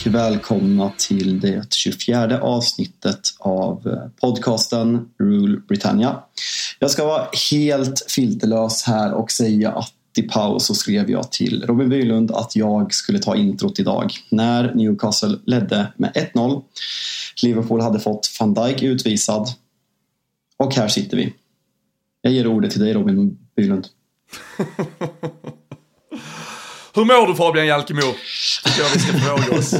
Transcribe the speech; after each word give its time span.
Och 0.00 0.14
välkomna 0.14 0.92
till 0.98 1.40
det 1.40 1.74
24 1.74 2.40
avsnittet 2.40 3.20
av 3.38 3.86
eh, 3.86 4.20
podcasten 4.20 5.08
Rule 5.18 5.60
Britannia. 5.68 6.22
Jag 6.78 6.90
ska 6.90 7.06
vara 7.06 7.26
helt 7.50 8.04
filterlös 8.08 8.82
här 8.82 9.12
och 9.12 9.30
säga 9.30 9.72
att 9.72 9.92
i 10.16 10.22
paus 10.22 10.66
så 10.66 10.74
skrev 10.74 11.10
jag 11.10 11.32
till 11.32 11.64
Robin 11.66 11.88
Bylund 11.88 12.30
att 12.30 12.56
jag 12.56 12.94
skulle 12.94 13.18
ta 13.18 13.36
introt 13.36 13.78
idag. 13.80 14.12
När 14.30 14.74
Newcastle 14.74 15.38
ledde 15.46 15.92
med 15.96 16.30
1-0. 16.34 16.62
Liverpool 17.42 17.80
hade 17.80 18.00
fått 18.00 18.36
van 18.40 18.54
Dijk 18.54 18.82
utvisad. 18.82 19.48
Och 20.56 20.74
här 20.74 20.88
sitter 20.88 21.16
vi. 21.16 21.34
Jag 22.22 22.32
ger 22.32 22.46
ordet 22.46 22.70
till 22.70 22.80
dig 22.80 22.94
Robin 22.94 23.38
Bylund. 23.56 23.86
Hur 26.94 27.04
mår 27.04 27.26
du 27.26 27.34
Fabian 27.34 27.66
Jalkemo? 27.66 28.14
Jag 28.78 28.90
vi 28.94 28.98
ska 28.98 29.12
fråga 29.12 29.58
oss. 29.58 29.70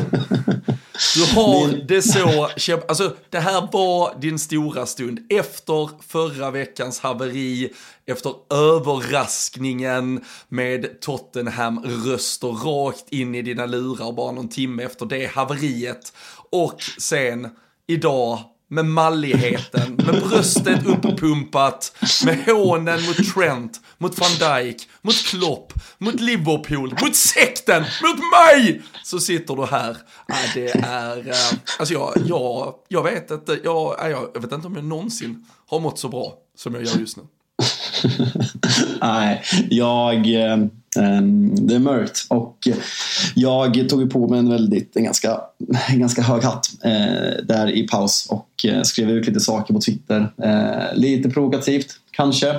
Du 1.14 1.34
har 1.34 1.86
det 1.88 2.02
så, 2.02 2.48
alltså 2.88 3.16
det 3.30 3.38
här 3.38 3.68
var 3.72 4.20
din 4.20 4.38
stora 4.38 4.86
stund. 4.86 5.18
Efter 5.28 5.90
förra 6.08 6.50
veckans 6.50 7.00
haveri, 7.00 7.72
efter 8.06 8.32
överraskningen 8.50 10.24
med 10.48 11.00
Tottenham-röster 11.00 12.48
rakt 12.48 13.04
in 13.12 13.34
i 13.34 13.42
dina 13.42 13.66
lurar 13.66 14.12
bara 14.12 14.32
någon 14.32 14.48
timme 14.48 14.82
efter 14.82 15.06
det 15.06 15.26
haveriet. 15.26 16.12
Och 16.50 16.82
sen 16.98 17.48
idag 17.86 18.38
med 18.70 18.84
malligheten, 18.84 19.94
med 19.94 20.22
bröstet 20.22 20.86
uppumpat, 20.86 21.96
med 22.24 22.44
hånen 22.44 23.02
mot 23.06 23.34
Trent, 23.34 23.80
mot 23.98 24.18
van 24.18 24.30
Dijk, 24.30 24.88
mot 25.02 25.14
Klopp, 25.14 25.72
mot 25.98 26.20
Liverpool, 26.20 26.94
mot 27.02 27.16
sekten, 27.16 27.82
mot 27.82 28.18
mig! 28.18 28.82
Så 29.04 29.20
sitter 29.20 29.56
du 29.56 29.66
här. 29.66 29.90
Äh, 30.28 30.54
det 30.54 30.70
är, 30.70 31.28
äh, 31.28 31.58
alltså 31.78 31.94
jag, 31.94 32.12
jag, 32.26 32.74
jag 32.88 33.02
vet 33.02 33.30
inte, 33.30 33.60
jag, 33.64 33.96
jag 34.34 34.40
vet 34.40 34.52
inte 34.52 34.66
om 34.66 34.74
jag 34.74 34.84
någonsin 34.84 35.46
har 35.66 35.80
mått 35.80 35.98
så 35.98 36.08
bra 36.08 36.34
som 36.56 36.74
jag 36.74 36.84
gör 36.84 36.98
just 36.98 37.16
nu. 37.16 37.22
Nej, 39.00 39.42
jag... 39.70 40.34
Eh, 40.34 40.66
Eh, 41.00 41.22
det 41.52 41.74
är 41.74 41.78
mörkt 41.78 42.26
och 42.28 42.68
jag 43.34 43.88
tog 43.88 44.10
på 44.12 44.28
mig 44.28 44.38
en 44.38 44.50
väldigt, 44.50 44.96
en 44.96 45.04
ganska, 45.04 45.40
en 45.88 46.00
ganska 46.00 46.22
hög 46.22 46.42
hatt 46.42 46.66
eh, 46.84 47.44
där 47.44 47.70
i 47.70 47.88
paus 47.88 48.26
och 48.30 48.64
eh, 48.64 48.82
skrev 48.82 49.10
ut 49.10 49.26
lite 49.26 49.40
saker 49.40 49.74
på 49.74 49.80
Twitter. 49.80 50.32
Lite 50.94 51.30
provokativt 51.30 52.00
kanske. 52.10 52.56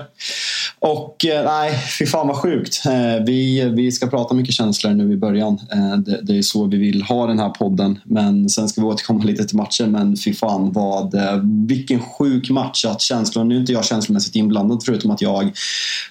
Och 0.83 1.25
eh, 1.25 1.45
nej, 1.45 1.77
fy 1.99 2.05
fan 2.05 2.27
vad 2.27 2.37
sjukt. 2.37 2.85
Eh, 2.85 3.25
vi, 3.25 3.69
vi 3.75 3.91
ska 3.91 4.07
prata 4.07 4.33
mycket 4.33 4.55
känslor 4.55 4.91
nu 4.91 5.13
i 5.13 5.17
början. 5.17 5.59
Eh, 5.73 5.97
det, 5.97 6.19
det, 6.21 6.37
är 6.37 6.41
så 6.41 6.65
vi 6.65 6.77
vill 6.77 7.01
ha 7.01 7.27
den 7.27 7.39
här 7.39 7.49
podden. 7.49 7.99
Men 8.03 8.49
sen 8.49 8.69
ska 8.69 8.81
vi 8.81 8.87
återkomma 8.87 9.23
lite 9.23 9.43
till 9.43 9.57
matchen. 9.57 9.91
Men 9.91 10.17
fy 10.17 10.33
fan 10.33 10.71
vad, 10.71 11.15
vilken 11.67 11.99
sjuk 11.99 12.49
match 12.49 12.85
att 12.85 13.01
känslor, 13.01 13.43
nu 13.43 13.55
är 13.55 13.59
inte 13.59 13.71
jag 13.71 13.85
känslomässigt 13.85 14.35
inblandad 14.35 14.83
förutom 14.85 15.11
att 15.11 15.21
jag 15.21 15.51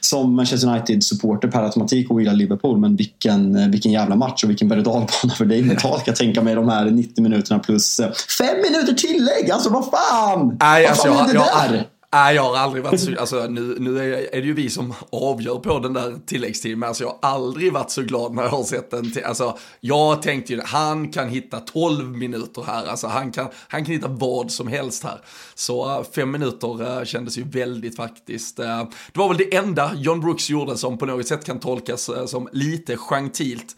som 0.00 0.36
Manchester 0.36 0.69
United-supporter 0.69 1.48
per 1.48 1.62
automatik 1.62 2.10
och 2.10 2.20
gillar 2.20 2.34
Liverpool. 2.34 2.78
Men 2.78 2.97
vilken, 2.97 3.70
vilken 3.70 3.92
jävla 3.92 4.16
match 4.16 4.44
och 4.44 4.50
vilken 4.50 4.69
berg 4.69 4.81
och 4.81 5.10
för 5.37 5.44
dig 5.44 5.62
mentalt 5.62 6.04
kan 6.04 6.12
jag 6.12 6.16
tänka 6.16 6.42
mig 6.42 6.54
de 6.54 6.69
här 6.69 6.84
90 6.84 7.22
minuterna 7.22 7.58
plus 7.58 8.00
fem 8.38 8.56
minuter 8.70 8.92
tillägg. 8.92 9.50
Alltså 9.50 9.70
vad 9.70 9.84
fan! 9.84 10.56
Nej, 10.60 10.87
alltså, 10.87 11.08
vad 11.08 11.19
fan 11.19 11.28
är 11.28 11.34
det 11.34 11.38
jag, 11.38 11.70
där? 11.70 11.76
Jag, 11.76 11.84
Nej, 12.12 12.34
jag 12.34 12.43
har 12.43 12.56
aldrig 12.56 12.84
varit 12.84 13.00
så, 13.00 13.19
alltså 13.19 13.47
nu, 13.47 13.76
nu 13.78 13.98
är, 13.98 14.34
är, 14.34 14.41
det 14.41 14.47
ju 14.47 14.53
vi 14.53 14.71
som 14.71 14.94
avgör 15.10 15.59
på 15.59 15.78
den 15.78 15.93
där 15.93 16.19
tilläggstiden, 16.26 16.78
men 16.78 16.88
alltså 16.88 17.04
jag 17.04 17.19
har 17.22 17.34
aldrig 17.34 17.72
varit 17.72 17.91
så 17.91 18.03
glad 18.03 18.34
när 18.34 18.43
jag 18.43 18.50
har 18.50 18.65
sett 18.65 18.91
den. 18.91 19.12
Till, 19.12 19.25
alltså 19.25 19.59
jag 19.81 20.22
tänkte 20.22 20.53
ju, 20.53 20.60
han 20.60 21.12
kan 21.12 21.28
hitta 21.28 21.60
12 21.60 22.16
minuter 22.16 22.62
här, 22.66 22.87
alltså 22.87 23.06
han 23.06 23.32
kan, 23.32 23.49
han 23.69 23.84
kan 23.84 23.94
hitta 23.94 24.09
vad 24.09 24.50
som 24.50 24.69
helst 24.69 25.04
här. 25.04 25.20
Så 25.54 25.99
eh, 25.99 26.04
fem 26.15 26.31
minuter 26.31 26.99
äh, 26.99 27.04
kändes 27.04 27.38
ju 27.38 27.44
väldigt 27.44 27.97
faktiskt. 27.97 28.59
Äh, 28.59 28.84
det 29.12 29.19
var 29.19 29.28
väl 29.28 29.37
det 29.37 29.56
enda 29.56 29.93
John 29.97 30.20
Brooks 30.20 30.50
gjorde 30.50 30.76
som 30.76 30.99
på 30.99 31.06
något 31.06 31.26
sätt 31.26 31.44
kan 31.44 31.60
tolkas 31.60 32.10
som 32.26 32.49
lite 32.53 32.97
gentilt 32.97 33.76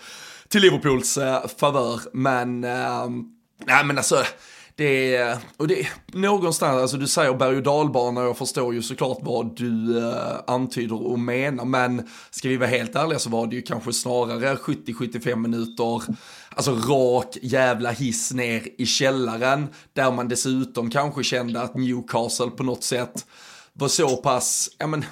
till 0.48 0.60
Liverpools 0.60 1.19
favör, 1.59 2.00
men, 2.12 2.60
nej 2.60 3.84
men 3.84 3.98
alltså, 3.98 4.25
det 4.77 5.16
är, 5.16 5.38
och 5.56 5.69
det 5.69 5.81
är 5.81 5.88
någonstans, 6.12 6.83
alltså 6.83 6.97
du 6.97 7.06
säger 7.06 7.34
berg 7.34 7.56
och 7.56 7.62
dalbana 7.62 8.21
och 8.21 8.27
jag 8.27 8.38
förstår 8.38 8.75
ju 8.75 8.83
såklart 8.83 9.19
vad 9.21 9.56
du 9.56 9.99
eh, 9.99 10.37
antyder 10.47 11.06
och 11.06 11.19
menar, 11.19 11.65
men 11.65 12.09
ska 12.31 12.49
vi 12.49 12.56
vara 12.56 12.69
helt 12.69 12.97
ärliga 12.97 13.19
så 13.19 13.31
var 13.31 13.47
det 13.47 13.56
ju 13.56 13.62
kanske 13.62 13.93
snarare 13.93 14.55
70-75 14.55 15.37
minuter, 15.37 16.03
alltså 16.50 16.75
rak 16.75 17.38
jävla 17.43 17.91
hiss 17.91 18.33
ner 18.33 18.69
i 18.78 18.87
källaren, 18.87 19.69
där 19.92 20.13
man 20.13 20.28
dessutom 20.28 20.91
kanske 20.91 21.24
kände 21.24 21.63
att 21.63 21.74
Newcastle 21.74 22.51
på 22.51 22.63
något 22.63 22.84
sätt 22.84 23.27
var 23.72 23.89
så 23.89 24.16
pass, 24.16 24.71
ja 24.78 24.86
men, 24.86 25.04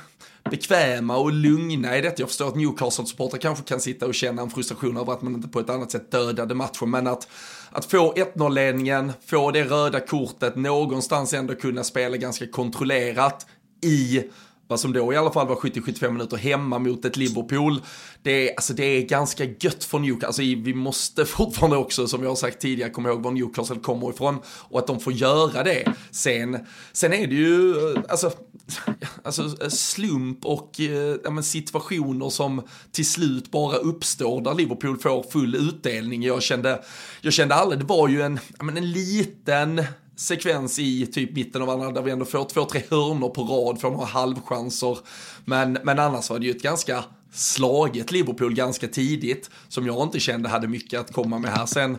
bekväma 0.50 1.16
och 1.16 1.32
lugna 1.32 1.98
i 1.98 2.00
detta. 2.00 2.22
Jag 2.22 2.28
förstår 2.28 2.48
att 2.48 2.56
Newcastle-supportrar 2.56 3.38
kanske 3.38 3.64
kan 3.64 3.80
sitta 3.80 4.06
och 4.06 4.14
känna 4.14 4.42
en 4.42 4.50
frustration 4.50 4.96
över 4.96 5.12
att 5.12 5.22
man 5.22 5.34
inte 5.34 5.48
på 5.48 5.60
ett 5.60 5.70
annat 5.70 5.90
sätt 5.90 6.10
dödade 6.10 6.54
matchen, 6.54 6.90
men 6.90 7.06
att 7.06 7.28
att 7.72 7.84
få 7.84 8.14
1-0-ledningen, 8.14 9.12
få 9.26 9.50
det 9.50 9.64
röda 9.64 10.00
kortet, 10.00 10.56
någonstans 10.56 11.34
ändå 11.34 11.54
kunna 11.54 11.84
spela 11.84 12.16
ganska 12.16 12.46
kontrollerat 12.46 13.46
i 13.82 14.22
vad 14.70 14.80
som 14.80 14.92
då 14.92 15.12
i 15.12 15.16
alla 15.16 15.32
fall 15.32 15.48
var 15.48 15.56
70-75 15.56 16.10
minuter 16.10 16.36
hemma 16.36 16.78
mot 16.78 17.04
ett 17.04 17.16
Liverpool. 17.16 17.80
Det 18.22 18.48
är, 18.48 18.54
alltså 18.56 18.74
det 18.74 18.84
är 18.84 19.02
ganska 19.02 19.44
gött 19.44 19.84
för 19.84 19.98
Newcastle. 19.98 20.26
Alltså 20.26 20.42
vi 20.42 20.74
måste 20.74 21.24
fortfarande 21.26 21.76
också, 21.76 22.06
som 22.06 22.22
jag 22.22 22.28
har 22.28 22.36
sagt 22.36 22.60
tidigare, 22.60 22.90
komma 22.90 23.08
ihåg 23.08 23.22
var 23.22 23.30
Newcastle 23.30 23.76
kommer 23.76 24.10
ifrån 24.10 24.38
och 24.46 24.78
att 24.78 24.86
de 24.86 25.00
får 25.00 25.12
göra 25.12 25.62
det. 25.62 25.94
Sen, 26.10 26.58
sen 26.92 27.12
är 27.12 27.26
det 27.26 27.34
ju, 27.34 27.70
eh, 27.70 28.02
alltså, 28.08 28.32
alltså 29.24 29.42
eh, 29.42 29.68
slump 29.68 30.44
och 30.44 30.80
eh, 30.80 31.16
ja, 31.24 31.42
situationer 31.42 32.30
som 32.30 32.62
till 32.92 33.06
slut 33.06 33.50
bara 33.50 33.76
uppstår 33.76 34.40
där 34.40 34.54
Liverpool 34.54 34.98
får 34.98 35.22
full 35.22 35.54
utdelning. 35.54 36.22
Jag 36.22 36.42
kände, 36.42 36.82
jag 37.20 37.32
kände 37.32 37.54
aldrig, 37.54 37.80
det 37.80 37.86
var 37.86 38.08
ju 38.08 38.22
en, 38.22 38.40
ja, 38.58 38.68
en 38.68 38.92
liten 38.92 39.82
sekvens 40.20 40.78
i 40.78 41.06
typ 41.06 41.32
mitten 41.32 41.62
av 41.62 41.70
andra 41.70 41.90
där 41.90 42.02
vi 42.02 42.10
ändå 42.10 42.24
får 42.24 42.44
två, 42.44 42.64
tre 42.64 42.82
hörnor 42.90 43.28
på 43.28 43.42
rad, 43.42 43.80
får 43.80 43.90
några 43.90 44.06
halvchanser. 44.06 44.98
Men, 45.44 45.78
men 45.82 45.98
annars 45.98 46.30
var 46.30 46.38
det 46.38 46.46
ju 46.46 46.50
ett 46.50 46.62
ganska 46.62 47.04
slaget 47.32 48.12
Liverpool 48.12 48.54
ganska 48.54 48.88
tidigt 48.88 49.50
som 49.68 49.86
jag 49.86 50.02
inte 50.02 50.20
kände 50.20 50.48
hade 50.48 50.68
mycket 50.68 51.00
att 51.00 51.12
komma 51.12 51.38
med 51.38 51.50
här. 51.50 51.66
Sen 51.66 51.98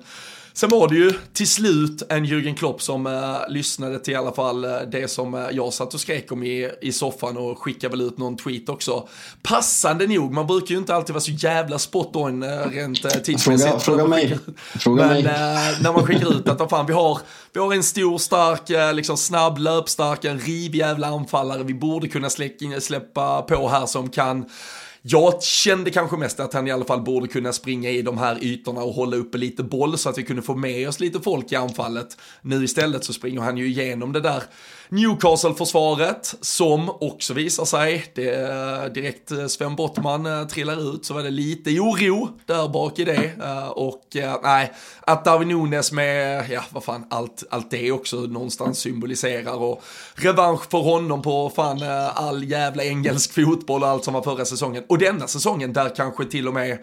Sen 0.53 0.69
var 0.69 0.87
det 0.87 0.95
ju 0.95 1.13
till 1.33 1.47
slut 1.47 2.03
en 2.09 2.25
Jürgen 2.25 2.55
Klopp 2.55 2.81
som 2.81 3.07
eh, 3.07 3.37
lyssnade 3.49 3.99
till 3.99 4.13
i 4.13 4.15
alla 4.15 4.31
fall 4.31 4.63
eh, 4.63 4.71
det 4.91 5.11
som 5.11 5.33
eh, 5.33 5.45
jag 5.51 5.73
satt 5.73 5.93
och 5.93 5.99
skrek 5.99 6.31
om 6.31 6.43
i, 6.43 6.71
i 6.81 6.91
soffan 6.91 7.37
och 7.37 7.59
skickade 7.59 7.97
väl 7.97 8.01
ut 8.01 8.17
någon 8.17 8.37
tweet 8.37 8.69
också. 8.69 9.07
Passande 9.43 10.07
nog, 10.07 10.33
man 10.33 10.47
brukar 10.47 10.71
ju 10.71 10.77
inte 10.77 10.95
alltid 10.95 11.13
vara 11.13 11.21
så 11.21 11.31
jävla 11.31 11.79
spot 11.79 12.15
on 12.15 12.43
eh, 12.43 12.49
rent 12.49 13.05
eh, 13.05 13.11
tidsmässigt. 13.11 13.69
Fråga, 13.69 13.79
fråga 13.79 14.07
mig. 14.07 14.39
Fråga 14.79 15.07
Men 15.07 15.23
mig. 15.23 15.25
Eh, 15.25 15.81
när 15.81 15.93
man 15.93 16.05
skickar 16.05 16.37
ut 16.37 16.49
att 16.49 16.69
fan, 16.69 16.85
vi 16.85 16.93
har, 16.93 17.19
vi 17.53 17.59
har 17.59 17.73
en 17.73 17.83
stor, 17.83 18.17
stark, 18.17 18.95
liksom 18.95 19.17
snabb, 19.17 19.57
löpstark, 19.57 20.25
en 20.25 20.39
riv 20.39 20.75
jävla 20.75 21.07
anfallare 21.07 21.63
vi 21.63 21.73
borde 21.73 22.07
kunna 22.07 22.29
släcka, 22.29 22.81
släppa 22.81 23.41
på 23.41 23.69
här 23.69 23.85
som 23.85 24.09
kan 24.09 24.45
jag 25.01 25.43
kände 25.43 25.91
kanske 25.91 26.17
mest 26.17 26.39
att 26.39 26.53
han 26.53 26.67
i 26.67 26.71
alla 26.71 26.85
fall 26.85 27.01
borde 27.01 27.27
kunna 27.27 27.53
springa 27.53 27.89
i 27.89 28.01
de 28.01 28.17
här 28.17 28.43
ytorna 28.43 28.81
och 28.81 28.93
hålla 28.93 29.17
uppe 29.17 29.37
lite 29.37 29.63
boll 29.63 29.97
så 29.97 30.09
att 30.09 30.17
vi 30.17 30.23
kunde 30.23 30.41
få 30.41 30.55
med 30.55 30.87
oss 30.87 30.99
lite 30.99 31.19
folk 31.19 31.51
i 31.51 31.55
anfallet. 31.55 32.17
Nu 32.41 32.63
istället 32.63 33.03
så 33.03 33.13
springer 33.13 33.41
han 33.41 33.57
ju 33.57 33.67
igenom 33.67 34.11
det 34.11 34.21
där 34.21 34.43
Newcastle-försvaret 34.91 36.35
som 36.41 36.89
också 36.89 37.33
visar 37.33 37.65
sig, 37.65 38.05
det 38.15 38.93
direkt 38.93 39.31
eh, 39.31 39.47
Sven 39.47 39.75
Bottman 39.75 40.25
eh, 40.25 40.47
trillar 40.47 40.95
ut 40.95 41.05
så 41.05 41.13
var 41.13 41.23
det 41.23 41.29
lite 41.29 41.79
oro 41.79 42.29
där 42.45 42.69
bak 42.69 42.99
i 42.99 43.05
det. 43.05 43.31
Eh, 43.43 43.67
och 43.67 44.03
nej, 44.43 44.73
att 45.01 45.25
Darwin 45.25 45.47
Nunes 45.47 45.91
med, 45.91 46.45
ja 46.49 46.61
vad 46.69 46.83
fan, 46.83 47.05
allt, 47.09 47.43
allt 47.49 47.71
det 47.71 47.91
också 47.91 48.15
någonstans 48.15 48.79
symboliserar 48.79 49.53
och 49.53 49.83
revansch 50.15 50.69
för 50.71 50.79
honom 50.79 51.21
på 51.21 51.49
fan 51.55 51.83
all 52.13 52.43
jävla 52.43 52.83
engelsk 52.83 53.33
fotboll 53.33 53.83
och 53.83 53.89
allt 53.89 54.03
som 54.03 54.13
var 54.13 54.21
förra 54.21 54.45
säsongen. 54.45 54.83
Och 54.89 54.97
denna 54.97 55.27
säsongen 55.27 55.73
där 55.73 55.95
kanske 55.95 56.25
till 56.25 56.47
och 56.47 56.53
med 56.53 56.77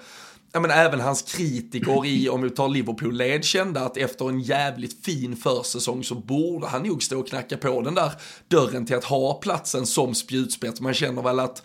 ja, 0.58 0.62
men 0.62 0.70
även 0.70 1.00
hans 1.00 1.22
kritiker 1.22 2.06
i, 2.06 2.28
om 2.28 2.42
vi 2.42 2.50
tar 2.50 2.68
Liverpool-led, 2.68 3.44
kände 3.44 3.80
att 3.80 3.96
efter 3.96 4.28
en 4.28 4.40
jävligt 4.40 5.04
fin 5.04 5.36
försäsong 5.36 6.04
så 6.04 6.14
borde 6.14 6.66
han 6.66 6.82
nog 6.82 7.02
stå 7.02 7.20
och 7.20 7.28
knacka 7.28 7.56
på 7.56 7.82
den 7.82 7.94
där 7.94 8.12
dörren 8.48 8.86
till 8.86 8.96
att 8.96 9.04
ha 9.04 9.34
platsen 9.34 9.86
som 9.86 10.14
spjutspets. 10.14 10.80
Man 10.80 10.94
känner 10.94 11.22
väl 11.22 11.40
att 11.40 11.62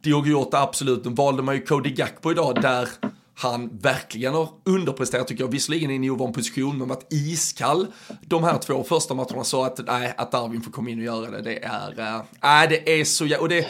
Diogo 0.00 0.30
Jota 0.30 0.60
absolut, 0.60 1.04
nu 1.04 1.10
valde 1.10 1.42
man 1.42 1.54
ju 1.54 1.60
Cody 1.60 1.90
Gakpo 1.90 2.30
idag 2.30 2.62
där 2.62 2.88
han 3.34 3.78
verkligen 3.78 4.34
har 4.34 4.48
underpresterat 4.64 5.28
tycker 5.28 5.44
jag, 5.44 5.50
visserligen 5.50 5.90
i 5.90 5.94
en 5.94 6.10
ovan 6.10 6.32
position 6.32 6.78
men 6.78 6.88
varit 6.88 7.12
iskall. 7.12 7.86
De 8.20 8.44
här 8.44 8.58
två 8.58 8.84
första 8.84 9.14
matcherna 9.14 9.44
så 9.44 9.64
att, 9.64 9.80
nej, 9.86 10.14
att 10.16 10.32
Darwin 10.32 10.62
får 10.62 10.70
komma 10.70 10.90
in 10.90 10.98
och 10.98 11.04
göra 11.04 11.30
det, 11.30 11.42
det 11.42 11.64
är, 11.64 12.00
äh, 12.00 12.20
nej 12.42 12.68
det 12.68 13.00
är 13.00 13.04
så, 13.04 13.40
och 13.40 13.48
det, 13.48 13.66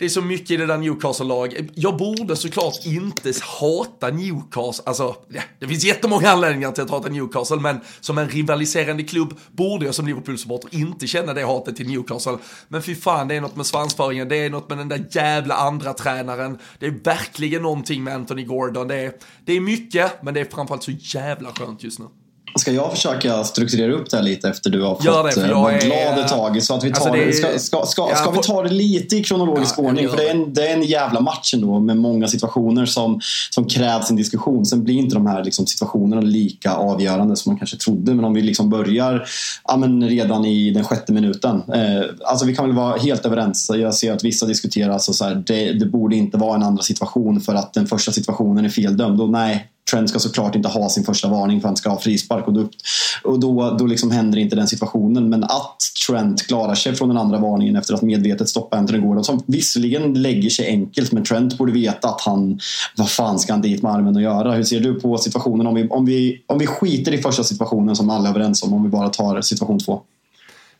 det 0.00 0.06
är 0.06 0.08
så 0.08 0.22
mycket 0.22 0.50
i 0.50 0.56
det 0.56 0.66
där 0.66 0.78
Newcastle-laget. 0.78 1.70
Jag 1.74 1.96
borde 1.96 2.36
såklart 2.36 2.74
inte 2.84 3.32
hata 3.60 4.08
Newcastle, 4.08 4.84
alltså 4.86 5.16
det 5.58 5.68
finns 5.68 5.84
jättemånga 5.84 6.30
anledningar 6.30 6.72
till 6.72 6.82
att 6.82 6.90
hata 6.90 7.08
Newcastle, 7.08 7.56
men 7.56 7.80
som 8.00 8.18
en 8.18 8.28
rivaliserande 8.28 9.02
klubb 9.02 9.38
borde 9.52 9.84
jag 9.84 9.94
som 9.94 10.06
Liverpool-supporter 10.06 10.74
inte 10.74 11.06
känna 11.06 11.34
det 11.34 11.44
hatet 11.44 11.76
till 11.76 11.88
Newcastle. 11.88 12.38
Men 12.68 12.82
fy 12.82 12.94
fan, 12.94 13.28
det 13.28 13.34
är 13.34 13.40
något 13.40 13.56
med 13.56 13.66
svansföringen, 13.66 14.28
det 14.28 14.36
är 14.36 14.50
något 14.50 14.68
med 14.68 14.78
den 14.78 14.88
där 14.88 15.06
jävla 15.10 15.54
andra 15.54 15.92
tränaren. 15.92 16.58
det 16.78 16.86
är 16.86 16.90
verkligen 16.90 17.62
någonting 17.62 18.04
med 18.04 18.14
Anthony 18.14 18.44
Gordon, 18.44 18.88
det 18.88 18.96
är, 18.96 19.12
det 19.44 19.52
är 19.52 19.60
mycket, 19.60 20.22
men 20.22 20.34
det 20.34 20.40
är 20.40 20.44
framförallt 20.44 20.84
så 20.84 20.92
jävla 20.92 21.52
skönt 21.52 21.82
just 21.82 21.98
nu. 21.98 22.06
Ska 22.56 22.72
jag 22.72 22.90
försöka 22.90 23.44
strukturera 23.44 23.92
upp 23.92 24.10
det 24.10 24.16
här 24.16 24.24
lite 24.24 24.48
efter 24.48 24.70
du 24.70 24.82
har 24.82 24.94
fått 24.94 25.04
Gör 25.04 25.24
det, 25.24 25.48
jag 25.48 25.54
vara 25.54 25.72
är- 25.72 25.80
glad 25.80 26.18
ett 26.18 26.28
tag? 26.28 26.62
Så 26.62 26.74
att 26.74 26.84
vi 26.84 26.92
tar 26.92 27.10
Alltså, 27.10 27.12
det 27.12 27.32
ska, 27.32 27.58
ska, 27.58 27.86
ska, 27.86 28.08
Ja, 28.10 28.16
ska 28.16 28.30
vi 28.30 28.38
ta 28.38 28.62
det 28.62 28.70
lite 28.70 29.16
i 29.16 29.24
kronologisk 29.24 29.74
Ja, 29.78 29.82
ordning? 29.82 30.08
För 30.08 30.16
det 30.16 30.28
är, 30.28 30.34
en, 30.34 30.54
det 30.54 30.68
är 30.68 30.74
en 30.74 30.82
jävla 30.82 31.20
match 31.20 31.54
ändå 31.54 31.80
med 31.80 31.96
många 31.96 32.28
situationer 32.28 32.86
som, 32.86 33.20
som 33.50 33.64
krävs 33.64 34.10
en 34.10 34.16
diskussion. 34.16 34.66
Sen 34.66 34.84
blir 34.84 34.94
inte 34.94 35.14
de 35.14 35.26
här 35.26 35.44
liksom, 35.44 35.66
situationerna 35.66 36.22
lika 36.22 36.74
avgörande 36.74 37.36
som 37.36 37.50
man 37.50 37.58
kanske 37.58 37.76
trodde. 37.76 38.14
Men 38.14 38.24
om 38.24 38.34
vi 38.34 38.42
liksom 38.42 38.70
börjar 38.70 39.28
ja, 39.68 39.76
men 39.76 40.08
redan 40.08 40.44
i 40.44 40.70
den 40.70 40.84
sjätte 40.84 41.12
minuten. 41.12 41.62
Eh, 41.74 42.02
alltså 42.24 42.46
vi 42.46 42.54
kan 42.56 42.66
väl 42.66 42.76
vara 42.76 42.96
helt 42.96 43.26
överens. 43.26 43.70
Jag 43.74 43.94
ser 43.94 44.12
att 44.12 44.24
vissa 44.24 44.46
diskuterar 44.46 44.92
alltså, 44.92 45.12
så 45.12 45.24
här, 45.24 45.42
det, 45.46 45.72
det 45.72 45.86
borde 45.86 46.16
inte 46.16 46.36
vara 46.36 46.54
en 46.54 46.62
andra 46.62 46.82
situation 46.82 47.40
för 47.40 47.54
att 47.54 47.74
den 47.74 47.86
första 47.86 48.12
situationen 48.12 48.64
är 48.64 48.68
feldömd. 48.68 49.20
Och 49.20 49.30
nej, 49.30 49.66
Trent 49.90 50.10
ska 50.10 50.18
såklart 50.18 50.54
inte 50.54 50.68
ha 50.68 50.88
sin 50.88 51.04
första 51.04 51.28
varning 51.28 51.60
för 51.60 51.68
att 51.68 51.70
han 51.70 51.76
ska 51.76 51.90
ha 51.90 52.00
frispark. 52.00 52.46
Och 52.46 52.52
då, 52.52 52.68
och 53.24 53.40
då, 53.40 53.76
då 53.78 53.86
liksom 53.86 54.10
händer 54.10 54.38
inte 54.38 54.56
den 54.56 54.68
situationen. 54.68 55.28
Men 55.28 55.44
att 55.44 55.76
Trent 56.08 56.46
klarar 56.46 56.74
sig 56.74 56.94
från 56.94 57.08
den 57.08 57.18
andra 57.18 57.38
varningen 57.38 57.76
efter 57.76 57.94
att 57.94 58.02
medvetet 58.02 58.48
stoppa 58.48 58.76
Anthony 58.76 58.98
Gordon. 58.98 59.24
Som 59.24 59.42
visserligen 59.46 60.22
lägger 60.22 60.50
sig 60.50 60.66
enkelt, 60.66 61.12
men 61.12 61.24
Trent 61.24 61.58
borde 61.58 61.72
veta 61.72 62.08
att 62.08 62.20
han... 62.20 62.60
Vad 62.96 63.10
fan 63.10 63.38
ska 63.38 63.52
han 63.52 63.62
dit 63.62 63.82
med 63.82 63.92
armen 63.92 64.16
och 64.16 64.22
göra? 64.22 64.52
Hur 64.52 64.64
ser 64.64 64.80
du 64.80 65.00
på 65.00 65.18
situationen 65.18 65.66
om 65.66 65.74
vi, 65.74 65.88
om 65.88 66.06
vi, 66.06 66.42
om 66.46 66.58
vi 66.58 66.66
skiter 66.66 67.14
i 67.14 67.18
första 67.18 67.44
situationen 67.44 67.96
som 67.96 68.10
alla 68.10 68.28
är 68.28 68.30
överens 68.30 68.62
om, 68.62 68.74
om 68.74 68.82
vi 68.82 68.88
bara 68.88 69.08
tar 69.08 69.40
situation 69.40 69.78
två? 69.78 70.02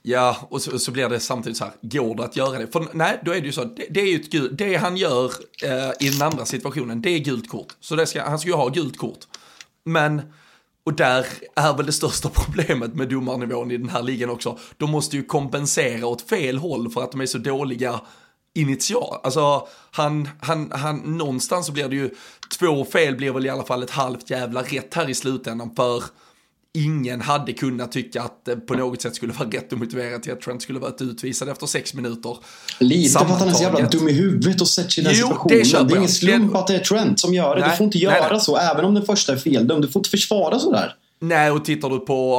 Ja, 0.02 0.36
och 0.50 0.62
så, 0.62 0.78
så 0.78 0.90
blir 0.90 1.08
det 1.08 1.20
samtidigt 1.20 1.58
så 1.58 1.64
här, 1.64 1.72
går 1.80 2.14
det 2.14 2.24
att 2.24 2.36
göra 2.36 2.58
det? 2.58 2.66
För 2.66 2.86
nej, 2.92 3.20
då 3.24 3.34
är 3.34 3.40
det 3.40 3.46
ju 3.46 3.52
så, 3.52 3.64
det, 3.64 3.86
det 3.90 4.00
är 4.00 4.06
ju 4.06 4.20
ett 4.20 4.30
gult, 4.30 4.58
det 4.58 4.76
han 4.76 4.96
gör 4.96 5.32
eh, 5.64 5.90
i 6.00 6.08
den 6.08 6.22
andra 6.22 6.44
situationen, 6.44 7.02
det 7.02 7.10
är 7.10 7.18
gult 7.18 7.48
kort. 7.48 7.76
Så 7.80 7.96
det 7.96 8.06
ska, 8.06 8.22
han 8.22 8.38
ska 8.38 8.48
ju 8.48 8.54
ha 8.54 8.68
gult 8.68 8.98
kort. 8.98 9.18
Men, 9.84 10.22
och 10.84 10.94
där 10.94 11.26
är 11.56 11.76
väl 11.76 11.86
det 11.86 11.92
största 11.92 12.28
problemet 12.34 12.94
med 12.94 13.08
domarnivån 13.08 13.70
i 13.70 13.76
den 13.76 13.88
här 13.88 14.02
ligan 14.02 14.30
också, 14.30 14.58
de 14.76 14.90
måste 14.90 15.16
ju 15.16 15.22
kompensera 15.22 16.06
åt 16.06 16.22
fel 16.22 16.58
håll 16.58 16.90
för 16.90 17.02
att 17.02 17.12
de 17.12 17.20
är 17.20 17.26
så 17.26 17.38
dåliga 17.38 18.00
initial. 18.54 19.20
Alltså, 19.22 19.68
han, 19.90 20.28
han, 20.40 20.72
han, 20.72 20.96
någonstans 21.18 21.66
så 21.66 21.72
blir 21.72 21.88
det 21.88 21.96
ju, 21.96 22.10
två 22.58 22.84
fel 22.84 23.16
blir 23.16 23.32
väl 23.32 23.46
i 23.46 23.48
alla 23.48 23.64
fall 23.64 23.82
ett 23.82 23.90
halvt 23.90 24.30
jävla 24.30 24.62
rätt 24.62 24.94
här 24.94 25.10
i 25.10 25.14
slutändan 25.14 25.74
för 25.76 26.04
ingen 26.74 27.20
hade 27.20 27.52
kunnat 27.52 27.92
tycka 27.92 28.22
att 28.22 28.44
det 28.44 28.56
på 28.56 28.74
något 28.74 29.02
sätt 29.02 29.14
skulle 29.14 29.32
vara 29.32 29.48
rätt 29.48 29.72
och 29.72 29.78
motiverat 29.78 30.22
till 30.22 30.32
att 30.32 30.40
Trent 30.40 30.62
skulle 30.62 30.78
varit 30.78 31.02
utvisad 31.02 31.48
efter 31.48 31.66
sex 31.66 31.94
minuter. 31.94 32.36
Lite 32.80 33.18
för 33.18 33.24
att 33.26 33.40
han 33.40 33.48
är 33.48 33.52
så 33.52 33.62
jävla 33.62 33.88
dum 33.88 34.08
i 34.08 34.12
huvudet 34.12 34.60
och 34.60 34.68
sätter 34.68 34.90
sig 34.90 35.02
i 35.02 35.06
den 35.06 35.14
Jo, 35.16 35.26
det 35.48 35.64
situationen. 35.64 35.64
köper 35.64 35.84
Det 35.86 35.94
är 35.94 35.96
ingen 35.96 36.08
slump 36.08 36.52
Det- 36.52 36.58
att 36.58 36.66
det 36.66 36.74
är 36.74 36.78
Trent 36.78 37.20
som 37.20 37.34
gör 37.34 37.54
det. 37.56 37.60
Nej, 37.60 37.70
du 37.70 37.76
får 37.76 37.84
inte 37.84 37.98
nej, 37.98 38.04
göra 38.04 38.32
nej. 38.32 38.40
så, 38.40 38.56
även 38.56 38.84
om 38.84 38.94
den 38.94 39.04
första 39.06 39.32
är 39.32 39.36
feldömd. 39.36 39.84
Du 39.84 39.88
får 39.88 40.00
inte 40.00 40.10
försvara 40.10 40.58
sådär. 40.58 40.94
Nej, 41.22 41.50
och 41.50 41.64
tittar 41.64 41.90
du 41.90 42.00
på 42.00 42.36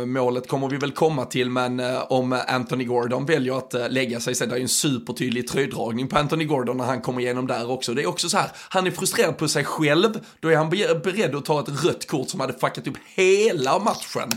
uh, 0.00 0.06
målet 0.06 0.48
kommer 0.48 0.68
vi 0.68 0.76
väl 0.76 0.92
komma 0.92 1.24
till, 1.24 1.50
men 1.50 1.80
uh, 1.80 2.12
om 2.12 2.32
eh, 2.32 2.54
Anthony 2.54 2.84
Gordon 2.84 3.26
väljer 3.26 3.58
att 3.58 3.74
uh, 3.74 3.88
lägga 3.88 4.20
sig, 4.20 4.34
så 4.34 4.46
det 4.46 4.54
är 4.54 4.56
ju 4.56 4.62
en 4.62 4.68
supertydlig 4.68 5.48
tröjdragning 5.48 6.08
på 6.08 6.18
Anthony 6.18 6.44
Gordon 6.44 6.76
när 6.76 6.84
han 6.84 7.00
kommer 7.00 7.20
igenom 7.20 7.46
där 7.46 7.70
också. 7.70 7.94
Det 7.94 8.02
är 8.02 8.06
också 8.06 8.28
så 8.28 8.36
här, 8.36 8.50
han 8.68 8.86
är 8.86 8.90
frustrerad 8.90 9.38
på 9.38 9.48
sig 9.48 9.64
själv, 9.64 10.20
då 10.40 10.48
är 10.48 10.56
han 10.56 10.70
beredd 10.70 11.34
att 11.34 11.44
ta 11.44 11.60
ett 11.60 11.84
rött 11.84 12.06
kort 12.06 12.28
som 12.28 12.40
hade 12.40 12.52
fuckat 12.52 12.86
upp 12.86 12.96
hela 13.14 13.78
matchen 13.78 14.28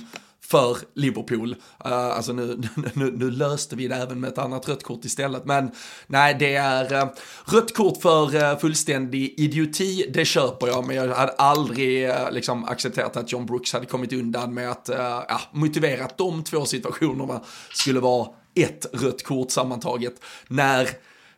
för 0.52 0.78
Liverpool. 0.94 1.50
Uh, 1.86 1.92
alltså 1.92 2.34
nu, 2.34 2.62
nu, 2.94 3.12
nu 3.12 3.32
löste 3.32 3.76
vi 3.76 3.88
det 3.88 3.96
även 3.96 4.20
med 4.20 4.28
ett 4.28 4.38
annat 4.38 4.70
rött 4.70 4.84
kort 4.84 5.06
istället. 5.06 5.46
Men 5.46 5.72
nej, 6.08 6.36
det 6.40 6.56
är 6.56 7.04
uh, 7.04 7.10
rött 7.46 7.76
kort 7.76 8.02
för 8.02 8.36
uh, 8.36 8.60
fullständig 8.60 9.34
idioti, 9.38 10.12
det 10.14 10.26
köper 10.26 10.68
jag. 10.68 10.88
Men 10.88 10.96
jag 10.96 11.08
hade 11.08 11.32
aldrig 11.32 12.10
uh, 12.10 12.32
liksom 12.32 12.66
accepterat 12.66 13.18
att 13.18 13.32
John 13.32 13.46
Brooks 13.46 13.74
hade 13.74 13.86
kommit 13.86 14.14
undan 14.14 14.54
med 14.54 14.72
att 14.72 14.90
uh, 14.90 14.96
ja, 15.00 15.42
motivera 15.52 16.06
att 16.06 16.18
de 16.18 16.44
två 16.44 16.66
situationerna 16.66 17.42
skulle 17.74 18.00
vara 18.00 18.28
ett 18.56 18.86
rött 18.94 19.24
kort 19.24 19.52
sammantaget. 19.52 20.14
När 20.48 20.90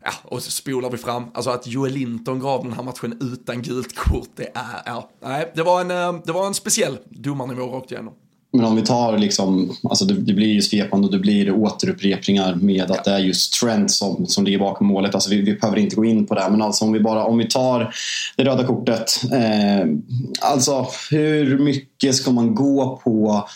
Ja, 0.06 0.12
och 0.24 0.44
så 0.44 0.52
spolar 0.52 0.90
vi 0.90 0.98
fram, 0.98 1.26
alltså 1.34 1.50
att 1.50 1.68
Joel 1.68 1.94
Linton 1.94 2.40
gav 2.40 2.64
den 2.64 2.74
här 2.74 2.84
matchen 2.84 3.18
utan 3.22 3.62
gult 3.62 3.96
kort, 3.96 4.30
det 4.36 4.52
är, 4.56 4.82
ja, 4.86 5.10
nej, 5.22 5.52
det 5.56 5.64
var 5.64 5.82
en, 5.82 6.22
det 6.26 6.32
var 6.32 6.48
en 6.48 6.54
speciell 6.54 6.98
domarnivå 7.10 7.66
rakt 7.68 7.92
igenom. 7.92 8.14
Men 8.54 8.66
om 8.66 8.76
vi 8.76 8.82
tar 8.82 9.18
liksom, 9.18 9.76
alltså 9.84 10.06
det, 10.06 10.14
det 10.14 10.34
blir 10.34 10.48
ju 10.48 10.62
svepande 10.62 11.08
och 11.08 11.14
det 11.14 11.20
blir 11.20 11.52
återupprepningar 11.52 12.56
med 12.56 12.92
att 12.92 13.04
det 13.04 13.12
är 13.12 13.20
just 13.20 13.54
Trent 13.54 13.92
som, 13.92 14.28
som 14.28 14.46
ligger 14.46 14.60
bakom 14.60 14.88
målet. 14.88 15.16
Alltså 15.16 15.30
vi, 15.30 15.42
vi 15.42 15.54
behöver 15.54 15.78
inte 15.78 15.96
gå 15.96 16.06
in 16.06 16.26
på 16.26 16.36
det, 16.36 16.48
men 16.52 16.62
alltså 16.62 16.86
om 16.86 16.92
vi 16.92 17.00
bara 17.00 17.26
om 17.26 17.38
vi 17.38 17.48
tar 17.48 17.94
det 18.38 18.44
röda 18.44 18.68
kortet. 18.68 19.22
Eh, 19.32 19.88
alltså 20.42 20.88
hur 21.12 21.60
mycket 21.60 22.16
ska 22.16 22.32
man 22.32 22.56
gå 22.56 23.02
på 23.04 23.48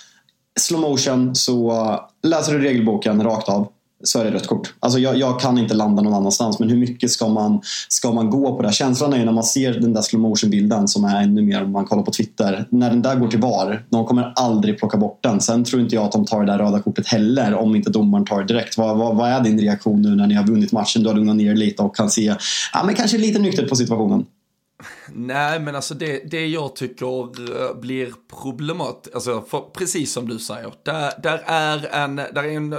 slow 0.60 0.82
motion 0.82 1.36
så 1.36 2.00
läser 2.24 2.54
du 2.54 2.60
regelboken 2.60 3.24
rakt 3.24 3.50
av 3.50 3.68
så 4.04 4.20
är 4.20 4.26
det 4.26 4.32
rött 4.32 4.48
kort. 4.48 4.74
Alltså 4.80 5.00
jag, 5.00 5.18
jag, 5.18 5.40
kan 5.40 5.58
inte 5.58 5.74
landa 5.74 6.02
någon 6.02 6.14
annanstans 6.14 6.60
men 6.60 6.70
hur 6.70 6.78
mycket 6.78 7.12
ska 7.12 7.28
man, 7.28 7.62
ska 7.90 8.12
man 8.12 8.30
gå 8.30 8.56
på 8.56 8.62
det? 8.62 8.72
Känslan 8.72 9.14
är 9.14 9.18
ju 9.18 9.26
när 9.26 9.32
man 9.32 9.44
ser 9.44 9.74
den 9.74 9.94
där 9.94 10.02
slow 10.02 10.22
motion 10.22 10.50
bilden 10.50 10.88
som 10.88 11.06
är 11.06 11.24
ännu 11.24 11.42
mer 11.42 11.64
om 11.64 11.72
man 11.72 11.86
kollar 11.86 12.04
på 12.04 12.12
Twitter. 12.12 12.68
När 12.70 12.90
den 12.90 13.02
där 13.02 13.16
går 13.16 13.28
till 13.28 13.40
VAR, 13.40 13.86
de 13.90 14.06
kommer 14.06 14.34
aldrig 14.36 14.80
plocka 14.80 14.98
bort 14.98 15.20
den. 15.24 15.42
Sen 15.42 15.64
tror 15.64 15.82
inte 15.82 15.96
jag 15.96 16.06
att 16.06 16.12
de 16.12 16.26
tar 16.26 16.40
det 16.40 16.52
där 16.52 16.58
röda 16.58 16.80
kortet 16.80 17.08
heller 17.08 17.54
om 17.54 17.76
inte 17.76 17.90
domaren 17.90 18.26
tar 18.26 18.40
det 18.42 18.48
direkt. 18.54 18.78
Vad, 18.78 18.98
vad, 18.98 19.16
vad 19.16 19.30
är 19.30 19.42
din 19.42 19.60
reaktion 19.60 20.02
nu 20.02 20.16
när 20.16 20.28
ni 20.28 20.34
har 20.34 20.48
vunnit 20.48 20.72
matchen? 20.72 21.04
Du 21.04 21.10
har 21.10 21.16
lugnat 21.16 21.36
ner 21.36 21.56
lite 21.56 21.84
och 21.84 21.96
kan 21.96 22.10
se 22.10 22.36
ja, 22.74 22.84
men 22.86 22.96
kanske 22.96 23.18
lite 23.18 23.40
nyktert 23.40 23.70
på 23.70 23.76
situationen. 23.76 24.26
Nej, 25.14 25.60
men 25.60 25.76
alltså 25.76 25.94
det, 25.94 26.32
det 26.32 26.48
jag 26.48 26.76
tycker 26.76 27.06
eh, 27.06 27.80
blir 27.80 28.14
problematiskt, 28.42 29.16
alltså 29.16 29.42
precis 29.74 30.14
som 30.14 30.30
du 30.30 30.40
säger, 30.40 30.74
där, 30.84 31.12
där, 31.24 31.42
är 31.46 31.88
en, 32.04 32.16
där 32.16 32.44
är 32.44 32.58
en 32.58 32.76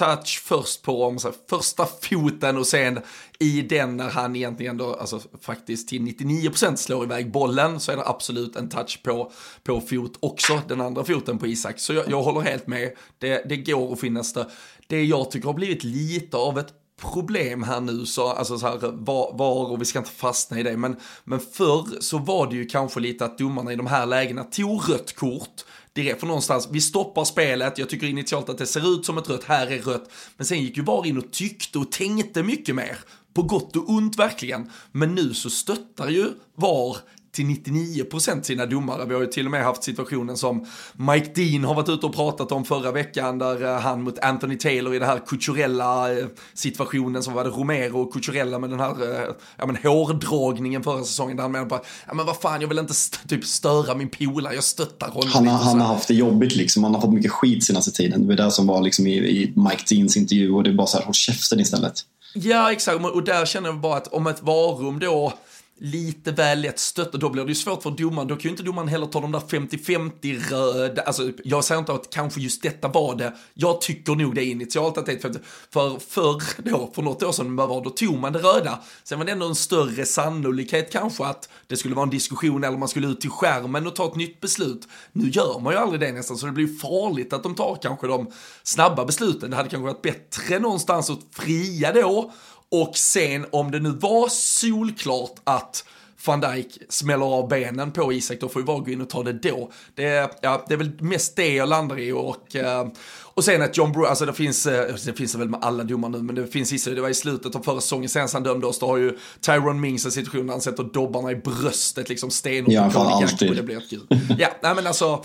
touch 0.00 0.42
först 0.44 0.82
på 0.82 1.04
om, 1.04 1.18
så 1.18 1.32
första 1.50 1.86
foten 2.02 2.56
och 2.56 2.66
sen 2.66 3.00
i 3.38 3.62
den 3.62 3.96
när 3.96 4.10
han 4.10 4.36
egentligen 4.36 4.76
då, 4.76 4.94
alltså 4.94 5.20
faktiskt 5.40 5.88
till 5.88 6.02
99% 6.02 6.76
slår 6.76 7.04
iväg 7.04 7.32
bollen 7.32 7.80
så 7.80 7.92
är 7.92 7.96
det 7.96 8.06
absolut 8.06 8.56
en 8.56 8.68
touch 8.68 9.02
på, 9.02 9.32
på 9.64 9.80
fot 9.80 10.12
också, 10.20 10.60
den 10.68 10.80
andra 10.80 11.04
foten 11.04 11.38
på 11.38 11.46
Isak. 11.46 11.78
Så 11.78 11.92
jag, 11.92 12.10
jag 12.10 12.22
håller 12.22 12.40
helt 12.40 12.66
med, 12.66 12.92
det, 13.18 13.44
det 13.48 13.56
går 13.56 13.92
att 13.92 14.00
finnas 14.00 14.32
det. 14.32 14.46
Det 14.86 15.04
jag 15.04 15.30
tycker 15.30 15.46
har 15.46 15.54
blivit 15.54 15.84
lite 15.84 16.36
av 16.36 16.58
ett 16.58 16.74
problem 17.00 17.62
här 17.62 17.80
nu, 17.80 18.06
så, 18.06 18.28
alltså 18.28 18.58
så 18.58 18.66
här, 18.66 18.78
var, 18.92 19.32
var, 19.38 19.70
och 19.70 19.80
vi 19.80 19.84
ska 19.84 19.98
inte 19.98 20.10
fastna 20.10 20.60
i 20.60 20.62
det, 20.62 20.76
men, 20.76 20.96
men 21.24 21.40
förr 21.40 22.00
så 22.00 22.18
var 22.18 22.46
det 22.46 22.56
ju 22.56 22.66
kanske 22.66 23.00
lite 23.00 23.24
att 23.24 23.38
domarna 23.38 23.72
i 23.72 23.76
de 23.76 23.86
här 23.86 24.06
lägena 24.06 24.44
tog 24.44 24.90
rött 24.90 25.16
kort 25.16 25.64
direkt 25.92 26.20
för 26.20 26.26
någonstans, 26.26 26.68
vi 26.72 26.80
stoppar 26.80 27.24
spelet, 27.24 27.78
jag 27.78 27.88
tycker 27.88 28.06
initialt 28.06 28.48
att 28.48 28.58
det 28.58 28.66
ser 28.66 28.94
ut 28.94 29.06
som 29.06 29.18
ett 29.18 29.30
rött, 29.30 29.44
här 29.44 29.66
är 29.66 29.78
rött, 29.78 30.10
men 30.36 30.46
sen 30.46 30.62
gick 30.62 30.76
ju 30.76 30.82
VAR 30.82 31.06
in 31.06 31.18
och 31.18 31.30
tyckte 31.32 31.78
och 31.78 31.92
tänkte 31.92 32.42
mycket 32.42 32.74
mer. 32.74 32.98
På 33.34 33.42
gott 33.42 33.76
och 33.76 33.90
ont 33.90 34.18
verkligen. 34.18 34.70
Men 34.92 35.14
nu 35.14 35.34
så 35.34 35.50
stöttar 35.50 36.08
ju 36.08 36.28
VAR 36.54 36.96
till 37.40 37.72
99% 37.72 38.42
sina 38.42 38.66
domare. 38.66 39.04
Vi 39.06 39.14
har 39.14 39.20
ju 39.20 39.26
till 39.26 39.44
och 39.44 39.50
med 39.50 39.64
haft 39.64 39.84
situationen 39.84 40.36
som 40.36 40.66
Mike 40.92 41.30
Dean 41.34 41.64
har 41.64 41.74
varit 41.74 41.88
ute 41.88 42.06
och 42.06 42.14
pratat 42.14 42.52
om 42.52 42.64
förra 42.64 42.92
veckan 42.92 43.38
där 43.38 43.64
eh, 43.64 43.80
han 43.80 44.02
mot 44.02 44.18
Anthony 44.18 44.56
Taylor 44.56 44.94
i 44.94 44.98
den 44.98 45.08
här 45.08 45.18
kulturella 45.26 46.18
eh, 46.18 46.26
situationen 46.54 47.22
som 47.22 47.34
var 47.34 47.44
det 47.44 47.50
Romero 47.50 48.00
och 48.00 48.12
Cucurella 48.12 48.58
med 48.58 48.70
den 48.70 48.80
här 48.80 48.90
eh, 48.90 49.34
ja, 49.56 49.66
men 49.66 49.76
hårdragningen 49.76 50.82
förra 50.82 51.04
säsongen 51.04 51.36
där 51.36 51.42
han 51.42 51.52
menade 51.52 51.70
på 51.70 51.80
ja 52.06 52.14
men 52.14 52.26
vad 52.26 52.36
fan 52.36 52.60
jag 52.60 52.68
vill 52.68 52.78
inte 52.78 52.92
st 52.92 53.28
typ 53.28 53.44
störa 53.44 53.94
min 53.94 54.08
polare, 54.08 54.54
jag 54.54 54.64
stöttar 54.64 55.08
honom. 55.08 55.30
Han, 55.32 55.48
har, 55.48 55.58
han 55.58 55.80
har 55.80 55.94
haft 55.94 56.08
det 56.08 56.14
jobbigt 56.14 56.56
liksom, 56.56 56.84
han 56.84 56.94
har 56.94 57.00
fått 57.00 57.12
mycket 57.12 57.32
skit 57.32 57.64
senaste 57.64 57.90
tiden. 57.90 58.20
Det 58.20 58.36
var 58.36 58.44
det 58.44 58.50
som 58.50 58.66
var 58.66 58.82
liksom 58.82 59.06
i, 59.06 59.16
i 59.16 59.52
Mike 59.56 59.94
Deans 59.94 60.16
intervju 60.16 60.52
och 60.52 60.62
det 60.62 60.70
är 60.70 60.74
bara 60.74 60.86
så 60.86 60.98
här, 60.98 61.04
håll 61.04 61.14
käften 61.14 61.60
istället. 61.60 61.94
Ja 62.34 62.72
exakt, 62.72 63.04
och 63.04 63.24
där 63.24 63.46
känner 63.46 63.68
jag 63.68 63.80
bara 63.80 63.96
att 63.96 64.06
om 64.06 64.26
ett 64.26 64.42
varum 64.42 64.98
då 64.98 65.32
lite 65.80 66.32
väl 66.32 66.60
lätt 66.60 66.78
stött 66.78 67.14
och 67.14 67.20
då 67.20 67.30
blir 67.30 67.44
det 67.44 67.48
ju 67.48 67.54
svårt 67.54 67.82
för 67.82 67.90
domaren. 67.90 68.28
Då 68.28 68.34
kan 68.34 68.42
ju 68.42 68.50
inte 68.50 68.62
domaren 68.62 68.88
heller 68.88 69.06
ta 69.06 69.20
de 69.20 69.32
där 69.32 69.38
50-50 69.38 70.50
röda, 70.50 71.02
Alltså, 71.02 71.22
typ, 71.22 71.36
jag 71.44 71.64
säger 71.64 71.78
inte 71.78 71.92
att 71.92 72.10
kanske 72.10 72.40
just 72.40 72.62
detta 72.62 72.88
var 72.88 73.14
det. 73.14 73.32
Jag 73.54 73.80
tycker 73.80 74.14
nog 74.14 74.34
det 74.34 74.44
initialt 74.44 74.98
att 74.98 75.06
det 75.06 75.12
är 75.12 75.18
50. 75.18 75.38
För 75.72 75.98
förr 75.98 76.42
då, 76.56 76.90
för 76.94 77.02
något 77.02 77.22
år 77.22 77.32
sedan, 77.32 77.56
var 77.56 77.84
då 77.84 77.90
tog 77.90 78.18
man 78.18 78.32
det 78.32 78.38
röda. 78.38 78.78
Sen 79.04 79.18
var 79.18 79.26
det 79.26 79.32
ändå 79.32 79.46
en 79.46 79.54
större 79.54 80.06
sannolikhet 80.06 80.92
kanske 80.92 81.24
att 81.24 81.48
det 81.66 81.76
skulle 81.76 81.94
vara 81.94 82.04
en 82.04 82.10
diskussion 82.10 82.64
eller 82.64 82.78
man 82.78 82.88
skulle 82.88 83.06
ut 83.06 83.20
till 83.20 83.30
skärmen 83.30 83.86
och 83.86 83.96
ta 83.96 84.06
ett 84.06 84.16
nytt 84.16 84.40
beslut. 84.40 84.88
Nu 85.12 85.28
gör 85.28 85.60
man 85.60 85.72
ju 85.72 85.78
aldrig 85.78 86.00
det 86.00 86.12
nästan, 86.12 86.36
så 86.36 86.46
det 86.46 86.52
blir 86.52 86.78
farligt 86.78 87.32
att 87.32 87.42
de 87.42 87.54
tar 87.54 87.78
kanske 87.82 88.06
de 88.06 88.30
snabba 88.62 89.04
besluten. 89.04 89.50
Det 89.50 89.56
hade 89.56 89.68
kanske 89.68 89.86
varit 89.86 90.02
bättre 90.02 90.58
någonstans 90.58 91.10
att 91.10 91.20
fria 91.32 91.92
då 91.92 92.32
och 92.70 92.96
sen 92.96 93.46
om 93.50 93.70
det 93.70 93.80
nu 93.80 93.90
var 93.90 94.28
solklart 94.28 95.34
att 95.44 95.84
van 96.26 96.40
Dijk 96.40 96.78
smäller 96.88 97.26
av 97.26 97.48
benen 97.48 97.92
på 97.92 98.12
Isak, 98.12 98.40
då 98.40 98.48
får 98.48 98.62
ju 98.62 98.66
bara 98.66 98.78
gå 98.78 98.90
in 98.90 99.00
och 99.00 99.10
ta 99.10 99.22
det 99.22 99.32
då. 99.32 99.70
Det, 99.94 100.38
ja, 100.40 100.64
det 100.68 100.74
är 100.74 100.78
väl 100.78 100.92
mest 101.00 101.36
det 101.36 101.54
jag 101.54 101.68
landar 101.68 101.98
i 101.98 102.12
och, 102.12 102.56
eh, 102.56 102.88
och 103.34 103.44
sen 103.44 103.62
att 103.62 103.76
John 103.76 103.92
Brewer, 103.92 104.08
alltså 104.08 104.26
det 104.26 104.32
finns, 104.32 104.66
eh, 104.66 104.94
det 105.06 105.12
finns 105.12 105.32
det 105.32 105.38
väl 105.38 105.48
med 105.48 105.64
alla 105.64 105.84
domar 105.84 106.08
nu, 106.08 106.18
men 106.18 106.34
det 106.34 106.46
finns 106.46 106.72
vissa, 106.72 106.90
det 106.90 107.00
var 107.00 107.08
i 107.08 107.14
slutet 107.14 107.54
av 107.54 107.62
förra 107.62 107.80
säsongen, 107.80 108.08
sen 108.08 108.28
han 108.32 108.42
dömde 108.42 108.66
oss, 108.66 108.78
då 108.78 108.86
har 108.86 108.96
ju 108.96 109.18
Tyrone 109.40 109.80
Mings 109.80 110.04
en 110.04 110.12
situation 110.12 110.46
där 110.46 110.54
han 110.54 110.60
sätter 110.60 110.84
dobbarna 110.84 111.30
i 111.30 111.36
bröstet 111.36 112.08
liksom 112.08 112.30
stenhårt. 112.30 112.72
Ja, 112.72 112.90
fan 112.90 113.06
alltid. 113.06 113.50
Och 113.50 113.56
det 113.56 113.62
blir 113.62 113.78
ett 113.78 113.90
kul. 113.90 114.06
ja, 114.38 114.48
nej 114.62 114.74
men 114.74 114.86
alltså, 114.86 115.24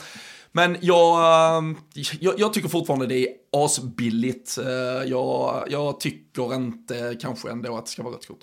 men 0.56 0.78
jag, 0.82 1.58
ehm, 1.58 1.78
jag, 2.20 2.40
jag, 2.40 2.54
tycker 2.54 2.70
fortfarande 2.70 3.08
det 3.08 3.28
är 3.28 3.34
asbilligt. 3.52 4.58
Eh, 4.58 5.10
jag, 5.10 5.64
jag 5.70 6.00
tycker 6.00 6.56
inte 6.56 7.18
kanske 7.22 7.52
ändå 7.52 7.78
att 7.78 7.86
det 7.86 7.92
ska 7.92 8.04
vara 8.04 8.14
rött 8.14 8.28
kort. 8.28 8.40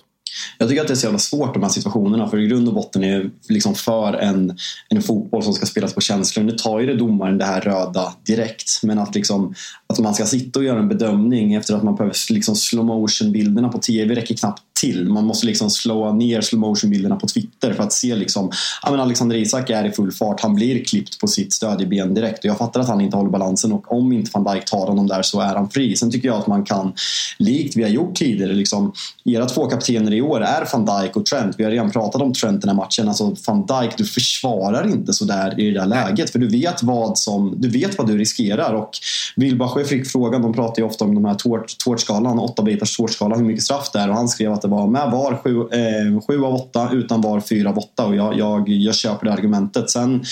Jag 0.57 0.69
tycker 0.69 0.81
att 0.81 0.87
det 0.87 0.93
är 0.93 0.95
så 0.95 1.05
jävla 1.05 1.19
svårt 1.19 1.53
de 1.53 1.63
här 1.63 1.69
situationerna 1.69 2.29
för 2.29 2.39
i 2.39 2.47
grund 2.47 2.67
och 2.67 2.73
botten 2.73 3.03
är 3.03 3.29
liksom 3.49 3.75
för 3.75 4.13
en, 4.13 4.57
en 4.89 5.01
fotboll 5.01 5.43
som 5.43 5.53
ska 5.53 5.65
spelas 5.65 5.93
på 5.93 6.01
känslor. 6.01 6.43
Nu 6.43 6.51
tar 6.51 6.79
ju 6.79 6.85
det 6.85 6.95
domaren 6.95 7.37
det 7.37 7.45
här 7.45 7.61
röda 7.61 8.13
direkt 8.25 8.83
men 8.83 8.99
att, 8.99 9.15
liksom, 9.15 9.55
att 9.87 9.99
man 9.99 10.13
ska 10.13 10.25
sitta 10.25 10.59
och 10.59 10.65
göra 10.65 10.79
en 10.79 10.89
bedömning 10.89 11.53
efter 11.53 11.75
att 11.75 11.83
man 11.83 11.95
behöver 11.95 12.33
liksom 12.33 12.55
slow 12.55 12.85
motion 12.85 13.31
bilderna 13.31 13.69
på 13.69 13.77
tv 13.77 14.15
räcker 14.15 14.35
knappt 14.35 14.61
till. 14.83 15.09
Man 15.09 15.25
måste 15.25 15.45
liksom 15.45 15.69
slå 15.69 16.13
ner 16.13 16.41
slow 16.41 16.59
motion 16.59 16.89
bilderna 16.89 17.15
på 17.15 17.27
Twitter 17.27 17.73
för 17.73 17.83
att 17.83 17.93
se 17.93 18.15
liksom, 18.15 18.51
ja, 18.83 18.91
men 18.91 18.99
Alexander 18.99 19.35
Isak 19.35 19.69
är 19.69 19.85
i 19.85 19.91
full 19.91 20.11
fart. 20.11 20.41
Han 20.41 20.55
blir 20.55 20.83
klippt 20.83 21.19
på 21.19 21.27
sitt 21.27 21.53
stödjeben 21.53 22.13
direkt 22.13 22.39
och 22.39 22.45
jag 22.45 22.57
fattar 22.57 22.79
att 22.79 22.87
han 22.87 23.01
inte 23.01 23.17
håller 23.17 23.29
balansen 23.29 23.71
och 23.71 23.91
om 23.97 24.11
inte 24.11 24.31
van 24.33 24.43
Dijk 24.43 24.65
tar 24.65 24.87
honom 24.87 25.07
där 25.07 25.21
så 25.21 25.39
är 25.39 25.55
han 25.55 25.69
fri. 25.69 25.95
Sen 25.95 26.11
tycker 26.11 26.27
jag 26.27 26.37
att 26.37 26.47
man 26.47 26.63
kan, 26.63 26.93
likt 27.37 27.75
vi 27.75 27.83
har 27.83 27.89
gjort 27.89 28.15
tidigare, 28.15 28.53
liksom, 28.53 28.93
era 29.25 29.45
två 29.45 29.69
kaptener 29.69 30.13
i 30.13 30.21
år 30.23 30.43
är 30.43 30.67
van 30.73 30.85
Dijk 30.85 31.15
och 31.15 31.25
Trent. 31.25 31.55
Vi 31.57 31.63
har 31.63 31.71
redan 31.71 31.91
pratat 31.91 32.21
om 32.21 32.33
Trent 32.33 32.61
den 32.61 32.69
här 32.69 32.75
matchen. 32.75 33.07
Alltså 33.07 33.35
van 33.47 33.65
Dijk, 33.65 33.97
du 33.97 34.05
försvarar 34.05 34.87
inte 34.87 35.13
sådär 35.13 35.59
i 35.59 35.71
det 35.71 35.79
där 35.79 35.87
läget 35.87 36.29
för 36.29 36.39
du 36.39 36.47
vet 36.47 36.83
vad, 36.83 37.17
som, 37.17 37.53
du, 37.57 37.69
vet 37.69 37.97
vad 37.97 38.07
du 38.07 38.17
riskerar 38.17 38.73
och 38.73 38.91
Wilbacher 39.35 39.83
fick 39.83 40.11
frågan, 40.11 40.41
de 40.41 40.53
pratar 40.53 40.81
ju 40.81 40.87
ofta 40.87 41.05
om 41.05 41.15
de 41.15 41.25
här 41.25 41.37
tårtskalan, 41.85 42.39
åtta 42.39 42.63
bitars 42.63 42.97
tårtskala, 42.97 43.35
hur 43.35 43.43
mycket 43.43 43.63
straff 43.63 43.89
det 43.93 43.99
är 43.99 44.09
och 44.09 44.15
han 44.15 44.29
skrev 44.29 44.53
att 44.53 44.61
det 44.61 44.67
var 44.67 44.87
med 44.87 45.11
VAR 45.11 45.39
7 45.43 45.59
eh, 45.59 46.21
sju 46.27 46.43
av 46.43 46.53
8, 46.53 46.89
utan 46.93 47.21
VAR 47.21 47.39
4 47.39 47.69
av 47.69 47.77
8 47.77 48.05
och 48.05 48.15
jag, 48.15 48.37
jag, 48.37 48.69
jag 48.69 48.95
köper 48.95 49.25
det 49.25 49.33
argumentet. 49.33 49.89
Sen 49.89 50.23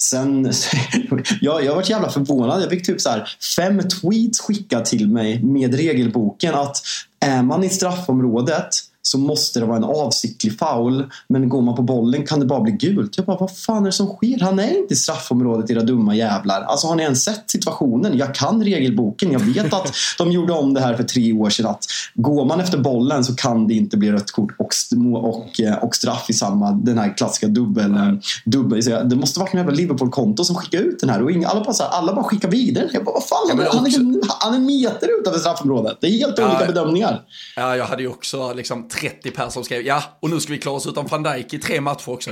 Sen, 0.00 0.44
jag, 1.40 1.64
jag 1.64 1.74
varit 1.74 1.90
jävla 1.90 2.10
förvånad. 2.10 2.62
Jag 2.62 2.70
fick 2.70 2.86
typ 2.86 3.00
så 3.00 3.10
här 3.10 3.28
fem 3.56 3.82
tweets 3.88 4.40
skickade 4.40 4.86
till 4.86 5.08
mig 5.08 5.42
med 5.42 5.74
regelboken 5.74 6.54
att 6.54 6.82
är 7.20 7.42
man 7.42 7.64
i 7.64 7.68
straffområdet 7.68 8.68
så 9.10 9.18
måste 9.18 9.60
det 9.60 9.66
vara 9.66 9.76
en 9.76 9.84
avsiktlig 9.84 10.58
foul. 10.58 11.10
Men 11.28 11.48
går 11.48 11.62
man 11.62 11.76
på 11.76 11.82
bollen 11.82 12.26
kan 12.26 12.40
det 12.40 12.46
bara 12.46 12.60
bli 12.60 12.72
gult. 12.72 13.16
Jag 13.16 13.26
bara, 13.26 13.36
vad 13.36 13.56
fan 13.56 13.82
är 13.82 13.86
det 13.86 13.92
som 13.92 14.06
sker? 14.06 14.40
Han 14.40 14.58
är 14.58 14.78
inte 14.78 14.94
i 14.94 14.96
straffområdet 14.96 15.70
era 15.70 15.82
dumma 15.82 16.14
jävlar. 16.14 16.62
Alltså 16.62 16.86
har 16.86 16.96
ni 16.96 17.02
ens 17.02 17.24
sett 17.24 17.50
situationen? 17.50 18.18
Jag 18.18 18.34
kan 18.34 18.64
regelboken. 18.64 19.32
Jag 19.32 19.40
vet 19.40 19.74
att 19.74 19.92
de 20.18 20.32
gjorde 20.32 20.52
om 20.52 20.74
det 20.74 20.80
här 20.80 20.94
för 20.94 21.04
tre 21.04 21.32
år 21.32 21.50
sedan. 21.50 21.66
Att 21.66 21.84
går 22.14 22.44
man 22.44 22.60
efter 22.60 22.78
bollen 22.78 23.24
så 23.24 23.34
kan 23.34 23.68
det 23.68 23.74
inte 23.74 23.96
bli 23.96 24.12
rött 24.12 24.30
kort 24.30 24.54
och, 24.58 24.72
och, 25.24 25.60
eh, 25.60 25.84
och 25.84 25.94
straff 25.94 26.30
i 26.30 26.32
samma, 26.32 26.72
den 26.72 26.98
här 26.98 27.16
klassiska 27.16 27.46
dubbel. 27.46 27.94
Eh, 27.94 28.12
dubbel 28.44 29.08
det 29.08 29.16
måste 29.16 29.40
varit 29.40 29.52
något 29.52 29.60
jävla 29.60 29.74
Liverpool-konto 29.74 30.44
som 30.44 30.56
skickade 30.56 30.82
ut 30.82 31.00
den 31.00 31.10
här 31.10 31.22
och 31.22 31.30
alla, 31.30 31.64
bara, 31.64 31.86
alla 31.86 32.14
bara 32.14 32.24
skickar 32.24 32.48
vidare. 32.48 32.88
Jag 32.92 33.04
bara, 33.04 33.14
vad 33.14 33.24
fan? 33.24 33.38
Ja, 33.48 33.70
han, 33.72 33.86
är, 33.86 34.44
han 34.44 34.54
är 34.54 34.58
meter 34.58 35.08
utanför 35.20 35.40
straffområdet. 35.40 35.98
Det 36.00 36.06
är 36.06 36.10
helt 36.10 36.38
ja, 36.38 36.48
olika 36.48 36.66
bedömningar. 36.66 37.22
Ja, 37.56 37.76
jag 37.76 37.84
hade 37.84 38.02
ju 38.02 38.08
också 38.08 38.52
liksom 38.52 38.88
30 39.00 39.30
pers 39.30 39.52
som 39.52 39.64
skrev 39.64 39.82
ja, 39.82 40.02
och 40.20 40.30
nu 40.30 40.40
ska 40.40 40.52
vi 40.52 40.58
klara 40.58 40.76
oss 40.76 40.86
utan 40.86 41.06
van 41.06 41.22
Dijk 41.22 41.54
i 41.54 41.58
tre 41.58 41.80
matcher 41.80 42.08
också. 42.08 42.30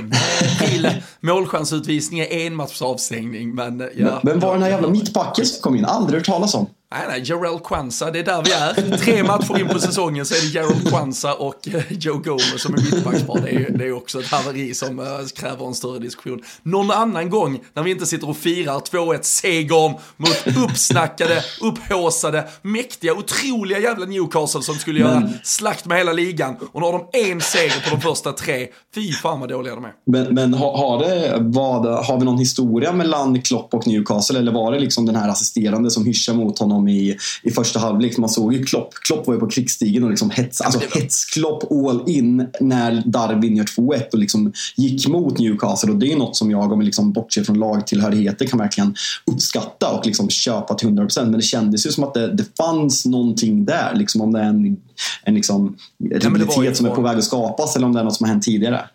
Till 0.59 0.89
målchansutvisning 1.19 2.19
är 2.19 2.47
en 2.47 2.55
matchs 2.55 2.81
avstängning, 2.81 3.55
men 3.55 3.79
ja. 3.79 3.87
Men, 3.95 4.19
men 4.23 4.39
var 4.39 4.53
den 4.53 4.63
här 4.63 4.69
jävla 4.69 4.89
mittbacken 4.89 5.45
som 5.45 5.61
kom 5.61 5.75
in? 5.75 5.85
Aldrig 5.85 6.19
hört 6.19 6.25
talas 6.25 6.55
om. 6.55 6.67
Nej, 6.91 7.05
nej, 7.07 7.23
Jarell 7.25 7.59
Kwanza, 7.59 8.11
det 8.11 8.19
är 8.19 8.23
där 8.23 8.43
vi 8.43 8.51
är. 8.51 8.97
Tre 8.97 9.23
matcher 9.23 9.59
in 9.59 9.67
på 9.67 9.79
säsongen 9.79 10.25
så 10.25 10.33
är 10.33 10.39
det 10.41 10.59
Jarell 10.59 10.89
Kwanza 10.89 11.33
och 11.33 11.67
eh, 11.67 11.83
Joe 11.89 12.17
Gomez 12.17 12.61
som 12.61 12.73
är 12.73 12.77
mittbackspar. 12.77 13.41
Det 13.41 13.49
är, 13.49 13.77
det 13.77 13.85
är 13.85 13.91
också 13.91 14.19
ett 14.19 14.27
haveri 14.27 14.73
som 14.73 14.99
uh, 14.99 15.05
kräver 15.35 15.67
en 15.67 15.73
större 15.73 15.99
diskussion. 15.99 16.41
Någon 16.63 16.91
annan 16.91 17.29
gång 17.29 17.59
när 17.73 17.83
vi 17.83 17.91
inte 17.91 18.05
sitter 18.05 18.29
och 18.29 18.37
firar 18.37 18.79
2-1 18.79 19.19
segern 19.21 19.93
mot 20.17 20.47
uppsnackade, 20.57 21.43
upphåsade, 21.61 22.47
mäktiga, 22.61 23.13
otroliga 23.13 23.79
jävla 23.79 24.05
Newcastle 24.05 24.61
som 24.61 24.75
skulle 24.75 25.03
men, 25.03 25.21
göra 25.21 25.29
slakt 25.43 25.85
med 25.85 25.97
hela 25.97 26.13
ligan. 26.13 26.55
Och 26.71 26.81
nu 26.81 26.87
har 26.87 26.93
de 26.93 27.29
en 27.31 27.41
seger 27.41 27.89
på 27.89 27.95
de 27.95 28.01
första 28.01 28.31
tre. 28.31 28.67
Fy 28.95 29.11
fan 29.11 29.39
vad 29.39 29.49
dåliga 29.49 29.75
de 29.75 29.85
är. 29.85 29.93
Men, 30.05 30.33
men 30.33 30.53
har, 30.53 30.77
har, 30.77 30.99
det, 30.99 31.37
vad, 31.39 32.05
har 32.05 32.19
vi 32.19 32.25
någon 32.25 32.39
historia 32.39 32.91
mellan 32.91 33.41
Klopp 33.41 33.73
och 33.73 33.87
Newcastle 33.87 34.39
eller 34.39 34.51
var 34.51 34.71
det 34.71 34.79
liksom 34.79 35.05
den 35.05 35.15
här 35.15 35.29
assisterande 35.29 35.91
som 35.91 36.05
hyschar 36.05 36.33
mot 36.33 36.59
honom 36.59 36.76
honom 36.77 36.87
i, 36.87 37.17
i 37.43 37.51
första 37.51 37.79
halvlek. 37.79 38.17
Man 38.17 38.29
såg 38.29 38.53
ju 38.53 38.65
Klopp. 38.65 38.93
Klopp 38.93 39.27
var 39.27 39.33
ju 39.33 39.39
på 39.39 39.49
krigsstigen 39.49 40.03
och 40.03 40.09
liksom 40.09 40.29
hets, 40.29 40.61
alltså 40.61 40.79
hetsklopp 40.93 41.71
all 41.71 42.09
in 42.09 42.47
när 42.59 43.03
Darwin 43.05 43.57
gör 43.57 43.63
2-1 43.63 44.01
och 44.13 44.19
liksom 44.19 44.53
gick 44.75 45.07
mot 45.07 45.39
Newcastle. 45.39 45.91
Och 45.91 45.97
det 45.97 46.11
är 46.11 46.15
något 46.15 46.35
som 46.35 46.51
jag, 46.51 46.71
om 46.71 46.79
vi 46.79 46.85
liksom 46.85 47.11
bortser 47.11 47.43
från 47.43 47.59
lagtillhörigheter, 47.59 48.45
kan 48.45 48.59
verkligen 48.59 48.95
uppskatta. 49.25 49.91
Och 49.91 50.05
liksom 50.05 50.29
köpa 50.29 50.73
till 50.73 50.89
100% 50.89 51.23
men 51.23 51.31
det 51.31 51.41
kändes 51.41 51.85
ju 51.85 51.91
som 51.91 52.03
att 52.03 52.13
det, 52.13 52.33
det 52.33 52.57
fanns 52.57 53.05
någonting 53.05 53.65
där. 53.65 53.95
Liksom 53.95 54.21
om 54.21 54.33
det 54.33 54.39
är 54.39 54.43
en, 54.43 54.77
en 55.23 55.35
liksom, 55.35 55.75
rivalitet 56.11 56.77
som 56.77 56.85
är 56.85 56.89
på 56.89 57.01
väg 57.01 57.17
att 57.17 57.23
skapas 57.23 57.75
eller 57.75 57.87
om 57.87 57.93
det 57.93 57.99
är 57.99 58.03
något 58.03 58.15
som 58.15 58.23
har 58.23 58.33
hänt 58.33 58.43
tidigare. 58.43 58.85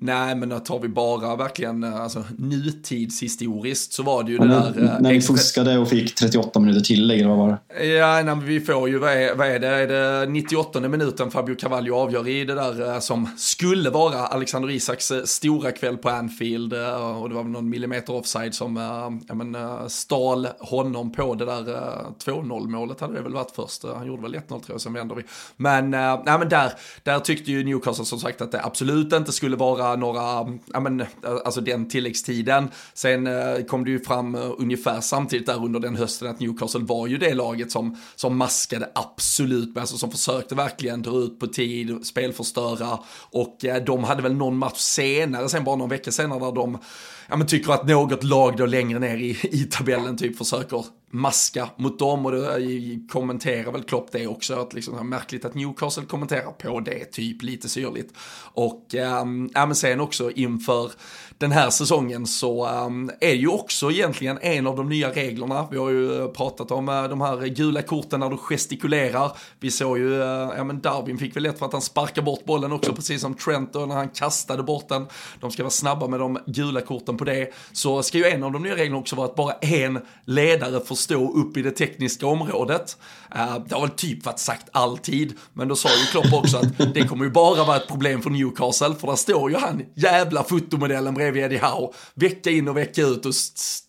Nej, 0.00 0.34
men 0.34 0.60
tar 0.60 0.78
vi 0.78 0.88
bara 0.88 1.36
verkligen 1.36 1.84
eh, 1.84 2.00
alltså, 2.00 2.24
nutidshistoriskt 2.36 3.92
så 3.92 4.02
var 4.02 4.22
det 4.22 4.30
ju 4.30 4.36
ja, 4.36 4.44
det 4.44 4.48
där... 4.48 4.94
Eh, 4.94 5.00
när 5.00 5.12
vi 5.12 5.20
fuskade 5.20 5.78
och 5.78 5.88
fick 5.88 6.14
38 6.14 6.60
minuter 6.60 6.80
tillägg, 6.80 7.20
eller 7.20 7.28
vad 7.28 7.38
var 7.38 7.48
det? 7.48 7.86
Ja, 7.86 8.22
nej, 8.22 8.36
vi 8.44 8.60
får 8.60 8.88
ju, 8.88 8.98
vad 8.98 9.12
är, 9.12 9.34
vad 9.34 9.46
är 9.46 9.58
det, 9.58 9.68
är 9.68 9.86
det 9.86 10.32
98 10.32 10.80
minuten 10.80 11.30
Fabio 11.30 11.54
Cavallo 11.54 11.94
avgör 11.94 12.28
i 12.28 12.44
det 12.44 12.54
där 12.54 12.94
eh, 12.94 13.00
som 13.00 13.28
skulle 13.36 13.90
vara 13.90 14.26
Alexander 14.26 14.70
Isaks 14.70 15.12
stora 15.24 15.72
kväll 15.72 15.96
på 15.96 16.08
Anfield 16.08 16.72
och 16.72 17.28
det 17.28 17.34
var 17.34 17.42
väl 17.42 17.52
någon 17.52 17.68
millimeter 17.68 18.14
offside 18.14 18.54
som 18.54 18.76
ja, 19.28 19.34
men, 19.34 19.56
stal 19.90 20.48
honom 20.60 21.12
på 21.12 21.34
det 21.34 21.44
där 21.44 21.62
2-0 22.24 22.68
målet 22.68 23.00
hade 23.00 23.14
det 23.14 23.22
väl 23.22 23.32
varit 23.32 23.50
först. 23.50 23.84
Han 23.94 24.06
gjorde 24.06 24.22
väl 24.22 24.34
1-0 24.34 24.46
tror 24.46 24.62
jag, 24.66 24.80
sen 24.80 24.92
vänder 24.92 25.14
vi. 25.14 25.22
Men, 25.56 25.90
nej, 25.90 26.38
men 26.38 26.48
där, 26.48 26.72
där 27.02 27.20
tyckte 27.20 27.50
ju 27.50 27.64
Newcastle 27.64 28.04
som 28.04 28.18
sagt 28.18 28.40
att 28.40 28.52
det 28.52 28.64
absolut 28.64 29.12
inte 29.12 29.32
skulle 29.32 29.56
vara 29.56 29.87
några, 29.96 30.46
ja 30.72 30.80
men, 30.80 31.04
alltså 31.44 31.60
den 31.60 31.88
tilläggstiden. 31.88 32.68
Sen 32.94 33.26
eh, 33.26 33.64
kom 33.68 33.84
det 33.84 33.90
ju 33.90 34.00
fram 34.00 34.34
eh, 34.34 34.50
ungefär 34.58 35.00
samtidigt 35.00 35.46
där 35.46 35.64
under 35.64 35.80
den 35.80 35.96
hösten 35.96 36.28
att 36.28 36.40
Newcastle 36.40 36.84
var 36.84 37.06
ju 37.06 37.18
det 37.18 37.34
laget 37.34 37.72
som, 37.72 37.96
som 38.16 38.36
maskade 38.36 38.90
absolut, 38.94 39.78
alltså 39.78 39.98
som 39.98 40.10
försökte 40.10 40.54
verkligen 40.54 41.02
dra 41.02 41.16
ut 41.16 41.40
på 41.40 41.46
tid, 41.46 42.06
spelförstöra 42.06 42.98
och 43.30 43.64
eh, 43.64 43.84
de 43.84 44.04
hade 44.04 44.22
väl 44.22 44.34
någon 44.34 44.56
match 44.56 44.78
senare, 44.78 45.48
sen 45.48 45.64
bara 45.64 45.76
någon 45.76 45.88
vecka 45.88 46.12
senare 46.12 46.38
där 46.38 46.52
de 46.52 46.78
ja, 47.28 47.36
men 47.36 47.46
tycker 47.46 47.72
att 47.72 47.88
något 47.88 48.24
lag 48.24 48.56
då 48.56 48.66
längre 48.66 48.98
ner 48.98 49.16
i, 49.16 49.38
i 49.42 49.64
tabellen 49.70 50.16
typ 50.16 50.38
försöker 50.38 50.84
maska 51.10 51.68
mot 51.76 51.98
dem 51.98 52.26
och 52.26 52.32
då 52.32 52.42
eh, 52.42 52.98
kommenterar 53.08 53.72
väl 53.72 53.82
Klopp 53.82 54.12
det 54.12 54.26
också, 54.26 54.54
att 54.54 54.74
liksom 54.74 55.08
märkligt 55.08 55.44
att 55.44 55.54
Newcastle 55.54 56.04
kommenterar 56.04 56.52
på 56.52 56.80
det, 56.80 57.04
typ 57.04 57.42
lite 57.42 57.68
syrligt. 57.68 58.14
Och 58.52 58.94
ähm, 58.94 59.50
ja, 59.54 59.66
men 59.66 59.76
sen 59.76 60.00
också 60.00 60.30
inför 60.30 60.92
den 61.38 61.52
här 61.52 61.70
säsongen 61.70 62.26
så 62.26 62.66
ehm, 62.66 63.10
är 63.20 63.34
ju 63.34 63.48
också 63.48 63.90
egentligen 63.90 64.38
en 64.42 64.66
av 64.66 64.76
de 64.76 64.88
nya 64.88 65.10
reglerna. 65.10 65.68
Vi 65.70 65.78
har 65.78 65.90
ju 65.90 66.22
eh, 66.22 66.28
pratat 66.28 66.70
om 66.70 66.88
eh, 66.88 67.04
de 67.04 67.20
här 67.20 67.46
gula 67.46 67.82
korten 67.82 68.20
när 68.20 68.30
du 68.30 68.36
gestikulerar. 68.36 69.32
Vi 69.60 69.70
såg 69.70 69.98
ju, 69.98 70.22
eh, 70.22 70.50
ja 70.56 70.64
men 70.64 70.80
Darwin 70.80 71.18
fick 71.18 71.36
väl 71.36 71.42
lätt 71.42 71.58
för 71.58 71.66
att 71.66 71.72
han 71.72 71.82
sparkar 71.82 72.22
bort 72.22 72.44
bollen 72.44 72.72
också, 72.72 72.92
precis 72.94 73.20
som 73.20 73.34
Trent 73.34 73.72
då 73.72 73.86
när 73.86 73.94
han 73.94 74.08
kastade 74.08 74.62
bort 74.62 74.88
den. 74.88 75.06
De 75.40 75.50
ska 75.50 75.62
vara 75.62 75.70
snabba 75.70 76.08
med 76.08 76.20
de 76.20 76.38
gula 76.46 76.80
korten 76.80 77.16
på 77.16 77.24
det. 77.24 77.52
Så 77.72 78.02
ska 78.02 78.18
ju 78.18 78.24
en 78.24 78.42
av 78.42 78.52
de 78.52 78.62
nya 78.62 78.76
reglerna 78.76 78.98
också 78.98 79.16
vara 79.16 79.26
att 79.26 79.36
bara 79.36 79.52
en 79.52 80.00
ledare 80.24 80.80
får 80.80 80.94
stå 80.94 81.32
upp 81.32 81.56
i 81.56 81.62
det 81.62 81.70
tekniska 81.70 82.26
området. 82.26 82.96
Det 83.68 83.74
har 83.74 83.80
väl 83.80 83.90
typ 83.90 84.24
varit 84.24 84.38
sagt 84.38 84.68
alltid, 84.72 85.32
men 85.52 85.68
då 85.68 85.76
sa 85.76 85.88
ju 85.88 86.06
Klopp 86.10 86.32
också 86.32 86.56
att 86.56 86.94
det 86.94 87.08
kommer 87.08 87.24
ju 87.24 87.30
bara 87.30 87.64
vara 87.64 87.76
ett 87.76 87.88
problem 87.88 88.22
för 88.22 88.30
Newcastle, 88.30 88.94
för 88.94 89.06
där 89.06 89.16
står 89.16 89.50
ju 89.50 89.56
han 89.56 89.82
jävla 89.94 90.44
fotomodellen 90.44 91.14
bredvid 91.14 91.27
bredvid 91.32 91.44
Eddie 91.44 91.66
Howe 91.66 91.92
vecka 92.14 92.50
in 92.50 92.68
och 92.68 92.76
vecka 92.76 93.02
ut 93.02 93.26
och 93.26 93.32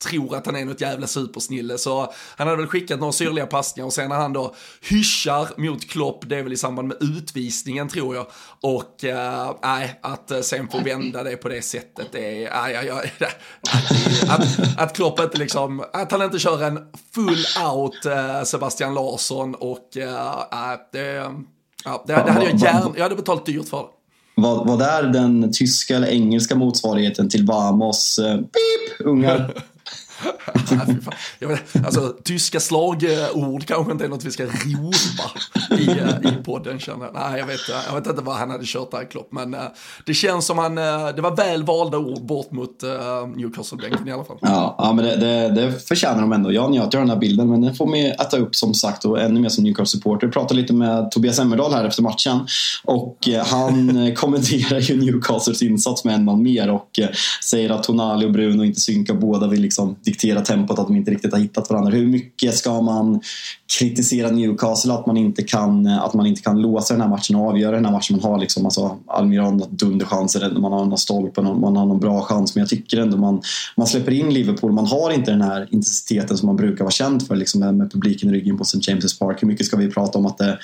tror 0.09 0.35
att 0.35 0.45
han 0.45 0.55
är 0.55 0.65
något 0.65 0.81
jävla 0.81 1.07
supersnille. 1.07 1.77
Så 1.77 2.13
han 2.37 2.47
hade 2.47 2.59
väl 2.59 2.67
skickat 2.67 2.99
några 2.99 3.11
syrliga 3.11 3.45
passningar 3.45 3.85
och 3.85 3.93
sen 3.93 4.09
när 4.09 4.15
han 4.15 4.33
då 4.33 4.55
hyschar 4.81 5.49
mot 5.57 5.89
Klopp, 5.89 6.29
det 6.29 6.37
är 6.37 6.43
väl 6.43 6.53
i 6.53 6.57
samband 6.57 6.87
med 6.87 6.97
utvisningen 6.99 7.89
tror 7.89 8.15
jag. 8.15 8.27
Och 8.61 9.03
äh, 9.03 9.55
nej, 9.63 9.99
att 10.01 10.31
eh, 10.31 10.41
sen 10.41 10.67
få 10.67 10.79
vända 10.79 11.23
det 11.23 11.37
på 11.37 11.49
det 11.49 11.61
sättet, 11.61 12.07
det 12.11 12.43
är, 12.43 12.63
aj, 12.63 12.75
aj, 12.75 12.89
aj, 12.89 13.11
att, 14.29 14.77
att 14.77 14.95
Klopp 14.95 15.19
inte 15.19 15.37
liksom, 15.37 15.83
att 15.93 16.11
han 16.11 16.21
inte 16.21 16.39
kör 16.39 16.63
en 16.63 16.79
full 17.15 17.45
out 17.65 18.05
äh, 18.05 18.43
Sebastian 18.43 18.93
Larsson 18.93 19.55
och 19.55 19.97
äh, 19.97 20.77
det, 20.91 21.31
ja, 21.85 22.03
det, 22.07 22.13
det 22.13 22.31
hade 22.31 22.45
jag 22.45 22.55
gärna, 22.55 22.91
jag 22.95 23.03
hade 23.03 23.15
betalt 23.15 23.45
dyrt 23.45 23.69
för 23.69 23.77
det. 23.77 23.98
Vad, 24.41 24.67
vad 24.67 24.81
är 24.81 25.03
den 25.03 25.51
tyska 25.53 25.95
eller 25.95 26.07
engelska 26.07 26.55
motsvarigheten 26.55 27.29
till 27.29 27.45
Vamos 27.45 28.19
eh, 28.19 28.35
beep, 28.35 29.07
ungar? 29.07 29.53
alltså, 31.85 32.15
tyska 32.23 32.59
slagord 32.59 33.65
kanske 33.65 33.91
inte 33.91 34.05
är 34.05 34.09
något 34.09 34.25
vi 34.25 34.31
ska 34.31 34.43
ropa 34.45 35.31
i, 35.79 35.87
eh, 35.89 36.33
i 36.33 36.43
podden 36.43 36.79
känner 36.79 37.05
jag. 37.05 37.13
Nej, 37.13 37.39
jag 37.39 37.47
vet, 37.47 37.59
jag 37.87 37.95
vet 37.95 38.07
inte 38.07 38.21
vad 38.21 38.35
han 38.35 38.51
hade 38.51 38.63
kört 38.65 38.91
där 38.91 39.11
Klopp, 39.11 39.27
men 39.31 39.53
uh, 39.53 39.61
det 40.05 40.13
känns 40.13 40.45
som 40.45 40.57
han, 40.57 40.77
uh, 40.77 41.15
det 41.15 41.21
var 41.21 41.35
väl 41.35 41.63
valda 41.63 41.97
ord 41.97 42.25
bort 42.25 42.51
mot 42.51 42.83
uh, 42.83 43.37
Newcastle-bänken 43.37 44.07
i 44.07 44.11
alla 44.11 44.23
fall. 44.23 44.37
Ja, 44.41 44.75
ja 44.77 44.93
men 44.93 45.05
det, 45.05 45.15
det, 45.15 45.49
det 45.49 45.87
förtjänar 45.87 46.21
de 46.21 46.33
ändå. 46.33 46.51
Jag 46.51 46.71
njöt 46.71 46.83
av 46.83 46.89
den 47.01 47.09
här 47.09 47.17
bilden, 47.17 47.49
men 47.49 47.61
den 47.61 47.75
får 47.75 47.87
mig 47.87 48.09
äta 48.11 48.37
upp 48.37 48.55
som 48.55 48.73
sagt 48.73 49.05
och 49.05 49.21
ännu 49.21 49.39
mer 49.39 49.49
som 49.49 49.63
Newcastle-supporter. 49.63 50.27
Jag 50.27 50.33
pratade 50.33 50.61
lite 50.61 50.73
med 50.73 51.11
Tobias 51.11 51.39
Emmerdahl 51.39 51.73
här 51.73 51.85
efter 51.85 52.03
matchen 52.03 52.47
och 52.83 53.17
han 53.45 54.15
kommenterar 54.15 54.79
ju 54.79 54.97
Newcastles 54.97 55.61
insats 55.61 56.03
med 56.03 56.15
en 56.15 56.25
man 56.25 56.43
mer 56.43 56.69
och 56.69 56.99
säger 57.49 57.69
att 57.69 57.83
Tonali 57.83 58.25
och 58.25 58.31
Bruno 58.31 58.63
inte 58.63 58.79
synkar, 58.79 59.13
båda 59.13 59.47
vill 59.47 59.61
liksom 59.61 59.95
diktera 60.09 60.41
tempot, 60.41 60.79
att 60.79 60.87
de 60.87 60.95
inte 60.95 61.11
riktigt 61.11 61.33
har 61.33 61.39
hittat 61.39 61.69
varandra. 61.69 61.91
Hur 61.91 62.07
mycket 62.07 62.55
ska 62.55 62.81
man 62.81 63.21
kritisera 63.79 64.31
Newcastle 64.31 64.93
att 64.93 65.05
man 65.05 65.17
inte 65.17 65.43
kan, 65.43 65.87
att 65.87 66.13
man 66.13 66.25
inte 66.25 66.41
kan 66.41 66.61
låsa 66.61 66.93
den 66.93 67.01
här 67.01 67.09
matchen 67.09 67.35
och 67.35 67.47
avgöra 67.47 67.75
den 67.75 67.85
här 67.85 67.91
matchen? 67.91 68.19
Man 68.21 68.31
har 68.31 68.39
liksom, 68.39 68.65
alltså, 68.65 68.97
Almiron 69.07 69.63
dunderchanser, 69.69 70.51
man 70.59 70.71
har 70.71 70.85
någon 70.85 70.97
stolpe, 70.97 71.41
man 71.41 71.75
har 71.75 71.85
någon 71.85 71.99
bra 71.99 72.21
chans, 72.21 72.55
men 72.55 72.61
jag 72.61 72.69
tycker 72.69 72.97
ändå 72.97 73.17
man, 73.17 73.41
man 73.77 73.87
släpper 73.87 74.11
in 74.11 74.33
Liverpool. 74.33 74.71
Man 74.71 74.85
har 74.85 75.11
inte 75.11 75.31
den 75.31 75.41
här 75.41 75.61
intensiteten 75.71 76.37
som 76.37 76.47
man 76.47 76.55
brukar 76.55 76.83
vara 76.83 76.91
känd 76.91 77.27
för 77.27 77.35
liksom 77.35 77.59
med, 77.59 77.75
med 77.75 77.91
publiken 77.91 78.29
i 78.29 78.33
ryggen 78.33 78.57
på 78.57 78.63
St. 78.63 78.91
James' 78.91 79.19
Park. 79.19 79.41
Hur 79.41 79.47
mycket 79.47 79.65
ska 79.65 79.77
vi 79.77 79.91
prata 79.91 80.17
om 80.17 80.25
att 80.25 80.37
det, 80.37 80.59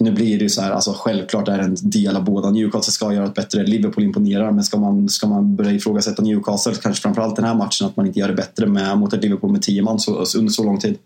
nu 0.00 0.12
blir 0.12 0.38
det 0.38 0.42
ju 0.42 0.48
så 0.48 0.62
här, 0.62 0.70
alltså 0.70 0.92
självklart 0.96 1.48
är 1.48 1.58
det 1.58 1.64
en 1.64 1.76
del 1.82 2.16
av 2.16 2.24
båda. 2.24 2.50
Newcastle 2.50 2.92
ska 2.92 3.12
göra 3.12 3.26
ett 3.26 3.34
bättre, 3.34 3.66
Liverpool 3.66 4.04
imponerar, 4.04 4.52
men 4.52 4.64
ska 4.64 4.78
man, 4.78 5.08
ska 5.08 5.26
man 5.26 5.56
börja 5.56 5.72
ifrågasätta 5.72 6.22
Newcastle, 6.22 6.74
kanske 6.82 7.02
framförallt 7.02 7.36
den 7.36 7.44
här 7.44 7.54
matchen, 7.54 7.86
att 7.86 7.96
man 7.96 8.06
inte 8.06 8.18
gör 8.18 8.28
det 8.28 8.34
bättre 8.34 8.66
med, 8.66 8.83
Eh, 8.84 8.96
mot 8.96 9.12
ett 9.12 9.22
Liverpool 9.22 9.52
med 9.52 9.62
tio 9.62 9.82
man 9.82 9.98
så, 9.98 10.38
under 10.38 10.52
så 10.52 10.64
lång 10.64 10.78
tid. 10.78 10.98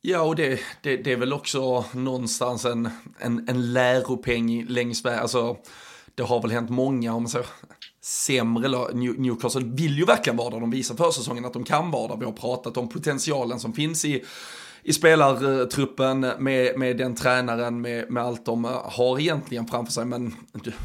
Ja, 0.00 0.22
och 0.22 0.36
det, 0.36 0.60
det, 0.82 0.96
det 0.96 1.12
är 1.12 1.16
väl 1.16 1.32
också 1.32 1.84
någonstans 1.92 2.64
en, 2.64 2.88
en, 3.18 3.48
en 3.48 3.72
läropeng 3.72 4.64
längs 4.68 5.04
vägen. 5.04 5.20
Alltså, 5.20 5.56
det 6.14 6.22
har 6.22 6.42
väl 6.42 6.50
hänt 6.50 6.70
många, 6.70 7.14
om 7.14 7.22
man 7.22 7.30
säger 7.30 7.46
sämre 8.02 8.92
Newcastle 8.94 9.64
vill 9.64 9.98
ju 9.98 10.04
verkligen 10.04 10.36
vara 10.36 10.50
där. 10.50 10.60
De 10.60 10.70
visar 10.70 10.94
för 10.94 11.10
säsongen 11.10 11.44
att 11.44 11.52
de 11.52 11.64
kan 11.64 11.90
vara 11.90 12.08
där. 12.08 12.16
Vi 12.16 12.24
har 12.24 12.32
pratat 12.32 12.76
om 12.76 12.88
potentialen 12.88 13.60
som 13.60 13.72
finns 13.72 14.04
i, 14.04 14.24
i 14.82 14.92
spelartruppen 14.92 16.20
med, 16.38 16.78
med 16.78 16.96
den 16.96 17.14
tränaren, 17.14 17.80
med, 17.80 18.10
med 18.10 18.22
allt 18.22 18.46
de 18.46 18.64
eh, 18.64 18.70
har 18.84 19.20
egentligen 19.20 19.66
framför 19.66 19.92
sig. 19.92 20.04
Men 20.04 20.34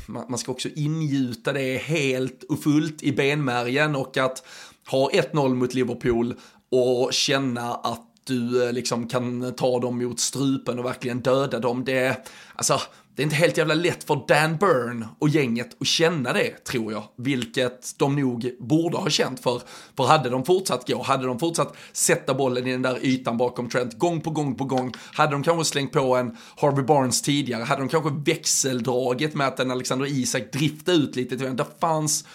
man 0.08 0.38
ska 0.38 0.52
också 0.52 0.70
ingjuta 0.76 1.54
det 1.54 1.78
helt 1.78 2.44
och 2.44 2.64
fullt 2.64 3.04
i 3.04 3.12
benmärgen 3.12 3.96
och 3.96 4.18
att 4.18 4.44
ha 4.92 5.10
1-0 5.10 5.56
mot 5.56 5.74
Liverpool 5.74 6.36
och 6.72 7.14
känna 7.14 7.74
att 7.74 8.06
du 8.24 8.68
eh, 8.68 8.74
liksom 8.74 9.08
kan 9.08 9.54
ta 9.56 9.80
dem 9.80 9.98
mot 9.98 10.20
strupen 10.20 10.80
och 10.80 10.86
verkligen 10.86 11.22
döda 11.22 11.60
dem. 11.60 11.86
Det, 11.86 12.28
alltså, 12.56 12.80
det 13.16 13.22
är 13.22 13.24
inte 13.24 13.36
helt 13.36 13.58
jävla 13.58 13.74
lätt 13.74 14.04
för 14.04 14.22
Dan 14.28 14.58
Byrne 14.58 15.08
och 15.20 15.30
gänget 15.30 15.82
att 15.82 15.88
känna 15.88 16.34
det, 16.34 16.64
tror 16.64 16.92
jag. 16.92 17.04
Vilket 17.18 17.94
de 17.98 18.16
nog 18.16 18.52
borde 18.60 18.98
ha 18.98 19.10
känt 19.10 19.40
för. 19.40 19.62
För 19.98 20.04
hade 20.04 20.30
de 20.30 20.46
fortsatt 20.46 20.88
gå, 20.88 21.02
hade 21.02 21.26
de 21.26 21.40
fortsatt 21.40 21.76
sätta 21.94 22.34
bollen 22.34 22.68
i 22.68 22.72
den 22.72 22.82
där 22.82 23.06
ytan 23.06 23.38
bakom 23.38 23.70
Trent 23.70 24.00
gång 24.00 24.22
på 24.22 24.30
gång 24.30 24.56
på 24.56 24.64
gång, 24.64 24.94
hade 25.14 25.32
de 25.32 25.44
kanske 25.44 25.66
slängt 25.66 25.92
på 25.92 26.16
en 26.16 26.38
Harvey 26.58 26.84
Barnes 26.84 27.22
tidigare, 27.22 27.64
hade 27.64 27.82
de 27.82 27.90
kanske 27.90 28.12
växeldragit 28.34 29.36
med 29.36 29.48
att 29.48 29.60
en 29.60 29.72
Alexander 29.72 30.06
Isak 30.06 30.52
driftade 30.54 30.98
ut 30.98 31.16
lite. 31.16 31.36
Det 31.36 31.66
fanns 31.80 32.26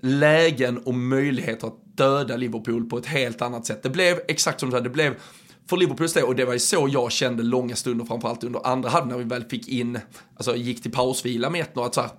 lägen 0.00 0.78
och 0.78 0.94
möjligheter 0.94 1.66
att 1.66 1.96
döda 1.96 2.36
Liverpool 2.36 2.84
på 2.84 2.98
ett 2.98 3.06
helt 3.06 3.42
annat 3.42 3.66
sätt. 3.66 3.82
Det 3.82 3.90
blev 3.90 4.20
exakt 4.28 4.60
som 4.60 4.70
du 4.70 4.76
sa, 4.76 4.80
det 4.80 4.90
blev 4.90 5.14
för 5.66 5.76
Liverpools 5.76 6.12
del, 6.12 6.24
och 6.24 6.36
det 6.36 6.44
var 6.44 6.52
ju 6.52 6.58
så 6.58 6.88
jag 6.92 7.12
kände 7.12 7.42
långa 7.42 7.76
stunder, 7.76 8.04
framförallt 8.04 8.44
under 8.44 8.66
andra 8.66 8.88
halvan 8.88 9.08
när 9.08 9.18
vi 9.18 9.24
väl 9.24 9.44
fick 9.44 9.68
in, 9.68 9.98
alltså 10.36 10.56
gick 10.56 10.82
till 10.82 10.92
pausvila 10.92 11.50
med 11.50 11.66
1-0, 11.74 11.86
att 11.86 11.94
så 11.94 12.00
här, 12.00 12.10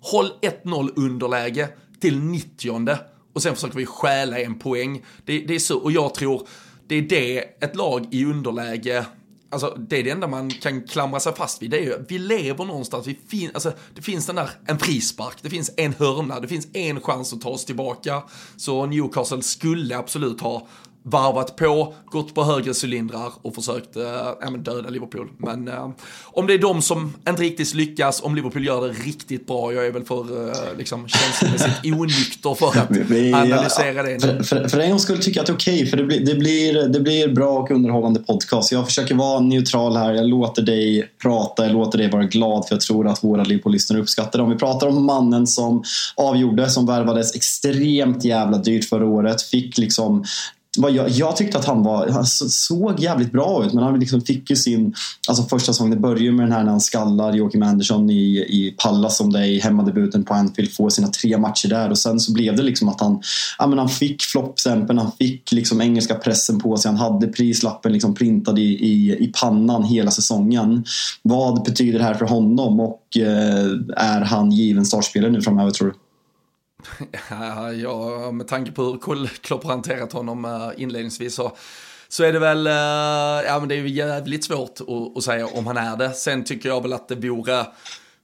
håll 0.00 0.32
1-0 0.64 0.90
underläge 0.96 1.68
till 2.00 2.18
90 2.18 2.98
och 3.32 3.42
sen 3.42 3.54
försöker 3.54 3.76
vi 3.76 3.86
stjäla 3.86 4.38
en 4.38 4.58
poäng. 4.58 5.04
Det, 5.24 5.38
det 5.38 5.54
är 5.54 5.58
så, 5.58 5.78
och 5.78 5.92
jag 5.92 6.14
tror 6.14 6.48
det 6.86 6.94
är 6.94 7.02
det 7.02 7.38
ett 7.38 7.76
lag 7.76 8.06
i 8.10 8.24
underläge 8.24 9.06
Alltså 9.52 9.76
det 9.88 9.98
är 9.98 10.04
det 10.04 10.10
enda 10.10 10.26
man 10.26 10.50
kan 10.50 10.82
klamra 10.82 11.20
sig 11.20 11.34
fast 11.34 11.62
vid. 11.62 11.70
Det 11.70 11.78
är 11.78 11.82
ju, 11.82 12.04
vi 12.08 12.18
lever 12.18 12.64
någonstans, 12.64 13.06
vi 13.06 13.18
fin, 13.28 13.50
alltså, 13.54 13.72
det 13.94 14.02
finns 14.02 14.26
den 14.26 14.36
där, 14.36 14.50
en 14.66 14.78
frispark, 14.78 15.36
det 15.42 15.50
finns 15.50 15.70
en 15.76 15.94
hörna, 15.98 16.40
det 16.40 16.48
finns 16.48 16.68
en 16.72 17.00
chans 17.00 17.32
att 17.32 17.40
ta 17.40 17.48
oss 17.48 17.64
tillbaka. 17.64 18.22
Så 18.56 18.86
Newcastle 18.86 19.42
skulle 19.42 19.98
absolut 19.98 20.40
ha 20.40 20.66
varvat 21.02 21.56
på, 21.56 21.94
gått 22.06 22.34
på 22.34 22.44
högre 22.44 22.72
cylindrar 22.84 23.32
och 23.42 23.54
försökt 23.54 23.96
äh, 23.96 24.02
ja, 24.40 24.50
döda 24.50 24.90
Liverpool. 24.90 25.28
Men 25.38 25.68
äh, 25.68 25.90
om 26.24 26.46
det 26.46 26.54
är 26.54 26.58
de 26.58 26.82
som 26.82 27.12
inte 27.28 27.42
riktigt 27.42 27.74
lyckas, 27.74 28.22
om 28.22 28.34
Liverpool 28.34 28.66
gör 28.66 28.88
det 28.88 28.92
riktigt 28.92 29.46
bra, 29.46 29.72
jag 29.72 29.86
är 29.86 29.92
väl 29.92 30.04
för 30.04 30.48
äh, 30.48 30.78
liksom, 30.78 31.08
känslomässigt 31.08 31.84
onykter 32.00 32.54
för 32.54 32.68
att 32.68 32.90
analysera 33.34 34.02
det. 34.02 34.20
För, 34.20 34.42
för, 34.42 34.68
för 34.68 34.78
en 34.78 34.90
gång 34.90 34.98
skulle 34.98 35.18
tycka 35.18 35.40
att 35.40 35.46
det 35.46 35.52
är 35.52 35.56
okej, 35.56 35.74
okay, 35.74 35.86
för 35.86 35.96
det 35.96 36.04
blir, 36.04 36.26
det, 36.26 36.34
blir, 36.34 36.88
det 36.88 37.00
blir 37.00 37.28
bra 37.28 37.58
och 37.58 37.70
underhållande 37.70 38.20
podcast. 38.20 38.72
Jag 38.72 38.86
försöker 38.86 39.14
vara 39.14 39.40
neutral 39.40 39.96
här, 39.96 40.14
jag 40.14 40.26
låter 40.26 40.62
dig 40.62 41.10
prata, 41.22 41.66
jag 41.66 41.72
låter 41.72 41.98
dig 41.98 42.10
vara 42.10 42.24
glad 42.24 42.68
för 42.68 42.74
jag 42.74 42.80
tror 42.80 43.08
att 43.08 43.24
våra 43.24 43.44
Liverpool-lyssnare 43.44 44.00
uppskattar 44.00 44.38
det. 44.38 44.42
Om 44.42 44.50
vi 44.50 44.58
pratar 44.58 44.86
om 44.86 45.04
mannen 45.06 45.46
som 45.46 45.82
avgjorde, 46.16 46.70
som 46.70 46.86
värvades 46.86 47.34
extremt 47.34 48.24
jävla 48.24 48.58
dyrt 48.58 48.88
förra 48.88 49.06
året, 49.06 49.42
fick 49.42 49.78
liksom 49.78 50.24
jag, 50.78 51.08
jag, 51.08 51.36
tyckte 51.36 51.58
att 51.58 51.64
han 51.64 51.82
var, 51.82 52.08
han 52.08 52.26
såg 52.26 53.00
jävligt 53.00 53.32
bra 53.32 53.64
ut 53.66 53.72
men 53.72 53.84
han 53.84 54.00
liksom 54.00 54.20
fick 54.20 54.50
ju 54.50 54.56
sin 54.56 54.94
alltså 55.28 55.44
första 55.44 55.72
säsongen, 55.72 55.90
det 55.90 56.00
börjar 56.00 56.32
med 56.32 56.46
den 56.46 56.52
här 56.52 56.64
när 56.64 56.70
han 56.70 56.80
skallar 56.80 57.32
Joakim 57.32 57.62
Andersson 57.62 58.10
i, 58.10 58.38
i 58.38 58.74
Pallas 58.78 59.16
som 59.16 59.32
det 59.32 59.38
är 59.38 59.44
i 59.44 59.60
hemmadebuten 59.60 60.24
på 60.24 60.34
Anfield, 60.34 60.72
får 60.72 60.90
sina 60.90 61.08
tre 61.08 61.38
matcher 61.38 61.68
där 61.68 61.90
och 61.90 61.98
sen 61.98 62.20
så 62.20 62.32
blev 62.32 62.56
det 62.56 62.62
liksom 62.62 62.88
att 62.88 63.00
han, 63.00 63.22
ja, 63.58 63.66
men 63.66 63.78
han 63.78 63.88
fick 63.88 64.22
floppstämpeln, 64.22 64.98
han 64.98 65.12
fick 65.12 65.52
liksom 65.52 65.80
engelska 65.80 66.14
pressen 66.14 66.58
på 66.58 66.76
sig, 66.76 66.90
han 66.90 67.12
hade 67.12 67.26
prislappen 67.26 67.92
liksom 67.92 68.14
printad 68.14 68.58
i, 68.58 68.62
i, 68.62 69.16
i 69.24 69.32
pannan 69.40 69.84
hela 69.84 70.10
säsongen. 70.10 70.84
Vad 71.22 71.64
betyder 71.64 71.98
det 71.98 72.04
här 72.04 72.14
för 72.14 72.26
honom 72.26 72.80
och 72.80 73.16
eh, 73.16 73.66
är 73.96 74.20
han 74.20 74.52
given 74.52 74.86
startspelare 74.86 75.30
nu 75.30 75.42
framöver 75.42 75.70
tror 75.70 75.88
du? 75.88 75.94
Ja, 77.82 78.30
med 78.30 78.48
tanke 78.48 78.72
på 78.72 78.82
hur 78.82 79.26
Klopp 79.26 79.64
har 79.64 79.70
hanterat 79.70 80.12
honom 80.12 80.44
eh, 80.44 80.82
inledningsvis 80.82 81.34
så, 81.34 81.56
så 82.08 82.24
är 82.24 82.32
det 82.32 82.38
väl, 82.38 82.66
eh, 82.66 82.72
ja 83.46 83.56
men 83.58 83.68
det 83.68 83.74
är 83.74 83.78
ju 83.78 83.88
jävligt 83.88 84.44
svårt 84.44 84.80
att, 84.80 85.16
att 85.16 85.24
säga 85.24 85.46
om 85.46 85.66
han 85.66 85.76
är 85.76 85.96
det. 85.96 86.12
Sen 86.12 86.44
tycker 86.44 86.68
jag 86.68 86.82
väl 86.82 86.92
att 86.92 87.08
det 87.08 87.14
vore 87.14 87.66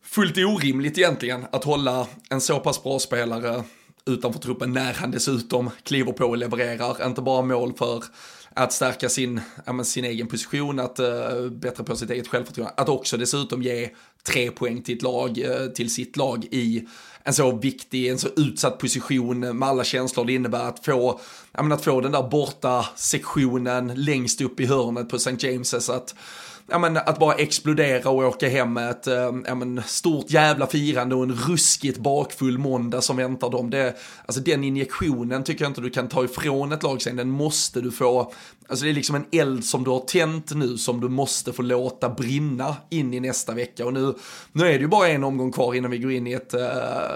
fullt 0.05 0.39
orimligt 0.39 0.99
egentligen 0.99 1.47
att 1.53 1.65
hålla 1.65 2.07
en 2.31 2.41
så 2.41 2.61
pass 2.61 2.83
bra 2.83 2.99
spelare 2.99 3.65
utanför 4.07 4.41
truppen 4.41 4.73
när 4.73 4.95
han 4.95 5.11
dessutom 5.11 5.71
kliver 5.83 6.13
på 6.13 6.25
och 6.25 6.37
levererar, 6.37 7.07
inte 7.07 7.23
bara 7.23 7.43
mål 7.43 7.73
för 7.79 8.05
att 8.55 8.73
stärka 8.73 9.09
sin, 9.09 9.41
ja, 9.65 9.85
sin 9.85 10.05
egen 10.05 10.27
position, 10.27 10.81
att 10.81 10.99
eh, 10.99 11.07
uh, 11.07 11.51
bättra 11.51 11.85
på 11.85 11.97
sitt 11.97 12.11
eget 12.11 12.29
självförtroende, 12.29 12.75
att 12.77 12.89
också 12.89 13.17
dessutom 13.17 13.63
ge 13.63 13.91
tre 14.23 14.51
poäng 14.51 14.83
till, 14.83 14.97
ett 14.97 15.03
lag, 15.03 15.39
uh, 15.39 15.67
till 15.67 15.95
sitt 15.95 16.17
lag 16.17 16.45
i 16.51 16.89
en 17.27 17.35
så 17.35 17.53
viktig, 17.53 18.09
en 18.09 18.19
så 18.19 18.29
utsatt 18.37 18.79
position 18.79 19.59
med 19.59 19.69
alla 19.69 19.85
känslor 19.85 20.25
det 20.25 20.33
innebär 20.33 20.69
att 20.69 20.85
få, 20.85 21.21
menar, 21.53 21.77
att 21.77 21.85
få 21.85 22.01
den 22.01 22.13
där 22.13 22.23
borta 22.23 22.87
sektionen 22.97 23.93
längst 23.95 24.41
upp 24.41 24.61
i 24.61 24.67
hörnet 24.67 25.09
på 25.09 25.17
St. 25.17 25.31
James's. 25.31 25.93
Att, 25.93 26.15
ja, 26.67 26.79
men, 26.79 26.97
att 26.97 27.19
bara 27.19 27.35
explodera 27.35 28.11
och 28.11 28.25
åka 28.25 28.49
hem 28.49 28.73
med 28.73 28.91
ett 28.91 29.07
eh, 29.07 29.33
ja, 29.47 29.55
men, 29.55 29.83
stort 29.87 30.31
jävla 30.31 30.67
firande 30.67 31.15
och 31.15 31.23
en 31.23 31.33
ruskigt 31.33 31.99
bakfull 31.99 32.59
måndag 32.59 33.01
som 33.01 33.17
väntar 33.17 33.51
dem. 33.51 33.71
Det, 33.71 33.97
alltså, 34.27 34.41
den 34.41 34.65
injektionen 34.65 35.45
tycker 35.45 35.65
jag 35.65 35.71
inte 35.71 35.81
du 35.81 35.91
kan 35.91 36.09
ta 36.09 36.25
ifrån 36.25 36.73
ett 36.73 36.83
lag 36.83 37.03
sen, 37.03 37.17
den 37.17 37.31
måste 37.31 37.81
du 37.81 37.91
få. 37.91 38.33
Alltså 38.69 38.85
det 38.85 38.91
är 38.91 38.95
liksom 38.95 39.17
en 39.17 39.27
eld 39.33 39.65
som 39.65 39.85
du 39.85 39.91
har 39.91 40.01
tänt 40.01 40.55
nu 40.55 40.79
som 40.79 41.01
du 41.01 41.09
måste 41.09 41.53
få 41.53 41.63
låta 41.63 42.09
brinna 42.09 42.77
in 42.91 43.15
i 43.15 43.21
nästa 43.21 43.55
vecka. 43.55 43.87
Och 43.87 43.93
nu, 43.93 44.15
nu 44.53 44.65
är 44.65 44.73
det 44.73 44.79
ju 44.79 44.87
bara 44.87 45.09
en 45.09 45.25
omgång 45.25 45.53
kvar 45.53 45.75
innan 45.75 45.91
vi 45.91 45.99
går 45.99 46.13
in 46.13 46.27
i 46.27 46.33
ett 46.33 46.55
äh, 46.55 46.61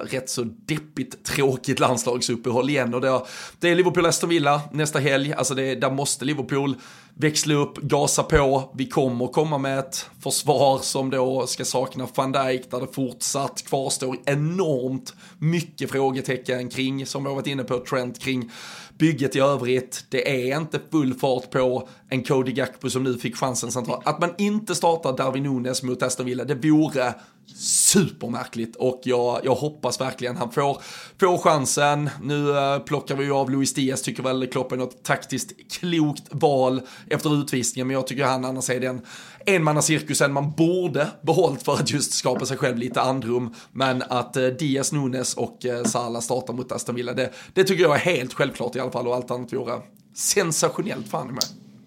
rätt 0.05 0.31
så 0.31 0.45
deppigt 0.45 1.25
tråkigt 1.25 1.81
landslagsuppehåll 1.81 2.71
igen. 2.71 2.95
Och 2.95 3.01
det, 3.01 3.21
det 3.59 3.69
är 3.69 3.75
Liverpool-Aston 3.75 4.29
Villa 4.29 4.61
nästa 4.73 4.99
helg. 4.99 5.33
Alltså 5.33 5.55
det, 5.55 5.75
där 5.75 5.91
måste 5.91 6.25
Liverpool 6.25 6.77
växla 7.21 7.55
upp, 7.55 7.77
gasa 7.77 8.23
på. 8.23 8.71
Vi 8.75 8.87
kommer 8.87 9.27
komma 9.27 9.59
med 9.59 9.79
ett 9.79 10.07
försvar 10.21 10.79
som 10.79 11.11
då 11.11 11.47
ska 11.47 11.65
sakna 11.65 12.09
van 12.15 12.33
Dijk 12.33 12.71
där 12.71 12.81
det 12.81 12.87
fortsatt 12.93 13.63
kvarstår 13.63 14.17
enormt 14.25 15.15
mycket 15.39 15.91
frågetecken 15.91 16.69
kring, 16.69 17.07
som 17.07 17.23
vi 17.23 17.29
har 17.29 17.37
varit 17.37 17.47
inne 17.47 17.65
på, 17.65 17.79
Trent 17.79 18.19
kring 18.19 18.51
bygget 18.99 19.37
i 19.37 19.41
övrigt. 19.41 20.05
Det 20.09 20.51
är 20.51 20.57
inte 20.57 20.81
full 20.91 21.15
fart 21.15 21.51
på 21.51 21.89
en 22.09 22.25
Cody 22.25 22.53
Gakpo 22.53 22.91
som 22.91 23.05
nu 23.05 23.19
fick 23.19 23.37
chansen 23.37 23.73
centralt. 23.73 24.07
Att 24.07 24.21
man 24.21 24.35
inte 24.39 24.75
startar 24.75 25.17
Darwin 25.17 25.43
Nunes 25.43 25.83
mot 25.83 26.03
Aston 26.03 26.27
Villa, 26.27 26.45
det 26.45 26.55
vore 26.55 27.15
supermärkligt 27.57 28.77
och 28.77 29.01
jag, 29.05 29.41
jag 29.45 29.55
hoppas 29.55 30.01
verkligen 30.01 30.37
han 30.37 30.53
får, 30.53 30.83
får 31.21 31.39
chansen. 31.39 32.11
Nu 32.23 32.59
eh, 32.59 32.79
plockar 32.79 33.17
vi 33.17 33.25
ju 33.25 33.33
av 33.33 33.51
Luis 33.51 33.75
Diaz, 33.75 34.03
tycker 34.03 34.23
väl 34.23 34.47
Klopp 34.47 34.73
är 34.73 34.77
något 34.77 35.03
taktiskt 35.03 35.73
klokt 35.73 36.23
val 36.31 36.81
efter 37.11 37.41
utvisningen, 37.41 37.87
men 37.87 37.95
jag 37.95 38.07
tycker 38.07 38.25
han 38.25 38.45
annars 38.45 38.71
är 38.71 38.81
den 38.81 39.01
enmannacirkusen 39.47 40.33
man 40.33 40.53
borde 40.53 41.09
behållt 41.23 41.63
för 41.63 41.73
att 41.73 41.91
just 41.91 42.13
skapa 42.13 42.47
sig 42.47 42.57
själv 42.57 42.79
lite 42.79 43.01
andrum. 43.01 43.55
Men 43.73 44.03
att 44.03 44.37
eh, 44.37 44.47
Diaz, 44.47 44.93
Nunes 44.93 45.35
och 45.35 45.67
eh, 45.67 45.85
Salah 45.85 46.21
startar 46.21 46.53
mot 46.53 46.73
Aston 46.73 46.95
Villa, 46.95 47.13
det, 47.13 47.33
det 47.55 47.65
tycker 47.65 47.83
jag 47.83 47.95
är 47.95 48.01
helt 48.01 48.35
självklart 48.35 48.77
i 48.77 48.81
alla 48.81 48.91
fall 48.91 49.09
och 49.09 49.15
allt 49.15 49.31
annat 49.31 49.53
vore 49.53 49.81
sensationellt 50.15 51.09
fan 51.09 51.31
i 51.31 51.33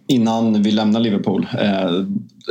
innan 0.07 0.63
vi 0.63 0.71
lämnar 0.71 0.99
Liverpool. 0.99 1.47
Eh, 1.59 2.05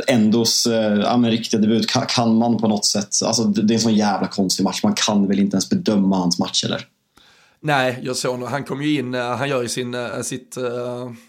Endos 0.07 0.65
eh, 0.65 0.99
ja, 0.99 1.15
riktiga 1.15 1.61
debut, 1.61 1.89
kan, 1.89 2.05
kan, 2.05 2.35
man 2.37 2.57
på 2.57 2.67
något 2.67 2.85
sätt... 2.85 3.15
Alltså, 3.25 3.43
det 3.43 3.73
är 3.73 3.75
en 3.75 3.81
sån 3.81 3.95
jävla 3.95 4.27
konstig 4.27 4.63
match. 4.63 4.83
Man 4.83 4.93
kan 4.93 5.27
väl 5.27 5.39
inte 5.39 5.55
ens 5.55 5.69
bedöma 5.69 6.17
hans 6.17 6.39
match, 6.39 6.63
eller? 6.63 6.85
Nej, 7.65 7.99
jag 8.03 8.15
såg 8.15 8.39
nog, 8.39 8.49
han 8.49 8.63
kom 8.63 8.83
ju 8.83 8.99
in, 8.99 9.13
eh, 9.13 9.21
han 9.21 9.49
gör 9.49 9.61
ju 9.61 9.69
sin, 9.69 9.93
eh, 9.93 10.21
sitt 10.21 10.57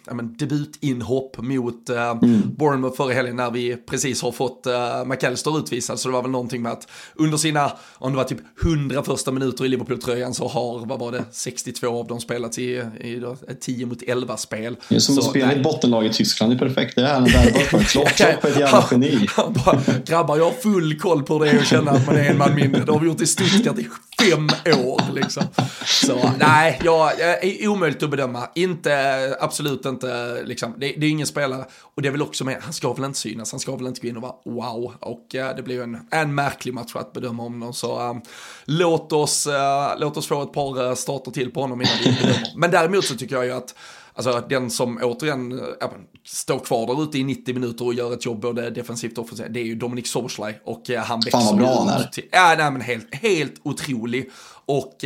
ja, 0.06 0.14
men, 0.14 0.36
debutinhopp 0.36 1.36
mot 1.38 1.90
uh, 1.90 1.96
mm. 1.96 2.42
Bournemouth 2.56 2.96
förra 2.96 3.12
helgen 3.12 3.36
när 3.36 3.50
vi 3.50 3.76
precis 3.76 4.22
har 4.22 4.32
fått 4.32 4.66
uh, 4.66 5.04
McAllister 5.04 5.58
utvisad. 5.58 6.00
Så 6.00 6.08
det 6.08 6.12
var 6.12 6.22
väl 6.22 6.30
någonting 6.30 6.62
med 6.62 6.72
att 6.72 6.88
under 7.14 7.38
sina, 7.38 7.72
om 7.94 8.12
det 8.12 8.16
var 8.16 8.24
typ 8.24 8.38
100 8.64 9.02
första 9.02 9.32
minuter 9.32 9.64
i 9.64 9.68
Liverpool-tröjan 9.68 10.34
så 10.34 10.48
har, 10.48 10.86
vad 10.86 10.98
var 10.98 11.12
det, 11.12 11.24
62 11.32 12.00
av 12.00 12.06
dem 12.06 12.20
spelats 12.20 12.58
i, 12.58 12.82
i 13.00 13.16
då, 13.16 13.36
ett 13.48 13.60
10 13.60 13.86
mot 13.86 14.02
11 14.02 14.36
spel. 14.36 14.76
Det 14.88 14.94
är 14.94 15.00
som 15.00 15.14
så, 15.14 15.20
att 15.20 15.30
spela 15.30 15.46
nej. 15.46 15.58
i 15.58 15.62
bottenlag 15.62 16.06
i 16.06 16.12
Tyskland, 16.12 16.52
det 16.52 16.56
är 16.56 16.68
perfekt. 16.68 16.94
Det 16.94 17.02
är 17.02 17.14
han 17.14 17.24
där. 17.24 17.84
Klopp, 17.84 18.20
är 18.20 18.48
ett 18.48 18.58
jävla 18.58 18.84
geni. 18.90 19.26
Grabbar, 20.06 20.36
jag 20.36 20.44
har 20.44 20.52
full 20.52 20.98
koll 20.98 21.22
på 21.22 21.44
det 21.44 21.58
och 21.58 21.64
känner 21.64 21.92
att 21.92 22.06
man 22.06 22.16
är 22.16 22.30
en 22.30 22.38
man 22.38 22.54
mindre. 22.54 22.84
Det 22.84 22.92
har 22.92 23.00
vi 23.00 23.06
gjort 23.06 23.20
i 23.20 23.26
Stuttgart 23.26 23.78
i 23.78 23.88
fem 24.20 24.48
år 24.86 25.02
liksom. 25.14 25.42
Så 25.86 26.23
nej, 26.38 26.80
jag, 26.84 27.20
är 27.20 27.68
omöjligt 27.68 28.02
att 28.02 28.10
bedöma. 28.10 28.48
Inte, 28.54 29.36
absolut 29.40 29.86
inte, 29.86 30.42
liksom. 30.44 30.74
Det, 30.78 30.94
det 30.96 31.06
är 31.06 31.10
ingen 31.10 31.26
spelare. 31.26 31.64
Och 31.80 32.02
det 32.02 32.08
är 32.08 32.12
väl 32.12 32.22
också 32.22 32.44
med, 32.44 32.56
han 32.60 32.72
ska 32.72 32.92
väl 32.92 33.04
inte 33.04 33.18
synas, 33.18 33.50
han 33.50 33.60
ska 33.60 33.76
väl 33.76 33.86
inte 33.86 34.00
gå 34.00 34.08
in 34.08 34.16
och 34.16 34.22
vara 34.22 34.34
wow. 34.44 34.94
Och 35.00 35.34
uh, 35.34 35.56
det 35.56 35.62
blir 35.62 35.82
en, 35.82 36.06
en 36.10 36.34
märklig 36.34 36.74
match 36.74 36.96
att 36.96 37.12
bedöma 37.12 37.42
honom. 37.42 37.72
Så 37.72 38.10
um, 38.10 38.22
låt, 38.64 39.12
oss, 39.12 39.46
uh, 39.46 39.52
låt 39.98 40.16
oss 40.16 40.26
få 40.26 40.42
ett 40.42 40.52
par 40.52 40.94
starter 40.94 41.30
till 41.30 41.50
på 41.50 41.60
honom 41.60 41.80
innan 41.80 41.94
vi 42.04 42.12
bedömer. 42.12 42.52
Men 42.56 42.70
däremot 42.70 43.04
så 43.04 43.14
tycker 43.14 43.36
jag 43.36 43.44
ju 43.44 43.52
att 43.52 43.74
Alltså 44.16 44.44
den 44.48 44.70
som 44.70 45.00
återigen 45.02 45.52
äh, 45.82 45.88
står 46.24 46.58
kvar 46.58 46.86
där 46.86 47.02
ute 47.02 47.18
i 47.18 47.24
90 47.24 47.54
minuter 47.54 47.86
och 47.86 47.94
gör 47.94 48.12
ett 48.12 48.24
jobb 48.24 48.40
både 48.40 48.70
defensivt 48.70 49.18
och 49.18 49.24
offensivt, 49.24 49.46
det 49.50 49.60
är 49.60 49.64
ju 49.64 49.74
Dominic 49.74 50.10
Soboslaj 50.10 50.60
och 50.64 50.90
äh, 50.90 51.02
han 51.02 51.20
växer 51.20 51.38
Fan 51.38 51.46
vad 51.46 51.58
bra 51.58 51.78
han 51.78 51.88
är. 51.88 52.10
Ja, 52.30 52.54
nej, 52.58 52.70
men 52.70 52.80
helt, 52.80 53.14
helt 53.14 53.54
otrolig. 53.62 54.30
Och 54.66 55.04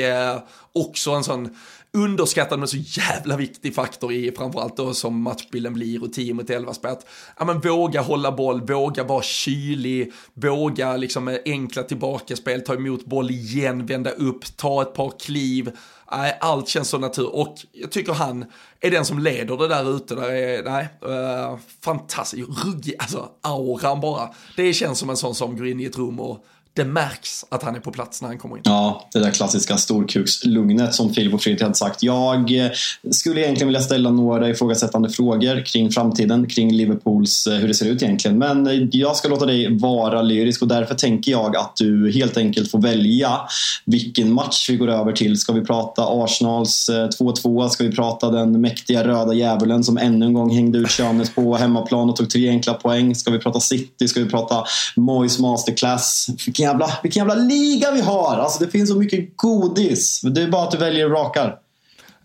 också 0.80 1.10
en 1.10 1.24
sån 1.24 1.56
underskattad 1.92 2.58
men 2.58 2.68
så 2.68 2.76
jävla 2.76 3.36
viktig 3.36 3.74
faktor 3.74 4.12
i 4.12 4.32
framförallt 4.36 4.76
då 4.76 4.94
som 4.94 5.22
matchbilden 5.22 5.74
blir 5.74 6.04
och 6.04 6.12
10 6.12 6.34
mot 6.34 6.50
11 6.50 6.74
spel. 6.74 6.96
Ja 7.38 7.44
men 7.44 7.60
våga 7.60 8.00
hålla 8.00 8.32
boll, 8.32 8.60
våga 8.60 9.04
vara 9.04 9.22
kylig, 9.22 10.12
våga 10.34 10.96
liksom 10.96 11.24
med 11.24 11.42
enkla 11.44 11.82
tillbakaspel, 11.82 12.60
ta 12.60 12.74
emot 12.74 13.04
boll 13.04 13.30
igen, 13.30 13.86
vända 13.86 14.10
upp, 14.10 14.56
ta 14.56 14.82
ett 14.82 14.94
par 14.94 15.12
kliv. 15.20 15.70
Nej, 16.10 16.38
allt 16.40 16.68
känns 16.68 16.88
så 16.88 16.98
natur 16.98 17.34
och 17.34 17.56
jag 17.72 17.90
tycker 17.90 18.12
han 18.12 18.44
är 18.80 18.90
den 18.90 19.04
som 19.04 19.18
leder 19.18 19.56
det 19.56 19.68
där 19.68 19.96
ute. 19.96 20.14
Där 20.14 20.30
är, 20.30 20.62
nej, 20.62 20.88
eh, 21.02 21.52
uh, 21.52 21.58
fantastiskt, 21.80 22.64
ruggig, 22.64 22.94
alltså 22.98 23.28
auran 23.40 24.00
bara. 24.00 24.28
Det 24.56 24.72
känns 24.72 24.98
som 24.98 25.10
en 25.10 25.16
sån 25.16 25.34
som 25.34 25.56
går 25.56 25.66
in 25.66 25.80
i 25.80 25.84
ett 25.84 25.98
rum 25.98 26.20
och 26.20 26.44
det 26.78 26.84
märks 26.84 27.44
att 27.48 27.62
han 27.62 27.76
är 27.76 27.80
på 27.80 27.90
plats 27.90 28.22
när 28.22 28.28
han 28.28 28.38
kommer 28.38 28.56
in. 28.56 28.62
Ja, 28.64 29.08
det 29.12 29.18
där 29.18 29.30
klassiska 29.30 29.76
storkukslugnet 29.76 30.94
som 30.94 31.14
Filip 31.14 31.34
och 31.34 31.42
Fredrik 31.42 31.62
hade 31.62 31.74
sagt. 31.74 32.02
Jag 32.02 32.64
eh, 32.64 32.70
skulle 33.10 33.40
egentligen 33.40 33.68
vilja 33.68 33.80
ställa 33.80 34.10
några 34.10 34.48
ifrågasättande 34.48 35.10
frågor 35.10 35.66
kring 35.66 35.90
framtiden, 35.90 36.46
kring 36.46 36.72
Liverpools, 36.72 37.46
eh, 37.46 37.54
hur 37.54 37.68
det 37.68 37.74
ser 37.74 37.86
ut 37.86 38.02
egentligen. 38.02 38.38
Men 38.38 38.66
eh, 38.66 38.88
jag 38.90 39.16
ska 39.16 39.28
låta 39.28 39.46
dig 39.46 39.78
vara 39.78 40.22
lyrisk 40.22 40.62
och 40.62 40.68
därför 40.68 40.94
tänker 40.94 41.32
jag 41.32 41.56
att 41.56 41.76
du 41.76 42.12
helt 42.12 42.36
enkelt 42.36 42.70
får 42.70 42.80
välja 42.80 43.40
vilken 43.84 44.32
match 44.32 44.70
vi 44.70 44.76
går 44.76 44.88
över 44.88 45.12
till. 45.12 45.38
Ska 45.38 45.52
vi 45.52 45.60
prata 45.60 46.02
Arsenals 46.06 46.90
2-2? 46.90 47.68
Ska 47.68 47.84
vi 47.84 47.92
prata 47.92 48.30
den 48.30 48.60
mäktiga 48.60 49.04
röda 49.04 49.34
djävulen 49.34 49.84
som 49.84 49.98
ännu 49.98 50.26
en 50.26 50.32
gång 50.32 50.54
hängde 50.54 50.78
ut 50.78 50.90
könet 50.90 51.34
på 51.34 51.56
hemmaplan 51.56 52.10
och 52.10 52.16
tog 52.16 52.30
tre 52.30 52.48
enkla 52.48 52.74
poäng? 52.74 53.14
Ska 53.14 53.30
vi 53.30 53.38
prata 53.38 53.60
City? 53.60 54.08
Ska 54.08 54.20
vi 54.20 54.30
prata 54.30 54.64
Moyes 54.96 55.38
masterclass? 55.38 56.28
Vilken 56.46 56.67
jävla, 56.68 56.90
vilken 57.02 57.20
jävla 57.20 57.44
liga 57.44 57.90
vi 57.90 58.00
har! 58.00 58.36
Alltså 58.36 58.64
det 58.64 58.70
finns 58.70 58.90
så 58.90 58.96
mycket 58.96 59.36
godis. 59.36 60.20
Det 60.20 60.42
är 60.42 60.48
bara 60.48 60.62
att 60.62 60.70
du 60.70 60.78
väljer 60.78 61.04
och 61.04 61.12
rakar. 61.12 61.58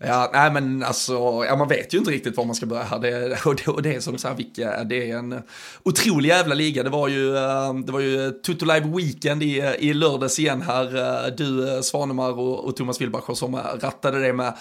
Ja, 0.06 0.30
nej 0.32 0.52
men 0.52 0.82
alltså, 0.82 1.44
ja, 1.48 1.56
man 1.56 1.68
vet 1.68 1.94
ju 1.94 1.98
inte 1.98 2.10
riktigt 2.10 2.36
var 2.36 2.44
man 2.44 2.54
ska 2.54 2.66
börja. 2.66 2.98
Det, 2.98 3.38
och, 3.46 3.56
det, 3.56 3.68
och 3.68 3.82
det 3.82 3.94
är 3.94 4.00
som 4.00 4.18
så 4.18 4.28
här, 4.28 4.34
vilka, 4.34 4.84
det 4.84 5.10
är 5.10 5.16
en 5.16 5.42
otrolig 5.82 6.28
jävla 6.28 6.54
liga. 6.54 6.82
Det 6.82 6.90
var 6.90 7.08
ju, 7.08 7.36
eh, 7.36 7.74
det 7.74 7.92
var 7.92 8.00
ju 8.00 8.30
Toto 8.30 8.64
Live 8.64 8.92
Weekend 8.96 9.42
i, 9.42 9.74
i 9.78 9.94
lördags 9.94 10.38
igen 10.38 10.62
här. 10.62 10.96
Eh, 10.96 11.34
du, 11.36 11.80
Svanemar 11.82 12.38
och, 12.38 12.64
och 12.64 12.76
Thomas 12.76 13.00
Wilbacher 13.00 13.34
som 13.34 13.56
rattade 13.80 14.20
det 14.20 14.32
med 14.32 14.54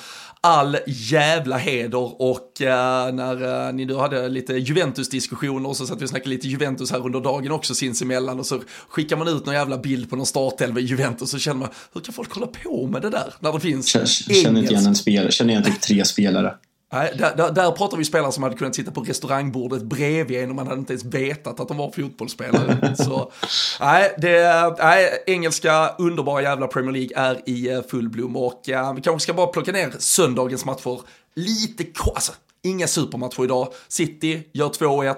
all 0.46 0.78
jävla 0.88 1.58
heder 1.58 2.22
och 2.22 2.52
när 2.60 3.72
ni 3.72 3.86
nu 3.86 3.96
hade 3.96 4.30
lite 4.30 4.54
Juventus-diskussioner 4.54 5.74
så 5.74 5.86
satt 5.86 6.02
vi 6.02 6.06
och 6.06 6.10
snackade 6.10 6.30
lite 6.30 6.48
Juventus 6.48 6.92
här 6.92 7.06
under 7.06 7.20
dagen 7.20 7.52
också 7.52 7.76
sinsemellan 7.76 8.40
och 8.40 8.46
så 8.46 8.62
skickar 8.88 9.18
man 9.18 9.28
ut 9.28 9.46
någon 9.46 9.56
jävla 9.56 9.78
bild 9.78 10.10
på 10.10 10.16
någon 10.16 10.26
startelva 10.26 10.80
i 10.80 10.84
Juventus 10.84 11.32
så 11.32 11.40
känner 11.40 11.60
man 11.60 11.70
hur 11.94 12.02
kan 12.02 12.14
folk 12.14 12.34
hålla 12.34 12.48
på 12.48 12.88
med 12.88 13.02
det 13.02 13.10
där 13.10 13.34
när 13.40 13.54
det 13.54 13.60
finns 13.60 13.88
Känner 13.88 14.60
inte 14.60 14.74
igen 14.74 14.86
en 14.86 14.96
spelare, 14.96 15.32
känner 15.34 15.52
igen 15.52 15.64
typ 15.64 15.82
tre 15.82 16.06
spelare. 16.06 16.54
Nej, 16.94 17.14
där, 17.18 17.36
där, 17.36 17.52
där, 17.52 17.72
pratar 17.72 17.98
vi 17.98 18.06
spelare 18.06 18.32
som 18.32 18.44
hade 18.44 18.56
kunnat 18.56 18.76
sitta 18.76 18.92
på 18.92 19.02
restaurangbordet 19.02 19.84
bredvid 19.84 20.44
en 20.44 20.50
och 20.50 20.56
man 20.56 20.68
hade 20.68 20.80
inte 20.80 20.94
ens 20.94 21.06
vetat 21.06 21.60
att 21.60 21.68
de 21.68 21.78
var 21.78 21.92
fotbollsspelare. 21.92 22.96
Så, 22.98 23.32
nej, 23.80 24.16
det, 24.18 24.76
nej, 24.80 25.24
engelska 25.28 25.96
underbara 25.98 26.42
jävla 26.42 26.68
Premier 26.68 26.92
League 26.92 27.12
är 27.16 27.50
i 27.50 27.70
eh, 27.70 27.82
full 27.82 28.10
blom 28.10 28.36
och 28.36 28.70
uh, 28.70 28.94
vi 28.94 29.02
kanske 29.02 29.20
ska 29.20 29.34
bara 29.34 29.48
plocka 29.48 29.72
ner 29.72 29.94
söndagens 30.00 30.66
matcher 30.66 31.02
lite 31.36 31.84
kort. 31.84 32.16
Alltså, 32.16 32.32
inga 32.64 32.88
supermatcher 32.88 33.44
idag. 33.44 33.68
City 33.88 34.44
gör 34.54 34.70
2-1. 34.70 35.16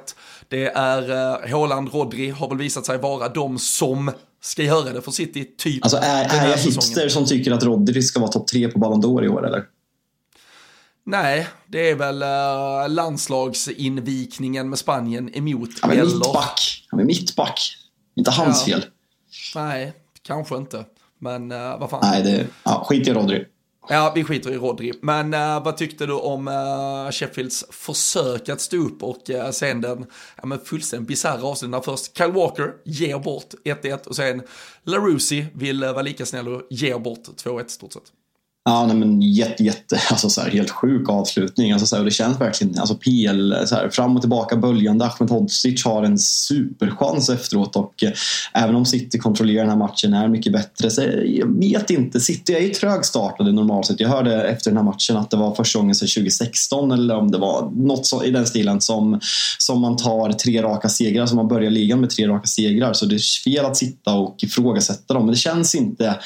Det 0.50 0.66
är 0.68 1.12
uh, 1.12 1.52
Haaland, 1.52 1.94
Rodri 1.94 2.30
har 2.30 2.50
väl 2.50 2.58
visat 2.58 2.86
sig 2.86 2.98
vara 2.98 3.30
de 3.30 3.60
som 3.60 4.12
ska 4.44 4.64
göra 4.64 4.94
det 4.94 5.02
för 5.02 5.12
City, 5.12 5.46
typ. 5.58 5.84
Alltså 5.84 5.98
är, 5.98 6.24
är 6.24 6.50
jag 6.50 6.58
hipster 6.58 7.10
som 7.10 7.26
tycker 7.26 7.52
att 7.52 7.64
Rodri 7.64 8.02
ska 8.02 8.20
vara 8.20 8.32
topp 8.32 8.48
tre 8.48 8.68
på 8.68 8.80
Ballon 8.80 9.04
d'Or 9.04 9.26
i 9.26 9.30
år 9.30 9.48
eller? 9.48 9.64
Nej, 11.06 11.48
det 11.68 11.90
är 11.90 11.96
väl 11.96 12.24
uh, 12.24 12.90
landslagsinvikningen 12.90 14.70
med 14.70 14.80
Spanien 14.80 15.36
emot. 15.36 15.70
Han 15.82 15.92
är 15.92 15.96
eller... 15.96 16.06
mittback. 16.06 16.88
Han 16.92 17.00
är 17.00 17.04
mittback. 17.04 17.78
Inte 18.16 18.32
hans 18.32 18.68
ja. 18.68 18.78
fel. 18.78 18.86
Nej, 19.56 19.94
kanske 20.22 20.58
inte. 20.58 20.86
Men 21.20 21.52
uh, 21.52 21.80
vad 21.80 21.90
fan. 21.90 22.00
Nej, 22.04 22.24
det, 22.24 22.48
ja, 22.64 22.86
skit 22.90 23.08
i 23.08 23.14
Rodri. 23.14 23.46
Ja, 23.90 24.12
vi 24.16 24.24
skiter 24.24 24.52
i 24.52 24.58
Rodri. 24.58 24.94
Men 25.02 25.34
uh, 25.34 25.64
vad 25.64 25.78
tyckte 25.78 26.06
du 26.06 26.14
om 26.14 26.48
uh, 26.48 27.12
Sheffields 27.12 27.66
försök 27.70 28.50
att 28.50 28.62
stå 28.62 28.78
upp 28.78 29.04
och 29.04 29.30
uh, 29.30 29.52
sen 29.52 29.82
den 29.82 30.06
ja, 30.36 30.46
men 30.46 30.60
fullständigt 30.60 31.08
bisarra 31.08 31.44
avslutningen 31.44 31.84
först 31.84 32.18
Kyle 32.18 32.32
Walker 32.32 32.74
ger 32.86 33.20
bort 33.20 33.54
1-1 33.66 34.08
och 34.08 34.16
sen 34.16 34.42
LaRusi 34.84 35.46
vill 35.54 35.84
vara 35.84 36.02
lika 36.02 36.26
snäll 36.26 36.48
och 36.48 36.62
ger 36.70 37.00
bort 37.00 37.28
2-1 37.44 37.68
stort 37.68 37.94
sett. 37.94 38.04
Ja, 38.70 38.86
nej, 38.86 38.96
men 38.96 39.22
jätte, 39.22 39.64
jätte, 39.64 40.02
alltså 40.10 40.30
så 40.30 40.42
här, 40.42 40.50
helt 40.50 40.70
sjuk 40.70 41.10
avslutning. 41.10 41.72
Alltså 41.72 41.88
så 41.88 41.96
här, 41.96 42.02
och 42.02 42.06
det 42.06 42.12
känns 42.12 42.42
verkligen, 42.42 42.80
alltså 42.80 42.96
PL, 42.96 43.54
så 43.66 43.76
här, 43.76 43.90
fram 43.90 44.16
och 44.16 44.22
tillbaka 44.22 44.56
böljande. 44.56 45.06
Ahmed 45.06 45.30
Hodzic 45.30 45.86
har 45.86 46.04
en 46.04 46.18
superchans 46.18 47.30
efteråt 47.30 47.76
och 47.76 48.04
eh, 48.04 48.12
även 48.54 48.76
om 48.76 48.86
City 48.86 49.18
kontrollerar 49.18 49.62
den 49.62 49.70
här 49.70 49.78
matchen 49.78 50.14
är 50.14 50.28
mycket 50.28 50.54
bättre 50.54 50.90
så 50.90 51.02
eh, 51.02 51.24
jag 51.24 51.60
vet 51.60 51.90
inte. 51.90 52.20
City 52.20 52.54
är 52.54 52.60
ju 52.60 52.70
trögstartade 52.70 53.52
normalt 53.52 53.86
sett. 53.86 54.00
Jag 54.00 54.10
hörde 54.10 54.44
efter 54.44 54.72
den 54.72 54.78
här 54.78 54.84
matchen 54.84 55.18
att 55.18 55.30
det 55.30 55.38
var 55.38 55.56
första 55.56 55.80
gången 55.80 55.96
sedan 55.96 56.08
2016 56.08 56.92
eller 56.92 57.16
om 57.16 57.32
det 57.32 57.38
var 57.38 57.72
något 57.76 58.06
så, 58.06 58.24
i 58.24 58.32
den 58.32 58.46
stilen 58.46 58.82
som, 58.82 59.20
som 59.58 59.82
man 59.82 59.98
tar 59.98 60.32
tre 60.32 60.62
raka 60.62 60.90
segrar, 60.90 61.26
som 61.26 61.36
man 61.36 61.48
börjar 61.48 61.72
ligan 61.72 62.02
med 62.02 62.10
tre 62.10 62.28
raka 62.28 62.48
segrar. 62.48 62.94
Så 62.94 63.06
det 63.06 63.16
är 63.16 63.44
fel 63.44 63.66
att 63.66 63.78
sitta 63.78 64.14
och 64.14 64.44
ifrågasätta 64.44 65.14
dem. 65.14 65.26
Men 65.26 65.32
det 65.32 65.40
känns 65.40 65.76
inte 65.76 66.20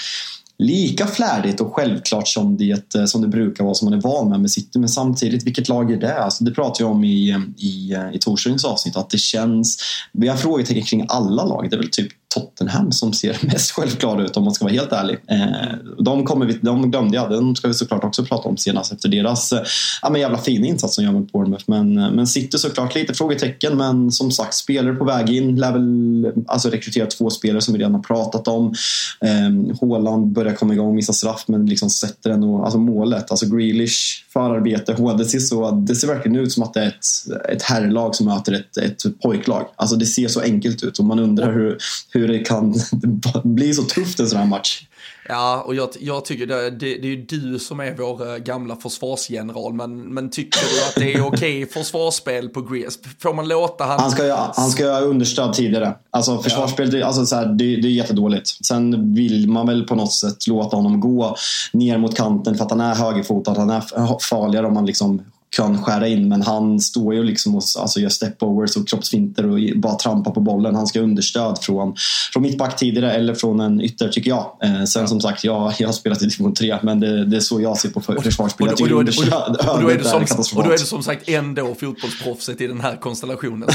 lika 0.60 1.08
flärdigt 1.08 1.62
och 1.62 1.74
självklart 1.74 2.28
som 2.28 2.58
det, 2.58 2.96
eh, 2.96 3.06
som 3.06 3.22
det 3.22 3.28
brukar 3.28 3.64
vara 3.64 3.74
som 3.74 3.90
man 3.90 4.00
är 4.00 4.02
van 4.02 4.30
med 4.30 4.40
med 4.40 4.52
City. 4.52 4.80
Men 4.80 4.90
samtidigt, 4.90 5.44
vilket 5.44 5.70
lag 5.70 5.92
är 5.92 5.98
det? 5.98 6.24
Alltså, 6.24 6.44
det 6.44 6.52
pratade 6.52 6.84
jag 6.84 6.92
om 6.92 7.04
i, 7.04 7.30
eh, 7.30 7.40
i, 7.58 7.94
eh, 7.94 8.16
i 8.16 8.20
torsdagens 8.20 8.66
avsnitt. 8.66 8.96
Att 8.96 9.10
det 9.10 9.18
känns... 9.18 9.78
Vi 10.12 10.28
har 10.28 10.38
frågetecken 10.38 10.84
kring 10.84 11.06
alla 11.10 11.46
lag. 11.46 11.70
Det 11.70 11.76
är 11.76 11.78
väl 11.78 11.90
typ 11.90 12.12
Tottenham 12.34 12.92
som 12.92 13.14
ser 13.14 13.38
mest 13.46 13.72
självklara 13.72 14.24
ut 14.24 14.38
om 14.38 14.44
man 14.44 14.54
ska 14.54 14.66
vara 14.66 14.74
helt 14.74 14.92
ärlig. 14.92 15.18
Eh, 15.28 15.78
de, 16.00 16.26
kommer 16.26 16.46
vi, 16.46 16.54
de 16.62 16.92
glömde 16.92 17.18
jag, 17.18 17.32
de 17.32 17.56
ska 17.56 17.68
vi 17.68 17.74
såklart 17.74 18.04
också 18.04 18.26
prata 18.26 18.50
om 18.50 18.58
senast 18.58 18.92
efter 18.92 19.10
deras 19.10 19.52
eh, 19.52 19.64
ja, 20.02 20.10
men 20.10 20.22
jävla 20.22 20.38
fina 20.38 20.68
insats 20.68 20.96
som 20.96 21.04
gör 21.04 21.12
med 21.12 21.26
Bournemouth. 21.26 21.64
Men, 21.68 21.98
eh, 21.98 22.12
men 22.12 22.28
City 22.28 22.58
såklart 22.58 22.96
lite 22.96 23.14
frågetecken 23.14 23.78
men 23.78 24.12
som 24.12 24.32
sagt 24.32 24.54
spelare 24.54 24.96
på 24.96 25.06
väg 25.06 25.30
in. 25.30 25.56
Lär 25.56 25.72
väl 25.72 26.44
alltså, 26.48 26.70
rekrytera 26.70 27.06
två 27.06 27.30
spelare 27.30 27.62
som 27.62 27.74
vi 27.74 27.80
redan 27.80 27.94
har 27.94 28.02
pratat 28.02 28.48
om. 28.48 28.74
Eh, 29.22 29.78
Haaland 29.82 30.28
börjar 30.28 30.54
komma 30.54 30.74
igång, 30.74 30.96
missar 30.96 31.14
straff 31.14 31.44
men 31.48 31.66
liksom 31.66 31.90
sätter 31.90 32.30
ändå 32.30 32.64
alltså 32.64 32.80
målet. 32.80 33.32
Alltså 33.32 33.46
Grealish, 33.46 34.26
förarbete, 34.34 34.94
HDC 34.94 35.40
så 35.40 35.72
det 35.72 35.96
ser 35.96 36.08
verkligen 36.08 36.38
ut 36.38 36.52
som 36.52 36.64
att 36.64 36.74
det 36.74 36.82
är 36.82 36.88
ett, 36.88 37.06
ett 37.50 37.62
herrlag 37.62 38.16
som 38.16 38.26
möter 38.26 38.54
ett, 38.54 38.78
ett 38.78 39.22
pojklag. 39.22 39.66
Alltså 39.76 39.96
det 39.96 40.06
ser 40.06 40.28
så 40.28 40.42
enkelt 40.42 40.84
ut 40.84 41.00
och 41.00 41.06
man 41.06 41.20
undrar 41.20 41.54
hur, 41.54 41.78
hur 42.12 42.19
hur 42.20 42.28
det 42.28 42.40
kan 42.40 42.76
bli 43.44 43.74
så 43.74 43.84
tufft 43.84 44.20
en 44.20 44.28
sån 44.28 44.40
här 44.40 44.46
match. 44.46 44.86
Ja, 45.32 45.64
och 45.66 45.76
jag, 45.76 45.90
jag 46.00 46.26
tycker 46.26 46.46
det, 46.46 46.70
det, 46.70 46.98
det, 46.98 47.14
är 47.14 47.26
du 47.28 47.60
som 47.60 47.80
är 47.80 47.96
vår 47.98 48.34
eh, 48.34 48.38
gamla 48.38 48.76
försvarsgeneral, 48.76 49.74
men, 49.74 50.14
men 50.14 50.30
tycker 50.30 50.60
du 50.60 50.88
att 50.88 50.96
det 50.96 51.14
är 51.14 51.28
okej 51.28 51.64
okay 51.64 51.66
försvarsspel 51.84 52.50
på 52.50 52.62
Grease? 52.62 53.00
Får 53.20 53.34
man 53.34 53.48
låta 53.48 53.84
han... 53.84 54.00
Han 54.00 54.12
ska 54.12 54.26
ju 54.26 54.32
han 54.32 54.70
ska 54.70 54.92
ha 54.92 55.00
understöd 55.00 55.54
tidigare. 55.54 55.96
Alltså 56.12 56.42
försvarsspel, 56.42 56.94
ja. 56.94 57.06
alltså, 57.06 57.26
så 57.26 57.36
här, 57.36 57.46
det, 57.46 57.76
det 57.76 57.88
är 57.88 57.92
jättedåligt. 57.92 58.66
Sen 58.66 59.16
vill 59.16 59.50
man 59.50 59.68
väl 59.68 59.84
på 59.84 59.96
något 59.96 60.14
sätt 60.14 60.48
låta 60.48 60.76
honom 60.76 61.00
gå 61.00 61.36
ner 61.74 61.98
mot 61.98 62.18
kanten 62.18 62.56
för 62.56 62.66
att 62.66 62.72
han 62.72 62.82
är 62.82 62.96
högerfotad. 62.96 63.54
Han 63.58 63.70
är 63.70 63.84
farligare 64.20 64.68
om 64.68 64.74
man 64.74 64.86
liksom 64.86 65.22
kan 65.50 65.84
skära 65.84 66.08
in 66.08 66.28
men 66.28 66.42
han 66.42 66.80
står 66.80 67.14
ju 67.14 67.24
liksom 67.24 67.56
och 67.56 67.64
alltså, 67.80 68.00
gör 68.00 68.10
stepovers 68.10 68.78
och 68.78 68.88
kroppsfinter 68.88 69.50
och 69.50 69.60
bara 69.76 69.96
trampar 69.96 70.32
på 70.32 70.40
bollen. 70.40 70.76
Han 70.76 70.88
ska 70.88 71.00
understöd 71.00 71.58
från, 71.62 71.96
från 72.34 72.44
mittback 72.44 72.76
tidigare 72.76 73.12
eller 73.12 73.36
från 73.36 73.60
en 73.60 73.82
ytter 73.82 74.10
tycker 74.10 74.30
jag. 74.30 74.56
Eh, 74.64 74.84
sen 74.84 75.08
som 75.08 75.22
sagt, 75.22 75.44
jag, 75.44 75.74
jag 75.80 75.88
har 75.88 75.94
spelat 75.94 76.22
i 76.22 76.26
division 76.26 76.54
3 76.54 76.78
men 76.82 77.00
det, 77.00 77.26
det 77.26 77.38
är 77.38 77.42
så 77.42 77.62
jag 77.62 77.78
ser 77.78 77.90
på 77.90 78.02
försvarsspel. 78.02 78.68
Och, 78.68 78.74
och, 78.74 78.88
och, 78.88 78.92
och, 78.92 79.76
och, 79.76 79.82
då 79.82 79.90
är 79.90 79.98
du 79.98 80.78
som, 80.78 80.86
som 80.86 81.04
sagt 81.04 81.30
ändå 81.30 81.76
fotbollsproffset 81.76 82.62
i 82.62 82.68
den 82.68 82.82
här 82.82 82.96
konstellationen. 82.96 83.70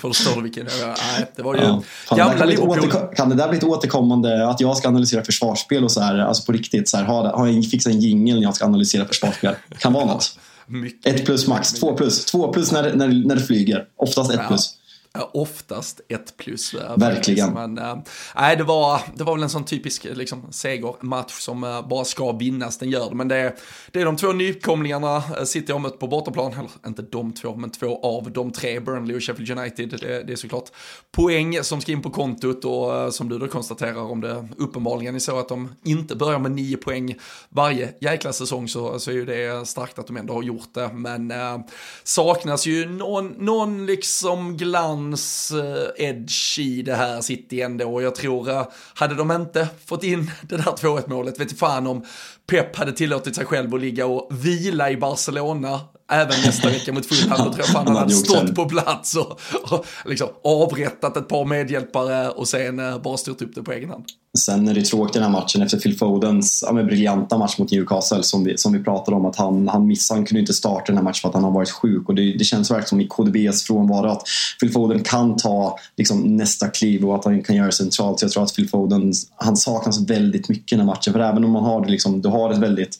Förstår 0.00 0.36
du 0.36 0.42
vilken... 0.42 0.66
Det 1.36 1.42
var 1.42 1.54
ju 1.54 1.60
ja. 1.60 1.82
Fan, 2.08 2.18
gamla 2.18 2.44
Liverpool. 2.44 3.14
Kan 3.16 3.28
det 3.28 3.34
där 3.34 3.48
bli 3.48 3.58
ett 3.58 3.64
återkommande 3.64 4.48
att 4.48 4.60
jag 4.60 4.76
ska 4.76 4.88
analysera 4.88 5.24
försvarsspel 5.24 5.84
och 5.84 5.92
så 5.92 6.00
här, 6.00 6.18
alltså 6.18 6.44
på 6.44 6.52
riktigt, 6.52 6.88
så 6.88 6.96
här, 6.96 7.04
ha, 7.04 7.36
ha 7.36 7.48
en, 7.48 7.62
fixa 7.62 7.90
en 7.90 8.00
jingel 8.00 8.36
när 8.36 8.42
jag 8.42 8.56
ska 8.56 8.64
analysera 8.64 9.04
försvarsspel? 9.04 9.54
Kan 9.78 9.92
vara 9.92 10.04
något. 10.14 10.38
Mycket, 10.66 11.06
ett 11.06 11.26
plus 11.26 11.48
max, 11.48 11.72
två 11.72 11.94
plus. 11.96 12.24
Två 12.24 12.52
plus 12.52 12.72
när, 12.72 12.94
när, 12.94 13.08
när 13.26 13.34
det 13.34 13.42
flyger. 13.42 13.86
Oftast 13.96 14.30
ett 14.30 14.40
ja. 14.42 14.48
plus 14.48 14.78
oftast 15.18 16.00
ett 16.08 16.36
plus. 16.36 16.74
Äh, 16.74 16.96
Verkligen. 16.96 17.52
Men, 17.52 17.78
äh, 17.78 18.58
det, 18.58 18.64
var, 18.64 19.00
det 19.16 19.24
var 19.24 19.34
väl 19.34 19.42
en 19.42 19.50
sån 19.50 19.64
typisk 19.64 20.04
liksom, 20.04 20.52
segermatch 20.52 21.32
som 21.32 21.64
äh, 21.64 21.88
bara 21.88 22.04
ska 22.04 22.32
vinnas, 22.32 22.78
den 22.78 22.90
gör 22.90 23.10
det. 23.10 23.16
Men 23.16 23.28
det, 23.28 23.56
det 23.90 24.00
är 24.00 24.04
de 24.04 24.16
två 24.16 24.32
nykomlingarna 24.32 25.22
City 25.44 25.72
har 25.72 25.78
mött 25.78 25.98
på 25.98 26.06
bortaplan, 26.06 26.52
eller 26.52 26.70
inte 26.86 27.02
de 27.02 27.32
två, 27.32 27.54
men 27.56 27.70
två 27.70 28.00
av 28.02 28.32
de 28.32 28.52
tre, 28.52 28.80
Burnley 28.80 29.16
och 29.16 29.22
Sheffield 29.22 29.58
United. 29.58 29.88
Det, 30.00 30.22
det 30.22 30.32
är 30.32 30.36
såklart 30.36 30.70
poäng 31.12 31.62
som 31.62 31.80
ska 31.80 31.92
in 31.92 32.02
på 32.02 32.10
kontot 32.10 32.64
och 32.64 33.14
som 33.14 33.28
du 33.28 33.38
då 33.38 33.48
konstaterar 33.48 34.02
om 34.02 34.20
det 34.20 34.48
uppenbarligen 34.56 35.14
är 35.14 35.18
så 35.18 35.38
att 35.38 35.48
de 35.48 35.74
inte 35.84 36.16
börjar 36.16 36.38
med 36.38 36.52
nio 36.52 36.76
poäng 36.76 37.14
varje 37.48 37.94
jäkla 38.00 38.32
säsong 38.32 38.68
så, 38.68 38.98
så 38.98 39.10
är 39.10 39.14
ju 39.14 39.24
det 39.24 39.68
starkt 39.68 39.98
att 39.98 40.06
de 40.06 40.16
ändå 40.16 40.34
har 40.34 40.42
gjort 40.42 40.74
det. 40.74 40.90
Men 40.92 41.30
äh, 41.30 41.58
saknas 42.04 42.66
ju 42.66 42.88
någon, 42.88 43.28
någon 43.28 43.86
liksom 43.86 44.56
glans 44.56 45.03
hans 45.04 45.50
eh, 45.50 46.06
edge 46.08 46.58
i 46.58 46.82
det 46.82 46.94
här 46.94 47.20
City 47.20 47.60
ändå. 47.60 47.94
Och 47.94 48.02
jag 48.02 48.14
tror, 48.14 48.50
eh, 48.50 48.66
hade 48.94 49.14
de 49.14 49.32
inte 49.32 49.68
fått 49.86 50.04
in 50.04 50.30
det 50.42 50.56
där 50.56 50.62
2-1 50.62 51.10
målet, 51.10 51.40
vet 51.40 51.58
fan 51.58 51.86
om 51.86 52.04
Pep 52.46 52.76
hade 52.76 52.92
tillåtit 52.92 53.36
sig 53.36 53.44
själv 53.44 53.74
att 53.74 53.80
ligga 53.80 54.06
och 54.06 54.28
vila 54.30 54.90
i 54.90 54.96
Barcelona 54.96 55.80
även 56.12 56.40
nästa 56.44 56.68
vecka 56.68 56.92
mot 56.92 57.06
Fulham. 57.06 57.38
Då 57.38 57.44
tror 57.44 57.58
jag 57.58 57.66
fan 57.66 57.86
han 57.86 57.96
hade 57.96 58.14
stått 58.14 58.54
på 58.54 58.68
plats 58.68 59.16
och, 59.16 59.40
och 59.72 59.86
liksom 60.06 60.28
avrättat 60.44 61.16
ett 61.16 61.28
par 61.28 61.44
medhjälpare 61.44 62.28
och 62.28 62.48
sen 62.48 62.78
eh, 62.78 62.98
bara 62.98 63.16
styrt 63.16 63.42
upp 63.42 63.54
det 63.54 63.62
på 63.62 63.72
egen 63.72 63.90
hand. 63.90 64.04
Sen 64.38 64.68
är 64.68 64.74
det 64.74 64.82
tråkigt 64.82 65.14
den 65.14 65.22
här 65.22 65.30
matchen 65.30 65.62
efter 65.62 65.78
Phil 65.78 65.98
Fodens 65.98 66.64
ja, 66.66 66.72
briljanta 66.72 67.38
match 67.38 67.58
mot 67.58 67.70
Newcastle 67.70 68.22
som 68.22 68.44
vi, 68.44 68.58
som 68.58 68.72
vi 68.72 68.84
pratade 68.84 69.16
om 69.16 69.24
att 69.24 69.36
han, 69.36 69.68
han 69.68 69.86
missade, 69.86 70.18
han 70.18 70.26
kunde 70.26 70.40
inte 70.40 70.54
starta 70.54 70.84
den 70.86 70.96
här 70.96 71.04
matchen 71.04 71.20
för 71.20 71.28
att 71.28 71.34
han 71.34 71.44
har 71.44 71.50
varit 71.50 71.70
sjuk 71.70 72.08
och 72.08 72.14
det, 72.14 72.32
det 72.32 72.44
känns 72.44 72.70
verkligen 72.70 72.88
som 72.88 73.00
i 73.00 73.06
KDBs 73.06 73.62
frånvaro 73.62 74.06
att 74.06 74.22
Phil 74.60 74.72
Foden 74.72 75.02
kan 75.02 75.36
ta 75.36 75.78
liksom, 75.96 76.36
nästa 76.36 76.68
kliv 76.68 77.04
och 77.04 77.14
att 77.14 77.24
han 77.24 77.42
kan 77.42 77.56
göra 77.56 77.66
det 77.66 77.72
centralt. 77.72 78.20
Så 78.20 78.24
jag 78.24 78.32
tror 78.32 78.42
att 78.42 78.54
Phil 78.54 78.68
Foden, 78.68 79.12
han 79.36 79.56
saknas 79.56 80.10
väldigt 80.10 80.48
mycket 80.48 80.72
i 80.72 80.76
den 80.76 80.80
här 80.88 80.94
matchen 80.94 81.12
för 81.12 81.20
även 81.20 81.44
om 81.44 81.50
man 81.50 81.64
har, 81.64 81.86
liksom, 81.86 82.22
du 82.22 82.28
har 82.28 82.52
ett 82.52 82.58
väldigt 82.58 82.98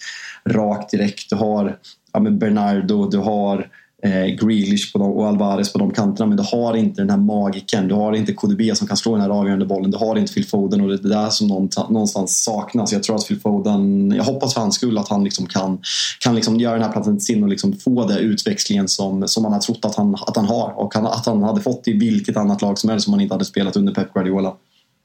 rakt 0.49 0.91
direkt, 0.91 1.31
du 1.31 1.37
har 1.37 1.79
ja, 2.15 2.21
Bernardo, 2.21 3.11
du 3.11 3.19
har 3.19 3.71
eh, 4.05 4.27
Grealish 4.27 4.93
på 4.93 4.99
de, 4.99 5.13
och 5.13 5.27
Alvarez 5.27 5.73
på 5.73 5.79
de 5.79 5.91
kanterna 5.91 6.27
men 6.27 6.37
du 6.37 6.43
har 6.43 6.77
inte 6.77 7.01
den 7.01 7.11
här 7.11 7.17
magiken. 7.17 7.89
Du 7.89 7.95
har 7.95 8.13
inte 8.13 8.33
KDB 8.33 8.77
som 8.77 8.87
kan 8.87 8.97
slå 8.97 9.13
den 9.13 9.21
här 9.21 9.29
avgörande 9.29 9.67
bollen. 9.67 9.91
Du 9.91 9.99
har 9.99 10.17
inte 10.17 10.33
Phil 10.33 10.47
Foden 10.47 10.81
och 10.81 10.89
det 10.89 10.95
är 10.95 10.99
det 10.99 11.09
där 11.09 11.31
som 11.31 11.47
någonstans 11.89 12.43
saknas. 12.43 12.93
Jag 12.93 13.03
tror 13.03 13.17
att 13.17 13.29
Phil 13.29 13.41
Foden, 13.41 14.13
jag 14.17 14.25
hoppas 14.25 14.55
för 14.55 14.61
hans 14.61 14.75
skull 14.75 14.99
att 14.99 15.09
han 15.09 15.25
liksom 15.25 15.47
kan, 15.47 15.79
kan 16.21 16.35
liksom 16.35 16.61
göra 16.61 16.75
den 16.75 16.83
här 16.83 16.93
platsen 16.93 17.17
till 17.17 17.27
sin 17.27 17.43
och 17.43 17.49
liksom 17.49 17.73
få 17.73 18.07
den 18.07 18.19
utväxlingen 18.19 18.89
som, 18.89 19.29
som 19.29 19.43
man 19.43 19.53
har 19.53 19.61
trott 19.61 19.85
att 19.85 19.95
han, 19.95 20.15
att 20.15 20.37
han 20.37 20.47
har 20.47 20.79
och 20.79 20.97
att 20.97 21.27
han 21.27 21.43
hade 21.43 21.61
fått 21.61 21.89
i 21.89 21.93
vilket 21.93 22.37
annat 22.37 22.63
lag 22.63 22.79
som 22.79 22.91
helst 22.91 23.05
som 23.05 23.13
han 23.13 23.21
inte 23.21 23.35
hade 23.35 23.45
spelat 23.45 23.77
under 23.77 23.95
Pep 23.95 24.13
Guardiola. 24.15 24.55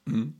Mm. 0.08 0.32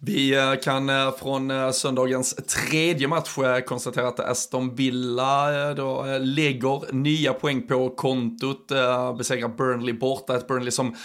Vi 0.00 0.34
eh, 0.34 0.54
kan 0.54 0.90
eh, 0.90 1.12
från 1.12 1.50
eh, 1.50 1.70
söndagens 1.70 2.34
tredje 2.34 3.08
match 3.08 3.36
konstatera 3.66 4.08
att 4.08 4.20
Aston 4.20 4.74
Villa 4.74 5.74
då 5.74 6.18
lägger 6.20 6.92
nya 6.92 7.32
poäng 7.32 7.62
på 7.62 7.90
kontot, 7.90 8.72
besegrar 9.18 9.48
Burnley 9.48 9.94
borta, 9.94 10.36
ett 10.36 10.48
Burnley 10.48 10.70
som 10.70 10.96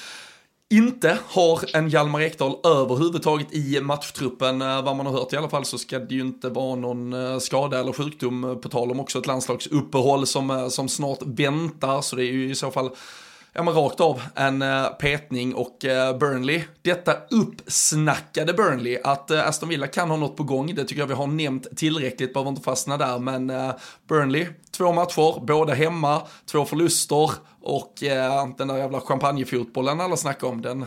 inte 0.70 1.18
har 1.28 1.76
en 1.76 1.90
Hjalmar 1.90 2.22
Ekdal 2.22 2.56
överhuvudtaget 2.64 3.54
i 3.54 3.82
matchtruppen. 3.82 4.60
Vad 4.60 4.96
man 4.96 5.06
har 5.06 5.14
hört 5.14 5.34
i 5.34 5.38
alla 5.38 5.50
fall 5.50 5.66
så 5.66 5.78
ska 5.78 6.00
det 6.00 6.16
ju 6.16 6.22
inte 6.22 6.50
vara 6.50 6.76
någon 6.76 7.42
skada 7.42 7.80
eller 7.80 7.94
sjukdom 7.94 8.60
på 8.62 8.70
tal 8.70 8.92
om 8.92 9.00
också 9.00 9.20
ett 9.20 9.28
landslagsuppehåll 9.28 10.28
som, 10.28 10.68
som 10.72 10.90
snart 10.90 11.20
väntar. 11.22 12.02
Så 12.02 12.16
det 12.16 12.24
är 12.24 12.32
ju 12.32 12.52
i 12.52 12.56
så 12.56 12.72
fall 12.72 12.90
ja 13.54 13.63
men 13.63 13.74
rakt 13.74 14.00
av. 14.00 14.22
En 14.36 14.62
eh, 14.62 14.86
petning 14.86 15.56
och 15.56 15.86
eh, 15.86 16.18
Burnley, 16.18 16.63
detta 16.82 17.13
uppsnackade 17.30 18.54
Burnley, 18.54 18.98
att 19.04 19.32
eh, 19.32 19.48
Aston 19.48 19.70
Villa 19.70 19.88
kan 19.88 20.10
ha 20.10 20.18
något 20.18 20.38
på 20.38 20.44
gång, 20.44 20.76
det 20.76 20.84
tycker 20.84 21.02
jag 21.02 21.08
vi 21.08 21.13
har 21.13 21.28
nämnt 21.28 21.78
tillräckligt, 21.78 22.34
behöver 22.34 22.50
inte 22.50 22.62
fastna 22.62 22.98
där, 22.98 23.20
men 23.20 23.52
Burnley, 24.08 24.48
två 24.72 24.94
matcher, 24.94 25.46
båda 25.46 25.74
hemma, 25.74 26.22
två 26.46 26.66
förluster. 26.66 27.32
Och 27.66 27.94
den 28.58 28.68
där 28.68 28.78
jävla 28.78 29.02
champagnefotbollen 29.02 30.02
alla 30.02 30.18
snackar 30.18 30.48
om, 30.48 30.62
den, 30.62 30.80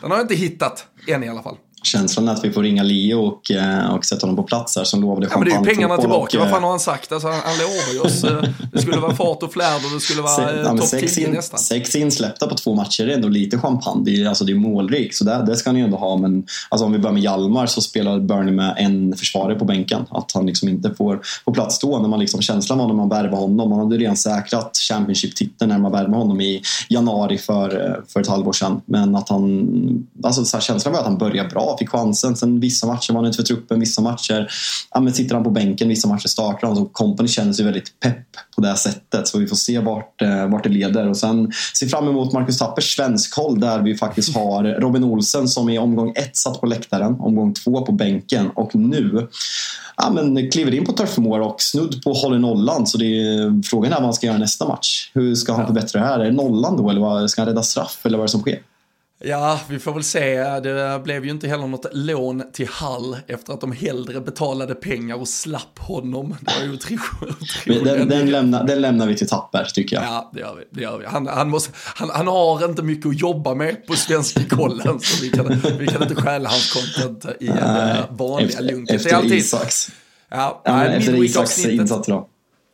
den 0.00 0.10
har 0.10 0.18
jag 0.18 0.24
inte 0.24 0.34
hittat 0.34 0.86
än 1.08 1.24
i 1.24 1.28
alla 1.28 1.42
fall 1.42 1.56
känslan 1.86 2.28
att 2.28 2.44
vi 2.44 2.52
får 2.52 2.62
ringa 2.62 2.82
Leo 2.82 3.26
och, 3.26 3.50
eh, 3.50 3.94
och 3.94 4.04
sätta 4.04 4.26
honom 4.26 4.36
på 4.36 4.42
plats 4.42 4.76
här 4.76 4.84
som 4.84 5.02
lovade 5.02 5.28
ja, 5.30 5.38
men 5.38 5.48
det 5.48 5.54
är 5.54 5.58
ju 5.58 5.64
pengarna 5.64 5.96
tillbaka. 5.96 6.38
Och, 6.38 6.42
Vad 6.42 6.50
fan 6.50 6.62
har 6.62 6.70
han 6.70 6.80
sagt? 6.80 7.12
Alltså, 7.12 7.28
han, 7.28 7.40
han 7.44 7.54
ju 7.92 8.00
oss. 8.00 8.24
Eh, 8.24 8.42
det 8.72 8.80
skulle 8.80 8.96
vara 8.96 9.14
fart 9.14 9.42
och 9.42 9.52
flärd 9.52 9.84
och 9.84 9.94
det 9.94 10.00
skulle 10.00 10.22
vara 10.22 10.36
se, 10.36 10.42
ja, 10.42 10.76
topp 10.76 10.90
10 10.90 11.26
in, 11.26 11.32
nästan. 11.32 11.58
Sex 11.58 11.96
insläppta 11.96 12.46
på 12.46 12.54
två 12.54 12.74
matcher 12.74 13.08
är 13.08 13.14
ändå 13.14 13.28
lite 13.28 13.58
champagne. 13.58 14.04
Det 14.04 14.22
är, 14.22 14.28
alltså, 14.28 14.44
det 14.44 14.52
är 14.52 14.56
målrikt, 14.56 15.16
så 15.16 15.24
det, 15.24 15.44
det 15.46 15.56
ska 15.56 15.70
han 15.70 15.76
ju 15.76 15.84
ändå 15.84 15.96
ha. 15.96 16.16
Men 16.16 16.46
alltså, 16.68 16.86
om 16.86 16.92
vi 16.92 16.98
börjar 16.98 17.14
med 17.14 17.22
Hjalmar 17.22 17.66
så 17.66 17.80
spelar 17.80 18.20
Burnley 18.20 18.54
med 18.54 18.74
en 18.78 19.16
försvarare 19.16 19.58
på 19.58 19.64
bänken. 19.64 20.06
Att 20.10 20.32
han 20.32 20.46
liksom 20.46 20.68
inte 20.68 20.94
får 20.94 21.20
på 21.44 21.52
plats 21.52 21.78
då. 21.78 21.98
När 21.98 22.08
man 22.08 22.20
liksom, 22.20 22.42
känslan 22.42 22.78
var 22.78 22.86
när 22.86 22.94
man 22.94 23.08
värvade 23.08 23.36
honom. 23.36 23.70
Man 23.70 23.78
hade 23.78 23.96
redan 23.96 24.16
säkrat 24.16 24.76
Championship-titeln 24.88 25.68
när 25.68 25.78
man 25.78 25.92
värvade 25.92 26.16
honom 26.16 26.40
i 26.40 26.62
januari 26.88 27.38
för, 27.38 27.86
eh, 27.86 28.04
för 28.08 28.20
ett 28.20 28.28
halvår 28.28 28.52
sedan. 28.52 28.80
Men 28.84 29.16
att 29.16 29.28
han, 29.28 30.06
alltså, 30.24 30.44
så 30.44 30.56
här, 30.56 30.62
känslan 30.62 30.92
var 30.92 31.00
att 31.00 31.06
han 31.06 31.18
började 31.18 31.48
bra, 31.48 31.73
fick 31.78 31.88
chansen. 31.88 32.36
Sen 32.36 32.60
vissa 32.60 32.86
matcher 32.86 33.12
var 33.12 33.20
han 33.20 33.26
inte 33.26 33.36
för 33.36 33.42
truppen, 33.42 33.80
vissa 33.80 34.02
matcher 34.02 34.50
ja, 34.90 35.00
men 35.00 35.12
sitter 35.12 35.34
han 35.34 35.44
på 35.44 35.50
bänken, 35.50 35.88
vissa 35.88 36.08
matcher 36.08 36.28
startar 36.28 36.66
han. 36.66 36.76
Så 36.76 36.84
Company 36.84 37.28
känner 37.28 37.52
sig 37.52 37.64
väldigt 37.64 38.00
pepp 38.00 38.26
på 38.56 38.60
det 38.60 38.76
sättet. 38.76 39.28
Så 39.28 39.38
vi 39.38 39.46
får 39.46 39.56
se 39.56 39.78
vart, 39.78 40.22
eh, 40.22 40.50
vart 40.50 40.62
det 40.62 40.70
leder. 40.70 41.08
Och 41.08 41.16
sen 41.16 41.52
se 41.74 41.86
fram 41.86 42.08
emot 42.08 42.32
Marcus 42.32 42.58
Tappers 42.58 42.96
svenskhåll 42.96 43.60
där 43.60 43.82
vi 43.82 43.96
faktiskt 43.96 44.34
har 44.34 44.64
Robin 44.64 45.04
Olsen 45.04 45.48
som 45.48 45.68
i 45.68 45.78
omgång 45.78 46.12
ett 46.16 46.36
satt 46.36 46.60
på 46.60 46.66
läktaren, 46.66 47.16
omgång 47.20 47.54
två 47.54 47.82
på 47.82 47.92
bänken 47.92 48.50
och 48.50 48.74
nu 48.74 49.28
ja, 49.96 50.10
men 50.10 50.50
kliver 50.50 50.74
in 50.74 50.84
på 50.84 50.92
Turf 50.92 51.18
Moor 51.18 51.40
och 51.40 51.62
snudd 51.62 52.02
på 52.02 52.12
håller 52.12 52.38
nollan. 52.38 52.86
Så 52.86 52.98
det 52.98 53.04
är, 53.06 53.62
frågan 53.62 53.92
är 53.92 53.96
vad 53.96 54.04
han 54.04 54.14
ska 54.14 54.26
göra 54.26 54.38
nästa 54.38 54.68
match. 54.68 55.10
Hur 55.14 55.34
ska 55.34 55.52
han 55.52 55.66
förbättra 55.66 56.00
det 56.00 56.06
här? 56.06 56.20
Är 56.20 56.24
det 56.24 56.32
nollan 56.32 56.76
då 56.76 56.90
eller 56.90 57.00
vad, 57.00 57.30
ska 57.30 57.40
han 57.40 57.48
rädda 57.48 57.62
straff 57.62 58.00
eller 58.02 58.18
vad 58.18 58.22
är 58.22 58.28
det 58.28 58.32
som 58.32 58.40
sker? 58.40 58.58
Ja, 59.26 59.60
vi 59.68 59.78
får 59.78 59.92
väl 59.92 60.04
se. 60.04 60.34
Det 60.60 61.00
blev 61.04 61.24
ju 61.24 61.30
inte 61.30 61.48
heller 61.48 61.66
något 61.66 61.86
lån 61.92 62.42
till 62.52 62.68
Hall 62.68 63.16
efter 63.26 63.52
att 63.52 63.60
de 63.60 63.72
hellre 63.72 64.20
betalade 64.20 64.74
pengar 64.74 65.20
och 65.20 65.28
slapp 65.28 65.78
honom. 65.78 66.36
Det 66.40 66.52
var 66.60 66.66
ju 66.66 66.72
otroligt. 66.72 67.84
Den, 67.84 68.08
den, 68.08 68.30
lämnar, 68.30 68.64
den 68.64 68.80
lämnar 68.80 69.06
vi 69.06 69.16
till 69.16 69.28
Tapper 69.28 69.64
tycker 69.74 69.96
jag. 69.96 70.04
Ja, 70.04 70.30
det 70.34 70.40
gör 70.40 70.54
vi. 70.54 70.64
Det 70.70 70.82
gör 70.82 70.98
vi. 70.98 71.06
Han, 71.06 71.26
han, 71.26 71.50
måste, 71.50 71.72
han, 71.74 72.10
han 72.10 72.26
har 72.26 72.64
inte 72.64 72.82
mycket 72.82 73.06
att 73.06 73.20
jobba 73.20 73.54
med 73.54 73.86
på 73.86 73.94
svenska 73.94 74.40
kollen 74.50 75.00
så 75.00 75.22
vi 75.22 75.30
kan, 75.30 75.60
vi 75.78 75.86
kan 75.86 76.02
inte 76.02 76.14
stjäla 76.14 76.48
hans 76.48 76.72
content 76.72 77.26
i 77.40 77.48
en 77.48 77.54
nej, 77.54 78.02
vanliga 78.10 78.60
lunken. 78.60 78.96
Efter, 78.96 79.22
efter 79.22 79.34
Isaks. 79.34 79.90
Ja, 80.30 80.62
ja, 80.64 80.84
efter 80.84 81.24
Isaks 81.24 81.66
insats 81.66 82.08
idag. 82.08 82.28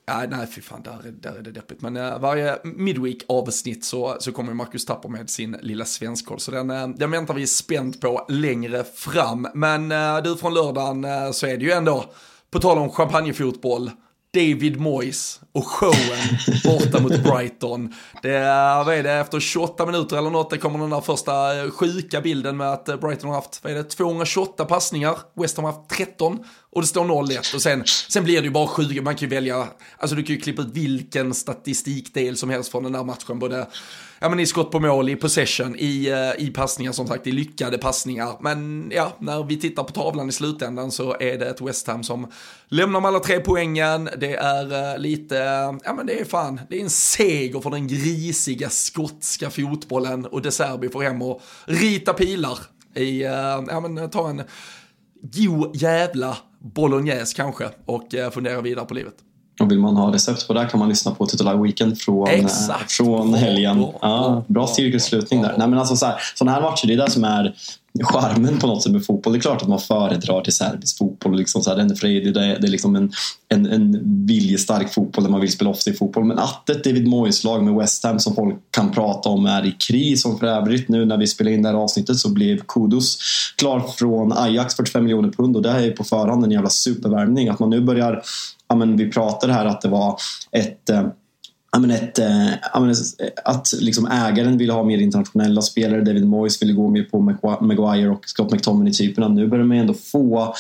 Ja, 0.07 0.27
nej, 0.29 0.47
fy 0.47 0.61
fan, 0.61 0.83
där, 0.83 1.13
där 1.21 1.39
är 1.39 1.43
det 1.43 1.51
deppigt. 1.51 1.83
Men 1.83 1.97
äh, 1.97 2.19
varje 2.19 2.59
Midweek-avsnitt 2.65 3.85
så, 3.85 4.17
så 4.21 4.33
kommer 4.33 4.55
Marcus 4.55 4.85
Tapper 4.85 5.09
med 5.09 5.31
sin 5.31 5.57
lilla 5.63 5.85
svenskkoll. 5.85 6.41
Så 6.41 6.51
den, 6.51 6.71
äh, 6.71 6.89
den 6.89 7.11
väntar 7.11 7.35
vi 7.35 7.47
spänt 7.47 8.01
på 8.01 8.27
längre 8.29 8.85
fram. 8.85 9.49
Men 9.55 9.93
äh, 9.93 10.23
du, 10.23 10.37
från 10.37 10.55
lördagen 10.55 11.05
äh, 11.05 11.31
så 11.31 11.47
är 11.47 11.57
det 11.57 11.65
ju 11.65 11.71
ändå, 11.71 12.05
på 12.51 12.59
tal 12.59 12.79
om 12.79 12.91
champagnefotboll, 12.91 13.91
David 14.35 14.81
Moyes 14.81 15.41
och 15.53 15.67
showen 15.67 16.39
borta 16.65 17.01
mot 17.01 17.23
Brighton. 17.23 17.95
Det 18.23 18.39
vad 18.87 18.95
är 18.95 19.03
det, 19.03 19.13
efter 19.13 19.41
28 19.41 19.87
minuter 19.87 20.17
eller 20.17 20.31
något, 20.31 20.51
det 20.51 20.59
kommer 20.59 20.79
den 20.79 20.91
där 20.91 21.01
första 21.01 21.71
sjuka 21.71 22.21
bilden 22.21 22.57
med 22.57 22.73
att 22.73 22.85
Brighton 22.85 23.29
har 23.31 23.35
haft, 23.35 23.61
vad 23.65 23.73
är 23.73 23.77
det, 23.77 23.85
228 23.85 24.65
passningar, 24.65 25.19
West 25.35 25.57
Ham 25.57 25.65
har 25.65 25.73
haft 25.73 25.91
13 25.91 26.45
och 26.73 26.81
det 26.81 26.87
står 26.87 27.05
0-1 27.05 27.55
och 27.55 27.63
sen, 27.63 27.83
sen 28.09 28.25
blir 28.25 28.41
det 28.41 28.45
ju 28.45 28.51
bara 28.51 28.67
7, 28.67 29.01
man 29.01 29.17
kan 29.17 29.29
ju 29.29 29.35
välja, 29.35 29.69
alltså 29.99 30.17
du 30.17 30.23
kan 30.23 30.35
ju 30.35 30.41
klippa 30.41 30.63
ut 30.63 30.69
vilken 30.73 31.35
statistikdel 31.35 32.37
som 32.37 32.51
helst 32.51 32.71
från 32.71 32.83
den 32.83 32.93
där 32.93 33.05
matchen, 33.05 33.39
både 33.39 33.67
ja, 34.21 34.29
men 34.29 34.41
i 34.41 34.47
skott 34.47 34.71
på 34.71 34.81
mål, 34.81 35.09
i 35.09 35.17
possession, 35.17 35.77
i, 35.79 36.09
eh, 36.09 36.47
i 36.47 36.51
passningar 36.51 36.93
som 36.93 37.07
sagt, 37.07 37.27
i 37.27 37.33
lyckade 37.33 37.79
passningar. 37.79 38.37
Men 38.41 38.91
ja, 38.95 39.17
när 39.19 39.45
vi 39.45 39.61
tittar 39.61 39.85
på 39.85 39.93
tavlan 39.93 40.29
i 40.29 40.33
slutändan 40.33 40.91
så 40.91 41.17
är 41.21 41.39
det 41.39 41.47
ett 41.47 41.61
West 41.61 41.87
Ham 41.87 42.05
som 42.05 42.33
lämnar 42.69 43.01
med 43.01 43.09
alla 43.09 43.21
tre 43.21 43.41
poängen. 43.41 44.09
Det 44.19 44.35
är 44.35 44.93
eh, 44.93 44.99
lite, 44.99 45.39
eh, 45.39 45.73
ja 45.85 45.95
men 45.97 46.07
det 46.07 46.21
är 46.21 46.25
fan, 46.25 46.61
det 46.71 46.77
är 46.77 46.83
en 46.83 46.91
seger 46.91 47.61
för 47.61 47.71
den 47.71 47.89
grisiga 47.89 48.71
skotska 48.71 49.51
fotbollen 49.51 50.27
och 50.27 50.43
De 50.43 50.51
Serbi 50.51 50.89
får 50.89 51.03
hem 51.03 51.23
och 51.23 51.43
rita 51.65 52.13
pilar 52.13 52.59
i, 52.95 53.23
ja 53.23 53.81
men 53.81 54.11
ta 54.11 54.29
en 54.29 54.43
god 55.23 55.77
jävla 55.77 56.37
bolognese 56.61 57.37
kanske 57.37 57.71
och 57.85 58.15
eh, 58.15 58.31
fundera 58.31 58.61
vidare 58.61 58.87
på 58.87 58.95
livet. 58.95 59.15
Och 59.61 59.71
vill 59.71 59.79
man 59.79 59.97
ha 59.97 60.15
recept 60.15 60.47
på 60.47 60.55
det 60.55 60.67
kan 60.67 60.81
man 60.81 60.89
lyssna 60.89 61.11
på 61.11 61.27
Titular 61.27 61.57
Weekend 61.57 61.99
från, 61.99 62.29
eh, 62.29 62.47
från 62.89 63.35
helgen. 63.35 63.79
Bra, 63.79 63.99
ja, 64.01 64.45
bra 64.47 64.67
cirkelslutning 64.67 65.43
där. 65.43 65.55
Nej, 65.59 65.69
men 65.69 65.79
alltså 65.79 65.97
så 65.97 66.07
här, 66.07 66.15
sådana 66.35 66.53
här 66.53 66.63
matcher, 66.63 66.87
det 66.87 66.93
är 66.93 66.97
det 66.97 67.11
som 67.11 67.25
är 67.25 67.55
charmen 68.03 68.59
på 68.59 68.67
något 68.67 68.83
sätt 68.83 68.93
med 68.93 69.07
fotboll. 69.07 69.33
Det 69.33 69.39
är 69.39 69.41
klart 69.41 69.63
att 69.63 69.69
man 69.69 69.79
föredrar 69.79 70.41
till 70.41 70.53
serbisk 70.53 70.99
fotboll. 70.99 71.37
Liksom 71.37 71.63
så 71.63 71.71
här, 71.71 71.77
den 71.77 71.91
är 71.91 71.95
fredig, 71.95 72.35
det 72.35 72.45
är, 72.45 72.59
det 72.59 72.67
är 72.67 72.71
liksom 72.71 72.97
en, 72.97 73.13
en, 73.49 73.67
en 73.67 74.01
viljestark 74.27 74.95
fotboll 74.95 75.25
där 75.25 75.31
man 75.31 75.41
vill 75.41 75.53
spela 75.53 75.71
offensiv 75.71 75.93
fotboll. 75.93 76.25
Men 76.25 76.39
att 76.39 76.71
ett 76.71 76.85
David 76.85 77.09
Moyes-lag 77.09 77.65
med 77.65 77.75
West 77.75 78.05
Ham 78.05 78.19
som 78.19 78.35
folk 78.35 78.57
kan 78.71 78.93
prata 78.93 79.29
om 79.29 79.47
är 79.47 79.67
i 79.67 79.73
kris, 79.73 80.23
som 80.23 80.39
för 80.39 80.47
övrigt 80.47 80.89
nu 80.89 81.05
när 81.05 81.17
vi 81.17 81.27
spelar 81.27 81.51
in 81.51 81.63
det 81.63 81.69
här 81.69 81.77
avsnittet 81.77 82.17
så 82.17 82.29
blev 82.29 82.59
Kudos 82.69 83.19
klar 83.57 83.81
från 83.81 84.33
Ajax 84.33 84.75
45 84.75 85.05
miljoner 85.05 85.31
pund 85.31 85.57
och 85.57 85.63
det 85.63 85.71
här 85.71 85.83
är 85.83 85.91
på 85.91 86.05
förhand 86.05 86.45
en 86.45 86.51
jävla 86.51 86.71
supervärvning. 86.71 87.49
Att 87.49 87.59
man 87.59 87.71
nu 87.71 87.81
börjar 87.81 88.23
ja, 88.71 88.77
men 88.77 88.97
vi 88.97 89.11
pratade 89.11 89.53
här 89.53 89.67
att 89.67 89.81
det 89.81 89.89
var 89.89 90.17
ett 90.53 90.91
eh, 90.91 91.07
men 91.79 91.91
ett, 91.91 92.19
eh, 92.19 92.47
att 93.45 93.73
liksom 93.81 94.07
ägaren 94.07 94.59
ville 94.59 94.73
ha 94.73 94.85
mer 94.85 94.99
internationella 94.99 95.63
spelare. 95.63 96.01
David 96.01 96.27
Moyes 96.27 96.63
ville 96.63 96.73
gå 96.73 96.89
mer 96.89 97.03
på 97.03 97.21
Maguire 97.61 98.11
och 98.11 98.29
Scott 98.29 98.53
McTominay-typerna. 98.53 99.29
Nu 99.29 99.47
börjar 99.47 99.65
man 99.65 99.77
ändå 99.77 99.95
få 99.95 100.55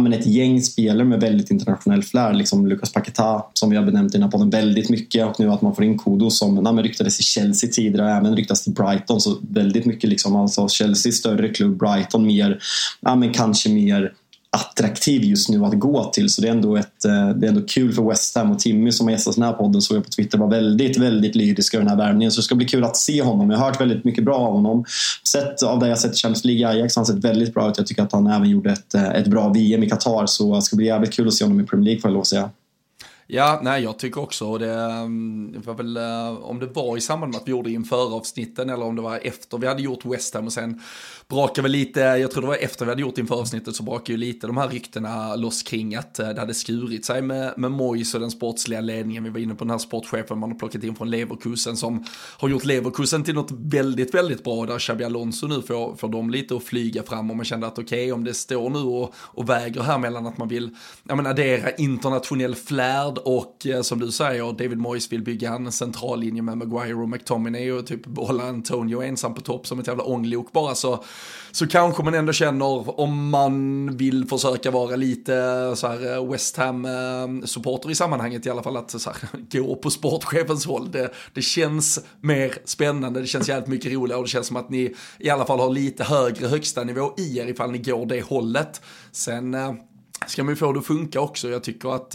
men 0.00 0.12
ett 0.12 0.26
gäng 0.26 0.62
spelare 0.62 1.04
med 1.04 1.20
väldigt 1.20 1.50
internationell 1.50 2.02
flär. 2.02 2.32
Liksom 2.32 2.66
Lucas 2.66 2.92
Paqueta 2.92 3.42
som 3.52 3.70
vi 3.70 3.76
har 3.76 3.84
benämnt 3.84 4.14
i 4.14 4.18
den 4.18 4.22
här 4.22 4.30
podden 4.30 4.50
väldigt 4.50 4.88
mycket 4.88 5.26
och 5.26 5.40
nu 5.40 5.52
att 5.52 5.62
man 5.62 5.74
får 5.74 5.84
in 5.84 5.98
Kodo 5.98 6.30
som 6.30 6.54
men 6.54 6.82
ryktades 6.82 7.20
i 7.20 7.22
Chelsea 7.22 7.70
tidigare 7.70 8.06
och 8.06 8.16
även 8.16 8.36
ryktas 8.36 8.64
till 8.64 8.72
Brighton. 8.72 9.20
Så 9.20 9.38
väldigt 9.50 9.86
mycket 9.86 10.10
liksom, 10.10 10.36
alltså 10.36 10.68
Chelsea 10.68 11.12
större 11.12 11.48
klubb, 11.48 11.78
Brighton 11.78 12.26
mer, 12.26 12.58
ja, 13.00 13.14
men 13.14 13.32
kanske 13.32 13.68
mer 13.68 14.12
attraktiv 14.54 15.24
just 15.24 15.48
nu 15.48 15.64
att 15.64 15.78
gå 15.78 16.04
till. 16.04 16.30
Så 16.30 16.42
det 16.42 16.48
är 16.48 16.52
ändå, 16.52 16.76
ett, 16.76 17.04
eh, 17.04 17.28
det 17.28 17.46
är 17.46 17.48
ändå 17.48 17.60
kul 17.68 17.92
för 17.92 18.02
West 18.02 18.36
Ham 18.36 18.50
och 18.50 18.58
Timmy 18.58 18.92
som 18.92 19.06
har 19.06 19.12
gästat 19.12 19.34
den 19.34 19.44
här 19.44 19.52
podden 19.52 19.82
såg 19.82 19.96
jag 19.96 20.04
på 20.04 20.10
Twitter 20.10 20.38
var 20.38 20.50
väldigt, 20.50 20.98
väldigt 20.98 21.34
lyrisk 21.34 21.74
över 21.74 21.84
den 21.84 21.98
här 21.98 22.06
värvningen. 22.06 22.32
Så 22.32 22.40
det 22.40 22.44
ska 22.44 22.54
bli 22.54 22.66
kul 22.66 22.84
att 22.84 22.96
se 22.96 23.22
honom. 23.22 23.50
Jag 23.50 23.58
har 23.58 23.66
hört 23.66 23.80
väldigt 23.80 24.04
mycket 24.04 24.24
bra 24.24 24.36
av 24.36 24.52
honom. 24.52 24.84
Sett 25.28 25.62
av 25.62 25.78
det 25.78 25.88
jag 25.88 25.98
sett 25.98 26.14
i 26.14 26.16
Champions 26.16 26.44
League 26.44 26.68
Ajax 26.68 26.96
har 26.96 27.00
han 27.00 27.06
sett 27.06 27.24
väldigt 27.24 27.54
bra 27.54 27.70
ut. 27.70 27.78
Jag 27.78 27.86
tycker 27.86 28.02
att 28.02 28.12
han 28.12 28.26
även 28.26 28.50
gjorde 28.50 28.70
ett, 28.70 28.94
eh, 28.94 29.08
ett 29.10 29.26
bra 29.26 29.48
VM 29.48 29.82
i 29.82 29.88
Qatar 29.88 30.26
så 30.26 30.54
det 30.54 30.62
ska 30.62 30.76
bli 30.76 30.86
jävligt 30.86 31.12
kul 31.12 31.28
att 31.28 31.34
se 31.34 31.44
honom 31.44 31.60
i 31.60 31.64
Premier 31.64 31.84
League 31.84 32.00
får 32.00 32.10
jag 32.10 32.12
lov 32.12 32.20
att 32.20 32.26
säga. 32.26 32.50
Ja, 33.26 33.60
nej 33.62 33.82
jag 33.82 33.98
tycker 33.98 34.20
också 34.20 34.46
och 34.46 34.58
det 34.58 34.72
mm, 34.72 35.62
var 35.64 35.74
väl 35.74 35.96
eh, 35.96 36.44
om 36.44 36.58
det 36.58 36.66
var 36.66 36.96
i 36.96 37.00
samband 37.00 37.32
med 37.32 37.40
att 37.40 37.48
vi 37.48 37.50
gjorde 37.50 37.70
inför 37.70 38.16
avsnitten 38.16 38.70
eller 38.70 38.84
om 38.84 38.96
det 38.96 39.02
var 39.02 39.20
efter 39.22 39.58
vi 39.58 39.66
hade 39.66 39.82
gjort 39.82 40.04
West 40.04 40.34
Ham 40.34 40.46
och 40.46 40.52
sen 40.52 40.80
brakade 41.28 41.62
väl 41.62 41.70
lite, 41.70 42.00
jag 42.00 42.30
tror 42.30 42.42
det 42.42 42.48
var 42.48 42.56
efter 42.56 42.84
vi 42.84 42.90
hade 42.90 43.02
gjort 43.02 43.18
inför 43.18 43.34
avsnittet 43.34 43.76
så 43.76 43.82
brakade 43.82 44.12
ju 44.12 44.16
lite 44.16 44.46
de 44.46 44.56
här 44.56 44.68
ryktena 44.68 45.36
loss 45.36 45.62
kring 45.62 45.94
att 45.94 46.18
eh, 46.18 46.28
det 46.28 46.40
hade 46.40 46.54
skurit 46.54 47.04
sig 47.04 47.22
med, 47.22 47.54
med 47.56 47.70
Mois 47.70 48.14
och 48.14 48.20
den 48.20 48.30
sportsliga 48.30 48.80
ledningen. 48.80 49.24
Vi 49.24 49.30
var 49.30 49.38
inne 49.38 49.54
på 49.54 49.64
den 49.64 49.70
här 49.70 49.78
sportchefen 49.78 50.38
man 50.38 50.52
har 50.52 50.58
plockat 50.58 50.84
in 50.84 50.96
från 50.96 51.10
Leverkusen 51.10 51.76
som 51.76 52.04
har 52.38 52.48
gjort 52.48 52.64
Leverkusen 52.64 53.24
till 53.24 53.34
något 53.34 53.50
väldigt, 53.50 54.14
väldigt 54.14 54.44
bra 54.44 54.66
där 54.66 54.78
Xabi 54.78 55.04
Alonso 55.04 55.46
nu 55.46 55.62
får, 55.62 55.96
får 55.96 56.08
dem 56.08 56.30
lite 56.30 56.56
att 56.56 56.64
flyga 56.64 57.02
fram 57.02 57.30
och 57.30 57.36
man 57.36 57.44
kände 57.44 57.66
att 57.66 57.78
okej 57.78 58.04
okay, 58.04 58.12
om 58.12 58.24
det 58.24 58.34
står 58.34 58.70
nu 58.70 58.78
och, 58.78 59.14
och 59.16 59.48
väger 59.48 59.82
här 59.82 59.98
mellan 59.98 60.26
att 60.26 60.38
man 60.38 60.48
vill 60.48 60.76
ja, 61.02 61.14
men 61.14 61.26
addera 61.26 61.70
internationell 61.70 62.54
flärd 62.54 63.13
och 63.18 63.66
eh, 63.66 63.82
som 63.82 63.98
du 63.98 64.12
säger 64.12 64.52
David 64.52 64.78
Moyes 64.78 65.12
vill 65.12 65.22
bygga 65.22 65.52
en 65.52 65.72
central 65.72 66.20
linje 66.20 66.42
med 66.42 66.58
Maguire 66.58 66.94
och 66.94 67.08
McTominay 67.08 67.72
och 67.72 67.86
typ 67.86 68.06
behålla 68.06 68.44
Antonio 68.44 69.02
ensam 69.02 69.34
på 69.34 69.40
topp 69.40 69.66
som 69.66 69.78
ett 69.78 69.86
jävla 69.86 70.04
ånglok 70.04 70.52
bara 70.52 70.74
så 70.74 71.04
så 71.54 71.66
kanske 71.66 72.02
man 72.02 72.14
ändå 72.14 72.32
känner 72.32 73.00
om 73.00 73.30
man 73.30 73.96
vill 73.96 74.28
försöka 74.28 74.70
vara 74.70 74.96
lite 74.96 75.32
så 75.76 75.88
här 75.88 76.16
eh, 76.16 76.30
West 76.30 76.56
Ham-supporter 76.56 77.88
eh, 77.88 77.92
i 77.92 77.94
sammanhanget 77.94 78.46
i 78.46 78.50
alla 78.50 78.62
fall 78.62 78.76
att 78.76 78.90
så 78.90 79.10
här, 79.10 79.28
gå 79.52 79.76
på 79.76 79.90
sportchefens 79.90 80.66
håll. 80.66 80.90
Det, 80.90 81.10
det 81.34 81.42
känns 81.42 82.04
mer 82.20 82.54
spännande, 82.64 83.20
det 83.20 83.26
känns 83.26 83.48
jävligt 83.48 83.68
mycket 83.68 83.92
roligare 83.92 84.18
och 84.18 84.24
det 84.24 84.30
känns 84.30 84.46
som 84.46 84.56
att 84.56 84.70
ni 84.70 84.94
i 85.18 85.30
alla 85.30 85.46
fall 85.46 85.58
har 85.58 85.70
lite 85.70 86.04
högre 86.04 86.46
högsta 86.46 86.84
nivå 86.84 87.14
i 87.18 87.38
er 87.38 87.46
ifall 87.46 87.70
ni 87.70 87.78
går 87.78 88.06
det 88.06 88.22
hållet. 88.22 88.80
Sen 89.12 89.56
ska 90.26 90.44
man 90.44 90.52
ju 90.52 90.56
få 90.56 90.72
det 90.72 90.78
att 90.78 90.86
funka 90.86 91.20
också. 91.20 91.48
Jag 91.48 91.64
tycker 91.64 91.94
att 91.94 92.14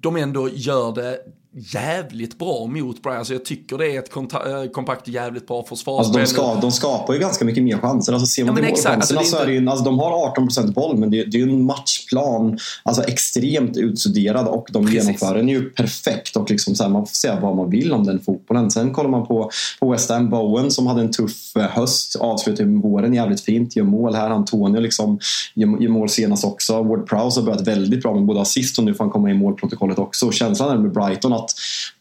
de 0.00 0.16
ändå 0.16 0.48
gör 0.48 0.92
det 0.92 1.20
jävligt 1.58 2.38
bra 2.38 2.66
mot 2.66 3.02
Brian. 3.02 3.18
Alltså 3.18 3.32
jag 3.32 3.44
tycker 3.44 3.78
det 3.78 3.96
är 3.96 3.98
ett 3.98 4.16
äh, 4.16 4.70
kompakt 4.72 5.08
jävligt 5.08 5.46
bra 5.46 5.62
försvarsspel. 5.62 6.20
Alltså 6.20 6.36
de, 6.42 6.52
ska, 6.52 6.60
de 6.60 6.72
skapar 6.72 7.14
ju 7.14 7.20
ganska 7.20 7.44
mycket 7.44 7.62
mer 7.62 7.78
chanser. 7.78 8.12
Alltså 8.12 8.26
ser 8.26 8.44
man 8.44 8.56
ja, 8.56 8.62
till 8.62 8.70
målchanserna 8.70 9.20
alltså, 9.20 9.36
så 9.36 9.42
är 9.42 9.46
det 9.46 9.52
ju, 9.52 9.68
alltså 9.68 9.84
de 9.84 9.98
har 9.98 10.34
18% 10.36 10.72
boll 10.72 10.96
men 10.96 11.10
det, 11.10 11.24
det 11.24 11.36
är 11.36 11.46
ju 11.46 11.50
en 11.50 11.64
matchplan 11.64 12.58
alltså 12.82 13.02
extremt 13.02 13.76
utstuderad 13.76 14.46
och 14.46 14.68
de 14.72 14.84
Precis. 14.84 15.04
genomför 15.04 15.34
den 15.34 15.48
ju 15.48 15.70
perfekt. 15.70 16.36
Och 16.36 16.50
liksom 16.50 16.74
så 16.74 16.82
här, 16.82 16.90
man 16.90 17.06
får 17.06 17.14
säga 17.14 17.40
vad 17.40 17.56
man 17.56 17.70
vill 17.70 17.92
om 17.92 18.04
den 18.04 18.20
fotbollen. 18.20 18.70
Sen 18.70 18.92
kollar 18.92 19.10
man 19.10 19.26
på, 19.26 19.50
på 19.80 19.90
West 19.90 20.10
Ham 20.10 20.30
Bowen 20.30 20.70
som 20.70 20.86
hade 20.86 21.00
en 21.00 21.10
tuff 21.10 21.56
eh, 21.56 21.62
höst, 21.62 22.16
avslutar 22.16 22.64
våren 22.82 23.14
jävligt 23.14 23.40
fint, 23.40 23.76
gör 23.76 23.84
mål 23.84 24.14
här. 24.14 24.30
Antonio 24.30 24.80
liksom 24.80 25.18
gör, 25.54 25.82
gör 25.82 25.90
mål 25.90 26.08
senast 26.08 26.44
också. 26.44 26.82
Ward 26.82 27.08
Prowse 27.08 27.40
har 27.40 27.46
börjat 27.46 27.68
väldigt 27.68 28.02
bra 28.02 28.14
med 28.14 28.24
både 28.24 28.40
assist 28.40 28.78
och 28.78 28.84
nu 28.84 28.94
får 28.94 29.04
han 29.04 29.10
komma 29.10 29.30
i 29.30 29.34
målprotokollet 29.34 29.98
också. 29.98 30.30
känslan 30.30 30.70
är 30.70 30.78
med 30.78 30.92
Brighton 30.92 31.32
att 31.32 31.47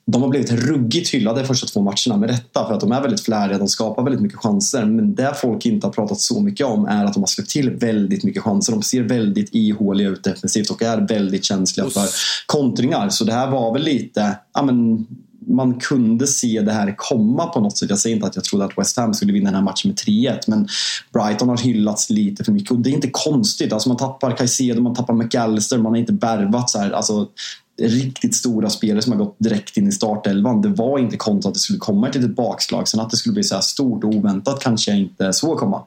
de 0.05 0.21
har 0.21 0.29
blivit 0.29 0.51
ruggigt 0.51 1.09
hyllade 1.09 1.41
de 1.41 1.47
första 1.47 1.67
två 1.67 1.81
matcherna 1.81 2.17
med 2.17 2.29
rätta 2.29 2.67
för 2.67 2.73
att 2.73 2.79
de 2.79 2.91
är 2.91 3.01
väldigt 3.01 3.21
flärdiga, 3.21 3.57
de 3.57 3.67
skapar 3.67 4.03
väldigt 4.03 4.21
mycket 4.21 4.39
chanser. 4.39 4.85
Men 4.85 5.15
det 5.15 5.33
folk 5.41 5.65
inte 5.65 5.87
har 5.87 5.91
pratat 5.91 6.19
så 6.19 6.41
mycket 6.41 6.65
om 6.65 6.85
är 6.85 7.05
att 7.05 7.13
de 7.13 7.19
har 7.19 7.27
släppt 7.27 7.49
till 7.49 7.69
väldigt 7.69 8.23
mycket 8.23 8.43
chanser. 8.43 8.73
De 8.73 8.81
ser 8.81 9.01
väldigt 9.01 9.49
ihåliga 9.51 10.09
ut 10.09 10.23
defensivt 10.23 10.69
och 10.69 10.81
är 10.81 10.97
väldigt 10.97 11.43
känsliga 11.43 11.89
för 11.89 12.07
kontringar. 12.45 13.09
Så 13.09 13.23
det 13.23 13.33
här 13.33 13.51
var 13.51 13.73
väl 13.73 13.83
lite, 13.83 14.37
ja 14.53 14.61
men 14.63 15.07
man 15.47 15.79
kunde 15.79 16.27
se 16.27 16.61
det 16.61 16.71
här 16.71 16.93
komma 16.97 17.45
på 17.45 17.59
något 17.59 17.77
sätt. 17.77 17.89
Jag 17.89 17.99
säger 17.99 18.15
inte 18.15 18.27
att 18.27 18.35
jag 18.35 18.45
trodde 18.45 18.65
att 18.65 18.77
West 18.77 18.97
Ham 18.97 19.13
skulle 19.13 19.33
vinna 19.33 19.45
den 19.45 19.55
här 19.55 19.63
matchen 19.63 19.89
med 19.89 19.97
3-1 19.97 20.39
men 20.47 20.67
Brighton 21.13 21.49
har 21.49 21.57
hyllats 21.57 22.09
lite 22.09 22.43
för 22.43 22.51
mycket 22.51 22.71
och 22.71 22.79
det 22.79 22.89
är 22.89 22.93
inte 22.93 23.09
konstigt. 23.11 23.73
Alltså 23.73 23.89
man 23.89 23.97
tappar 23.97 24.37
Caicedo, 24.37 24.81
man 24.81 24.95
tappar 24.95 25.13
McAllister, 25.13 25.77
man 25.77 25.91
har 25.91 25.97
inte 25.97 26.13
värvat 26.13 26.69
så 26.69 26.79
här. 26.79 26.91
Alltså, 26.91 27.27
riktigt 27.77 28.35
stora 28.35 28.69
spelare 28.69 29.01
som 29.01 29.11
har 29.11 29.19
gått 29.19 29.35
direkt 29.39 29.77
in 29.77 29.87
i 29.87 29.91
startelvan. 29.91 30.61
Det 30.61 30.69
var 30.69 30.99
inte 30.99 31.17
kontot 31.17 31.45
att 31.45 31.53
det 31.53 31.59
skulle 31.59 31.79
komma 31.79 32.09
ett 32.09 32.15
litet 32.15 32.35
bakslag. 32.35 32.87
Sen 32.87 32.99
att 32.99 33.09
det 33.09 33.17
skulle 33.17 33.33
bli 33.33 33.43
så 33.43 33.55
här 33.55 33.61
stort 33.61 34.03
och 34.03 34.15
oväntat 34.15 34.59
kanske 34.59 34.91
jag 34.91 34.99
inte 34.99 35.33
såg 35.33 35.57
komma. 35.57 35.83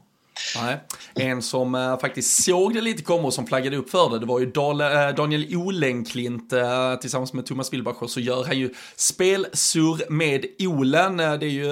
Nej. 0.56 0.76
En 1.14 1.42
som 1.42 1.74
äh, 1.74 1.98
faktiskt 1.98 2.44
såg 2.44 2.74
det 2.74 2.80
lite 2.80 3.02
komma 3.02 3.22
och 3.22 3.34
som 3.34 3.46
flaggade 3.46 3.76
upp 3.76 3.90
för 3.90 4.10
det, 4.10 4.18
det 4.18 4.26
var 4.26 4.40
ju 4.40 4.46
Dal 4.46 4.80
äh, 4.80 4.88
Daniel 5.16 5.56
Olenklint 5.56 6.52
äh, 6.52 6.94
tillsammans 7.00 7.32
med 7.32 7.46
Thomas 7.46 7.72
Wilbacher 7.72 8.06
så 8.06 8.20
gör 8.20 8.44
han 8.44 8.58
ju 8.58 8.74
spelsur 8.96 10.10
med 10.10 10.44
Olen. 10.58 11.16
Det 11.16 11.24
är 11.24 11.42
ju 11.42 11.70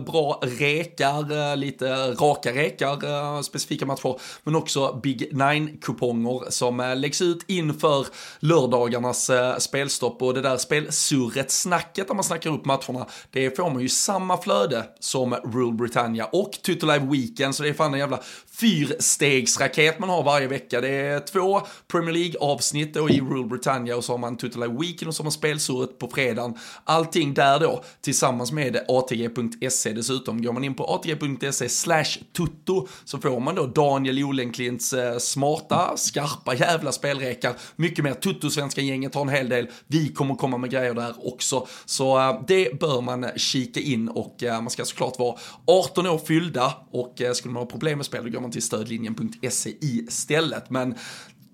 bra 0.00 0.40
rekar, 0.42 1.56
lite 1.56 2.10
raka 2.12 2.52
rekar, 2.52 3.42
specifika 3.42 3.86
matcher, 3.86 4.20
men 4.44 4.54
också 4.54 5.00
Big 5.02 5.28
Nine-kuponger 5.32 6.50
som 6.50 6.94
läggs 6.96 7.22
ut 7.22 7.44
inför 7.46 8.06
lördagarnas 8.40 9.30
spelstopp 9.58 10.22
och 10.22 10.34
det 10.34 10.40
där 10.40 10.56
spelsurret, 10.56 11.50
snacket 11.50 12.08
där 12.08 12.14
man 12.14 12.24
snackar 12.24 12.50
upp 12.50 12.64
matcherna, 12.64 13.06
det 13.30 13.56
får 13.56 13.70
man 13.70 13.82
ju 13.82 13.88
samma 13.88 14.42
flöde 14.42 14.84
som 15.00 15.34
Rule 15.34 15.72
Britannia 15.72 16.24
och 16.24 16.52
Tutolive 16.52 17.06
Weekend, 17.06 17.54
så 17.54 17.62
det 17.62 17.68
är 17.68 17.74
fan 17.74 18.03
jävla 18.04 18.20
fyrstegsraket 18.60 19.98
man 19.98 20.08
har 20.08 20.22
varje 20.22 20.46
vecka. 20.46 20.80
Det 20.80 20.88
är 20.88 21.20
två 21.20 21.60
Premier 21.88 22.12
League-avsnitt 22.12 22.94
då 22.94 23.10
i 23.10 23.20
Rule 23.20 23.48
Britannia 23.48 23.96
och 23.96 24.04
så 24.04 24.12
har 24.12 24.18
man 24.18 24.36
Tutela 24.36 24.68
Weekend 24.68 25.08
och 25.08 25.14
så 25.14 25.22
har 25.22 25.24
man 25.24 25.32
spelsurret 25.32 25.98
på 25.98 26.08
fredagen. 26.08 26.54
Allting 26.84 27.34
där 27.34 27.60
då 27.60 27.84
tillsammans 28.00 28.52
med 28.52 28.84
ATG.se 28.88 29.92
dessutom. 29.92 30.42
Går 30.42 30.52
man 30.52 30.64
in 30.64 30.74
på 30.74 30.84
ATG.se 30.84 31.68
slash 31.68 32.04
tutto 32.36 32.88
så 33.04 33.18
får 33.18 33.40
man 33.40 33.54
då 33.54 33.66
Daniel 33.66 34.18
Jolenklints 34.18 34.92
eh, 34.92 35.18
smarta, 35.18 35.96
skarpa 35.96 36.54
jävla 36.54 36.92
spelrekar. 36.92 37.52
Mycket 37.76 38.04
mer. 38.04 38.14
Tutto-svenska-gänget 38.14 39.14
har 39.14 39.22
en 39.22 39.28
hel 39.28 39.48
del. 39.48 39.66
Vi 39.86 40.08
kommer 40.08 40.34
komma 40.34 40.58
med 40.58 40.70
grejer 40.70 40.94
där 40.94 41.28
också. 41.28 41.66
Så 41.84 42.18
eh, 42.18 42.40
det 42.48 42.80
bör 42.80 43.00
man 43.00 43.26
kika 43.36 43.80
in 43.80 44.08
och 44.08 44.42
eh, 44.42 44.60
man 44.60 44.70
ska 44.70 44.84
såklart 44.84 45.18
vara 45.18 45.38
18 45.66 46.06
år 46.06 46.18
fyllda 46.18 46.72
och 46.90 47.22
skulle 47.34 47.54
man 47.54 47.62
ha 47.62 47.70
problem 47.70 47.98
med 47.98 48.06
spel 48.06 48.24
då 48.24 48.30
går 48.30 48.43
man 48.44 48.52
till 48.52 48.62
stödlinjen.se 48.62 49.74
istället. 49.80 50.70
Men 50.70 50.94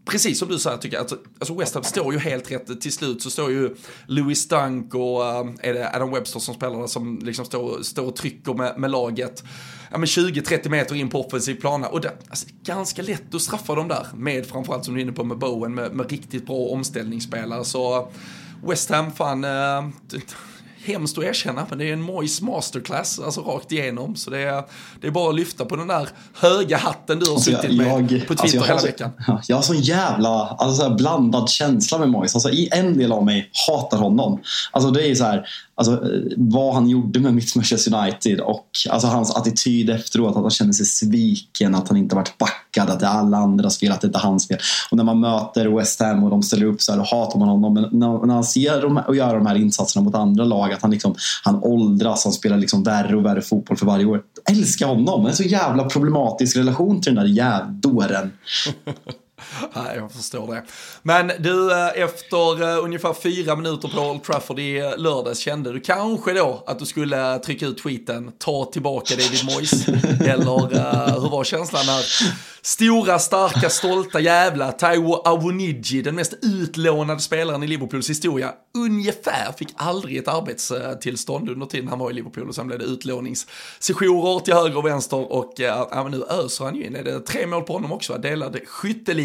precis 0.05 0.38
som 0.38 0.49
du 0.49 0.59
säger 0.59 0.76
tycker 0.76 0.97
jag, 0.97 1.01
alltså, 1.01 1.18
alltså 1.38 1.55
West 1.55 1.74
Ham 1.74 1.84
står 1.84 2.12
ju 2.12 2.18
helt 2.18 2.51
rätt. 2.51 2.80
Till 2.80 2.93
slut 2.93 3.22
så 3.22 3.30
står 3.30 3.51
ju 3.51 3.76
Louis 4.07 4.49
Dunk 4.49 4.95
och 4.95 5.26
eh, 5.26 5.47
är 5.61 5.74
det 5.74 5.95
Adam 5.95 6.11
Webster 6.12 6.41
som 6.41 6.55
spelar 6.55 6.80
där 6.80 6.86
som 6.86 7.18
liksom 7.18 7.45
står, 7.45 7.82
står 7.82 8.07
och 8.07 8.16
trycker 8.16 8.55
med, 8.55 8.78
med 8.78 8.91
laget. 8.91 9.45
Ja, 9.91 9.99
20-30 9.99 10.68
meter 10.68 10.95
in 10.95 11.09
på 11.09 11.26
offensiv 11.26 11.55
plana 11.55 11.88
och 11.88 12.01
det 12.01 12.12
alltså, 12.28 12.47
ganska 12.62 13.03
lätt 13.03 13.34
att 13.34 13.43
straffa 13.43 13.74
dem 13.74 13.88
där 13.88 14.07
med 14.14 14.47
framförallt 14.47 14.84
som 14.84 14.95
du 14.95 15.01
är 15.01 15.05
inne 15.05 15.12
på 15.12 15.24
med 15.24 15.38
Bowen 15.38 15.74
med, 15.74 15.93
med 15.93 16.11
riktigt 16.11 16.47
bra 16.47 16.68
omställningsspelare 16.68 17.64
så 17.64 18.12
West 18.62 18.91
Ham 18.91 19.12
fan 19.12 19.45
uh, 19.45 19.88
hemskt 20.84 21.18
att 21.18 21.24
erkänna, 21.24 21.66
men 21.68 21.78
det 21.78 21.88
är 21.88 21.92
en 21.92 22.02
Mois 22.02 22.40
masterclass, 22.40 23.18
alltså 23.18 23.40
rakt 23.40 23.72
igenom. 23.72 24.16
Så 24.16 24.30
det 24.30 24.38
är, 24.38 24.64
det 25.00 25.06
är 25.06 25.10
bara 25.10 25.28
att 25.28 25.34
lyfta 25.36 25.64
på 25.64 25.76
den 25.76 25.88
där 25.88 26.08
höga 26.34 26.76
hatten 26.76 27.18
du 27.18 27.26
har 27.26 27.34
alltså 27.34 27.50
suttit 27.50 27.72
jag, 27.72 28.02
med 28.02 28.26
på 28.26 28.34
Twitter 28.34 28.58
alltså 28.58 28.72
hela 28.72 28.80
veckan. 28.80 29.10
Jag 29.46 29.56
har 29.56 29.62
sån 29.62 29.80
jävla 29.80 30.28
alltså, 30.28 30.94
blandad 30.94 31.48
känsla 31.48 31.98
med 31.98 32.08
Mois. 32.08 32.34
Alltså, 32.34 32.50
I 32.50 32.68
en 32.72 32.98
del 32.98 33.12
av 33.12 33.24
mig 33.24 33.50
hatar 33.68 33.98
honom. 33.98 34.40
Alltså 34.72 34.90
det 34.90 35.10
är 35.10 35.14
så 35.14 35.24
här, 35.24 35.46
alltså, 35.74 36.02
vad 36.36 36.74
han 36.74 36.88
gjorde 36.88 37.20
med 37.20 37.34
mitt 37.34 37.56
Manchester 37.56 37.94
United 37.94 38.40
och 38.40 38.66
alltså, 38.90 39.08
hans 39.08 39.36
attityd 39.36 39.90
efteråt, 39.90 40.36
att 40.36 40.42
han 40.42 40.50
känner 40.50 40.72
sig 40.72 40.86
sviken, 40.86 41.74
att 41.74 41.88
han 41.88 41.96
inte 41.96 42.16
varit 42.16 42.38
backad, 42.38 42.90
att 42.90 43.00
det 43.00 43.06
är 43.06 43.10
alla 43.10 43.36
andras 43.36 43.78
fel, 43.78 43.92
att 43.92 44.00
det 44.00 44.06
inte 44.06 44.18
är 44.18 44.22
hans 44.22 44.48
fel. 44.48 44.58
Och 44.90 44.96
när 44.96 45.04
man 45.04 45.20
möter 45.20 45.66
West 45.66 46.00
Ham 46.00 46.24
och 46.24 46.30
de 46.30 46.42
ställer 46.42 46.66
upp 46.66 46.82
så 46.82 46.92
här, 46.92 46.98
då 46.98 47.04
hatar 47.04 47.38
man 47.38 47.48
honom. 47.48 47.74
Men 47.74 47.88
när, 47.92 48.26
när 48.26 48.34
han 48.34 48.44
ser 48.44 48.82
dem 48.82 49.00
och 49.08 49.16
gör 49.16 49.34
de 49.34 49.46
här 49.46 49.54
insatserna 49.54 50.04
mot 50.04 50.14
andra 50.14 50.44
lag, 50.44 50.69
att 50.74 50.82
han, 50.82 50.90
liksom, 50.90 51.14
han 51.44 51.62
åldras, 51.62 52.24
han 52.24 52.32
spelar 52.32 52.56
liksom 52.56 52.82
värre 52.82 53.16
och 53.16 53.24
värre 53.24 53.42
fotboll 53.42 53.76
för 53.76 53.86
varje 53.86 54.04
år. 54.04 54.22
Jag 54.44 54.56
älskar 54.56 54.86
honom. 54.86 55.26
En 55.26 55.36
så 55.36 55.42
jävla 55.42 55.84
problematisk 55.84 56.56
relation 56.56 57.00
till 57.00 57.14
den 57.14 57.24
där 57.24 57.32
jävdåren. 57.32 58.32
Nej, 59.74 59.97
jag 59.97 60.12
förstår 60.12 60.55
det. 60.55 60.62
Men 61.03 61.32
du, 61.38 61.72
eh, 61.72 62.03
efter 62.03 62.62
uh, 62.62 62.84
ungefär 62.84 63.14
fyra 63.22 63.57
minuter 63.57 63.88
på 63.88 64.01
Old 64.01 64.24
Trafford 64.24 64.59
i 64.59 64.78
eh, 64.78 64.99
lördags 64.99 65.38
kände 65.38 65.72
du 65.72 65.80
kanske 65.80 66.32
då 66.32 66.64
att 66.66 66.78
du 66.78 66.86
skulle 66.86 67.38
trycka 67.38 67.66
ut 67.66 67.82
tweeten, 67.82 68.32
ta 68.38 68.64
tillbaka 68.64 69.14
David 69.14 69.45
Moyes? 69.45 69.88
Eller 70.20 70.74
uh, 70.74 71.22
hur 71.22 71.30
var 71.30 71.45
känslan 71.45 71.86
när 71.86 72.05
stora, 72.62 73.18
starka, 73.18 73.70
stolta 73.70 74.20
jävla 74.20 74.72
Taiwo 74.72 75.14
Awoniji, 75.14 76.03
den 76.03 76.14
mest 76.14 76.34
utlånade 76.43 77.20
spelaren 77.20 77.62
i 77.62 77.66
Liverpools 77.66 78.11
historia, 78.11 78.53
ungefär 78.78 79.53
fick 79.59 79.68
aldrig 79.76 80.16
ett 80.16 80.28
arbetstillstånd 80.28 81.49
under 81.49 81.66
tiden 81.66 81.88
han 81.88 81.99
var 81.99 82.11
i 82.11 82.14
Liverpool 82.14 82.49
och 82.49 82.55
sen 82.55 82.66
blev 82.66 82.78
det 82.78 82.84
utlåningssessioner 82.84 84.41
till 84.41 84.55
höger 84.55 84.76
och 84.76 84.86
vänster 84.86 85.32
och 85.32 85.55
men 85.95 86.11
nu 86.11 86.24
öser 86.28 86.64
han 86.64 86.76
ju 86.76 86.86
in. 86.86 86.97
Är 86.97 87.05
det 87.05 87.20
tre 87.20 87.47
mål 87.47 87.62
på 87.62 87.72
honom 87.72 87.93
också? 87.93 88.18
Delad 88.18 88.57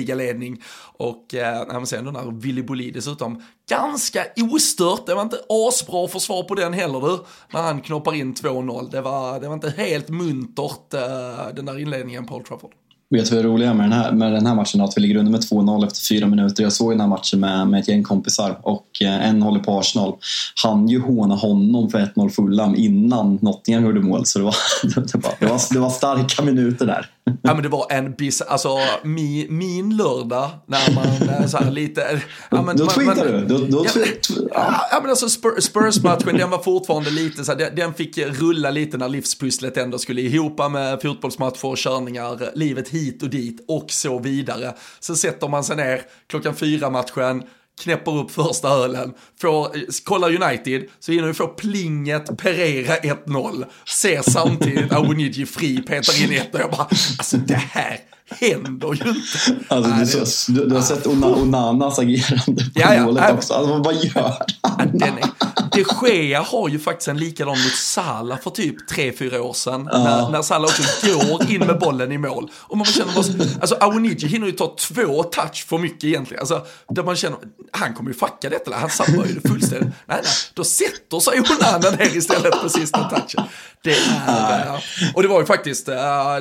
ligaledning. 0.06 0.62
och 0.98 1.36
eh, 1.36 1.64
ja, 1.70 1.86
sen 1.86 2.06
den 2.06 2.14
där 2.14 2.32
Willy 2.42 2.64
Bolli 2.64 2.92
dessutom 2.92 3.42
ganska 3.70 4.26
ostört. 4.52 5.06
Det 5.06 5.16
var 5.16 5.22
inte 5.22 5.40
asbra 5.50 6.08
försvar 6.08 6.44
på 6.44 6.56
den 6.56 6.74
heller 6.74 7.02
du, 7.02 7.20
när 7.54 7.62
han 7.62 7.82
knoppar 7.82 8.16
in 8.16 8.34
2-0. 8.34 8.92
Det 8.92 9.02
var, 9.02 9.40
det 9.40 9.48
var 9.48 9.54
inte 9.54 9.74
helt 9.78 10.10
muntert 10.10 10.94
eh, 10.94 11.56
den 11.56 11.66
där 11.66 11.80
inledningen 11.80 12.26
på 12.26 12.36
Old 12.36 12.46
Trafford. 12.46 12.72
Vet 13.10 13.30
du 13.30 13.36
vad 13.36 13.46
det 13.46 13.50
roliga 13.50 13.74
med 13.74 13.86
den 13.86 13.92
här, 13.92 14.12
med 14.12 14.34
den 14.34 14.46
här 14.46 14.56
matchen 14.56 14.82
Att 14.82 14.98
vi 14.98 15.02
ligger 15.02 15.16
under 15.16 15.32
med 15.32 15.42
2-0 15.42 15.86
efter 15.86 16.02
fyra 16.16 16.28
minuter. 16.28 16.64
Jag 16.64 16.74
såg 16.74 16.92
den 16.92 17.00
här 17.00 17.08
matchen 17.08 17.40
med, 17.40 17.68
med 17.68 17.80
ett 17.80 17.88
gäng 17.88 18.04
kompisar 18.04 18.60
och 18.62 18.88
eh, 19.02 19.30
en 19.30 19.42
håller 19.42 19.60
på 19.60 19.80
Arsenal. 19.80 20.16
Han 20.64 20.88
ju 20.88 21.02
håna 21.02 21.36
honom 21.36 21.90
för 21.90 22.00
1-0 22.00 22.30
Fulham 22.30 22.76
innan 22.76 23.40
Nottingham 23.42 23.86
gjorde 23.86 24.00
mål. 24.00 24.26
Så 24.26 24.40
det 24.40 24.46
var, 24.46 24.56
det, 24.84 25.18
var, 25.18 25.34
det, 25.40 25.46
var, 25.46 25.74
det 25.74 25.80
var 25.80 25.90
starka 25.90 26.42
minuter 26.42 26.86
där. 26.86 27.10
Ja 27.42 27.54
men 27.54 27.64
det 27.64 27.70
var 27.70 27.88
en 27.90 28.14
bis, 28.14 28.42
alltså 28.42 28.78
min, 29.04 29.58
min 29.58 29.98
lördag 29.98 30.50
när 30.66 30.96
man 30.96 31.30
eh, 31.30 31.48
så 31.48 31.58
här 31.58 31.72
lite... 31.72 32.22
Ja, 32.52 32.62
men, 32.62 32.78
då 32.78 32.88
tweetade 32.88 33.42
du? 33.42 33.46
Då, 33.46 33.58
då 33.58 33.86
ja, 33.86 34.02
ja. 34.54 34.88
ja 34.92 35.00
men 35.02 35.10
alltså 35.10 35.30
Spurs-matchen 35.62 36.38
den 36.38 36.50
var 36.50 36.64
fortfarande 36.64 37.12
lite 37.12 37.46
så 37.46 37.52
här, 37.52 37.60
den, 37.60 37.76
den 37.76 37.94
fick 37.94 38.18
rulla 38.18 38.72
lite 38.72 38.98
när 38.98 39.10
livspusslet 39.10 39.78
ändå 39.78 39.98
skulle 39.98 40.22
ihop 40.22 40.72
med 40.72 41.02
fotbollsmatcher, 41.02 41.76
körningar, 41.76 42.52
livet 42.56 42.90
hit 42.90 43.24
och 43.24 43.30
dit 43.30 43.66
och 43.68 43.92
så 43.92 44.20
vidare. 44.20 44.74
Så 45.00 45.16
sätter 45.16 45.48
man 45.48 45.64
sig 45.64 45.76
ner 45.76 46.02
klockan 46.28 46.56
fyra 46.56 46.90
matchen, 46.90 47.44
knäpper 47.82 48.18
upp 48.18 48.32
första 48.32 48.70
ölen, 48.70 49.14
får, 49.42 49.70
kollar 50.04 50.44
United, 50.44 50.84
så 51.00 51.12
hinner 51.12 51.28
vi 51.28 51.34
få 51.34 51.48
plinget, 51.48 52.38
Pereira 52.38 52.96
1-0, 52.96 53.66
ser 53.88 54.22
samtidigt 54.22 54.92
ah, 54.92 54.96
Awoniji 54.96 55.46
fri, 55.46 55.82
petar 55.82 56.24
in 56.24 56.32
1 56.32 56.54
och 56.56 56.60
jag 56.60 56.72
bara, 56.72 56.88
alltså 57.18 57.38
det 57.38 57.56
här 57.56 58.00
händer 58.30 58.94
ju 58.94 59.10
inte. 59.10 59.66
Alltså, 59.68 60.20
du, 60.20 60.26
så, 60.26 60.52
du, 60.52 60.66
du, 60.66 60.76
har 60.76 60.82
sett 60.82 61.08
Onanas 61.08 62.00
agerande 62.00 62.64
på 62.64 62.72
ja, 62.74 62.94
ja, 62.94 63.06
målet 63.06 63.30
äh, 63.30 63.36
också. 63.36 63.54
Alltså, 63.54 63.78
vad 63.78 63.96
gör 63.96 64.34
han? 64.62 64.92
Den 64.94 65.18
är, 65.18 65.30
de 65.72 65.86
Gea 66.08 66.42
har 66.42 66.70
ju 66.70 66.80
faktiskt 66.80 67.08
en 67.08 67.18
likadan 67.18 67.52
mot 67.64 67.76
Salah 67.76 68.40
för 68.40 68.50
typ 68.50 68.92
3-4 68.92 69.38
år 69.38 69.54
sedan. 69.54 69.90
Ja. 69.92 70.04
När, 70.04 70.30
när 70.30 70.42
Salah 70.42 70.66
också 70.66 70.84
går 71.08 71.52
in 71.52 71.60
med 71.60 71.80
bollen 71.80 72.12
i 72.12 72.18
mål. 72.18 72.52
Och 72.56 72.78
man 72.78 72.86
känner 72.86 73.14
bara, 73.14 73.46
alltså 73.62 73.76
Awoniji 73.76 74.28
hinner 74.28 74.48
ju 74.48 74.54
ta 74.54 74.76
två 74.80 75.24
touch 75.24 75.66
för 75.68 75.78
mycket 75.78 76.04
egentligen. 76.04 76.40
Alltså, 76.40 76.66
där 76.90 77.04
man 77.04 77.16
känner, 77.16 77.38
han 77.72 77.94
kommer 77.94 78.10
ju 78.10 78.18
fucka 78.18 78.50
detta, 78.50 78.76
han 78.76 78.90
sabbar 78.90 79.26
ju 79.26 79.34
det 79.34 79.50
fullständigt. 79.50 79.94
Nej, 80.06 80.20
nej, 80.24 80.32
då 80.54 80.64
sätter 80.64 81.20
sig 81.20 81.40
Onana 81.40 81.98
ner 81.98 82.18
istället 82.18 82.62
på 82.62 82.70
sista 82.70 83.10
touchen. 83.10 83.50
Det 83.84 83.98
är, 84.28 84.84
och 85.16 85.22
det 85.22 85.28
var 85.28 85.40
ju 85.40 85.46
faktiskt, 85.46 85.90
uh, 85.90 85.96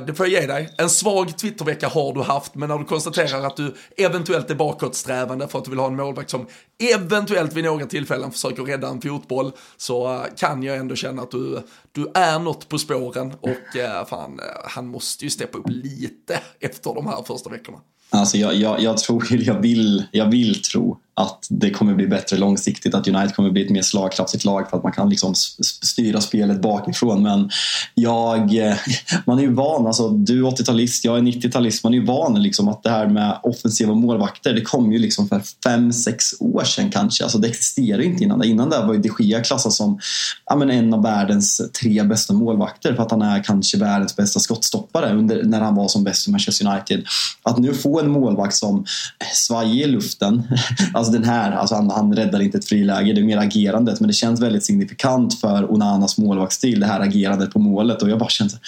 det 0.06 0.14
får 0.14 0.28
jag 0.28 0.42
ge 0.42 0.46
dig, 0.46 0.74
en 0.78 0.90
svag 0.90 1.38
vecka 1.74 1.88
har 1.88 2.12
du 2.12 2.22
haft, 2.22 2.54
men 2.54 2.68
när 2.68 2.78
du 2.78 2.84
konstaterar 2.84 3.46
att 3.46 3.56
du 3.56 3.74
eventuellt 3.96 4.50
är 4.50 4.54
bakåtsträvande 4.54 5.48
för 5.48 5.58
att 5.58 5.64
du 5.64 5.70
vill 5.70 5.80
ha 5.80 5.86
en 5.86 5.96
målvakt 5.96 6.30
som 6.30 6.46
eventuellt 6.94 7.52
vid 7.52 7.64
några 7.64 7.86
tillfällen 7.86 8.30
försöker 8.30 8.62
rädda 8.62 8.88
en 8.88 9.00
fotboll, 9.00 9.52
så 9.76 10.14
eh, 10.14 10.22
kan 10.36 10.62
jag 10.62 10.76
ändå 10.76 10.94
känna 10.94 11.22
att 11.22 11.30
du, 11.30 11.62
du 11.92 12.10
är 12.14 12.38
något 12.38 12.68
på 12.68 12.78
spåren 12.78 13.32
och 13.40 13.76
eh, 13.76 14.06
fan, 14.06 14.40
eh, 14.40 14.70
han 14.70 14.86
måste 14.86 15.24
ju 15.24 15.30
steppa 15.30 15.58
upp 15.58 15.68
lite 15.68 16.40
efter 16.60 16.94
de 16.94 17.06
här 17.06 17.22
första 17.22 17.50
veckorna. 17.50 17.78
Alltså 18.10 18.36
jag, 18.36 18.54
jag, 18.54 18.80
jag 18.80 18.98
tror, 18.98 19.26
jag 19.30 19.60
vill, 19.60 20.04
jag 20.12 20.30
vill 20.30 20.62
tro 20.62 20.98
att 21.16 21.46
det 21.50 21.70
kommer 21.70 21.94
bli 21.94 22.06
bättre 22.06 22.36
långsiktigt, 22.36 22.94
att 22.94 23.08
United 23.08 23.34
kommer 23.34 23.50
bli 23.50 23.64
ett 23.64 23.70
mer 23.70 23.82
slagkraftigt 23.82 24.44
lag 24.44 24.70
för 24.70 24.76
att 24.76 24.82
man 24.82 24.92
kan 24.92 25.08
liksom 25.08 25.34
styra 25.82 26.20
spelet 26.20 26.62
bakifrån. 26.62 27.22
Men 27.22 27.50
jag, 27.94 28.68
eh, 28.68 28.76
man 29.24 29.38
är 29.38 29.42
ju 29.42 29.52
van, 29.52 29.86
alltså, 29.86 30.08
du 30.08 30.46
är 30.46 30.50
80-talist, 30.50 31.04
jag 31.04 31.18
är 31.18 31.22
90-talist, 31.22 31.84
man 31.84 31.94
är 31.94 31.98
ju 31.98 32.04
van 32.04 32.42
liksom 32.42 32.68
att 32.68 32.82
det 32.82 32.90
här 32.90 33.06
med 33.06 33.38
offensiva 33.42 33.94
målvakter, 33.94 34.54
det 34.54 34.60
kom 34.60 34.92
ju 34.92 34.98
liksom 34.98 35.28
för 35.28 35.42
5-6 35.66 36.14
år 36.40 36.64
sedan 36.64 36.90
kanske. 36.90 37.24
Alltså, 37.24 37.38
det 37.38 37.48
existerade 37.48 38.04
inte 38.04 38.24
innan 38.24 38.38
det. 38.38 38.46
Innan 38.46 38.70
det 38.70 38.78
var 38.78 38.94
ju 38.94 39.00
de 39.00 39.10
Gea 39.18 39.42
klassad 39.42 39.72
som 39.72 40.00
ja, 40.46 40.56
men 40.56 40.70
en 40.70 40.94
av 40.94 41.02
världens 41.02 41.60
tre 41.80 42.02
bästa 42.02 42.32
målvakter 42.32 42.94
för 42.94 43.02
att 43.02 43.10
han 43.10 43.22
är 43.22 43.44
kanske 43.44 43.78
världens 43.78 44.16
bästa 44.16 44.40
skottstoppare 44.40 45.14
under, 45.14 45.42
när 45.42 45.60
han 45.60 45.74
var 45.74 45.88
som 45.88 46.04
bäst 46.04 46.28
i 46.28 46.30
Manchester 46.30 46.66
United. 46.66 47.04
Att 47.42 47.58
nu 47.58 47.74
få 47.74 48.00
en 48.00 48.10
målvakt 48.10 48.54
som 48.54 48.78
eh, 48.78 49.26
svajar 49.34 49.74
i 49.74 49.86
luften 49.86 50.42
alltså, 50.94 51.03
Alltså 51.04 51.18
den 51.20 51.24
här, 51.24 51.52
alltså 51.52 51.74
han, 51.74 51.90
han 51.90 52.16
räddar 52.16 52.42
inte 52.42 52.58
ett 52.58 52.64
friläge, 52.64 53.12
det 53.12 53.20
är 53.20 53.24
mer 53.24 53.38
agerandet. 53.38 54.00
Men 54.00 54.06
det 54.06 54.12
känns 54.12 54.40
väldigt 54.40 54.64
signifikant 54.64 55.40
för 55.40 55.72
Onanas 55.72 56.18
målvaktsstil, 56.18 56.80
det 56.80 56.86
här 56.86 57.00
agerandet 57.00 57.52
på 57.52 57.58
målet. 57.58 58.02
Och 58.02 58.10
jag 58.10 58.18
bara 58.18 58.28
känner, 58.28 58.50
fan 58.50 58.58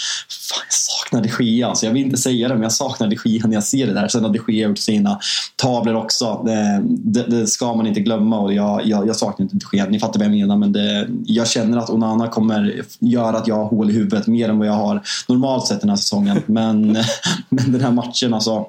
jag 0.68 0.72
saknar 0.72 1.22
de 1.22 1.44
Gea. 1.44 1.68
Alltså 1.68 1.86
jag 1.86 1.92
vill 1.92 2.04
inte 2.04 2.16
säga 2.16 2.48
det, 2.48 2.54
men 2.54 2.62
jag 2.62 2.72
saknar 2.72 3.08
de 3.08 3.16
Gea 3.24 3.46
när 3.46 3.54
jag 3.54 3.64
ser 3.64 3.86
det 3.86 3.92
där. 3.92 4.08
Sen 4.08 4.24
har 4.24 4.32
de 4.32 4.52
Gea 4.52 4.68
gjort 4.68 4.78
sina 4.78 5.20
tavlor 5.56 5.94
också. 5.94 6.42
Det, 6.44 6.82
det, 6.88 7.22
det, 7.22 7.46
ska 7.46 7.74
man 7.74 7.86
inte 7.86 8.00
glömma 8.00 8.38
och 8.38 8.52
jag, 8.52 8.86
jag, 8.86 9.08
jag 9.08 9.16
saknar 9.16 9.44
inte 9.44 9.56
de 9.56 9.76
Gea. 9.76 9.86
Ni 9.86 9.98
fattar 9.98 10.18
vad 10.18 10.28
jag 10.28 10.36
menar, 10.36 10.56
men 10.56 10.72
det, 10.72 11.08
jag 11.26 11.48
känner 11.48 11.78
att 11.78 11.90
Onana 11.90 12.28
kommer 12.28 12.82
göra 12.98 13.36
att 13.36 13.48
jag 13.48 13.56
har 13.56 13.64
hål 13.64 13.90
i 13.90 13.92
huvudet 13.92 14.26
mer 14.26 14.48
än 14.48 14.58
vad 14.58 14.68
jag 14.68 14.72
har 14.72 15.02
normalt 15.28 15.66
sett 15.66 15.80
den 15.80 15.90
här 15.90 15.96
säsongen. 15.96 16.42
Men, 16.46 16.82
men 17.48 17.72
den 17.72 17.80
här 17.80 17.92
matchen 17.92 18.34
alltså 18.34 18.66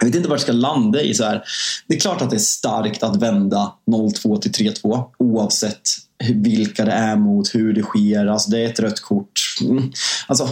jag 0.00 0.06
vet 0.06 0.14
inte 0.14 0.28
var 0.28 0.36
det 0.36 0.42
ska 0.42 0.52
landa 0.52 1.02
i. 1.02 1.14
så 1.14 1.24
här. 1.24 1.42
Det 1.86 1.94
är 1.94 2.00
klart 2.00 2.22
att 2.22 2.30
det 2.30 2.36
är 2.36 2.38
starkt 2.38 3.02
att 3.02 3.16
vända 3.16 3.72
0-2 3.90 4.40
till 4.40 4.52
3-2 4.52 5.04
oavsett 5.18 5.80
vilka 6.28 6.84
det 6.84 6.92
är 6.92 7.16
mot, 7.16 7.54
hur 7.54 7.72
det 7.72 7.82
sker. 7.82 8.26
Alltså 8.26 8.50
det 8.50 8.58
är 8.58 8.66
ett 8.66 8.80
rött 8.80 9.00
kort. 9.00 9.40
Mm. 9.62 9.92
Alltså, 10.26 10.48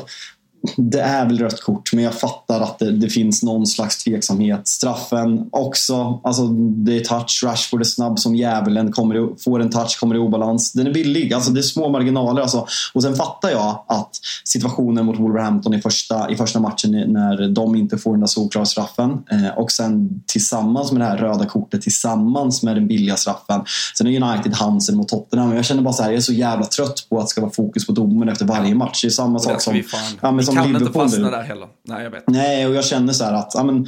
det 0.77 1.01
är 1.01 1.27
väl 1.27 1.39
rött 1.39 1.61
kort, 1.61 1.93
men 1.93 2.05
jag 2.05 2.15
fattar 2.15 2.61
att 2.61 2.79
det, 2.79 2.93
det, 2.93 3.09
finns 3.09 3.43
någon 3.43 3.67
slags 3.67 4.05
tveksamhet. 4.05 4.69
Straffen 4.69 5.49
också. 5.53 6.21
Alltså, 6.25 6.47
det 6.49 6.97
är 6.97 7.05
touch. 7.05 7.43
Rashford 7.45 7.81
är 7.81 7.85
snabb 7.85 8.19
som 8.19 8.37
djävulen. 8.37 8.93
Kommer, 8.93 9.43
får 9.45 9.61
en 9.61 9.71
touch, 9.71 10.01
kommer 10.01 10.15
i 10.15 10.19
obalans. 10.19 10.73
Den 10.73 10.87
är 10.87 10.93
billig. 10.93 11.33
Alltså, 11.33 11.51
det 11.51 11.61
är 11.61 11.63
små 11.63 11.89
marginaler. 11.89 12.43
Alltså. 12.43 12.67
Och 12.95 13.03
sen 13.03 13.15
fattar 13.15 13.51
jag 13.51 13.85
att 13.89 14.11
situationen 14.45 15.07
mot 15.07 15.19
Wolverhampton 15.19 15.75
i 15.75 15.81
första, 15.81 16.31
i 16.31 16.37
första 16.37 16.61
matchen 16.61 16.91
när 16.91 17.49
de 17.49 17.77
inte 17.77 17.99
får 17.99 18.11
den 18.11 18.21
där 18.21 18.27
solklara 18.27 18.65
straffen 18.65 19.11
eh, 19.11 19.59
och 19.59 19.73
sen 19.73 20.23
tillsammans 20.27 20.93
med 20.93 21.01
det 21.01 21.07
här 21.07 21.17
röda 21.17 21.47
kortet 21.47 21.83
tillsammans 21.83 22.63
med 22.63 22.77
den 22.77 22.89
billiga 22.89 23.17
straffen. 23.17 23.61
Sen 23.99 24.07
är 24.07 24.23
United 24.23 24.55
Hansen 24.55 24.97
mot 24.97 25.09
Tottenham. 25.09 25.57
Jag 25.57 25.65
känner 25.65 25.83
bara 25.83 25.95
så 25.95 26.03
här, 26.03 26.11
jag 26.11 26.17
är 26.17 26.21
så 26.21 26.33
jävla 26.33 26.67
trött 26.67 27.07
på 27.09 27.19
att 27.19 27.27
det 27.27 27.31
ska 27.31 27.41
vara 27.41 27.53
fokus 27.53 27.87
på 27.87 27.93
domen 27.93 28.29
efter 28.29 28.45
varje 28.45 28.75
match. 28.75 29.03
Det 29.03 29.09
är 29.09 29.11
samma 29.11 29.39
sak 29.39 29.61
som... 29.61 29.83
Ja, 30.21 30.33
men 30.33 30.48
som 30.53 30.63
kan 30.63 30.67
Liverpool 30.67 30.89
inte 30.89 30.99
fastna 30.99 31.31
där 31.31 31.43
heller. 31.43 31.69
Nej, 31.89 32.05
jag 32.05 32.11
vet. 32.11 32.25
Nej, 32.29 32.67
och 32.67 32.75
jag 32.75 32.85
känner 32.85 33.13
så 33.13 33.25
här 33.25 33.33
att 33.33 33.53
ja, 33.55 33.65
men, 33.65 33.87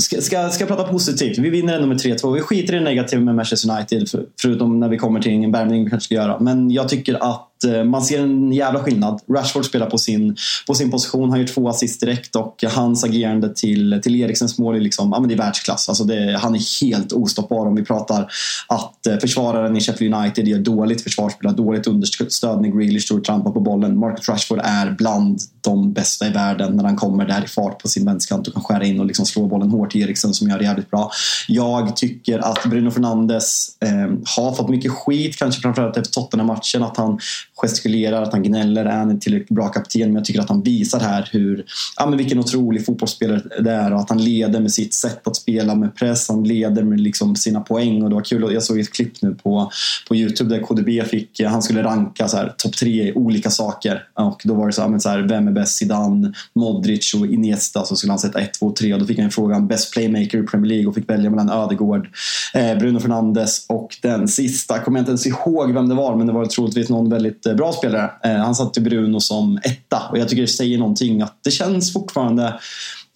Ska, 0.00 0.20
ska, 0.20 0.48
ska 0.48 0.66
prata 0.66 0.84
positivt. 0.84 1.38
Vi 1.38 1.50
vinner 1.50 1.74
ändå 1.74 1.86
med 1.86 1.96
3-2. 1.96 2.34
Vi 2.34 2.40
skiter 2.40 2.74
i 2.74 2.78
det 2.78 2.84
negativa 2.84 3.22
med 3.22 3.34
Manchester 3.34 3.70
United 3.70 4.08
förutom 4.40 4.80
när 4.80 4.88
vi 4.88 4.98
kommer 4.98 5.20
till 5.20 5.32
ingen 5.32 5.52
värmning 5.52 5.84
vi 5.84 5.90
kanske 5.90 6.04
ska 6.04 6.14
göra. 6.14 6.38
Men 6.40 6.70
jag 6.70 6.88
tycker 6.88 7.14
att 7.14 7.51
Eh, 7.64 7.84
man 7.84 8.02
ser 8.02 8.22
en 8.22 8.52
jävla 8.52 8.80
skillnad. 8.80 9.20
Rashford 9.30 9.64
spelar 9.64 9.86
på 9.86 9.98
sin, 9.98 10.36
på 10.66 10.74
sin 10.74 10.90
position, 10.90 11.30
han 11.30 11.40
gör 11.40 11.46
två 11.46 11.68
assist 11.68 12.00
direkt 12.00 12.36
och 12.36 12.64
hans 12.74 13.04
agerande 13.04 13.54
till, 13.54 14.00
till 14.02 14.16
Eriksens 14.16 14.58
mål 14.58 14.76
är, 14.76 14.80
liksom, 14.80 15.10
ja, 15.12 15.20
men 15.20 15.28
det 15.28 15.34
är 15.34 15.38
världsklass. 15.38 15.88
Alltså 15.88 16.04
det, 16.04 16.38
han 16.38 16.54
är 16.54 16.84
helt 16.84 17.12
ostoppbar 17.12 17.66
om 17.66 17.74
vi 17.74 17.84
pratar 17.84 18.32
att 18.66 19.06
eh, 19.06 19.16
försvararen 19.16 19.76
i 19.76 19.80
Sheffield 19.80 20.14
United 20.14 20.48
gör 20.48 20.58
dåligt 20.58 21.02
försvarsspel, 21.02 21.46
har 21.50 21.56
dåligt 21.56 21.86
understöd 21.86 22.60
när 22.60 22.68
Grealish 22.68 23.04
står 23.04 23.18
och 23.18 23.24
trampar 23.24 23.50
på 23.50 23.60
bollen. 23.60 23.98
Marcus 23.98 24.28
Rashford 24.28 24.60
är 24.64 24.90
bland 24.90 25.40
de 25.60 25.92
bästa 25.92 26.26
i 26.26 26.30
världen 26.30 26.76
när 26.76 26.84
han 26.84 26.96
kommer 26.96 27.26
där 27.26 27.44
i 27.44 27.48
fart 27.48 27.82
på 27.82 27.88
sin 27.88 28.04
vänsterkant 28.04 28.48
och 28.48 28.54
kan 28.54 28.62
skära 28.62 28.84
in 28.84 29.00
och 29.00 29.06
liksom 29.06 29.26
slå 29.26 29.46
bollen 29.46 29.70
hårt 29.70 29.90
till 29.90 30.02
Eriksen 30.02 30.34
som 30.34 30.48
gör 30.48 30.58
det 30.58 30.64
jävligt 30.64 30.90
bra. 30.90 31.10
Jag 31.48 31.96
tycker 31.96 32.38
att 32.38 32.64
Bruno 32.64 32.90
Fernandes 32.90 33.68
eh, 33.80 33.90
har 34.36 34.54
fått 34.54 34.68
mycket 34.68 34.92
skit, 34.92 35.36
kanske 35.36 35.60
framförallt 35.60 35.96
efter 35.96 36.12
Tottenham-matchen, 36.12 36.82
att 36.82 36.96
han 36.96 37.18
gestikulerar, 37.62 38.22
att 38.22 38.32
han 38.32 38.42
gnäller. 38.42 38.84
Är 38.84 38.96
han 38.96 39.10
en 39.10 39.20
tillräckligt 39.20 39.56
bra 39.56 39.68
kapten? 39.68 40.02
Men 40.02 40.14
jag 40.14 40.24
tycker 40.24 40.40
att 40.40 40.48
han 40.48 40.62
visar 40.62 41.00
här 41.00 41.28
hur, 41.32 41.64
ja, 41.96 42.06
men 42.06 42.18
vilken 42.18 42.38
otrolig 42.38 42.86
fotbollsspelare 42.86 43.42
det 43.60 43.70
är 43.70 43.92
och 43.92 44.00
att 44.00 44.08
han 44.08 44.24
leder 44.24 44.60
med 44.60 44.72
sitt 44.72 44.94
sätt 44.94 45.26
att 45.26 45.36
spela 45.36 45.74
med 45.74 45.96
press. 45.96 46.28
Han 46.28 46.44
leder 46.44 46.82
med 46.82 47.00
liksom 47.00 47.36
sina 47.36 47.60
poäng 47.60 48.02
och 48.02 48.08
det 48.08 48.14
var 48.14 48.24
kul. 48.24 48.52
Jag 48.52 48.62
såg 48.62 48.78
ett 48.78 48.92
klipp 48.92 49.22
nu 49.22 49.34
på, 49.34 49.70
på 50.08 50.16
Youtube 50.16 50.56
där 50.56 50.62
KDB 50.62 51.08
fick, 51.08 51.40
eh, 51.40 51.50
han 51.50 51.62
skulle 51.62 51.82
ranka 51.82 52.28
topp 52.28 52.76
tre 52.76 53.08
i 53.08 53.12
olika 53.12 53.50
saker 53.50 54.04
och 54.14 54.42
då 54.44 54.54
var 54.54 54.66
det 54.66 54.72
så 54.72 54.82
här, 54.82 54.88
men 54.88 55.00
så 55.00 55.08
här, 55.08 55.18
vem 55.18 55.48
är 55.48 55.52
bäst? 55.52 55.74
Zidane, 55.74 56.32
Modric 56.54 57.14
och 57.14 57.26
Iniesta. 57.26 57.84
Så 57.84 57.96
skulle 57.96 58.12
han 58.12 58.18
sätta 58.18 58.40
1, 58.40 58.52
2, 58.52 58.72
3 58.72 58.94
och 58.94 59.00
då 59.00 59.06
fick 59.06 59.18
han 59.18 59.30
frågan 59.30 59.66
bäst 59.66 59.92
playmaker 59.92 60.38
i 60.38 60.42
Premier 60.42 60.68
League 60.68 60.86
och 60.86 60.94
fick 60.94 61.10
välja 61.10 61.30
mellan 61.30 61.50
Ödegård, 61.50 62.08
eh, 62.54 62.78
Bruno 62.78 63.00
Fernandes 63.00 63.66
och 63.68 63.96
den 64.02 64.28
sista. 64.28 64.78
Kommer 64.78 64.98
Jag 64.98 65.02
inte 65.02 65.10
ens 65.10 65.26
ihåg 65.26 65.72
vem 65.72 65.88
det 65.88 65.94
var 65.94 66.16
men 66.16 66.26
det 66.26 66.32
var 66.32 66.46
troligtvis 66.46 66.88
någon 66.88 67.10
väldigt 67.10 67.46
jättebra 67.52 67.66
bra 67.66 67.72
spelare. 67.72 68.10
Eh, 68.24 68.44
han 68.44 68.54
satte 68.54 68.80
Bruno 68.80 69.20
som 69.20 69.58
etta 69.62 70.02
och 70.10 70.18
jag 70.18 70.28
tycker 70.28 70.42
det 70.42 70.48
säger 70.48 70.78
någonting 70.78 71.22
att 71.22 71.38
det 71.44 71.50
känns 71.50 71.92
fortfarande 71.92 72.58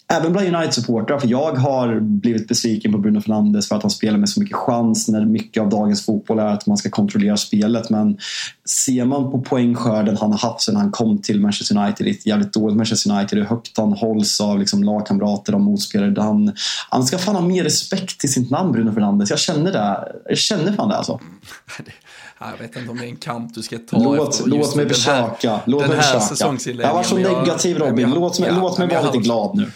Även 0.09 0.31
bland 0.31 0.47
United-supportrar, 0.47 1.19
för 1.19 1.27
jag 1.27 1.51
har 1.51 1.99
blivit 1.99 2.47
besviken 2.47 2.91
på 2.91 2.97
Bruno 2.97 3.21
Fernandes 3.21 3.67
för 3.67 3.75
att 3.75 3.81
han 3.81 3.91
spelar 3.91 4.17
med 4.17 4.29
så 4.29 4.39
mycket 4.39 4.55
chans 4.55 5.07
när 5.07 5.25
mycket 5.25 5.63
av 5.63 5.69
dagens 5.69 6.05
fotboll 6.05 6.39
är 6.39 6.45
att 6.45 6.67
man 6.67 6.77
ska 6.77 6.89
kontrollera 6.89 7.37
spelet. 7.37 7.89
Men 7.89 8.17
ser 8.65 9.05
man 9.05 9.31
på 9.31 9.41
poängskörden 9.41 10.17
han 10.17 10.31
har 10.31 10.39
haft 10.39 10.61
sedan 10.61 10.75
han 10.75 10.91
kom 10.91 11.21
till 11.21 11.41
Manchester 11.41 11.77
United, 11.77 12.07
ett 12.07 12.25
jävligt 12.25 12.53
dåligt 12.53 12.77
Manchester 12.77 13.11
United, 13.11 13.39
hur 13.39 13.45
högt 13.45 13.77
han 13.77 13.93
hålls 13.93 14.41
av 14.41 14.59
liksom 14.59 14.83
lagkamrater 14.83 15.55
och 15.55 15.61
motspelare. 15.61 16.21
Han, 16.21 16.53
han 16.89 17.03
ska 17.03 17.17
fan 17.17 17.35
ha 17.35 17.41
mer 17.41 17.63
respekt 17.63 18.19
till 18.19 18.33
sitt 18.33 18.51
namn, 18.51 18.71
Bruno 18.71 18.91
Fernandes. 18.91 19.29
Jag 19.29 19.39
känner 19.39 19.71
det. 19.71 20.13
Jag 20.29 20.37
känner 20.37 20.73
fan 20.73 20.89
det 20.89 20.95
alltså. 20.95 21.19
Mm. 21.21 21.33
Jag 22.39 22.57
vet 22.59 22.75
inte 22.75 22.91
om 22.91 22.97
det 22.97 23.05
är 23.05 23.09
en 23.09 23.15
kamp 23.15 23.53
du 23.53 23.63
ska 23.63 23.77
ta 23.77 23.97
låt, 23.97 24.29
efter 24.29 24.49
låt 24.49 24.75
mig 24.75 24.89
försöka. 24.89 25.59
Låt 25.65 25.87
mig 25.87 26.01
försöka. 26.01 26.83
Jag 26.83 26.93
var 26.93 27.03
så 27.03 27.17
negativ 27.17 27.77
Robin. 27.77 28.11
låt 28.11 28.39
mig, 28.39 28.49
ja, 28.49 28.59
låt 28.59 28.77
mig 28.77 28.87
vara 28.87 29.01
lite 29.01 29.17
glad 29.17 29.55
nu. 29.55 29.71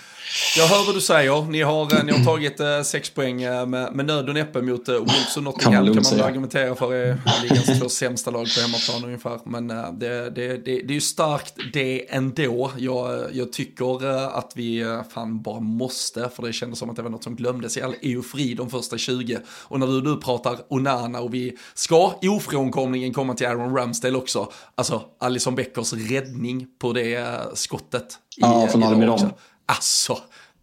Jag 0.57 0.67
hör 0.67 0.85
vad 0.85 0.95
du 0.95 1.01
säger. 1.01 1.41
Ni 1.41 1.61
har, 1.61 1.95
eh, 1.95 2.03
ni 2.03 2.11
har 2.11 2.25
tagit 2.25 2.59
eh, 2.59 2.81
sex 2.81 3.09
poäng 3.09 3.41
eh, 3.41 3.65
med, 3.65 3.93
med 3.93 4.05
nöd 4.05 4.29
och 4.29 4.33
näppe 4.33 4.61
mot 4.61 4.87
eh, 4.87 4.95
Wolves 4.95 5.37
och 5.37 5.43
Nottingham. 5.43 5.85
Kan 5.85 5.95
man, 5.95 6.03
kan 6.03 6.17
man 6.17 6.27
argumentera 6.27 6.75
för 6.75 6.93
är 6.93 7.17
ligans 7.43 7.79
två 7.79 7.89
sämsta 7.89 8.31
lag 8.31 8.47
på 8.55 8.61
hemmaplan 8.61 9.05
ungefär. 9.05 9.39
Men 9.45 9.69
eh, 9.69 9.91
det, 9.93 10.29
det, 10.29 10.47
det, 10.47 10.57
det 10.65 10.89
är 10.89 10.93
ju 10.93 11.01
starkt 11.01 11.53
det 11.73 12.13
ändå. 12.13 12.71
Jag, 12.77 13.25
jag 13.31 13.53
tycker 13.53 14.05
eh, 14.09 14.35
att 14.37 14.51
vi 14.55 14.79
eh, 14.81 15.03
fan 15.13 15.41
bara 15.41 15.59
måste, 15.59 16.29
för 16.35 16.43
det 16.43 16.53
kändes 16.53 16.79
som 16.79 16.89
att 16.89 16.95
det 16.95 17.01
var 17.01 17.09
något 17.09 17.23
som 17.23 17.35
glömdes 17.35 17.77
i 17.77 17.81
all 17.81 17.95
eufori 18.01 18.53
de 18.53 18.69
första 18.69 18.97
20. 18.97 19.39
Och 19.47 19.79
när 19.79 19.87
du 19.87 20.01
nu 20.01 20.15
pratar 20.15 20.57
Onana 20.67 21.19
och 21.19 21.33
vi 21.33 21.57
ska 21.73 22.13
ofrånkomligen 22.21 23.13
komma 23.13 23.33
till 23.33 23.47
Aaron 23.47 23.77
Ramsdale 23.77 24.17
också. 24.17 24.51
Alltså 24.75 25.01
Alison 25.19 25.55
Beckers 25.55 25.93
räddning 25.93 26.67
på 26.79 26.93
det 26.93 27.15
eh, 27.15 27.27
skottet. 27.53 28.17
I, 28.37 28.41
ja, 28.41 28.67
från 28.71 28.83
Almiron. 28.83 29.31
Alltså, 29.71 30.17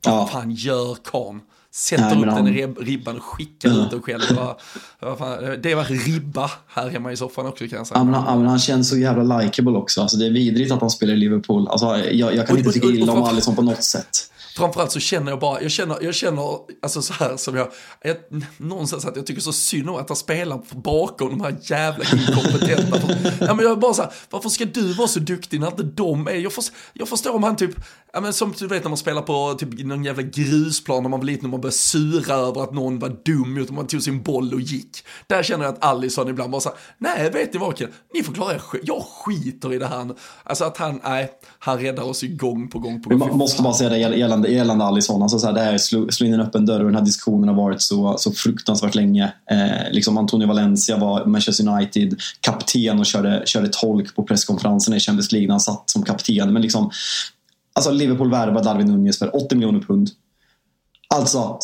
vad 0.05 0.15
ja. 0.15 0.27
fan 0.27 0.51
gör 0.51 0.97
karln? 1.05 1.41
Sätter 1.71 2.05
Nej, 2.05 2.19
upp 2.19 2.29
han... 2.29 2.45
den 2.45 2.57
i 2.57 2.67
ribban 2.67 3.17
och 3.17 3.23
skickar 3.23 3.69
mm. 3.69 3.81
ut 3.81 3.91
den 3.91 4.03
själv. 4.03 4.21
Det 4.29 4.35
var, 4.35 5.57
det 5.57 5.75
var 5.75 5.85
ribba 5.85 6.51
här 6.67 6.89
hemma 6.89 7.13
i 7.13 7.17
soffan 7.17 7.47
också 7.47 7.69
kan 7.69 7.79
jag 7.79 7.87
säga. 7.87 7.99
Ja, 7.99 8.05
men 8.05 8.15
han, 8.15 8.47
han 8.47 8.59
känns 8.59 8.89
så 8.89 8.99
jävla 8.99 9.39
likeable 9.39 9.79
också. 9.79 10.03
Alltså, 10.03 10.17
det 10.17 10.27
är 10.27 10.31
vidrigt 10.31 10.73
att 10.73 10.81
han 10.81 10.91
spelar 10.91 11.15
i 11.15 11.17
Liverpool. 11.17 11.69
Alltså, 11.69 11.87
jag, 11.97 12.35
jag 12.35 12.47
kan 12.47 12.57
och, 12.57 12.59
inte 12.59 12.73
tycka 12.73 12.87
illa 12.87 13.13
om 13.13 13.23
Alisson 13.23 13.57
på 13.57 13.63
något 13.63 13.85
sätt 13.85 14.31
framförallt 14.59 14.93
så 14.93 15.01
känner 15.01 15.33
jag 15.33 15.41
bara, 15.41 15.63
jag 15.63 15.71
känner, 15.71 15.99
jag 16.03 16.15
känner 16.15 16.59
alltså 16.83 17.03
så 17.03 17.13
här 17.13 17.37
som 17.37 17.57
jag, 17.57 17.69
jag 18.03 18.17
någonstans 18.57 19.05
att 19.05 19.17
jag 19.17 19.27
tycker 19.27 19.41
så 19.41 19.53
synd 19.53 19.91
om 19.91 19.97
att 19.97 20.09
han 20.09 20.17
spelar 20.17 20.61
bakom 20.75 21.31
de 21.31 21.41
här 21.41 21.57
jävla 21.63 22.05
inkompetenta. 22.05 23.01
ja, 23.41 23.55
men 23.55 23.65
jag 23.65 23.73
är 23.73 23.77
bara 23.77 23.95
så 23.95 24.03
här, 24.03 24.13
varför 24.31 24.49
ska 24.49 24.65
du 24.65 24.93
vara 24.93 25.09
så 25.09 25.21
duktig 25.21 25.61
när 25.61 25.69
inte 25.69 25.83
de 25.83 26.27
är, 26.27 26.35
jag, 26.35 26.53
förstår, 26.53 26.77
jag 26.93 27.09
förstår 27.09 27.35
om 27.35 27.43
han 27.43 27.57
typ, 27.57 27.75
ja 28.13 28.21
men 28.21 28.33
som 28.33 28.55
du 28.59 28.67
vet 28.67 28.83
när 28.83 28.89
man 28.89 28.99
spelar 28.99 29.23
på 29.23 29.55
typ 29.59 29.85
någon 29.85 30.05
jävla 30.05 30.23
grusplan 30.23 31.03
när 31.03 31.11
man 31.11 31.21
var 31.21 31.27
liten 31.27 31.45
och 31.45 31.51
man 31.51 31.61
började 31.61 31.77
sura 31.77 32.35
över 32.35 32.63
att 32.63 32.75
någon 32.75 32.99
var 32.99 33.17
dum 33.25 33.57
ut 33.57 33.69
och 33.69 33.75
man 33.75 33.87
tog 33.87 34.03
sin 34.03 34.23
boll 34.23 34.55
och 34.55 34.61
gick. 34.61 35.05
Där 35.27 35.43
känner 35.43 35.65
jag 35.65 35.75
att 35.75 35.85
Allison 35.85 36.29
ibland 36.29 36.51
bara 36.51 36.61
så 36.61 36.69
här, 36.69 36.79
nej 36.99 37.31
vet 37.31 37.53
ni 37.53 37.61
vad 37.61 37.77
killar, 37.77 37.93
ni 38.15 38.23
får 38.23 38.33
klara 38.33 38.55
er 38.55 38.61
jag 38.83 39.03
skiter 39.03 39.75
i 39.75 39.79
det 39.79 39.87
här. 39.87 40.11
Alltså 40.45 40.65
att 40.65 40.77
han, 40.77 41.01
nej, 41.05 41.31
han 41.59 41.79
räddar 41.79 42.03
oss 42.03 42.23
ju 42.23 42.37
gång 42.37 42.69
på 42.69 42.79
gång 42.79 43.03
på 43.03 43.11
gång. 43.11 43.19
Man 43.19 43.39
måste 43.39 43.63
bara 43.63 43.75
säga 43.75 43.91
det 43.91 43.99
gällande 43.99 44.49
gällande 44.49 44.85
Alisson. 44.85 45.23
Alltså 45.23 45.39
så 45.39 45.47
här, 45.47 45.55
det 45.55 45.61
här 45.61 45.79
slå, 45.79 46.09
slå 46.11 46.27
in 46.27 46.35
en 46.35 46.41
öppen 46.41 46.67
dörr 46.67 46.81
och 46.81 46.87
den 46.87 46.95
här 46.95 47.05
diskussionen 47.05 47.49
har 47.49 47.57
varit 47.57 47.83
så, 47.83 48.15
så 48.19 48.33
fruktansvärt 48.33 48.95
länge. 48.95 49.33
Eh, 49.51 49.93
liksom 49.93 50.19
Antonio 50.19 50.49
Valencia 50.49 50.97
var 50.97 51.27
Manchester 51.27 51.69
United 51.69 52.17
kapten 52.41 52.99
och 52.99 53.07
körde, 53.07 53.43
körde 53.47 53.69
tolk 53.73 54.15
på 54.15 54.23
presskonferensen 54.23 54.95
i 54.95 55.01
Champions 55.01 55.33
League 55.33 55.47
när 55.47 55.53
han 55.53 55.61
satt 55.61 55.91
som 55.91 56.03
kapten. 56.03 56.53
Men 56.53 56.63
liksom, 56.63 56.91
alltså 57.79 57.91
Liverpool 57.91 58.31
värvade 58.31 58.64
Darwin 58.64 58.87
Nunez 58.87 59.18
för 59.18 59.37
80 59.37 59.55
miljoner 59.55 59.81
pund. 59.81 60.11
Alltså, 61.14 61.59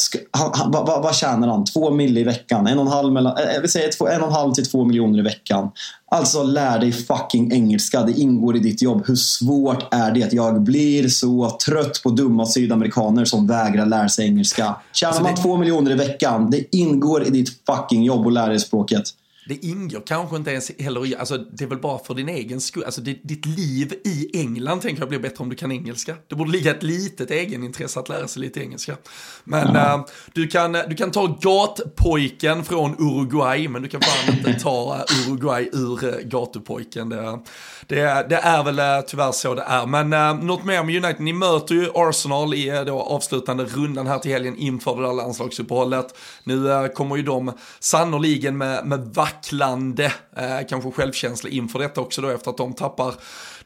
vad, 0.67 1.03
vad 1.03 1.15
tjänar 1.15 1.49
han? 1.49 1.65
Två 1.65 1.91
mil 1.91 2.19
i 2.19 2.25
veckan? 2.25 2.67
En 2.67 2.79
och 2.79 2.87
en 2.87 2.93
halv, 2.93 3.13
mellan, 3.13 3.35
jag 3.55 3.61
vill 3.61 3.71
säga 3.71 3.89
två, 3.89 4.09
en 4.09 4.21
och 4.21 4.27
en 4.27 4.33
halv 4.33 4.53
till 4.53 4.71
två 4.71 4.85
miljoner 4.85 5.19
i 5.19 5.23
veckan. 5.23 5.71
Alltså 6.11 6.43
lär 6.43 6.79
dig 6.79 6.93
fucking 6.93 7.53
engelska. 7.53 8.03
Det 8.03 8.13
ingår 8.13 8.57
i 8.57 8.59
ditt 8.59 8.83
jobb. 8.83 9.03
Hur 9.07 9.17
svårt 9.17 9.95
är 9.95 10.11
det? 10.11 10.33
Jag 10.33 10.63
blir 10.63 11.09
så 11.09 11.59
trött 11.67 12.03
på 12.03 12.11
dumma 12.11 12.47
sydamerikaner 12.47 13.25
som 13.25 13.47
vägrar 13.47 13.87
lära 13.87 14.09
sig 14.09 14.27
engelska. 14.27 14.77
Tjänar 14.93 15.11
alltså, 15.11 15.23
man 15.23 15.35
det... 15.35 15.43
två 15.43 15.57
miljoner 15.57 15.91
i 15.91 15.95
veckan, 15.95 16.51
det 16.51 16.77
ingår 16.77 17.27
i 17.27 17.31
ditt 17.31 17.49
fucking 17.67 18.03
jobb 18.03 18.27
att 18.27 18.33
lära 18.33 18.49
dig 18.49 18.61
språket 18.61 19.05
det 19.47 19.65
ingår 19.65 20.03
kanske 20.07 20.37
inte 20.37 20.51
ens 20.51 20.71
heller 20.79 21.07
i, 21.07 21.17
alltså 21.17 21.39
det 21.39 21.65
är 21.65 21.69
väl 21.69 21.79
bara 21.79 21.99
för 21.99 22.15
din 22.15 22.29
egen 22.29 22.61
skull, 22.61 22.85
alltså 22.85 23.01
det, 23.01 23.19
ditt 23.23 23.47
liv 23.47 23.95
i 24.05 24.41
England 24.41 24.81
tänker 24.81 25.03
jag 25.03 25.09
blir 25.09 25.19
bättre 25.19 25.37
om 25.39 25.49
du 25.49 25.57
kan 25.57 25.73
engelska. 25.73 26.17
Det 26.29 26.35
borde 26.35 26.51
ligga 26.51 26.71
ett 26.71 26.83
litet 26.83 27.31
egenintresse 27.31 28.01
att 28.01 28.09
lära 28.09 28.29
sig 28.29 28.43
lite 28.43 28.61
engelska. 28.61 28.97
Men 29.45 29.69
mm. 29.69 30.01
uh, 30.01 30.07
du, 30.33 30.47
kan, 30.47 30.73
du 30.73 30.97
kan 30.97 31.11
ta 31.11 31.39
gatpojken 31.41 32.65
från 32.65 32.95
Uruguay, 32.99 33.69
men 33.69 33.83
du 33.83 33.89
kan 33.89 34.01
fan 34.01 34.37
inte 34.37 34.61
ta 34.61 34.95
uh, 34.95 35.29
Uruguay 35.29 35.69
ur 35.73 36.23
gatupojken. 36.23 37.09
Det, 37.09 37.39
det, 37.87 38.27
det, 38.29 38.37
är 38.37 38.65
väl 38.65 39.03
tyvärr 39.07 39.33
så 39.33 39.55
det 39.55 39.63
är. 39.63 39.87
Men 39.87 40.13
uh, 40.13 40.45
något 40.45 40.65
mer 40.65 40.83
med 40.83 41.05
United, 41.05 41.21
ni 41.25 41.33
möter 41.33 41.75
ju 41.75 41.91
Arsenal 41.95 42.55
i 42.55 42.85
då 42.87 43.01
avslutande 43.01 43.65
rundan 43.65 44.07
här 44.07 44.19
till 44.19 44.33
helgen 44.33 44.57
inför 44.57 44.97
det 44.97 45.03
där 45.03 45.13
landslagsuppehållet. 45.13 46.07
Nu 46.45 46.89
kommer 46.95 47.17
ju 47.17 47.23
de 47.23 47.53
sannoliken 47.81 48.59
med, 48.59 48.87
med 48.87 49.01
vacklande, 49.35 50.13
eh, 50.37 50.67
kanske 50.69 50.91
självkänsla 50.91 51.51
inför 51.51 51.79
detta 51.79 52.01
också 52.01 52.23
då 52.23 52.29
efter 52.29 52.51
att 52.51 52.57
de 52.57 52.73
tappar 52.73 53.15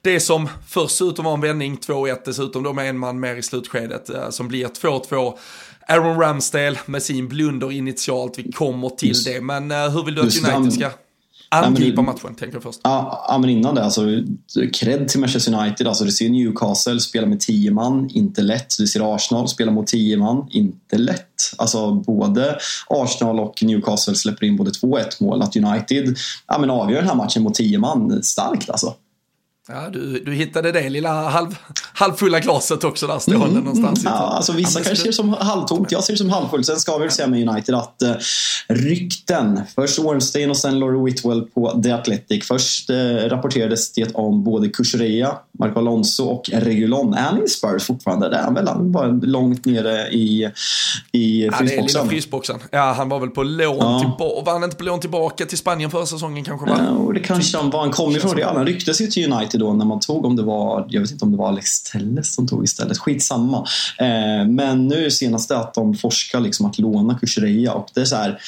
det 0.03 0.21
som 0.21 0.49
först 0.69 0.97
såg 0.97 1.09
ut 1.09 1.19
att 1.19 1.25
vara 1.25 1.35
en 1.35 1.41
vändning, 1.41 1.77
2-1 1.77 2.23
dessutom 2.25 2.62
då 2.62 2.73
med 2.73 2.89
en 2.89 2.99
man 2.99 3.21
mer 3.21 3.37
i 3.37 3.43
slutskedet 3.43 4.11
eh, 4.11 4.31
som 4.31 4.49
blir 4.49 4.66
2-2. 4.66 5.39
Aaron 5.89 6.21
Ramsdale 6.21 6.79
med 6.87 7.03
sin 7.03 7.29
blunder 7.29 7.73
initialt, 7.73 8.39
vi 8.39 8.53
kommer 8.53 8.89
till 8.89 9.23
det. 9.25 9.41
Men 9.41 9.71
eh, 9.71 9.91
hur 9.91 10.05
vill 10.05 10.14
du 10.14 10.21
att 10.21 10.37
United 10.37 10.73
ska 10.73 10.91
angripa 11.49 12.03
matchen, 12.03 12.34
tänker 12.34 12.57
jag 12.57 12.62
först. 12.62 12.80
Ja, 12.84 13.38
men 13.40 13.51
innan 13.51 13.74
det, 13.74 13.84
alltså, 13.84 14.03
cred 14.72 15.09
till 15.09 15.20
Manchester 15.20 15.55
United. 15.55 15.86
Alltså, 15.86 16.05
du 16.05 16.12
ser 16.12 16.28
Newcastle 16.28 17.01
spela 17.01 17.26
med 17.26 17.40
10 17.40 17.70
man, 17.70 18.11
inte 18.11 18.42
lätt. 18.42 18.78
Du 18.78 18.86
ser 18.86 19.14
Arsenal 19.14 19.49
spela 19.49 19.72
mot 19.72 19.86
10 19.86 20.16
man, 20.16 20.46
inte 20.51 20.99
lätt. 20.99 21.55
Alltså, 21.57 21.90
både 21.94 22.59
Arsenal 22.88 23.40
och 23.40 23.62
Newcastle 23.62 24.14
släpper 24.14 24.46
in 24.46 24.57
både 24.57 24.70
2 24.70 24.99
1 24.99 25.20
mål. 25.20 25.42
Att 25.42 25.57
United 25.57 26.16
ja, 26.46 26.59
men 26.59 26.70
avgör 26.70 26.99
den 26.99 27.09
här 27.09 27.16
matchen 27.16 27.42
mot 27.42 27.55
10 27.55 27.78
man, 27.78 28.22
starkt 28.22 28.70
alltså. 28.70 28.94
Ja, 29.71 29.89
du, 29.93 30.23
du 30.25 30.35
hittade 30.35 30.73
det 30.73 30.89
lilla 30.89 31.29
halv, 31.29 31.59
halvfulla 31.93 32.41
glaset 32.41 32.85
också 32.85 33.07
där 33.07 33.19
stående 33.19 33.47
mm, 33.47 33.64
någonstans. 33.64 34.05
Ja, 34.05 34.11
alltså 34.11 34.53
vissa 34.53 34.79
ja, 34.79 34.85
kanske 34.85 35.03
ser 35.03 35.09
det 35.09 35.12
som 35.12 35.33
halvtomt, 35.33 35.93
jag 35.93 36.05
ser 36.05 36.12
det 36.12 36.16
som 36.16 36.31
halvfullt. 36.31 36.66
Sen 36.66 36.77
ska 36.77 36.97
vi 36.97 37.05
väl 37.05 37.11
säga 37.11 37.29
med 37.29 37.49
United 37.49 37.75
att 37.75 38.03
uh, 38.05 38.14
rykten, 38.69 39.61
först 39.75 39.99
Ornstein 39.99 40.51
och 40.51 40.57
sen 40.57 40.79
Laurie 40.79 41.05
Whitwell 41.05 41.43
på 41.43 41.81
The 41.83 41.91
Athletic. 41.91 42.47
Först 42.47 42.91
uh, 42.91 42.97
rapporterades 43.14 43.93
det 43.93 44.14
om 44.14 44.45
både 44.45 44.69
Kukureya, 44.69 45.39
Marco 45.59 45.79
Alonso 45.79 46.25
och 46.25 46.51
Regulon. 46.53 47.14
Är 47.14 47.23
han 47.23 47.45
i 47.45 47.49
Spurs 47.49 47.87
fortfarande? 47.87 48.29
Det 48.29 48.37
är 48.37 48.43
han 48.43 48.55
väl? 48.55 48.69
Han 48.69 48.93
var 48.93 49.27
långt 49.27 49.64
nere 49.64 50.09
i, 50.09 50.51
i 51.12 51.51
frysboxen. 51.53 52.03
Ja, 52.05 52.11
frysboxen. 52.11 52.59
Ja, 52.71 52.93
han 52.93 53.09
var 53.09 53.21
väl 53.21 53.31
på 53.31 53.43
lån 53.43 53.77
ja. 53.79 54.01
tillbaka. 54.01 54.45
Var 54.45 54.53
han 54.53 54.64
inte 54.64 54.77
på 54.77 54.85
lån 54.85 55.01
tillbaka 55.01 55.47
till 55.47 55.59
Spanien 55.59 55.91
förra 55.91 56.07
säsongen 56.07 56.45
kanske? 56.45 56.66
Va? 56.71 56.79
Ja, 56.79 57.12
det 57.12 57.21
kanske 57.21 57.57
han 57.57 57.71
var. 57.71 57.81
Han 57.81 57.91
kom 57.91 58.16
ifrån 58.16 58.37
Real. 58.37 58.57
Han 58.57 58.66
rycktes 58.66 59.01
ju 59.01 59.07
till 59.07 59.33
United 59.33 59.57
då 59.59 59.72
när 59.72 59.84
man 59.84 60.00
tog, 60.00 60.24
om 60.24 60.36
det 60.36 60.42
var, 60.42 60.86
jag 60.88 61.00
vet 61.00 61.11
inte 61.11 61.24
om 61.24 61.30
det 61.30 61.38
var 61.38 61.48
Alex 61.48 61.82
Telles 61.82 62.34
som 62.34 62.48
tog 62.48 62.64
istället, 62.64 62.98
skitsamma. 62.98 63.66
Eh, 63.98 64.48
men 64.48 64.88
nu 64.88 65.11
senast 65.11 65.50
att 65.50 65.74
de 65.74 65.94
forskar 65.94 66.40
liksom 66.40 66.66
att 66.66 66.78
låna 66.78 67.18
Kushreya 67.18 67.72
och 67.72 67.88
det 67.94 68.00
är 68.00 68.04
så 68.04 68.16
här, 68.16 68.40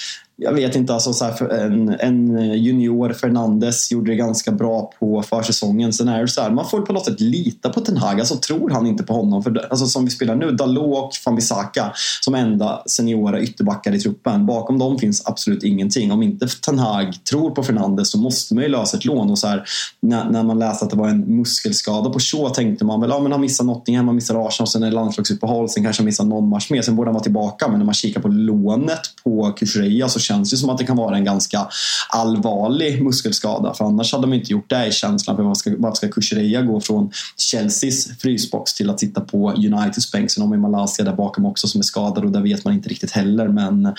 jag 0.42 0.52
vet 0.52 0.76
inte, 0.76 0.94
alltså 0.94 1.12
så 1.12 1.24
här, 1.24 1.52
en, 1.52 1.88
en, 1.88 2.52
junior 2.54 3.12
Fernandes 3.12 3.92
gjorde 3.92 4.10
det 4.10 4.16
ganska 4.16 4.52
bra 4.52 4.92
på 4.98 5.22
försäsongen. 5.22 5.92
Sen 5.92 6.08
är 6.08 6.20
det 6.20 6.28
så 6.28 6.40
här, 6.40 6.50
man 6.50 6.68
får 6.68 6.80
på 6.80 6.92
något 6.92 7.04
sätt 7.04 7.20
lita 7.20 7.68
på 7.68 7.80
Ten 7.80 7.96
Hag. 7.96 8.20
Alltså 8.20 8.36
tror 8.36 8.70
han 8.70 8.86
inte 8.86 9.04
på 9.04 9.12
honom. 9.12 9.42
För, 9.42 9.66
alltså, 9.70 9.86
som 9.86 10.04
vi 10.04 10.10
spelar 10.10 10.34
nu, 10.34 10.50
Dalot 10.50 11.04
och 11.04 11.14
Fambisaka 11.14 11.92
som 12.20 12.34
enda 12.34 12.82
seniora 12.86 13.40
ytterbackar 13.40 13.94
i 13.94 14.00
truppen. 14.00 14.46
Bakom 14.46 14.78
dem 14.78 14.98
finns 14.98 15.26
absolut 15.26 15.62
ingenting. 15.62 16.12
Om 16.12 16.22
inte 16.22 16.48
Ten 16.48 16.78
Hag 16.78 17.24
tror 17.30 17.50
på 17.50 17.62
Fernandes 17.62 18.10
så 18.10 18.18
måste 18.18 18.54
man 18.54 18.64
ju 18.64 18.70
lösa 18.70 18.96
ett 18.96 19.04
lån. 19.04 19.30
Och 19.30 19.38
så 19.38 19.46
här, 19.46 19.64
när, 20.00 20.30
när 20.30 20.42
man 20.42 20.58
läste 20.58 20.84
att 20.84 20.90
det 20.90 20.96
var 20.96 21.08
en 21.08 21.36
muskelskada 21.36 22.10
på 22.10 22.18
Shaw 22.18 22.50
tänkte 22.50 22.84
man 22.84 23.00
väl, 23.00 23.10
ja 23.10 23.20
men 23.20 23.32
han 23.32 23.40
missar 23.40 23.64
Nottingham, 23.64 24.06
han 24.06 24.14
missar 24.14 24.46
Arsenal, 24.46 24.68
sen 24.68 24.82
är 24.82 24.86
det 24.86 24.94
landslagsuppehåll, 24.94 25.68
sen 25.68 25.82
kanske 25.82 26.00
han 26.00 26.06
missar 26.06 26.24
någon 26.24 26.48
match 26.48 26.70
mer, 26.70 26.82
sen 26.82 26.96
borde 26.96 27.08
han 27.08 27.14
vara 27.14 27.22
tillbaka. 27.22 27.68
Men 27.68 27.78
när 27.78 27.84
man 27.86 27.94
kikar 27.94 28.20
på 28.20 28.28
lånet 28.28 29.00
på 29.24 29.52
Kukureya 29.52 30.08
så 30.08 30.20
känns 30.30 30.52
ju 30.52 30.56
som 30.56 30.70
att 30.70 30.78
det 30.78 30.86
kan 30.86 30.96
vara 30.96 31.16
en 31.16 31.24
ganska 31.24 31.68
allvarlig 32.08 33.02
muskelskada. 33.02 33.74
För 33.74 33.84
annars 33.84 34.12
hade 34.12 34.22
de 34.22 34.32
inte 34.32 34.52
gjort 34.52 34.70
det 34.70 34.86
i 34.86 34.92
känslan 34.92 35.36
för 35.36 35.42
varför 35.42 35.58
ska, 35.58 35.70
varför 35.78 36.20
ska 36.20 36.60
gå 36.60 36.80
från 36.80 37.10
Chelseas 37.50 38.08
frysbox 38.18 38.74
till 38.74 38.90
att 38.90 39.00
sitta 39.00 39.20
på 39.20 39.52
Uniteds 39.52 40.12
bänk. 40.12 40.30
Sen 40.30 40.42
har 40.42 40.48
man 40.48 40.60
Malaysia 40.60 41.04
där 41.04 41.12
bakom 41.12 41.46
också 41.46 41.68
som 41.68 41.78
är 41.78 41.82
skadad 41.82 42.24
och 42.24 42.30
där 42.30 42.40
vet 42.40 42.64
man 42.64 42.74
inte 42.74 42.88
riktigt 42.88 43.10
heller. 43.10 43.48
Men 43.48 43.94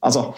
alltså, 0.00 0.34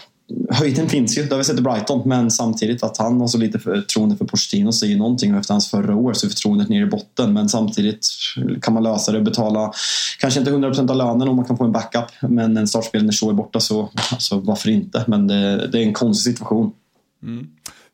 höjden 0.51 0.89
finns 0.89 1.19
ju, 1.19 1.23
det 1.23 1.31
har 1.31 1.39
vi 1.39 1.45
sett 1.45 1.59
i 1.59 1.63
Brighton, 1.63 2.03
men 2.09 2.31
samtidigt 2.31 2.83
att 2.83 2.97
han 2.97 3.21
har 3.21 3.29
så 3.29 3.39
lite 3.39 3.59
förtroende 3.59 4.17
för 4.17 4.25
Pochettino 4.25 4.73
säger 4.73 4.97
någonting 4.97 5.35
och 5.35 5.41
efter 5.41 5.55
hans 5.55 5.71
förra 5.71 5.97
år 5.97 6.13
så 6.13 6.27
är 6.27 6.29
förtroendet 6.29 6.69
nere 6.69 6.83
i 6.83 6.87
botten 6.87 7.33
men 7.33 7.49
samtidigt 7.49 8.09
kan 8.63 8.75
man 8.75 8.83
lösa 8.83 9.13
det 9.13 9.19
och 9.19 9.25
betala 9.25 9.73
kanske 10.19 10.41
inte 10.41 10.53
100% 10.53 10.91
av 10.91 10.97
lönen 10.97 11.29
om 11.29 11.37
man 11.37 11.45
kan 11.45 11.57
få 11.57 11.65
en 11.65 11.73
backup 11.73 12.05
men 12.29 12.57
en 12.57 12.69
startspelare 12.69 13.07
när 13.07 13.13
Shaw 13.13 13.31
är 13.31 13.37
borta 13.37 13.61
så 13.61 13.91
alltså, 14.13 14.41
varför 14.41 14.71
inte? 14.71 15.05
Men 15.07 15.27
det, 15.27 15.67
det 15.67 15.79
är 15.79 15.83
en 15.83 15.93
konstig 15.93 16.33
situation. 16.33 16.73
Mm. 17.23 17.47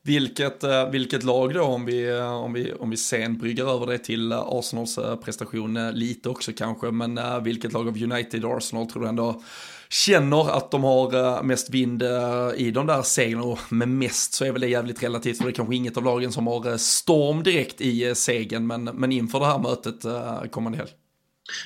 Vilket, 0.02 0.64
eh, 0.64 0.90
vilket 0.90 1.24
lag 1.24 1.54
då 1.54 1.62
om 1.62 1.84
vi, 1.84 2.18
eh, 2.18 2.32
om, 2.32 2.52
vi, 2.52 2.72
om 2.72 2.90
vi 2.90 2.96
sen 2.96 3.38
bryggar 3.38 3.74
över 3.74 3.86
det 3.86 3.98
till 3.98 4.32
eh, 4.32 4.38
Arsenals 4.38 4.98
prestation 5.24 5.90
lite 5.92 6.28
också 6.28 6.52
kanske 6.52 6.90
men 6.90 7.20
vilket 7.44 7.72
lag 7.72 7.88
av 7.88 8.02
United 8.02 8.44
Arsenal 8.44 8.86
tror 8.86 9.02
du 9.02 9.08
ändå 9.08 9.42
känner 9.90 10.50
att 10.56 10.70
de 10.70 10.84
har 10.84 11.14
eh, 11.14 11.42
mest 11.42 11.70
vind 11.70 12.02
eh, 12.02 12.50
i 12.56 12.70
de 12.70 12.86
där 12.86 13.02
seglen 13.02 13.40
och 13.40 13.58
med 13.68 13.88
mest 13.88 14.32
så 14.32 14.44
är 14.44 14.52
väl 14.52 14.60
det 14.60 14.68
jävligt 14.68 15.02
relativt 15.02 15.38
för 15.38 15.44
det 15.44 15.50
är 15.50 15.54
kanske 15.54 15.76
inget 15.76 15.96
av 15.96 16.04
lagen 16.04 16.32
som 16.32 16.46
har 16.46 16.68
eh, 16.68 16.76
storm 16.76 17.42
direkt 17.42 17.80
i 17.80 18.14
segern 18.14 18.66
men, 18.66 18.84
men 18.84 19.12
inför 19.12 19.40
det 19.40 19.46
här 19.46 19.58
mötet 19.58 20.04
kommande 20.50 20.78
helg. 20.78 20.90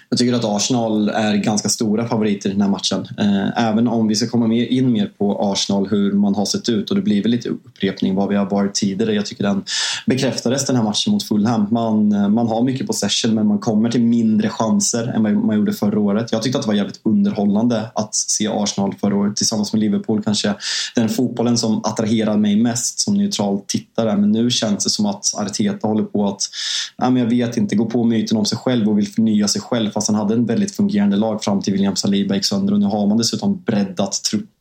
Jag 0.08 0.18
tycker 0.18 0.34
att 0.34 0.44
Arsenal 0.44 1.08
är 1.08 1.36
ganska 1.36 1.68
stora 1.68 2.08
favoriter 2.08 2.48
i 2.48 2.52
den 2.52 2.62
här 2.62 2.68
matchen. 2.68 3.08
Eh, 3.18 3.68
även 3.68 3.88
om 3.88 4.08
vi 4.08 4.14
ska 4.14 4.28
komma 4.28 4.54
in 4.54 4.92
mer 4.92 5.10
på 5.18 5.52
Arsenal, 5.52 5.88
hur 5.88 6.12
man 6.12 6.34
har 6.34 6.44
sett 6.44 6.68
ut 6.68 6.90
och 6.90 6.96
det 6.96 7.02
blir 7.02 7.22
väl 7.22 7.30
lite 7.30 7.48
upprepning 7.48 8.14
vad 8.14 8.28
vi 8.28 8.36
har 8.36 8.50
varit 8.50 8.74
tidigare. 8.74 9.14
Jag 9.14 9.26
tycker 9.26 9.44
den 9.44 9.64
bekräftades 10.06 10.66
den 10.66 10.76
här 10.76 10.82
matchen 10.82 11.12
mot 11.12 11.22
Fulham. 11.22 11.66
Man, 11.70 12.12
eh, 12.12 12.28
man 12.28 12.48
har 12.48 12.62
mycket 12.62 12.86
possession 12.86 13.34
men 13.34 13.46
man 13.46 13.58
kommer 13.58 13.90
till 13.90 14.02
mindre 14.02 14.48
chanser 14.48 15.06
än 15.06 15.22
vad 15.22 15.32
man 15.32 15.56
gjorde 15.56 15.72
förra 15.72 16.00
året. 16.00 16.32
Jag 16.32 16.42
tyckte 16.42 16.58
att 16.58 16.64
det 16.64 16.68
var 16.68 16.74
jävligt 16.74 17.00
underhållande 17.02 17.90
att 17.94 18.14
se 18.14 18.48
Arsenal 18.48 18.94
förra 19.00 19.16
året 19.16 19.36
tillsammans 19.36 19.72
med 19.72 19.80
Liverpool. 19.80 20.22
Kanske 20.22 20.54
den 20.94 21.08
fotbollen 21.08 21.58
som 21.58 21.84
attraherar 21.84 22.36
mig 22.36 22.56
mest 22.56 23.00
som 23.00 23.14
neutral 23.14 23.60
tittare. 23.66 24.16
Men 24.16 24.32
nu 24.32 24.50
känns 24.50 24.84
det 24.84 24.90
som 24.90 25.06
att 25.06 25.34
Arteta 25.36 25.88
håller 25.88 26.04
på 26.04 26.28
att, 26.28 26.42
men 26.98 27.16
jag 27.16 27.26
vet 27.26 27.56
inte, 27.56 27.76
gå 27.76 27.86
på 27.86 28.04
myten 28.04 28.38
om 28.38 28.44
sig 28.44 28.58
själv 28.58 28.88
och 28.88 28.98
vill 28.98 29.08
förnya 29.08 29.48
sig 29.48 29.60
själv 29.60 29.73
fast 29.92 30.08
han 30.08 30.16
hade 30.16 30.34
en 30.34 30.46
väldigt 30.46 30.76
fungerande 30.76 31.16
lag 31.16 31.44
fram 31.44 31.62
till 31.62 31.72
William 31.72 31.96
Saliba 31.96 32.34
gick 32.34 32.44
sönder 32.44 32.72
och 32.72 32.80
nu 32.80 32.86
har 32.86 33.06
man 33.06 33.18
dessutom 33.18 33.62
breddat 33.62 34.12
truppen. 34.30 34.53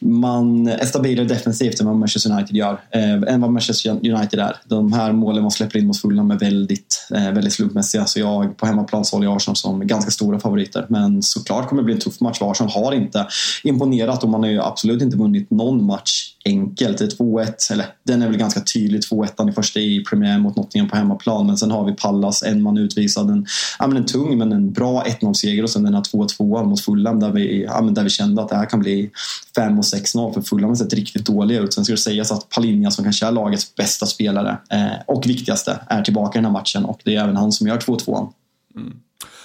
Man 0.00 0.66
är 0.68 0.86
stabilare 0.86 1.26
defensivt 1.26 1.80
än 1.80 1.86
vad 1.86 1.96
Manchester 1.96 2.30
United 2.30 2.56
gör, 2.56 2.80
eh, 2.90 3.34
än 3.34 3.40
vad 3.40 3.50
Manchester 3.52 3.90
United 3.90 4.40
är. 4.40 4.56
De 4.68 4.92
här 4.92 5.12
målen 5.12 5.42
man 5.42 5.50
släpper 5.50 5.78
in 5.78 5.86
mot 5.86 6.00
Fulham 6.00 6.30
är 6.30 6.38
väldigt, 6.38 7.08
eh, 7.14 7.30
väldigt 7.32 7.52
slumpmässiga 7.52 8.06
så 8.06 8.20
jag 8.20 8.56
på 8.56 8.66
hemmaplan 8.66 9.04
så 9.04 9.16
håller 9.16 9.26
jag 9.26 9.36
Arsenal 9.36 9.56
som 9.56 9.86
ganska 9.86 10.10
stora 10.10 10.40
favoriter. 10.40 10.86
Men 10.88 11.22
såklart 11.22 11.68
kommer 11.68 11.82
det 11.82 11.86
bli 11.86 11.94
en 11.94 12.00
tuff 12.00 12.20
match 12.20 12.38
för 12.38 12.50
Arsenal 12.50 12.72
har 12.72 12.92
inte 12.92 13.26
imponerat 13.62 14.22
och 14.22 14.28
man 14.28 14.42
har 14.42 14.50
ju 14.50 14.62
absolut 14.62 15.02
inte 15.02 15.16
vunnit 15.16 15.50
någon 15.50 15.84
match 15.84 16.32
enkelt. 16.44 16.98
Det 16.98 17.04
är 17.04 17.08
2-1, 17.08 17.70
eller 17.72 17.86
den 18.06 18.22
är 18.22 18.26
väl 18.28 18.36
ganska 18.36 18.60
tydlig, 18.60 19.00
2-1 19.00 19.50
i 19.50 19.52
första 19.52 19.80
i 19.80 20.04
premiär 20.04 20.38
mot 20.38 20.56
Nottingham 20.56 20.88
på 20.88 20.96
hemmaplan. 20.96 21.46
Men 21.46 21.56
sen 21.56 21.70
har 21.70 21.84
vi 21.84 21.92
Pallas, 21.92 22.42
en 22.42 22.62
man 22.62 22.78
utvisad, 22.78 23.30
en, 23.30 23.46
ja, 23.78 23.86
men 23.86 23.96
en 23.96 24.06
tung 24.06 24.38
men 24.38 24.52
en 24.52 24.72
bra 24.72 25.04
1-0-seger 25.04 25.62
och 25.62 25.70
sen 25.70 25.82
den 25.82 25.94
här 25.94 26.02
2-2 26.02 26.64
mot 26.64 26.80
Fulham 26.80 27.20
där 27.20 27.30
vi, 27.30 27.64
ja, 27.64 27.82
men 27.82 27.94
där 27.94 28.04
vi 28.04 28.10
kände 28.10 28.42
att 28.42 28.48
det 28.48 28.56
här 28.56 28.66
kan 28.66 28.80
bli 28.80 29.10
5 29.56 29.78
och 29.78 29.84
6-0 29.84 30.34
för 30.34 30.42
Fulham 30.42 30.70
har 30.70 30.76
sett 30.76 30.92
riktigt 30.92 31.26
dåliga 31.26 31.60
ut. 31.60 31.74
Sen 31.74 31.84
ska 31.84 31.92
det 31.92 31.98
sägas 31.98 32.32
att 32.32 32.48
Palinja 32.48 32.90
som 32.90 33.04
kanske 33.04 33.26
är 33.26 33.32
lagets 33.32 33.74
bästa 33.74 34.06
spelare 34.06 34.58
eh, 34.70 34.92
och 35.06 35.26
viktigaste 35.26 35.80
är 35.88 36.02
tillbaka 36.02 36.38
i 36.38 36.42
den 36.42 36.44
här 36.44 36.52
matchen 36.52 36.84
och 36.84 37.00
det 37.04 37.16
är 37.16 37.22
även 37.22 37.36
han 37.36 37.52
som 37.52 37.66
gör 37.66 37.78
2-2. 37.78 38.32
Mm. 38.76 38.92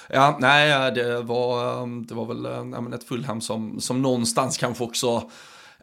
Ja, 0.10 0.38
nej, 0.42 0.92
det 0.92 1.22
var, 1.22 1.88
det 2.08 2.14
var 2.14 2.26
väl 2.26 2.46
eh, 2.46 2.64
nej, 2.64 2.94
ett 2.94 3.04
Fulham 3.04 3.42
som, 3.42 3.82
som 3.82 4.02
någonstans 4.02 4.58
kanske 4.58 4.84
också 4.84 5.30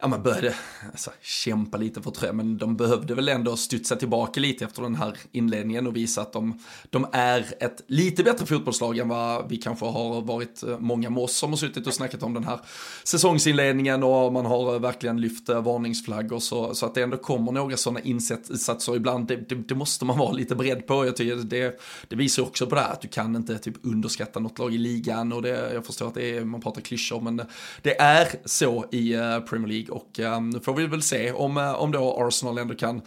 ja, 0.00 0.08
man 0.08 0.22
började 0.22 0.54
alltså, 0.90 1.10
kämpa 1.22 1.76
lite 1.76 2.02
för 2.02 2.10
trä, 2.10 2.32
men 2.32 2.58
de 2.58 2.76
behövde 2.76 3.14
väl 3.14 3.28
ändå 3.28 3.56
studsa 3.56 3.96
tillbaka 3.96 4.40
lite 4.40 4.64
efter 4.64 4.82
den 4.82 4.94
här 4.94 5.16
inledningen 5.32 5.86
och 5.86 5.96
visa 5.96 6.22
att 6.22 6.32
de, 6.32 6.58
de 6.90 7.06
är 7.12 7.54
ett 7.60 7.84
lite 7.86 8.22
bättre 8.22 8.46
fotbollslag 8.46 8.98
än 8.98 9.08
vad 9.08 9.48
vi 9.48 9.56
kanske 9.56 9.86
har 9.86 10.20
varit 10.20 10.62
eh, 10.62 10.78
många 10.78 11.10
med 11.10 11.22
oss 11.22 11.36
som 11.36 11.50
har 11.50 11.56
suttit 11.56 11.86
och 11.86 11.94
snackat 11.94 12.22
om 12.22 12.34
den 12.34 12.44
här 12.44 12.60
säsongsinledningen 13.04 14.02
och 14.02 14.32
man 14.32 14.46
har 14.46 14.74
eh, 14.74 14.80
verkligen 14.80 15.20
lyft 15.20 15.48
eh, 15.48 15.62
varningsflaggor 15.62 16.38
så, 16.38 16.74
så 16.74 16.86
att 16.86 16.94
det 16.94 17.02
ändå 17.02 17.16
kommer 17.16 17.52
några 17.52 17.76
sådana 17.76 18.00
insatser 18.00 18.96
ibland, 18.96 19.26
det, 19.26 19.36
det, 19.36 19.54
det, 19.54 19.74
måste 19.74 20.04
man 20.04 20.18
vara 20.18 20.32
lite 20.32 20.54
beredd 20.54 20.86
på. 20.86 21.06
Jag 21.06 21.16
tycker 21.16 21.36
det, 21.36 21.80
det 22.08 22.16
visar 22.16 22.42
också 22.42 22.66
på 22.66 22.74
det 22.74 22.80
här 22.80 22.92
att 22.92 23.00
du 23.00 23.08
kan 23.08 23.36
inte 23.36 23.58
typ 23.58 23.74
underskatta 23.82 24.40
något 24.40 24.58
lag 24.58 24.74
i 24.74 24.78
ligan 24.78 25.32
och 25.32 25.42
det, 25.42 25.72
jag 25.74 25.86
förstår 25.86 26.08
att 26.08 26.14
det 26.14 26.36
är, 26.36 26.44
man 26.44 26.60
pratar 26.60 26.80
klyschor 26.80 27.20
men 27.20 27.42
det 27.82 28.00
är 28.00 28.28
så 28.44 28.84
i 28.90 29.12
Premier 29.48 29.68
League 29.68 29.83
och 29.90 30.18
um, 30.18 30.50
nu 30.50 30.60
får 30.60 30.74
vi 30.74 30.86
väl 30.86 31.02
se 31.02 31.32
om, 31.32 31.56
eh, 31.56 31.74
om 31.74 31.92
då 31.92 32.26
Arsenal 32.28 32.58
ändå 32.58 32.74
kan 32.74 33.02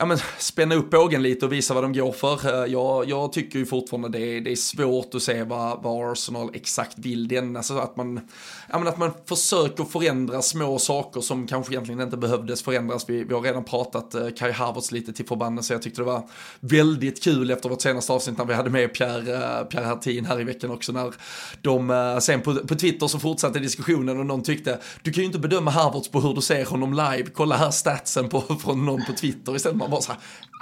ja, 0.00 0.06
men, 0.06 0.18
spänna 0.38 0.74
upp 0.74 0.90
bågen 0.90 1.22
lite 1.22 1.46
och 1.46 1.52
visa 1.52 1.74
vad 1.74 1.84
de 1.84 1.92
går 1.92 2.12
för. 2.12 2.64
Eh, 2.64 2.72
jag, 2.72 3.08
jag 3.08 3.32
tycker 3.32 3.58
ju 3.58 3.66
fortfarande 3.66 4.08
det, 4.08 4.40
det 4.40 4.52
är 4.52 4.56
svårt 4.56 5.14
att 5.14 5.22
se 5.22 5.42
vad, 5.42 5.82
vad 5.82 6.12
Arsenal 6.12 6.50
exakt 6.54 6.98
vill. 6.98 7.28
Den, 7.28 7.56
alltså 7.56 7.78
att, 7.78 7.96
man, 7.96 8.20
ja, 8.68 8.78
men 8.78 8.88
att 8.88 8.98
man 8.98 9.10
försöker 9.28 9.84
förändra 9.84 10.42
små 10.42 10.78
saker 10.78 11.20
som 11.20 11.46
kanske 11.46 11.72
egentligen 11.72 12.00
inte 12.00 12.16
behövdes 12.16 12.62
förändras. 12.62 13.04
Vi, 13.08 13.24
vi 13.24 13.34
har 13.34 13.40
redan 13.40 13.64
pratat 13.64 14.14
eh, 14.14 14.28
Kai 14.38 14.52
Havertz 14.52 14.92
lite 14.92 15.12
till 15.12 15.26
förbannelse. 15.26 15.74
Jag 15.74 15.82
tyckte 15.82 16.00
det 16.00 16.06
var 16.06 16.28
väldigt 16.60 17.24
kul 17.24 17.50
efter 17.50 17.68
vårt 17.68 17.82
senaste 17.82 18.12
avsnitt 18.12 18.38
när 18.38 18.44
vi 18.44 18.54
hade 18.54 18.70
med 18.70 18.94
Pierre, 18.94 19.34
eh, 19.34 19.64
Pierre 19.64 19.84
Hertin 19.84 20.24
här 20.24 20.40
i 20.40 20.44
veckan 20.44 20.70
också. 20.70 20.92
När 20.92 21.14
de 21.62 21.90
eh, 21.90 22.18
sen 22.18 22.40
på, 22.40 22.54
på 22.54 22.74
Twitter 22.74 23.06
så 23.06 23.18
fortsatte 23.18 23.58
diskussionen 23.58 24.18
och 24.18 24.26
någon 24.26 24.42
tyckte 24.42 24.78
du 25.02 25.12
kan 25.12 25.20
ju 25.20 25.26
inte 25.26 25.38
bedöma 25.38 25.70
Havertz 25.70 26.10
på 26.10 26.20
hur 26.20 26.34
du 26.34 26.40
ser 26.40 26.64
honom 26.64 26.92
live. 26.92 27.30
Kolla 27.34 27.56
här 27.56 27.70
statsen 27.70 28.28
på, 28.28 28.40
från 28.62 28.86
någon 28.86 29.04
på 29.04 29.12
Twitter 29.12 29.56
istället 29.56 29.89
man 29.90 29.96
bara 29.96 30.02
så 30.02 30.12
här, 30.12 30.20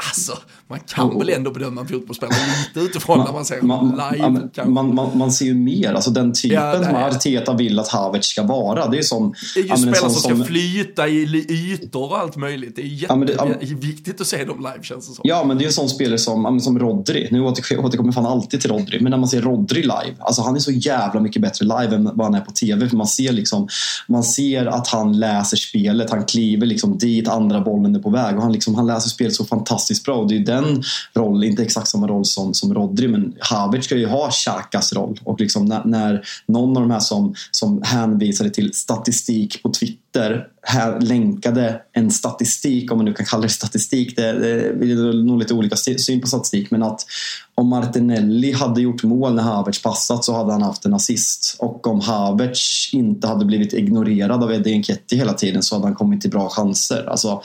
alltså, 0.09 0.39
man 0.69 0.81
kan 0.87 1.19
väl 1.19 1.29
ändå 1.29 1.51
bedöma 1.51 1.81
en 1.81 1.89
fotbollsspelare 1.89 2.37
lite 2.75 2.87
utifrån 2.87 3.19
man, 3.19 3.27
när 3.27 3.33
man 3.33 3.45
ser 3.45 3.63
man, 3.63 3.89
live. 3.89 4.49
Ja, 4.55 4.65
man, 4.65 4.95
man, 4.95 5.19
man, 5.19 5.33
ser 5.33 5.45
ju 5.45 5.55
mer, 5.55 5.93
alltså 5.93 6.11
den 6.11 6.33
typen 6.33 6.57
ja, 6.57 6.85
som 6.85 6.95
Arteta 6.95 7.53
vill 7.55 7.79
att 7.79 7.89
Havertz 7.89 8.29
ska 8.29 8.43
vara. 8.43 8.87
Det 8.87 8.99
är 8.99 9.03
som... 9.03 9.35
Det 9.55 9.61
är 9.61 9.65
ju 9.65 9.77
spelare 9.77 9.97
som, 9.97 10.11
som 10.11 10.37
ska 10.37 10.45
flyta 10.45 11.09
i 11.09 11.47
ytor 11.49 12.11
och 12.11 12.19
allt 12.19 12.37
möjligt. 12.37 12.77
Det 12.77 12.83
är 12.83 12.87
jätteviktigt 12.87 14.15
ja, 14.19 14.23
att 14.23 14.27
se 14.27 14.45
dem 14.45 14.59
live 14.59 14.83
känns 14.83 15.09
det 15.09 15.15
som. 15.15 15.23
Ja, 15.25 15.45
men 15.45 15.59
det 15.59 15.65
är 15.65 15.67
en 15.67 15.73
sån 15.73 15.89
spelare 15.89 16.19
som, 16.19 16.61
som 16.61 16.79
Rodri. 16.79 17.29
Nu 17.31 17.41
återkommer 17.41 18.13
fan 18.13 18.27
alltid 18.27 18.61
till 18.61 18.71
Rodri, 18.71 19.01
men 19.01 19.11
när 19.11 19.19
man 19.19 19.29
ser 19.29 19.43
Rodri 19.43 19.83
live, 19.83 20.17
alltså 20.19 20.43
han 20.43 20.57
är 20.57 20.61
så 20.61 20.73
jävla 20.73 21.21
mycket 21.21 21.43
bättre 21.43 21.65
live 21.65 21.97
än 21.97 22.05
vad 22.05 22.27
han 22.27 22.35
är 22.35 22.41
på 22.41 22.51
TV. 22.51 22.89
För 22.89 22.97
man 22.97 23.07
ser 23.07 23.33
liksom, 23.33 23.69
man 24.07 24.25
ser 24.25 24.67
att 24.67 24.89
han 24.89 25.19
läser 25.19 25.57
spelet, 25.57 26.11
han 26.11 26.25
kliver 26.25 26.67
liksom 26.67 26.99
dit 26.99 27.29
andra 27.29 27.61
bollen 27.61 27.95
är 27.95 28.01
på 28.01 28.11
väg 28.11 28.37
och 28.37 28.43
han, 28.43 28.53
liksom, 28.53 28.75
han 28.75 28.87
läser 28.87 29.11
spelet 29.19 29.35
så 29.35 29.45
fantastiskt 29.45 30.05
bra. 30.05 30.17
Och 30.17 30.29
det 30.29 30.35
är 30.35 30.39
ju 30.39 30.45
den 30.45 30.83
rollen, 31.15 31.51
inte 31.51 31.63
exakt 31.63 31.89
samma 31.89 32.07
roll 32.07 32.25
som, 32.25 32.55
som 32.55 32.75
Rodri, 32.75 33.09
men 33.09 33.35
Havertz 33.41 33.85
ska 33.87 33.97
ju 33.97 34.07
ha 34.07 34.31
Xhakas 34.31 34.93
roll. 34.93 35.21
Och 35.25 35.41
liksom 35.41 35.65
när, 35.65 35.85
när 35.85 36.27
någon 36.47 36.77
av 36.77 36.83
de 36.83 36.91
här 36.91 37.01
som, 37.01 37.35
som 37.51 37.83
hänvisade 37.83 38.51
till 38.51 38.75
statistik 38.75 39.63
på 39.63 39.71
Twitter 39.73 40.47
här 40.63 41.01
länkade 41.01 41.81
en 41.93 42.11
statistik, 42.11 42.93
om 42.93 42.99
man 42.99 43.05
nu 43.05 43.13
kan 43.13 43.27
kalla 43.27 43.43
det 43.43 43.49
statistik, 43.49 44.17
det, 44.17 44.33
det 44.33 44.51
är 44.93 45.25
nog 45.25 45.39
lite 45.39 45.55
olika 45.55 45.77
syn 45.77 46.21
på 46.21 46.27
statistik, 46.27 46.71
men 46.71 46.83
att 46.83 47.07
om 47.55 47.69
Martinelli 47.69 48.53
hade 48.53 48.81
gjort 48.81 49.03
mål 49.03 49.35
när 49.35 49.43
Havertz 49.43 49.83
passat 49.83 50.25
så 50.25 50.37
hade 50.37 50.53
han 50.53 50.63
haft 50.63 50.85
en 50.85 50.95
assist. 50.95 51.57
Och 51.59 51.87
om 51.87 52.01
Havertz 52.01 52.91
inte 52.93 53.27
hade 53.27 53.45
blivit 53.45 53.73
ignorerad 53.73 54.45
av 54.45 54.53
Eddie 54.53 54.73
Enketti 54.73 55.17
hela 55.17 55.33
tiden 55.33 55.63
så 55.63 55.75
hade 55.75 55.87
han 55.87 55.95
kommit 55.95 56.21
till 56.21 56.31
bra 56.31 56.49
chanser. 56.49 57.05
Alltså, 57.11 57.43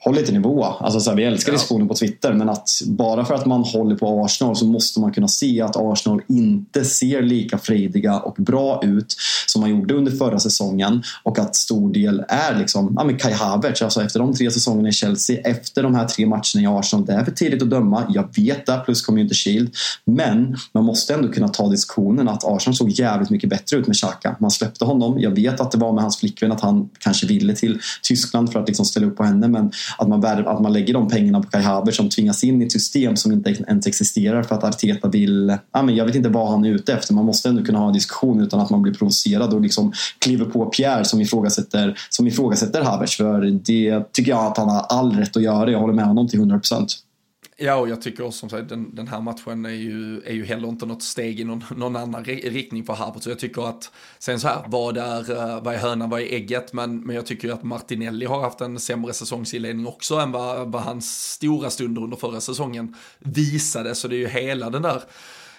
håll 0.00 0.14
lite 0.14 0.32
nivå. 0.32 0.64
Alltså 0.64 1.00
så 1.00 1.10
här, 1.10 1.16
vi 1.16 1.24
älskar 1.24 1.52
ja. 1.52 1.56
diskussioner 1.56 1.86
på 1.86 1.94
Twitter 1.94 2.32
men 2.32 2.48
att 2.48 2.70
bara 2.86 3.24
för 3.24 3.34
att 3.34 3.46
man 3.46 3.62
håller 3.62 3.96
på 3.96 4.24
Arsenal 4.24 4.56
så 4.56 4.66
måste 4.66 5.00
man 5.00 5.12
kunna 5.12 5.28
se 5.28 5.60
att 5.62 5.76
Arsenal 5.76 6.22
inte 6.28 6.84
ser 6.84 7.22
lika 7.22 7.58
frejdiga 7.58 8.20
och 8.20 8.34
bra 8.34 8.80
ut 8.84 9.16
som 9.46 9.60
man 9.60 9.70
gjorde 9.70 9.94
under 9.94 10.12
förra 10.12 10.38
säsongen 10.38 11.02
och 11.22 11.38
att 11.38 11.56
stor 11.56 11.92
del 11.92 12.24
är 12.28 12.58
liksom, 12.58 12.94
ja 12.96 13.04
men 13.04 13.18
Kai 13.18 13.32
Havertz, 13.32 13.82
alltså 13.82 14.02
efter 14.02 14.18
de 14.18 14.34
tre 14.34 14.50
säsongerna 14.50 14.88
i 14.88 14.92
Chelsea, 14.92 15.40
efter 15.40 15.82
de 15.82 15.94
här 15.94 16.06
tre 16.06 16.26
matcherna 16.26 16.62
i 16.62 16.66
Arsenal, 16.66 17.06
det 17.06 17.12
är 17.12 17.24
för 17.24 17.32
tidigt 17.32 17.62
att 17.62 17.70
döma, 17.70 18.06
jag 18.08 18.28
vet 18.36 18.66
det, 18.66 18.82
plus 18.84 19.02
Community 19.02 19.34
Shield, 19.34 19.74
men 20.04 20.56
man 20.72 20.84
måste 20.84 21.14
ändå 21.14 21.28
kunna 21.28 21.48
ta 21.48 21.68
diskussionen 21.68 22.28
att 22.28 22.44
Arsenal 22.44 22.74
såg 22.74 22.90
jävligt 22.90 23.30
mycket 23.30 23.50
bättre 23.50 23.76
ut 23.76 23.86
med 23.86 23.96
Xhaka. 23.96 24.36
Man 24.40 24.50
släppte 24.50 24.84
honom, 24.84 25.20
jag 25.20 25.30
vet 25.30 25.60
att 25.60 25.70
det 25.70 25.78
var 25.78 25.92
med 25.92 26.02
hans 26.02 26.18
flickvän 26.18 26.52
att 26.52 26.60
han 26.60 26.88
kanske 26.98 27.26
ville 27.26 27.54
till 27.54 27.80
Tyskland 28.02 28.52
för 28.52 28.60
att 28.60 28.68
liksom 28.68 28.84
ställa 28.84 29.06
upp 29.06 29.16
på 29.16 29.24
henne 29.24 29.48
men 29.48 29.72
att 29.98 30.08
man, 30.08 30.24
att 30.24 30.62
man 30.62 30.72
lägger 30.72 30.94
de 30.94 31.08
pengarna 31.08 31.42
på 31.42 31.50
Kai 31.50 31.62
Havertz 31.62 31.96
som 31.96 32.08
tvingas 32.08 32.44
in 32.44 32.62
i 32.62 32.64
ett 32.64 32.72
system 32.72 33.16
som 33.16 33.32
inte 33.32 33.50
ens 33.50 33.86
existerar 33.86 34.42
för 34.42 34.54
att 34.54 34.64
Arteta 34.64 35.08
vill... 35.08 35.56
Ja, 35.72 35.82
men 35.82 35.96
jag 35.96 36.04
vet 36.04 36.14
inte 36.14 36.28
vad 36.28 36.50
han 36.50 36.64
är 36.64 36.70
ute 36.70 36.92
efter. 36.92 37.14
Man 37.14 37.24
måste 37.24 37.48
ändå 37.48 37.64
kunna 37.64 37.78
ha 37.78 37.86
en 37.86 37.92
diskussion 37.92 38.40
utan 38.40 38.60
att 38.60 38.70
man 38.70 38.82
blir 38.82 38.94
provocerad 38.94 39.54
och 39.54 39.60
liksom 39.60 39.92
kliver 40.18 40.44
på 40.44 40.66
Pierre 40.66 41.04
som 41.04 41.20
ifrågasätter, 41.20 41.98
som 42.10 42.26
ifrågasätter 42.26 42.82
Havertz. 42.82 43.16
För 43.16 43.40
det 43.40 44.12
tycker 44.12 44.30
jag 44.30 44.46
att 44.46 44.56
han 44.56 44.68
har 44.68 44.80
all 44.88 45.12
rätt 45.12 45.36
att 45.36 45.42
göra. 45.42 45.70
Jag 45.70 45.80
håller 45.80 45.94
med 45.94 46.06
honom 46.06 46.28
till 46.28 46.38
100 46.38 46.58
procent. 46.58 46.92
Ja, 47.60 47.74
och 47.74 47.88
jag 47.88 48.02
tycker 48.02 48.24
också 48.24 48.48
sagt, 48.48 48.68
den, 48.68 48.94
den 48.94 49.08
här 49.08 49.20
matchen 49.20 49.66
är 49.66 49.70
ju, 49.70 50.22
är 50.22 50.32
ju 50.32 50.44
heller 50.44 50.68
inte 50.68 50.86
något 50.86 51.02
steg 51.02 51.40
i 51.40 51.44
någon, 51.44 51.64
någon 51.76 51.96
annan 51.96 52.24
riktning 52.24 52.84
för 52.84 52.92
Harvard. 52.92 53.22
Så 53.22 53.30
jag 53.30 53.38
tycker 53.38 53.68
att, 53.68 53.90
sen 54.18 54.40
så 54.40 54.48
här, 54.48 54.64
vad 54.66 54.96
är, 54.96 55.30
eh, 55.30 55.62
vad 55.62 55.74
är 55.74 55.78
hönan, 55.78 56.10
vad 56.10 56.20
är 56.20 56.24
ägget? 56.24 56.72
Men, 56.72 57.00
men 57.00 57.16
jag 57.16 57.26
tycker 57.26 57.48
ju 57.48 57.54
att 57.54 57.62
Martinelli 57.62 58.26
har 58.26 58.40
haft 58.40 58.60
en 58.60 58.78
sämre 58.78 59.12
säsongsinledning 59.12 59.86
också 59.86 60.14
än 60.14 60.32
vad, 60.32 60.72
vad 60.72 60.82
hans 60.82 61.32
stora 61.32 61.70
stunder 61.70 62.02
under 62.02 62.16
förra 62.16 62.40
säsongen 62.40 62.94
visade. 63.18 63.94
Så 63.94 64.08
det 64.08 64.16
är 64.16 64.18
ju 64.18 64.28
hela 64.28 64.70
den 64.70 64.82
där 64.82 65.02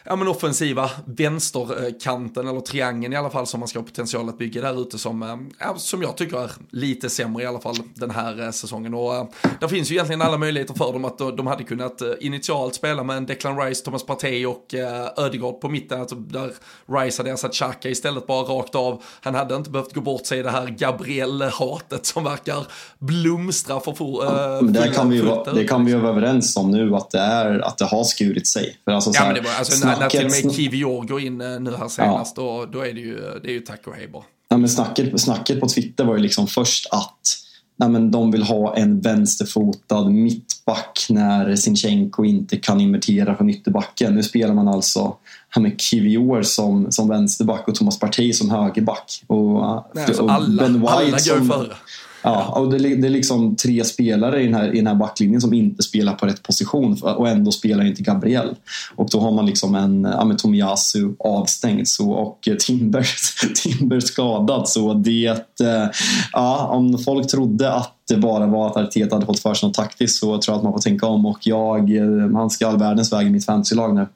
ja, 0.04 0.16
men 0.16 0.28
offensiva 0.28 0.90
vänsterkanten 1.06 2.48
eller 2.48 2.60
triangeln 2.60 3.14
i 3.14 3.16
alla 3.16 3.30
fall 3.30 3.48
som 3.48 3.60
man 3.60 3.70
ska 3.70 3.80
ha 3.80 3.86
potential 3.86 4.30
att 4.30 4.38
bygga 4.38 4.62
där 4.62 4.82
ute 4.82 4.98
som, 4.98 5.24
eh, 5.24 5.38
ja, 5.60 5.76
som 5.78 6.02
jag 6.02 6.18
tycker 6.18 6.38
är 6.38 6.52
lite 6.72 7.10
sämre 7.10 7.44
i 7.44 7.46
alla 7.46 7.60
fall 7.60 7.76
den 7.94 8.12
här 8.12 8.42
eh, 8.42 8.52
säsongen. 8.52 8.94
Och 8.94 9.16
äh, 9.16 9.26
där 9.60 9.68
finns 9.68 9.92
ju 9.92 9.96
egentligen 9.96 10.22
alla 10.22 10.38
möjligheter 10.38 10.74
för 10.74 10.94
dem 10.94 11.06
att 11.06 11.18
de 11.18 11.48
hade 11.48 11.64
kunnat 11.64 12.02
initialt 12.20 12.76
spela 12.76 13.04
med 13.04 13.18
en 13.18 13.26
Declan 13.26 13.60
Rice, 13.60 13.86
Thomas 13.86 14.06
Partey 14.06 14.46
och 14.46 14.74
äh, 14.74 15.08
Ödegaard 15.18 15.62
på 15.62 15.70
mitten. 15.70 16.00
Alltså 16.00 16.16
där 16.16 16.52
Rice 16.88 17.20
hade 17.20 17.32
ersatt 17.32 17.54
Xhaka 17.54 17.90
istället 17.90 18.28
bara 18.28 18.44
rakt 18.44 18.76
av. 18.76 19.04
Han 19.22 19.36
hade 19.36 19.56
inte 19.56 19.70
behövt 19.70 19.94
gå 19.94 20.02
bort 20.02 20.26
sig 20.26 20.40
i 20.40 20.44
det 20.44 20.52
här 20.52 20.68
Gabriel-hatet 20.68 22.06
som 22.06 22.24
verkar 22.24 22.68
blomstra 23.00 23.80
för 23.80 23.94
full, 23.94 24.22
äh, 24.22 24.32
ja, 24.32 24.62
det, 24.62 24.94
kan 24.94 25.10
vi 25.10 25.16
ju, 25.16 25.44
det 25.54 25.68
kan 25.68 25.86
vi 25.86 25.94
vara 25.94 26.12
överens 26.12 26.58
om 26.58 26.72
nu 26.72 26.96
att 26.96 27.12
det, 27.12 27.20
är, 27.20 27.60
att 27.60 27.78
det 27.78 27.86
har 27.86 28.04
skurit 28.04 28.48
sig. 28.48 28.78
För 28.86 28.92
alltså, 28.92 29.12
ja, 29.14 29.26
men 29.26 29.34
det 29.34 29.42
var, 29.42 29.52
alltså, 29.60 29.89
snacket, 29.96 30.22
när 30.22 30.30
till 30.30 30.40
och 30.40 30.46
med 30.46 30.56
Kivior 30.56 31.08
går 31.08 31.22
in 31.22 31.38
nu 31.38 31.76
här 31.80 31.88
senast, 31.88 32.38
ja. 32.38 32.44
då, 32.44 32.66
då 32.66 32.80
är 32.80 32.94
det 32.94 33.00
ju, 33.00 33.20
det 33.44 33.50
är 33.50 33.54
ju 33.54 33.60
tack 33.60 33.88
och 33.88 33.94
hej 33.94 34.08
bara. 34.08 34.24
Ja, 34.50 34.58
men 34.58 34.70
snacket, 34.70 35.22
snacket 35.22 35.60
på 35.60 35.68
Twitter 35.68 36.04
var 36.04 36.16
ju 36.16 36.22
liksom 36.22 36.48
först 36.48 36.88
att 36.92 37.36
nej, 37.80 37.90
men 37.90 38.12
de 38.12 38.32
vill 38.32 38.44
ha 38.44 38.76
en 38.76 39.02
vänsterfotad 39.02 40.10
mittback 40.10 41.06
när 41.10 41.56
Sinchenko 41.56 42.26
inte 42.26 42.58
kan 42.58 42.82
invertera 42.82 43.36
från 43.36 43.50
ytterbacken. 43.50 44.16
Nu 44.16 44.24
spelar 44.24 44.54
man 44.54 44.68
alltså 44.68 45.16
med 45.56 45.82
Kivior 45.82 46.42
som, 46.42 46.92
som 46.92 47.10
vänsterback 47.10 47.68
och 47.68 47.76
Thomas 47.76 48.00
Partey 48.00 48.34
som 48.34 48.50
högerback. 48.50 49.24
Och, 49.28 49.86
nej, 49.94 50.06
alltså 50.06 50.24
och 50.24 50.32
alla, 50.32 50.64
Ben 50.64 50.82
White 50.82 50.94
alla 50.94 51.20
gör 51.20 51.38
som, 51.38 51.50
före. 51.50 51.76
Ja, 52.22 52.54
och 52.56 52.72
det, 52.72 52.78
det, 52.78 53.08
är 53.08 53.12
liksom 53.12 53.56
tre 53.56 53.84
spelare 53.84 54.42
i 54.42 54.46
den, 54.46 54.54
här, 54.54 54.74
i 54.74 54.78
den 54.78 54.88
här 54.88 54.96
backlinjen 54.96 55.42
som 55.42 55.54
inte 55.54 55.84
spelar 55.84 56.14
på 56.14 56.26
rätt 56.26 56.44
position 56.44 56.98
och 57.04 57.30
ändå 57.30 57.52
spelar 57.52 57.86
inte 57.86 58.04
Gabriel. 58.04 58.56
Och 58.96 59.10
då 59.12 59.20
har 59.20 59.32
man 59.32 59.46
liksom 59.46 59.76
en 59.76 60.04
ja, 60.04 60.26
med 60.26 60.38
Tomiyasu 60.38 61.14
avstängd 61.20 61.88
så, 61.88 62.12
och 62.12 62.50
Timber, 62.60 63.08
Timber 63.64 64.00
skadad. 64.00 64.70
Så 64.70 64.94
det, 64.94 65.60
eh, 65.64 65.90
ja, 66.34 66.68
om 66.68 66.98
folk 66.98 67.28
trodde 67.28 67.74
att 67.74 67.96
det 68.08 68.18
bara 68.18 68.48
var 68.48 68.68
att 68.68 68.78
Arteta 68.78 69.16
hade 69.16 69.26
fått 69.26 69.40
för 69.40 69.54
sig 69.54 69.68
något 69.68 69.76
taktiskt 69.76 70.20
så 70.20 70.38
tror 70.38 70.54
jag 70.54 70.58
att 70.58 70.64
man 70.64 70.74
får 70.74 70.80
tänka 70.80 71.06
om 71.06 71.26
och 71.26 71.40
jag, 71.42 71.96
eh, 71.96 72.32
han 72.34 72.50
ska 72.50 72.68
all 72.68 72.80
världens 72.80 73.14
väg 73.14 73.28
i 73.28 73.30
mitt 73.30 73.46
fantasylag 73.46 73.96
nu. 73.96 74.08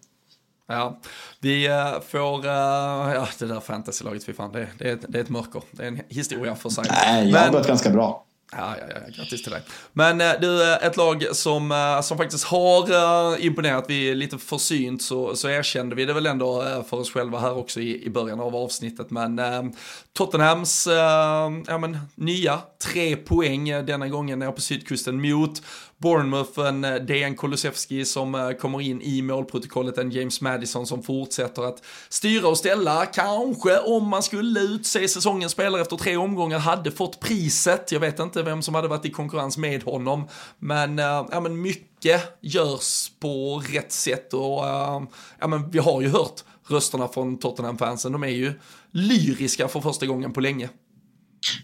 Ja, 0.67 0.99
vi 1.39 1.69
uh, 1.69 2.01
får, 2.09 2.39
uh, 2.39 3.13
ja 3.13 3.27
det 3.39 3.45
där 3.45 3.59
fantasylaget, 3.59 4.25
fy 4.25 4.33
fan, 4.33 4.51
det, 4.51 4.67
det, 4.77 4.89
är 4.89 4.93
ett, 4.93 5.05
det 5.07 5.17
är 5.17 5.23
ett 5.23 5.29
mörker. 5.29 5.61
Det 5.71 5.83
är 5.83 5.87
en 5.87 6.01
historia 6.09 6.55
för 6.55 6.69
sig. 6.69 6.83
Nej, 6.89 7.29
jag 7.29 7.39
har 7.39 7.51
börjat 7.51 7.67
ganska 7.67 7.89
bra. 7.89 8.25
Ja, 8.51 8.75
ja, 8.79 8.85
ja, 8.89 8.99
grattis 9.17 9.43
till 9.43 9.51
dig. 9.51 9.61
Men 9.93 10.21
uh, 10.21 10.27
du, 10.41 10.73
ett 10.73 10.97
lag 10.97 11.25
som, 11.31 11.99
som 12.03 12.17
faktiskt 12.17 12.43
har 12.43 13.41
imponerat, 13.41 13.85
vi 13.87 14.11
är 14.11 14.15
lite 14.15 14.37
försynt 14.37 15.01
så, 15.01 15.35
så 15.35 15.49
erkände 15.49 15.95
vi 15.95 16.05
det 16.05 16.13
väl 16.13 16.25
ändå 16.25 16.83
för 16.89 16.97
oss 16.97 17.11
själva 17.11 17.39
här 17.39 17.57
också 17.57 17.79
i, 17.79 18.05
i 18.05 18.09
början 18.09 18.39
av 18.39 18.55
avsnittet. 18.55 19.11
Men 19.11 19.41
Tottenhams 20.13 20.87
ja, 21.67 21.77
men, 21.77 21.99
nya 22.15 22.59
tre 22.83 23.15
poäng 23.15 23.69
denna 23.85 24.07
gången 24.07 24.39
nere 24.39 24.51
på 24.51 24.61
sydkusten 24.61 25.21
mot 25.21 25.61
Bournemouth, 26.03 26.59
en 26.59 26.83
eh, 26.83 26.95
DN 26.95 27.35
Kulusevski 27.35 28.05
som 28.05 28.35
eh, 28.35 28.51
kommer 28.51 28.81
in 28.81 29.01
i 29.01 29.21
målprotokollet, 29.21 29.97
en 29.97 30.11
James 30.11 30.41
Madison 30.41 30.87
som 30.87 31.03
fortsätter 31.03 31.63
att 31.63 31.83
styra 32.09 32.47
och 32.47 32.57
ställa. 32.57 33.05
Kanske 33.05 33.79
om 33.79 34.07
man 34.07 34.23
skulle 34.23 34.59
utse 34.59 35.07
säsongens 35.07 35.51
spelare 35.51 35.81
efter 35.81 35.97
tre 35.97 36.17
omgångar 36.17 36.59
hade 36.59 36.91
fått 36.91 37.19
priset. 37.19 37.91
Jag 37.91 37.99
vet 37.99 38.19
inte 38.19 38.43
vem 38.43 38.61
som 38.61 38.75
hade 38.75 38.87
varit 38.87 39.05
i 39.05 39.09
konkurrens 39.09 39.57
med 39.57 39.83
honom, 39.83 40.27
men, 40.59 40.99
eh, 40.99 41.25
ja, 41.31 41.39
men 41.39 41.61
mycket 41.61 42.39
görs 42.41 43.11
på 43.19 43.63
rätt 43.73 43.91
sätt 43.91 44.33
och 44.33 44.65
ja, 45.39 45.47
men 45.47 45.71
vi 45.71 45.79
har 45.79 46.01
ju 46.01 46.07
hört 46.07 46.43
rösterna 46.67 47.07
från 47.07 47.37
Tottenham-fansen. 47.37 48.11
De 48.11 48.23
är 48.23 48.27
ju 48.27 48.53
lyriska 48.91 49.67
för 49.67 49.81
första 49.81 50.05
gången 50.05 50.33
på 50.33 50.41
länge. 50.41 50.69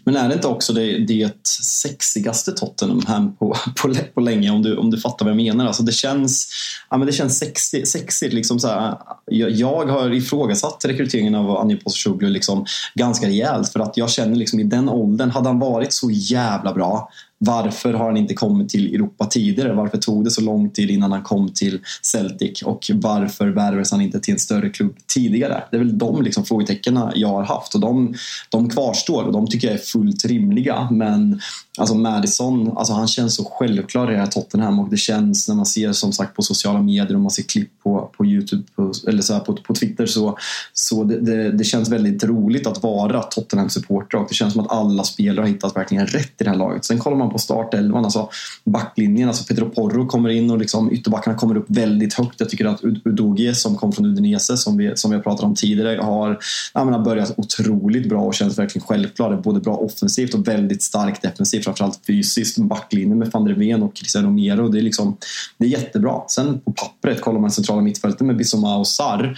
Men 0.04 0.16
är 0.16 0.28
det 0.28 0.34
inte 0.34 0.46
också 0.46 0.72
det, 0.72 0.98
det 0.98 1.46
sexigaste 1.46 2.52
Tottenham 2.52 3.36
på, 3.36 3.56
på, 3.82 3.94
på 4.14 4.20
länge 4.20 4.50
om 4.50 4.62
du, 4.62 4.76
om 4.76 4.90
du 4.90 5.00
fattar 5.00 5.24
vad 5.24 5.32
jag 5.32 5.36
menar? 5.36 5.66
Alltså 5.66 5.82
det 5.82 5.92
känns, 5.92 6.48
ja, 6.90 6.96
men 6.96 7.06
det 7.06 7.12
känns 7.12 7.38
sexy, 7.38 7.86
sexigt. 7.86 8.34
Liksom 8.34 8.60
så 8.60 8.68
här, 8.68 8.98
jag, 9.26 9.50
jag, 9.50 9.86
har 9.86 10.14
ifrågasatt 10.14 10.84
rekryteringen 10.84 11.34
av 11.34 11.56
Anjo 11.56 11.78
Posishoglu 11.84 12.28
liksom 12.28 12.66
ganska 12.94 13.26
rejält 13.26 13.72
för 13.72 13.80
att 13.80 13.96
jag 13.96 14.10
känner 14.10 14.36
liksom 14.36 14.60
i 14.60 14.64
den 14.64 14.88
åldern, 14.88 15.30
hade 15.30 15.48
han 15.48 15.58
varit 15.58 15.92
så 15.92 16.10
jävla 16.10 16.72
bra 16.72 17.10
varför 17.44 17.92
har 17.92 18.06
han 18.06 18.16
inte 18.16 18.34
kommit 18.34 18.68
till 18.68 18.94
Europa 18.94 19.26
tidigare? 19.26 19.72
Varför 19.72 19.98
tog 19.98 20.24
det 20.24 20.30
så 20.30 20.40
lång 20.40 20.70
tid 20.70 20.90
innan 20.90 21.12
han 21.12 21.22
kom 21.22 21.48
till 21.48 21.80
Celtic? 22.02 22.62
Och 22.62 22.90
varför 22.94 23.48
värvades 23.48 23.92
han 23.92 24.00
inte 24.00 24.20
till 24.20 24.34
en 24.34 24.40
större 24.40 24.70
klubb 24.70 24.96
tidigare? 25.14 25.62
Det 25.70 25.76
är 25.76 25.78
väl 25.78 25.98
de 25.98 26.22
liksom 26.22 26.44
frågetecknen 26.44 27.12
jag 27.14 27.28
har 27.28 27.42
haft 27.42 27.74
och 27.74 27.80
de, 27.80 28.14
de 28.48 28.70
kvarstår 28.70 29.22
och 29.22 29.32
de 29.32 29.46
tycker 29.46 29.68
jag 29.68 29.74
är 29.74 29.80
fullt 29.80 30.24
rimliga. 30.24 30.88
Men 30.90 31.40
alltså 31.78 31.94
Madison, 31.94 32.76
alltså 32.76 32.92
han 32.92 33.08
känns 33.08 33.34
så 33.34 33.44
självklar 33.44 34.10
i 34.10 34.14
det 34.14 34.20
här 34.20 34.26
Tottenham 34.26 34.78
och 34.78 34.90
det 34.90 34.96
känns 34.96 35.48
när 35.48 35.54
man 35.54 35.66
ser 35.66 35.92
som 35.92 36.12
sagt 36.12 36.36
på 36.36 36.42
sociala 36.42 36.82
medier 36.82 37.14
och 37.14 37.20
man 37.20 37.30
ser 37.30 37.42
klipp 37.42 37.70
på, 37.82 38.10
på 38.16 38.26
Youtube 38.26 38.62
på, 38.76 38.92
eller 39.08 39.22
så 39.22 39.40
på, 39.40 39.56
på 39.56 39.74
Twitter 39.74 40.06
så, 40.06 40.38
så 40.72 41.04
det, 41.04 41.20
det, 41.20 41.52
det, 41.52 41.64
känns 41.64 41.88
väldigt 41.88 42.24
roligt 42.24 42.66
att 42.66 42.82
vara 42.82 43.22
Tottenham-supporter 43.22 44.18
och 44.18 44.26
det 44.28 44.34
känns 44.34 44.52
som 44.52 44.62
att 44.62 44.72
alla 44.72 45.04
spelare 45.04 45.42
har 45.42 45.48
hittat 45.48 45.76
verkligen 45.76 46.06
rätt 46.06 46.40
i 46.40 46.44
det 46.44 46.50
här 46.50 46.56
laget. 46.56 46.84
Sen 46.84 46.98
kollar 46.98 47.16
man 47.16 47.30
på 47.30 47.38
startelvan, 47.38 48.04
alltså 48.04 48.28
backlinjen. 48.64 49.28
Alltså 49.28 49.44
Pedro 49.44 49.70
Porro 49.70 50.06
kommer 50.06 50.28
in 50.28 50.50
och 50.50 50.58
liksom 50.58 50.92
ytterbackarna 50.92 51.36
kommer 51.36 51.56
upp 51.56 51.66
väldigt 51.68 52.14
högt. 52.14 52.40
Jag 52.40 52.50
tycker 52.50 52.64
att 52.64 52.84
Udogie 53.04 53.54
som 53.54 53.76
kom 53.76 53.92
från 53.92 54.06
Udinese, 54.06 54.56
som 54.56 54.76
vi, 54.76 54.96
som 54.96 55.10
vi 55.10 55.16
har 55.16 55.22
pratat 55.22 55.44
om 55.44 55.54
tidigare, 55.54 56.00
har 56.02 56.38
menar, 56.74 56.98
börjat 57.04 57.34
otroligt 57.36 58.08
bra 58.08 58.22
och 58.22 58.34
känns 58.34 58.58
verkligen 58.58 58.86
självklar. 58.86 59.36
Både 59.36 59.60
bra 59.60 59.76
offensivt 59.76 60.34
och 60.34 60.48
väldigt 60.48 60.82
starkt 60.82 61.22
defensivt, 61.22 61.64
framförallt 61.76 62.06
fysiskt. 62.06 62.58
Backlinjen 62.58 63.18
med 63.18 63.30
van 63.32 63.44
der 63.44 63.54
Ven 63.54 63.82
och 63.82 63.96
Cristiano 63.96 64.28
Romero, 64.28 64.68
det 64.68 64.78
är, 64.78 64.82
liksom, 64.82 65.16
det 65.58 65.64
är 65.64 65.68
jättebra. 65.68 66.20
Sen 66.28 66.60
på 66.60 66.72
pappret, 66.72 67.20
kollar 67.20 67.40
man 67.40 67.50
centrala 67.50 67.82
mittfältet 67.82 68.20
med 68.20 68.36
Bissoma 68.36 68.76
och 68.76 68.86
Sarr 68.86 69.36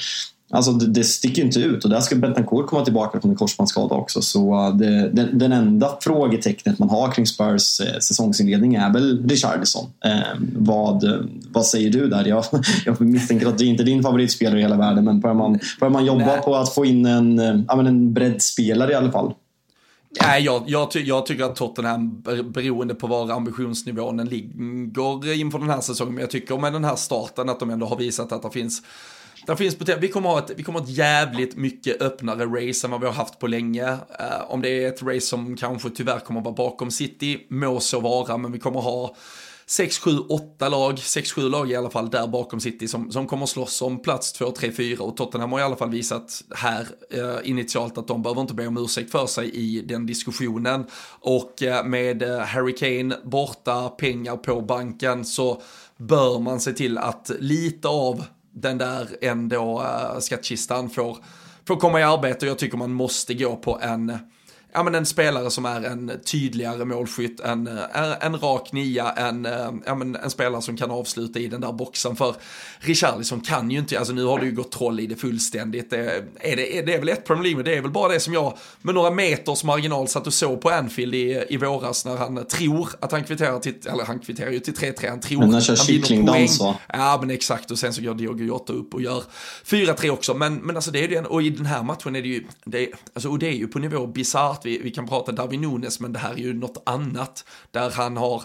Alltså 0.54 0.72
det, 0.72 0.86
det 0.86 1.04
sticker 1.04 1.42
inte 1.42 1.60
ut 1.60 1.84
och 1.84 1.90
där 1.90 2.00
ska 2.00 2.16
Bentancourt 2.16 2.66
komma 2.66 2.84
tillbaka 2.84 3.20
från 3.20 3.30
en 3.30 3.36
korsbandsskada 3.36 3.94
också. 3.94 4.22
Så 4.22 4.68
uh, 4.68 4.76
det, 4.76 5.08
den, 5.08 5.38
den 5.38 5.52
enda 5.52 5.98
frågetecknet 6.00 6.78
man 6.78 6.90
har 6.90 7.10
kring 7.10 7.26
Spurs 7.26 7.80
eh, 7.80 7.98
säsongsinledning 7.98 8.74
är 8.74 8.92
väl 8.92 9.28
Richardison. 9.28 9.86
Eh, 10.04 10.10
vad, 10.56 11.04
vad 11.52 11.66
säger 11.66 11.90
du 11.90 12.08
där? 12.08 12.24
Jag, 12.24 12.44
jag 12.84 13.00
misstänker 13.00 13.46
att 13.46 13.58
det 13.58 13.64
inte 13.64 13.82
är 13.82 13.84
din 13.84 14.02
favoritspelare 14.02 14.58
i 14.58 14.62
hela 14.62 14.76
världen 14.76 15.04
men 15.04 15.20
börjar 15.20 15.34
man, 15.34 15.58
börjar 15.80 15.92
man 15.92 16.04
jobba 16.04 16.26
Nej. 16.26 16.40
på 16.44 16.56
att 16.56 16.74
få 16.74 16.84
in 16.84 17.06
en, 17.06 17.38
äh, 17.38 17.78
en 17.78 18.12
breddspelare 18.12 18.92
i 18.92 18.94
alla 18.94 19.12
fall? 19.12 19.32
Nej, 20.20 20.42
jag, 20.42 20.64
jag, 20.66 20.90
ty 20.90 21.00
jag, 21.00 21.26
tycker 21.26 21.44
att 21.44 21.56
Tottenham, 21.56 22.22
beroende 22.44 22.94
på 22.94 23.06
var 23.06 23.30
ambitionsnivån 23.30 24.16
ligger 24.16 25.32
inför 25.32 25.58
den 25.58 25.70
här 25.70 25.80
säsongen, 25.80 26.14
men 26.14 26.20
jag 26.20 26.30
tycker 26.30 26.58
med 26.58 26.72
den 26.72 26.84
här 26.84 26.96
starten 26.96 27.48
att 27.48 27.60
de 27.60 27.70
ändå 27.70 27.86
har 27.86 27.96
visat 27.96 28.32
att 28.32 28.42
det 28.42 28.50
finns 28.50 28.82
där 29.46 29.56
finns 29.56 29.76
vi 30.00 30.08
kommer, 30.08 30.28
ha 30.28 30.38
ett, 30.38 30.50
vi 30.56 30.62
kommer 30.62 30.78
ha 30.78 30.86
ett 30.86 30.92
jävligt 30.92 31.56
mycket 31.56 32.02
öppnare 32.02 32.44
race 32.44 32.86
än 32.86 32.90
vad 32.90 33.00
vi 33.00 33.06
har 33.06 33.14
haft 33.14 33.38
på 33.38 33.46
länge. 33.46 33.92
Uh, 33.92 33.96
om 34.48 34.62
det 34.62 34.84
är 34.84 34.88
ett 34.88 35.02
race 35.02 35.26
som 35.26 35.56
kanske 35.56 35.90
tyvärr 35.90 36.18
kommer 36.18 36.40
vara 36.40 36.54
bakom 36.54 36.90
City, 36.90 37.46
må 37.48 37.80
så 37.80 38.00
vara, 38.00 38.36
men 38.36 38.52
vi 38.52 38.58
kommer 38.58 38.80
ha 38.80 39.16
6, 39.72 39.98
7, 39.98 40.18
8 40.28 40.68
lag, 40.68 40.98
6, 40.98 41.32
7 41.32 41.48
lag 41.48 41.70
i 41.70 41.76
alla 41.76 41.90
fall 41.90 42.10
där 42.10 42.26
bakom 42.26 42.60
City 42.60 42.88
som, 42.88 43.10
som 43.10 43.26
kommer 43.26 43.46
slåss 43.46 43.82
om 43.82 44.02
plats 44.02 44.32
2, 44.32 44.50
3, 44.50 44.72
4 44.72 45.04
och 45.04 45.16
Tottenham 45.16 45.52
har 45.52 45.60
i 45.60 45.62
alla 45.62 45.76
fall 45.76 45.90
visat 45.90 46.42
här 46.54 46.86
eh, 47.10 47.50
initialt 47.50 47.98
att 47.98 48.08
de 48.08 48.22
behöver 48.22 48.40
inte 48.40 48.54
be 48.54 48.66
om 48.66 48.78
ursäkt 48.78 49.10
för 49.10 49.26
sig 49.26 49.50
i 49.50 49.80
den 49.80 50.06
diskussionen. 50.06 50.86
Och 51.20 51.62
eh, 51.62 51.84
med 51.84 52.22
eh, 52.22 52.38
Harry 52.38 52.74
Kane 52.74 53.16
borta, 53.24 53.88
pengar 53.88 54.36
på 54.36 54.60
banken 54.60 55.24
så 55.24 55.62
bör 55.96 56.38
man 56.38 56.60
se 56.60 56.72
till 56.72 56.98
att 56.98 57.30
lite 57.38 57.88
av 57.88 58.24
den 58.54 58.78
där 58.78 59.08
ändå 59.20 59.82
eh, 59.82 60.18
skattkistan 60.18 60.90
får, 60.90 61.18
får 61.68 61.76
komma 61.76 62.00
i 62.00 62.02
arbete. 62.02 62.46
Och 62.46 62.50
jag 62.50 62.58
tycker 62.58 62.76
man 62.76 62.92
måste 62.92 63.34
gå 63.34 63.56
på 63.56 63.78
en 63.82 64.18
ja, 64.72 64.82
men 64.82 64.94
en 64.94 65.06
spelare 65.06 65.50
som 65.50 65.64
är 65.64 65.82
en 65.82 66.12
tydligare 66.24 66.84
målskytt, 66.84 67.40
en, 67.40 67.66
en, 67.66 68.14
en 68.20 68.38
rak 68.38 68.72
nia, 68.72 69.12
en, 69.12 69.48
ja, 69.86 69.94
men 69.94 70.16
en 70.16 70.30
spelare 70.30 70.62
som 70.62 70.76
kan 70.76 70.90
avsluta 70.90 71.38
i 71.38 71.48
den 71.48 71.60
där 71.60 71.72
boxen. 71.72 72.16
För 72.16 72.34
Richarlison 72.78 73.40
kan 73.40 73.70
ju 73.70 73.78
inte, 73.78 73.98
alltså 73.98 74.14
nu 74.14 74.24
har 74.24 74.38
det 74.38 74.46
ju 74.46 74.52
gått 74.52 74.72
troll 74.72 75.00
i 75.00 75.06
det 75.06 75.16
fullständigt. 75.16 75.90
Det 75.90 75.96
är, 75.96 76.56
det, 76.56 76.78
är, 76.78 76.86
det 76.86 76.94
är 76.94 76.98
väl 76.98 77.08
ett 77.08 77.26
Premier 77.26 77.42
League, 77.42 77.62
det 77.62 77.76
är 77.76 77.80
väl 77.80 77.90
bara 77.90 78.12
det 78.12 78.20
som 78.20 78.34
jag 78.34 78.58
med 78.82 78.94
några 78.94 79.10
meters 79.10 79.64
marginal 79.64 80.08
satt 80.08 80.26
och 80.26 80.34
såg 80.34 80.60
på 80.60 80.70
Anfield 80.70 81.14
i, 81.14 81.44
i 81.48 81.56
våras 81.56 82.04
när 82.04 82.16
han 82.16 82.46
tror 82.46 82.88
att 83.00 83.12
han 83.12 83.24
kvitterar 83.24 83.58
till, 83.58 83.74
eller 83.92 84.04
han 84.04 84.18
kvitterar 84.18 84.50
ju 84.50 84.60
till 84.60 84.74
3-3, 84.74 85.08
han 85.08 85.20
tror 85.20 85.40
men 85.40 85.52
han 85.52 85.62
kör 85.62 85.76
kycklingdans 85.76 86.60
va? 86.60 86.76
Ja 86.88 87.18
men 87.20 87.30
exakt 87.30 87.70
och 87.70 87.78
sen 87.78 87.92
så 87.92 88.02
går 88.02 88.14
Diogo 88.14 88.44
Jota 88.44 88.72
upp 88.72 88.94
och 88.94 89.02
gör 89.02 89.22
4-3 89.66 90.10
också. 90.10 90.34
Men, 90.34 90.54
men 90.54 90.76
alltså 90.76 90.90
det 90.90 91.04
är 91.04 91.08
ju 91.08 91.16
en, 91.16 91.26
och 91.26 91.42
i 91.42 91.50
den 91.50 91.66
här 91.66 91.82
matchen 91.82 92.16
är 92.16 92.22
det 92.22 92.28
ju, 92.28 92.44
det, 92.64 92.88
alltså, 93.14 93.28
och 93.28 93.38
det 93.38 93.46
är 93.46 93.52
ju 93.52 93.66
på 93.66 93.78
nivå 93.78 94.06
bisarrt 94.06 94.61
vi, 94.66 94.78
vi 94.78 94.90
kan 94.90 95.08
prata 95.08 95.32
Darwin 95.32 95.60
Nunes, 95.60 96.00
men 96.00 96.12
det 96.12 96.18
här 96.18 96.32
är 96.32 96.38
ju 96.38 96.54
något 96.54 96.82
annat. 96.86 97.44
Där 97.70 97.90
han 97.90 98.16
har 98.16 98.42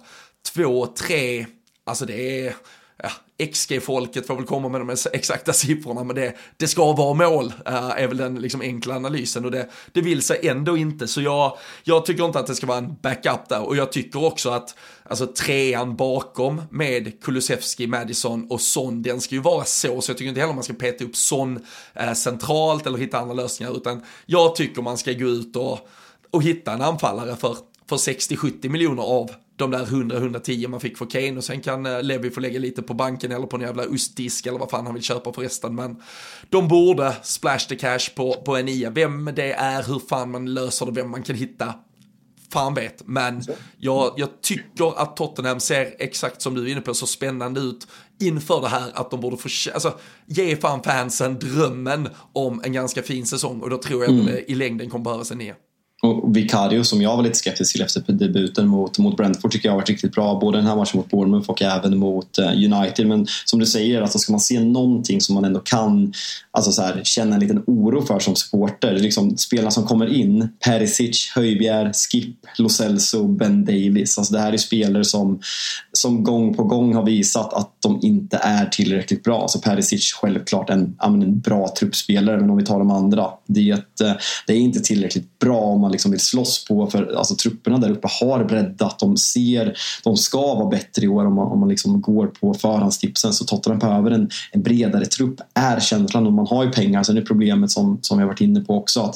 två, 0.53 0.87
tre, 0.87 1.45
alltså 1.85 2.05
det 2.05 2.45
är, 2.45 2.55
ja, 3.03 3.09
XG-folket 3.53 4.27
får 4.27 4.35
väl 4.35 4.45
komma 4.45 4.69
med 4.69 4.81
de 4.81 4.95
exakta 5.13 5.53
siffrorna, 5.53 6.03
men 6.03 6.15
det, 6.15 6.33
det 6.57 6.67
ska 6.67 6.93
vara 6.93 7.13
mål, 7.13 7.53
äh, 7.65 7.73
är 7.75 8.07
väl 8.07 8.17
den 8.17 8.35
liksom 8.35 8.61
enkla 8.61 8.95
analysen 8.95 9.45
och 9.45 9.51
det, 9.51 9.69
det 9.91 10.01
vill 10.01 10.21
sig 10.21 10.47
ändå 10.47 10.77
inte. 10.77 11.07
Så 11.07 11.21
jag, 11.21 11.57
jag 11.83 12.05
tycker 12.05 12.25
inte 12.25 12.39
att 12.39 12.47
det 12.47 12.55
ska 12.55 12.67
vara 12.67 12.77
en 12.77 12.95
backup 13.01 13.49
där 13.49 13.61
och 13.61 13.75
jag 13.75 13.91
tycker 13.91 14.23
också 14.25 14.49
att 14.49 14.75
alltså 15.03 15.27
trean 15.27 15.95
bakom 15.95 16.61
med 16.69 17.23
Kulusevski, 17.23 17.87
Madison 17.87 18.47
och 18.49 18.61
Son, 18.61 19.01
den 19.01 19.21
ska 19.21 19.35
ju 19.35 19.41
vara 19.41 19.65
så, 19.65 20.01
så 20.01 20.11
jag 20.11 20.17
tycker 20.17 20.29
inte 20.29 20.41
heller 20.41 20.53
man 20.53 20.63
ska 20.63 20.73
peta 20.73 21.03
upp 21.03 21.15
Son 21.15 21.65
äh, 21.93 22.13
centralt 22.13 22.87
eller 22.87 22.97
hitta 22.97 23.19
andra 23.19 23.33
lösningar, 23.33 23.77
utan 23.77 24.03
jag 24.25 24.55
tycker 24.55 24.81
man 24.81 24.97
ska 24.97 25.13
gå 25.13 25.25
ut 25.25 25.55
och 25.55 25.89
och 26.31 26.43
hitta 26.43 26.73
en 26.73 26.81
anfallare 26.81 27.35
för, 27.35 27.57
för 27.89 27.95
60-70 27.95 28.69
miljoner 28.69 29.03
av 29.03 29.31
de 29.55 29.71
där 29.71 29.85
100-110 29.85 30.67
man 30.67 30.79
fick 30.79 30.97
för 30.97 31.05
Kane 31.05 31.37
och 31.37 31.43
sen 31.43 31.61
kan 31.61 31.85
eh, 31.85 32.03
Levi 32.03 32.29
få 32.29 32.39
lägga 32.39 32.59
lite 32.59 32.81
på 32.81 32.93
banken 32.93 33.31
eller 33.31 33.47
på 33.47 33.55
en 33.55 33.61
jävla 33.61 33.85
ostdisk 33.85 34.45
eller 34.45 34.59
vad 34.59 34.69
fan 34.69 34.85
han 34.85 34.93
vill 34.93 35.03
köpa 35.03 35.33
förresten. 35.33 35.75
Men 35.75 36.01
de 36.49 36.67
borde 36.67 37.13
splash 37.23 37.59
the 37.69 37.75
cash 37.75 38.15
på, 38.15 38.33
på 38.33 38.55
en 38.55 38.69
IA. 38.69 38.89
Vem 38.89 39.25
det 39.35 39.53
är, 39.53 39.83
hur 39.83 39.99
fan 40.09 40.31
man 40.31 40.53
löser 40.53 40.85
det, 40.85 40.91
vem 40.91 41.09
man 41.09 41.23
kan 41.23 41.35
hitta 41.35 41.73
fan 42.49 42.73
vet. 42.73 43.07
Men 43.07 43.43
jag, 43.77 44.13
jag, 44.17 44.41
tycker 44.41 45.01
att 45.01 45.17
Tottenham 45.17 45.59
ser 45.59 45.95
exakt 45.99 46.41
som 46.41 46.55
du 46.55 46.61
är 46.63 46.71
inne 46.71 46.81
på 46.81 46.93
så 46.93 47.07
spännande 47.07 47.59
ut 47.59 47.87
inför 48.19 48.61
det 48.61 48.67
här 48.67 48.91
att 48.93 49.11
de 49.11 49.21
borde 49.21 49.37
få, 49.37 49.49
alltså 49.73 49.99
ge 50.25 50.55
fan 50.55 50.83
fansen 50.83 51.39
drömmen 51.39 52.09
om 52.33 52.61
en 52.63 52.73
ganska 52.73 53.03
fin 53.03 53.25
säsong 53.25 53.61
och 53.61 53.69
då 53.69 53.77
tror 53.77 54.03
jag 54.03 54.11
mm. 54.11 54.25
att 54.25 54.31
det 54.31 54.51
i 54.51 54.55
längden 54.55 54.89
kommer 54.89 55.05
behövas 55.05 55.31
en 55.31 55.37
ner. 55.37 55.55
Och 56.01 56.37
Vicario 56.37 56.83
som 56.83 57.01
jag 57.01 57.15
var 57.15 57.23
lite 57.23 57.37
skeptisk 57.37 57.73
till 57.73 57.81
efter 57.81 58.13
debuten 58.13 58.67
mot, 58.67 58.99
mot 58.99 59.17
Brentford 59.17 59.51
tycker 59.51 59.67
jag 59.67 59.73
har 59.73 59.79
varit 59.79 59.89
riktigt 59.89 60.11
bra. 60.11 60.39
Både 60.39 60.57
den 60.57 60.67
här 60.67 60.75
matchen 60.75 60.97
mot 60.97 61.09
Bournemouth 61.09 61.49
och 61.49 61.61
även 61.61 61.97
mot 61.97 62.37
eh, 62.37 62.47
United. 62.47 63.07
Men 63.07 63.27
som 63.45 63.59
du 63.59 63.65
säger, 63.65 64.01
alltså 64.01 64.19
ska 64.19 64.33
man 64.33 64.39
se 64.39 64.59
någonting 64.59 65.21
som 65.21 65.35
man 65.35 65.45
ändå 65.45 65.59
kan 65.59 66.13
alltså 66.51 66.71
så 66.71 66.81
här, 66.81 67.01
känna 67.03 67.35
en 67.35 67.41
liten 67.41 67.63
oro 67.67 68.01
för 68.01 68.19
som 68.19 68.35
supporter. 68.35 68.95
Liksom, 68.95 69.37
spelarna 69.37 69.71
som 69.71 69.83
kommer 69.83 70.13
in, 70.13 70.49
Perisic, 70.65 71.31
Höjbjer, 71.35 71.91
Skip, 71.93 72.35
Lo 72.57 72.69
Celso, 72.69 73.27
Ben 73.27 73.65
Davis. 73.65 74.17
Alltså 74.17 74.33
det 74.33 74.39
här 74.39 74.53
är 74.53 74.57
spelare 74.57 75.05
som, 75.05 75.39
som 75.91 76.23
gång 76.23 76.53
på 76.53 76.63
gång 76.63 76.95
har 76.95 77.03
visat 77.03 77.53
att 77.53 77.71
de 77.79 77.99
inte 78.01 78.37
är 78.37 78.65
tillräckligt 78.65 79.23
bra. 79.23 79.41
Alltså 79.41 79.59
Perisic 79.59 80.13
självklart 80.13 80.69
en, 80.69 80.95
en 81.03 81.39
bra 81.39 81.73
truppspelare, 81.79 82.39
men 82.39 82.49
om 82.49 82.57
vi 82.57 82.65
tar 82.65 82.79
de 82.79 82.91
andra. 82.91 83.27
Det 83.47 83.69
är, 83.69 83.73
ett, 83.73 84.01
eh, 84.01 84.13
det 84.47 84.53
är 84.53 84.57
inte 84.57 84.79
tillräckligt 84.79 85.39
bra 85.39 85.59
om 85.59 85.86
man 85.87 85.91
liksom 85.91 86.11
vill 86.11 86.19
slåss 86.19 86.65
på. 86.65 86.87
För 86.87 87.15
alltså, 87.17 87.35
trupperna 87.35 87.77
där 87.77 87.89
uppe 87.89 88.07
har 88.21 88.43
breddat. 88.43 88.99
De 88.99 89.17
ser, 89.17 89.77
de 90.03 90.17
ska 90.17 90.55
vara 90.55 90.69
bättre 90.69 91.05
i 91.05 91.07
år 91.07 91.25
om 91.25 91.35
man, 91.35 91.47
om 91.47 91.59
man 91.59 91.69
liksom 91.69 92.01
går 92.01 92.27
på 92.27 92.53
förhandstipsen. 92.53 93.33
Så 93.33 93.45
Tottenham 93.45 93.79
behöver 93.79 94.11
en, 94.11 94.29
en 94.51 94.61
bredare 94.61 95.05
trupp, 95.05 95.41
är 95.53 95.79
känslan. 95.79 96.27
Och 96.27 96.33
man 96.33 96.47
har 96.47 96.63
ju 96.63 96.71
pengar. 96.71 97.03
Sen 97.03 97.17
är 97.17 97.21
problemet 97.21 97.71
som, 97.71 97.99
som 98.01 98.17
vi 98.17 98.21
har 98.21 98.27
varit 98.27 98.41
inne 98.41 98.61
på 98.61 98.77
också 98.77 99.01
att 99.01 99.15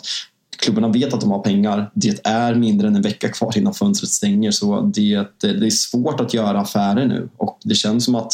klubbarna 0.61 0.87
vet 0.87 1.13
att 1.13 1.21
de 1.21 1.31
har 1.31 1.39
pengar. 1.39 1.91
Det 1.93 2.19
är 2.23 2.55
mindre 2.55 2.87
än 2.87 2.95
en 2.95 3.01
vecka 3.01 3.29
kvar 3.29 3.57
innan 3.57 3.73
fönstret 3.73 4.09
stänger 4.09 4.51
så 4.51 4.81
det, 4.81 5.27
det 5.41 5.65
är 5.65 5.69
svårt 5.69 6.19
att 6.19 6.33
göra 6.33 6.59
affärer 6.59 7.05
nu 7.05 7.29
och 7.37 7.59
det 7.63 7.75
känns 7.75 8.05
som 8.05 8.15
att, 8.15 8.33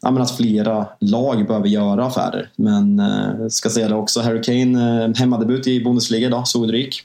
ja, 0.00 0.20
att 0.20 0.36
flera 0.36 0.86
lag 1.00 1.46
behöver 1.46 1.68
göra 1.68 2.06
affärer. 2.06 2.50
Men 2.56 3.00
eh, 3.00 3.48
ska 3.48 3.70
säga 3.70 3.88
det 3.88 3.94
också, 3.94 4.20
Harry 4.20 4.42
Kane 4.42 5.04
eh, 5.04 5.14
hemmadebut 5.14 5.66
i 5.66 5.84
Bundesliga 5.84 6.26
idag, 6.26 6.48
såg 6.48 6.68
du 6.68 6.78
gick? 6.78 7.02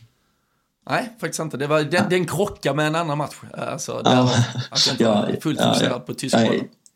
Nej, 0.89 1.09
faktiskt 1.19 1.39
inte. 1.39 1.57
Det 1.57 1.67
var, 1.67 1.81
den, 1.81 2.09
den 2.09 2.25
krockade 2.25 2.75
med 2.75 2.87
en 2.87 2.95
annan 2.95 3.17
match. 3.17 3.35
Alltså, 3.57 4.01
ja. 4.05 4.29
Att 4.71 4.87
jag 4.87 4.93
inte 4.93 5.03
ja, 5.03 5.13
var 5.13 5.41
fullt 5.41 5.61
fokuserad 5.61 5.91
ja, 5.91 5.99
på 5.99 6.13
Tyskland. 6.13 6.47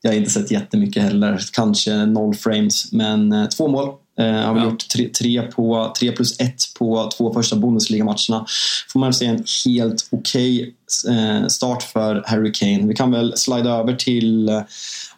Jag 0.02 0.12
har 0.12 0.18
inte 0.18 0.30
sett 0.30 0.52
jättemycket 0.52 1.04
heller. 1.04 1.42
Kanske 1.52 2.06
noll 2.06 2.36
frames, 2.36 2.92
men 2.92 3.32
eh, 3.32 3.46
två 3.46 3.68
mål. 3.68 3.90
Eh, 4.20 4.26
har 4.26 4.54
väl 4.54 4.64
ja. 4.64 4.70
gjort 4.70 4.90
tre, 4.90 5.10
tre, 5.10 5.42
på, 5.42 5.94
tre 6.00 6.12
plus 6.12 6.40
ett 6.40 6.62
på 6.80 7.10
två 7.18 7.34
första 7.34 7.56
Bundesliga-matcherna. 7.56 8.46
Får 8.94 9.00
man 9.00 9.14
säga 9.14 9.32
en 9.32 9.44
helt 9.66 10.08
okej 10.12 10.74
okay, 11.04 11.18
eh, 11.18 11.48
start 11.48 11.84
för 11.84 12.24
Harry 12.26 12.52
Kane. 12.54 12.88
Vi 12.88 12.96
kan 12.96 13.12
väl 13.12 13.38
slida 13.38 13.70
över 13.70 13.94
till 13.94 14.50
eh, 14.50 14.62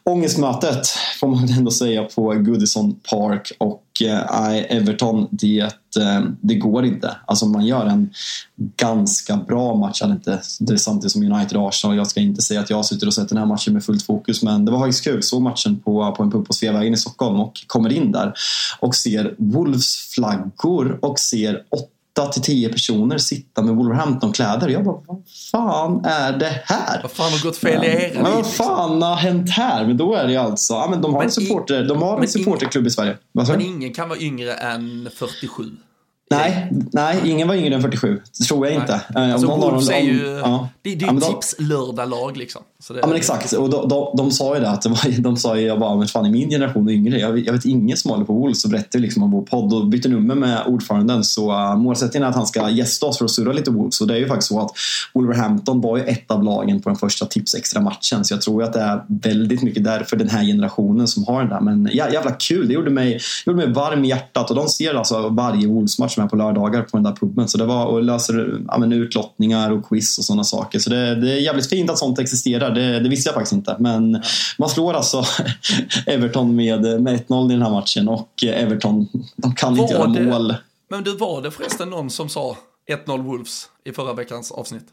ångestmötet, 0.03 0.87
får 1.19 1.27
man 1.27 1.49
ändå 1.49 1.71
säga, 1.71 2.03
på 2.03 2.33
Goodison 2.33 2.99
Park. 3.11 3.51
Och 3.57 3.83
Eh, 4.01 4.77
Everton, 4.77 5.27
det, 5.31 5.59
eh, 5.99 6.21
det 6.41 6.55
går 6.55 6.85
inte. 6.85 7.15
Alltså 7.25 7.45
man 7.45 7.65
gör 7.65 7.85
en 7.85 8.09
ganska 8.77 9.37
bra 9.37 9.75
match. 9.75 10.01
Inte, 10.01 10.41
det 10.59 10.73
är 10.73 10.77
samtidigt 10.77 11.11
som 11.11 11.31
United 11.31 11.57
och 11.57 11.67
Arsenal. 11.67 11.97
Jag 11.97 12.07
ska 12.07 12.19
inte 12.19 12.41
säga 12.41 12.59
att 12.59 12.69
jag 12.69 12.85
sitter 12.85 13.07
och 13.07 13.13
sett 13.13 13.29
den 13.29 13.37
här 13.37 13.45
matchen 13.45 13.73
med 13.73 13.83
fullt 13.83 14.03
fokus, 14.03 14.43
men 14.43 14.65
det 14.65 14.71
var 14.71 14.79
faktiskt 14.79 15.03
kul. 15.03 15.23
Såg 15.23 15.41
matchen 15.41 15.79
på, 15.79 16.15
på 16.17 16.23
en 16.23 16.31
pub 16.31 16.47
på 16.47 16.53
Sveavägen 16.53 16.93
i 16.93 16.97
Stockholm 16.97 17.39
och 17.39 17.63
kommer 17.67 17.93
in 17.93 18.11
där 18.11 18.33
och 18.79 18.95
ser 18.95 19.35
Wolves 19.37 19.97
flaggor 19.97 20.99
och 21.01 21.19
ser 21.19 21.63
åtta 21.69 21.96
till 22.25 22.41
10 22.41 22.69
personer 22.69 23.17
sitta 23.17 23.61
med 23.61 23.75
Wolverhampton-kläder. 23.75 24.69
Jag 24.69 24.83
bara, 24.83 25.01
vad 25.07 25.23
fan 25.51 26.05
är 26.05 26.37
det 26.37 26.61
här? 26.65 27.01
Vad 27.01 27.11
fan 27.11 27.31
har 27.31 27.43
gått 27.43 27.57
fel 27.57 27.83
i 27.83 27.87
er? 27.87 28.11
Men 28.13 28.31
vad 28.31 28.53
fan 28.53 29.01
har 29.01 29.15
hänt 29.15 29.49
här? 29.49 29.85
Men 29.85 29.97
då 29.97 30.13
är 30.13 30.27
det 30.27 30.37
alltså, 30.37 30.73
ja, 30.73 30.87
men 30.89 31.01
de 31.01 31.13
har 31.13 31.19
men 31.19 31.27
en 31.27 31.31
supporter, 31.31 31.83
de 31.83 32.01
har 32.01 32.21
en 32.21 32.27
supporterklubb 32.27 32.87
i 32.87 32.89
Sverige. 32.89 33.17
Men 33.31 33.61
ingen 33.61 33.93
kan 33.93 34.09
vara 34.09 34.19
yngre 34.19 34.53
än 34.53 35.09
47. 35.15 35.63
Nej, 36.29 36.71
nej, 36.91 37.21
ingen 37.25 37.47
var 37.47 37.55
yngre 37.55 37.75
än 37.75 37.81
47. 37.81 38.21
Det 38.39 38.43
tror 38.43 38.67
jag 38.67 38.73
nej. 38.73 38.81
inte. 38.81 39.01
Eh, 39.15 39.33
alltså, 39.33 39.47
Wolves 39.47 39.89
är 39.89 39.99
ju, 39.99 40.23
ja. 40.23 40.69
det, 40.81 40.93
är 40.93 40.95
ju 40.95 41.05
ja, 41.05 41.19
tips-lördag-lag 41.19 42.37
liksom. 42.37 42.61
Det, 42.87 42.99
ja 42.99 43.07
men 43.07 43.15
exakt, 43.15 43.53
och 43.53 43.69
de, 43.69 43.89
de, 43.89 44.13
de, 44.17 44.31
sa 44.31 44.55
ju 44.55 44.61
det 44.61 44.69
att 44.69 44.85
de 45.19 45.37
sa 45.37 45.57
ju 45.57 45.67
jag 45.67 45.79
bara, 45.79 45.95
men 45.95 46.07
fan 46.07 46.25
i 46.25 46.29
min 46.29 46.49
generation 46.49 46.89
yngre, 46.89 47.19
jag, 47.19 47.39
jag 47.39 47.53
vet 47.53 47.65
ingen 47.65 47.97
som 47.97 48.11
håller 48.11 48.25
på 48.25 48.33
Wolves 48.33 48.65
och 48.65 48.71
berättar 48.71 48.99
liksom 48.99 49.23
om 49.23 49.31
vår 49.31 49.41
podd 49.41 49.73
och 49.73 49.87
byter 49.87 50.09
nummer 50.09 50.35
med 50.35 50.63
ordföranden 50.65 51.23
så 51.23 51.51
uh, 51.51 51.75
målsättningen 51.75 52.25
är 52.25 52.29
att 52.29 52.35
han 52.35 52.47
ska 52.47 52.69
gästa 52.69 53.05
oss 53.05 53.17
för 53.17 53.25
att 53.25 53.31
surra 53.31 53.53
lite 53.53 53.71
Wolves 53.71 54.01
och 54.01 54.07
det 54.07 54.13
är 54.13 54.19
ju 54.19 54.27
faktiskt 54.27 54.47
så 54.47 54.59
att 54.59 54.71
Wolverhampton 55.13 55.81
var 55.81 55.97
ju 55.97 56.03
ett 56.03 56.31
av 56.31 56.43
lagen 56.43 56.81
på 56.81 56.89
den 56.89 56.97
första 56.97 57.25
tips 57.25 57.55
extra 57.55 57.81
matchen 57.81 58.25
så 58.25 58.33
jag 58.33 58.41
tror 58.41 58.63
att 58.63 58.73
det 58.73 58.81
är 58.81 59.03
väldigt 59.07 59.61
mycket 59.61 59.83
därför 59.83 60.17
den 60.17 60.29
här 60.29 60.43
generationen 60.43 61.07
som 61.07 61.25
har 61.25 61.39
den 61.39 61.49
där 61.49 61.61
men 61.61 61.89
ja, 61.93 62.11
jävla 62.11 62.31
kul, 62.31 62.67
det 62.67 62.73
gjorde 62.73 62.91
mig, 62.91 63.19
gjorde 63.45 63.57
mig 63.57 63.73
varm 63.73 64.05
i 64.05 64.09
hjärtat 64.09 64.49
och 64.49 64.55
de 64.55 64.67
ser 64.67 64.93
alltså 64.93 65.29
varje 65.29 65.67
Wolves-match 65.67 66.16
med 66.17 66.29
på 66.29 66.35
lördagar 66.35 66.81
på 66.81 66.97
den 66.97 67.03
där 67.03 67.11
puben 67.11 67.47
så 67.47 67.57
det 67.57 67.65
var 67.65 67.85
och 67.85 68.03
löser 68.03 68.61
ja, 68.67 68.77
men 68.77 68.93
utlottningar 68.93 69.71
och 69.71 69.89
quiz 69.89 70.17
och 70.17 70.25
sådana 70.25 70.43
saker 70.43 70.79
så 70.79 70.89
det, 70.89 71.15
det 71.15 71.31
är 71.31 71.39
jävligt 71.39 71.69
fint 71.69 71.89
att 71.89 71.97
sånt 71.97 72.19
existerar 72.19 72.71
det, 72.71 72.99
det 72.99 73.09
visste 73.09 73.27
jag 73.27 73.33
faktiskt 73.33 73.53
inte. 73.53 73.75
Men 73.79 74.13
ja. 74.13 74.21
man 74.57 74.69
slår 74.69 74.93
alltså 74.93 75.23
Everton 76.05 76.55
med, 76.55 77.01
med 77.01 77.27
1-0 77.27 77.49
i 77.49 77.53
den 77.53 77.61
här 77.61 77.71
matchen 77.71 78.07
och 78.07 78.43
Everton, 78.43 79.07
de 79.35 79.55
kan 79.55 79.75
var 79.75 79.83
inte 79.83 79.93
göra 79.93 80.07
det, 80.07 80.21
mål. 80.21 80.55
Men 80.89 81.03
du, 81.03 81.17
var 81.17 81.41
det 81.41 81.51
förresten 81.51 81.89
någon 81.89 82.09
som 82.09 82.29
sa 82.29 82.57
1-0 83.05 83.23
Wolves 83.23 83.69
i 83.85 83.91
förra 83.91 84.13
veckans 84.13 84.51
avsnitt? 84.51 84.85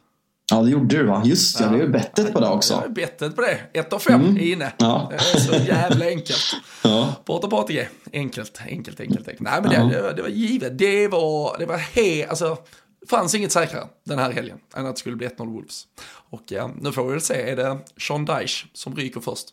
Ja, 0.51 0.63
det 0.63 0.71
gjorde 0.71 0.97
du 0.97 1.05
va? 1.05 1.23
Just 1.25 1.61
ja, 1.61 1.67
det 1.67 1.77
är 1.77 1.81
ju 1.81 1.89
bettet 1.89 2.33
på 2.33 2.41
det 2.41 2.49
också. 2.49 2.83
Ja, 2.85 2.89
bettet 2.89 3.37
på 3.37 3.43
det. 3.43 3.59
1 3.73 3.93
av 3.93 3.99
5 3.99 4.21
mm. 4.21 4.37
är 4.37 4.53
inne. 4.53 4.73
Ja. 4.79 5.13
Så 5.39 5.55
jävla 5.55 6.07
enkelt. 6.07 6.57
Ja. 6.83 7.15
Porta 7.25 7.49
Portige. 7.49 7.89
Enkelt, 8.13 8.61
enkelt, 8.69 9.01
enkelt. 9.01 9.29
enkelt. 9.29 9.41
Nej, 9.41 9.63
men 9.63 9.71
det, 9.71 9.97
det, 9.97 10.03
var, 10.03 10.13
det 10.13 10.23
var 10.23 10.29
givet. 10.29 10.79
Det 10.79 11.09
var, 11.09 11.59
det 11.59 11.67
var 11.67 11.77
he, 11.77 12.27
alltså 12.29 12.59
fanns 13.11 13.35
inget 13.35 13.53
säkrare 13.53 13.89
den 14.05 14.19
här 14.19 14.33
helgen 14.33 14.59
än 14.77 14.87
att 14.87 14.95
det 14.95 15.01
skulle 15.01 15.17
bli 15.17 15.29
1-0 15.29 15.53
Wolves. 15.53 15.87
Och 16.31 16.43
ja, 16.49 16.71
nu 16.81 16.93
får 16.93 17.05
vi 17.05 17.11
väl 17.11 17.21
se, 17.21 17.51
är 17.51 17.57
det 17.57 17.79
Sean 17.97 18.25
Dyche 18.25 18.67
som 18.73 18.97
ryker 18.97 19.21
först? 19.21 19.47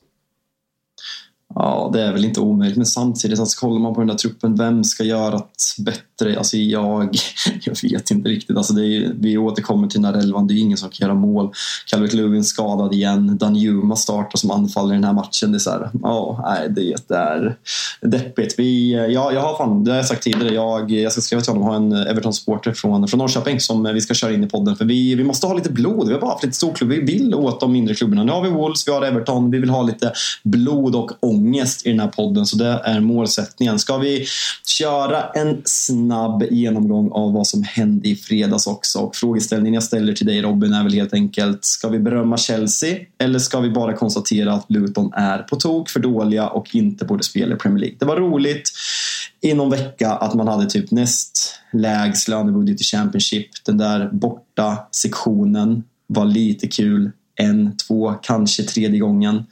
Ja, 1.55 1.89
det 1.93 2.01
är 2.01 2.13
väl 2.13 2.25
inte 2.25 2.39
omöjligt, 2.39 2.77
men 2.77 2.85
samtidigt, 2.85 3.39
alltså, 3.39 3.59
kollar 3.59 3.79
man 3.79 3.93
på 3.93 4.01
den 4.01 4.07
där 4.07 4.15
truppen, 4.15 4.55
vem 4.55 4.83
ska 4.83 5.03
göra 5.03 5.35
det 5.35 5.83
bättre? 5.83 6.37
Alltså, 6.37 6.57
jag, 6.57 7.15
jag 7.63 7.75
vet 7.83 8.11
inte 8.11 8.29
riktigt. 8.29 8.57
Alltså, 8.57 8.73
det 8.73 8.85
är, 8.85 9.13
vi 9.19 9.37
återkommer 9.37 9.87
till 9.87 10.01
den 10.01 10.13
här 10.13 10.21
elvan, 10.21 10.47
det 10.47 10.53
är 10.53 10.57
ingen 10.57 10.77
som 10.77 10.89
kan 10.89 11.07
göra 11.07 11.19
mål. 11.19 11.51
Calvert 11.85 12.13
Lewin 12.13 12.43
skadad 12.43 12.93
igen, 12.93 13.37
Dan 13.37 13.55
Juma 13.55 13.95
startar 13.95 14.37
som 14.37 14.51
anfaller 14.51 14.93
i 14.93 14.97
den 14.97 15.03
här 15.03 15.13
matchen. 15.13 15.51
Det 15.51 15.57
är 15.57 15.59
så 15.59 15.69
här, 15.69 15.89
ja, 16.01 16.45
nej, 16.47 16.69
det 16.69 17.15
är 17.15 17.57
deppigt. 18.01 18.55
Vi, 18.57 18.93
ja, 19.13 19.31
jag 19.31 19.41
har 19.41 19.57
fan, 19.57 19.83
det 19.83 19.91
har 19.91 19.97
jag 19.97 20.05
sagt 20.05 20.23
tidigare, 20.23 20.53
jag, 20.53 20.91
jag 20.91 21.11
ska 21.11 21.21
skriva 21.21 21.41
till 21.41 21.53
honom, 21.53 21.67
har 21.67 21.75
en 21.75 21.93
Everton-supporter 21.93 22.73
från, 22.73 23.07
från 23.07 23.17
Norrköping 23.17 23.59
som 23.59 23.83
vi 23.83 24.01
ska 24.01 24.13
köra 24.13 24.33
in 24.33 24.43
i 24.43 24.47
podden, 24.47 24.75
för 24.75 24.85
vi, 24.85 25.15
vi 25.15 25.23
måste 25.23 25.47
ha 25.47 25.53
lite 25.53 25.71
blod. 25.71 26.07
Vi 26.07 26.13
har 26.13 26.21
bara 26.21 26.31
haft 26.31 26.43
lite 26.43 26.55
storklubb, 26.55 26.89
vi 26.89 27.01
vill 27.01 27.35
åt 27.35 27.59
de 27.59 27.71
mindre 27.71 27.95
klubbarna. 27.95 28.23
Nu 28.23 28.31
har 28.31 28.41
vi 28.41 28.49
Wolves, 28.49 28.87
vi 28.87 28.91
har 28.91 29.01
Everton, 29.01 29.51
vi 29.51 29.59
vill 29.59 29.69
ha 29.69 29.83
lite 29.83 30.13
blod 30.43 30.95
och 30.95 31.11
ångest 31.19 31.40
ångest 31.41 31.85
i 31.85 31.89
den 31.89 31.99
här 31.99 32.07
podden, 32.07 32.45
så 32.45 32.57
det 32.57 32.81
är 32.83 32.99
målsättningen. 32.99 33.79
Ska 33.79 33.97
vi 33.97 34.25
köra 34.65 35.23
en 35.23 35.61
snabb 35.65 36.43
genomgång 36.51 37.11
av 37.11 37.33
vad 37.33 37.47
som 37.47 37.63
hände 37.63 38.09
i 38.09 38.15
fredags 38.15 38.67
också? 38.67 38.99
Och 38.99 39.15
frågeställningen 39.15 39.73
jag 39.73 39.83
ställer 39.83 40.13
till 40.13 40.25
dig 40.25 40.41
Robin 40.41 40.73
är 40.73 40.83
väl 40.83 40.93
helt 40.93 41.13
enkelt, 41.13 41.65
ska 41.65 41.89
vi 41.89 41.99
berömma 41.99 42.37
Chelsea 42.37 42.99
eller 43.19 43.39
ska 43.39 43.59
vi 43.59 43.69
bara 43.69 43.93
konstatera 43.93 44.53
att 44.53 44.65
Luton 44.69 45.13
är 45.13 45.37
på 45.37 45.55
tok 45.55 45.89
för 45.89 45.99
dåliga 45.99 46.47
och 46.47 46.75
inte 46.75 47.05
borde 47.05 47.23
spela 47.23 47.55
i 47.55 47.57
Premier 47.57 47.79
League? 47.79 47.97
Det 47.99 48.05
var 48.05 48.15
roligt 48.15 48.71
i 49.41 49.53
någon 49.53 49.69
vecka 49.69 50.11
att 50.11 50.33
man 50.33 50.47
hade 50.47 50.69
typ 50.69 50.91
näst 50.91 51.55
lägst 51.73 52.27
lönebudget 52.27 52.81
i 52.81 52.83
Championship. 52.83 53.47
Den 53.65 53.77
där 53.77 54.09
borta 54.11 54.77
sektionen 54.91 55.83
var 56.07 56.25
lite 56.25 56.67
kul 56.67 57.11
en, 57.35 57.77
två, 57.77 58.13
kanske 58.21 58.63
tredje 58.63 58.99
gången. 58.99 59.43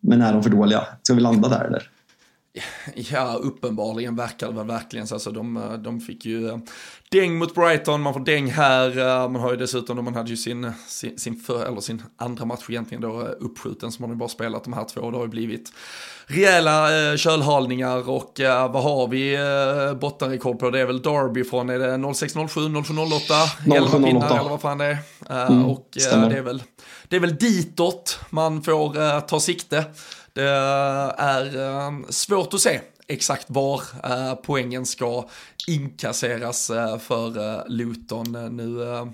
Men 0.00 0.22
är 0.22 0.32
de 0.32 0.42
för 0.42 0.50
dåliga? 0.50 0.86
Ska 1.02 1.14
vi 1.14 1.20
landa 1.20 1.48
där 1.48 1.64
eller? 1.64 1.89
Ja, 2.94 3.34
uppenbarligen 3.42 4.16
verkar 4.16 4.48
det 4.48 4.54
väl 4.54 4.66
verkligen 4.66 5.06
så. 5.06 5.14
Alltså, 5.14 5.30
de, 5.30 5.78
de 5.84 6.00
fick 6.00 6.24
ju 6.24 6.48
eh, 6.48 6.58
däng 7.10 7.38
mot 7.38 7.54
Brighton, 7.54 8.00
man 8.00 8.12
får 8.12 8.20
däng 8.20 8.50
här. 8.50 8.98
Eh, 8.98 9.28
man 9.28 9.42
har 9.42 9.50
ju 9.50 9.56
dessutom, 9.56 10.04
man 10.04 10.14
hade 10.14 10.30
ju 10.30 10.36
sin, 10.36 10.72
sin, 10.86 11.18
sin, 11.18 11.36
för, 11.40 11.66
eller 11.66 11.80
sin 11.80 12.02
andra 12.16 12.44
match 12.44 12.64
egentligen 12.68 13.02
då 13.02 13.22
uppskjuten, 13.22 13.92
så 13.92 14.02
man 14.02 14.10
har 14.10 14.14
ju 14.14 14.18
bara 14.18 14.28
spelat 14.28 14.64
de 14.64 14.72
här 14.72 14.84
två. 14.84 15.10
Det 15.10 15.16
har 15.16 15.24
ju 15.24 15.30
blivit 15.30 15.72
rejäla 16.26 17.10
eh, 17.10 17.16
kölhalningar 17.16 18.10
och 18.10 18.40
eh, 18.40 18.72
vad 18.72 18.82
har 18.82 19.08
vi 19.08 19.34
eh, 19.34 19.98
bottenrekord 19.98 20.58
på? 20.58 20.70
Det 20.70 20.80
är 20.80 20.86
väl 20.86 21.02
Derby 21.02 21.44
från, 21.44 21.70
är 21.70 21.78
det 21.78 22.14
0607, 22.14 22.60
0708? 22.84 23.34
11 23.74 24.06
pinnar 24.06 24.38
eller 24.40 24.50
vad 24.50 24.60
fan 24.60 24.78
det 24.78 24.84
är. 24.84 24.98
Eh, 25.30 25.50
mm, 25.50 25.64
och 25.64 25.88
eh, 26.12 26.28
det, 26.28 26.36
är 26.36 26.42
väl, 26.42 26.62
det 27.08 27.16
är 27.16 27.20
väl 27.20 27.36
ditåt 27.36 28.20
man 28.30 28.62
får 28.62 29.02
eh, 29.02 29.20
ta 29.20 29.40
sikte. 29.40 29.84
Det 30.32 30.48
eh, 30.48 31.24
är 31.26 31.58
ehm, 31.58 32.06
svårt 32.08 32.54
att 32.54 32.60
se 32.60 32.80
exakt 33.06 33.46
var 33.48 33.82
eh, 34.04 34.34
poängen 34.34 34.86
ska 34.86 35.28
inkasseras 35.66 36.70
eh, 36.70 36.98
för 36.98 37.38
eh, 37.38 37.62
Luton. 37.66 38.56
Nu 38.56 38.82
eh, 38.82 39.06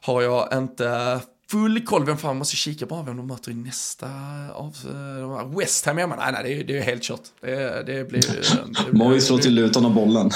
har 0.00 0.22
jag 0.22 0.48
inte 0.52 1.20
full 1.50 1.84
koll. 1.84 2.04
Vem 2.04 2.16
fan 2.16 2.36
måste 2.36 2.56
kika 2.56 2.86
bara 2.86 3.02
vem 3.02 3.16
de 3.16 3.26
möter 3.26 3.50
i 3.50 3.54
nästa 3.54 4.06
av 4.54 4.76
uh, 4.86 5.58
West 5.58 5.86
Ham. 5.86 5.96
Nej, 5.96 6.08
nej, 6.32 6.42
det 6.42 6.60
är, 6.60 6.64
det 6.64 6.78
är 6.78 6.82
helt 6.82 7.02
kört. 7.02 7.20
Det, 7.40 7.82
det 7.86 8.08
blir... 8.08 8.24
Moise 8.92 9.26
slår 9.26 9.38
till 9.38 9.54
Luton 9.54 9.84
och 9.84 9.90
bollen. 9.90 10.30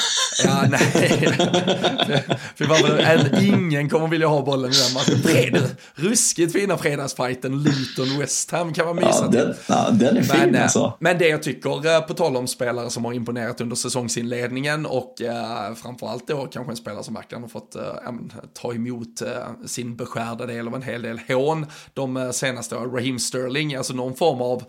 Ja, 0.44 0.64
nej. 0.70 0.80
För 2.56 2.66
bara, 2.66 3.40
ingen 3.42 3.88
kommer 3.88 4.08
vilja 4.08 4.26
ha 4.26 4.44
bollen 4.44 4.70
i 4.70 4.74
den 4.74 4.94
matchen. 4.94 5.22
Fred, 5.22 5.76
ruskigt 5.94 6.52
fina 6.52 6.78
fredagsfighten 6.78 7.62
Luton-West 7.62 8.52
Ham 8.52 8.72
kan 8.72 8.86
man 8.86 8.96
mysa 8.96 9.18
ja, 9.22 9.28
den, 9.28 9.54
ja, 9.66 9.90
den 9.90 10.16
är 10.16 10.22
fin 10.22 10.52
men, 10.52 10.62
alltså. 10.62 10.92
Men 11.00 11.18
det 11.18 11.28
jag 11.28 11.42
tycker, 11.42 11.94
eh, 11.94 12.00
på 12.00 12.14
tal 12.14 12.36
om 12.36 12.46
spelare 12.46 12.90
som 12.90 13.04
har 13.04 13.12
imponerat 13.12 13.60
under 13.60 13.76
säsongsinledningen 13.76 14.86
och 14.86 15.14
uh, 15.20 15.74
framförallt 15.74 16.28
då 16.28 16.46
kanske 16.46 16.72
en 16.72 16.76
spelare 16.76 17.04
som 17.04 17.14
verkligen 17.14 17.42
har 17.42 17.48
fått 17.48 17.76
uh, 17.76 18.12
ta 18.52 18.74
emot 18.74 19.22
uh, 19.22 19.66
sin 19.66 19.96
beskärda 19.96 20.46
del 20.46 20.68
av 20.68 20.74
en 20.74 20.82
hel 20.82 20.99
del 21.02 21.20
hån 21.28 21.66
de 21.94 22.16
eh, 22.16 22.30
senaste 22.30 22.76
åren. 22.76 22.90
Raheem 22.90 23.18
Sterling, 23.18 23.74
alltså 23.74 23.94
någon 23.94 24.14
form 24.14 24.40
av 24.40 24.64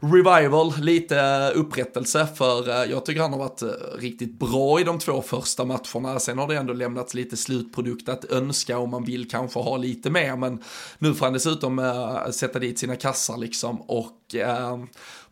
revival, 0.00 0.72
lite 0.80 1.20
eh, 1.20 1.60
upprättelse 1.60 2.28
för 2.36 2.68
eh, 2.68 2.90
jag 2.90 3.06
tycker 3.06 3.20
han 3.20 3.32
har 3.32 3.38
varit 3.38 3.62
riktigt 3.98 4.38
bra 4.38 4.80
i 4.80 4.84
de 4.84 4.98
två 4.98 5.22
första 5.22 5.64
matcherna. 5.64 6.20
Sen 6.20 6.38
har 6.38 6.48
det 6.48 6.56
ändå 6.56 6.72
lämnats 6.72 7.14
lite 7.14 7.36
slutprodukt 7.36 8.08
att 8.08 8.24
önska 8.24 8.78
om 8.78 8.90
man 8.90 9.04
vill 9.04 9.30
kanske 9.30 9.60
ha 9.60 9.76
lite 9.76 10.10
mer. 10.10 10.36
Men 10.36 10.62
nu 10.98 11.14
får 11.14 11.26
han 11.26 11.32
dessutom 11.32 11.78
äh, 11.78 12.30
sätta 12.30 12.58
dit 12.58 12.78
sina 12.78 12.96
kassar 12.96 13.36
liksom 13.36 13.80
och 13.80 14.34
äh, 14.34 14.78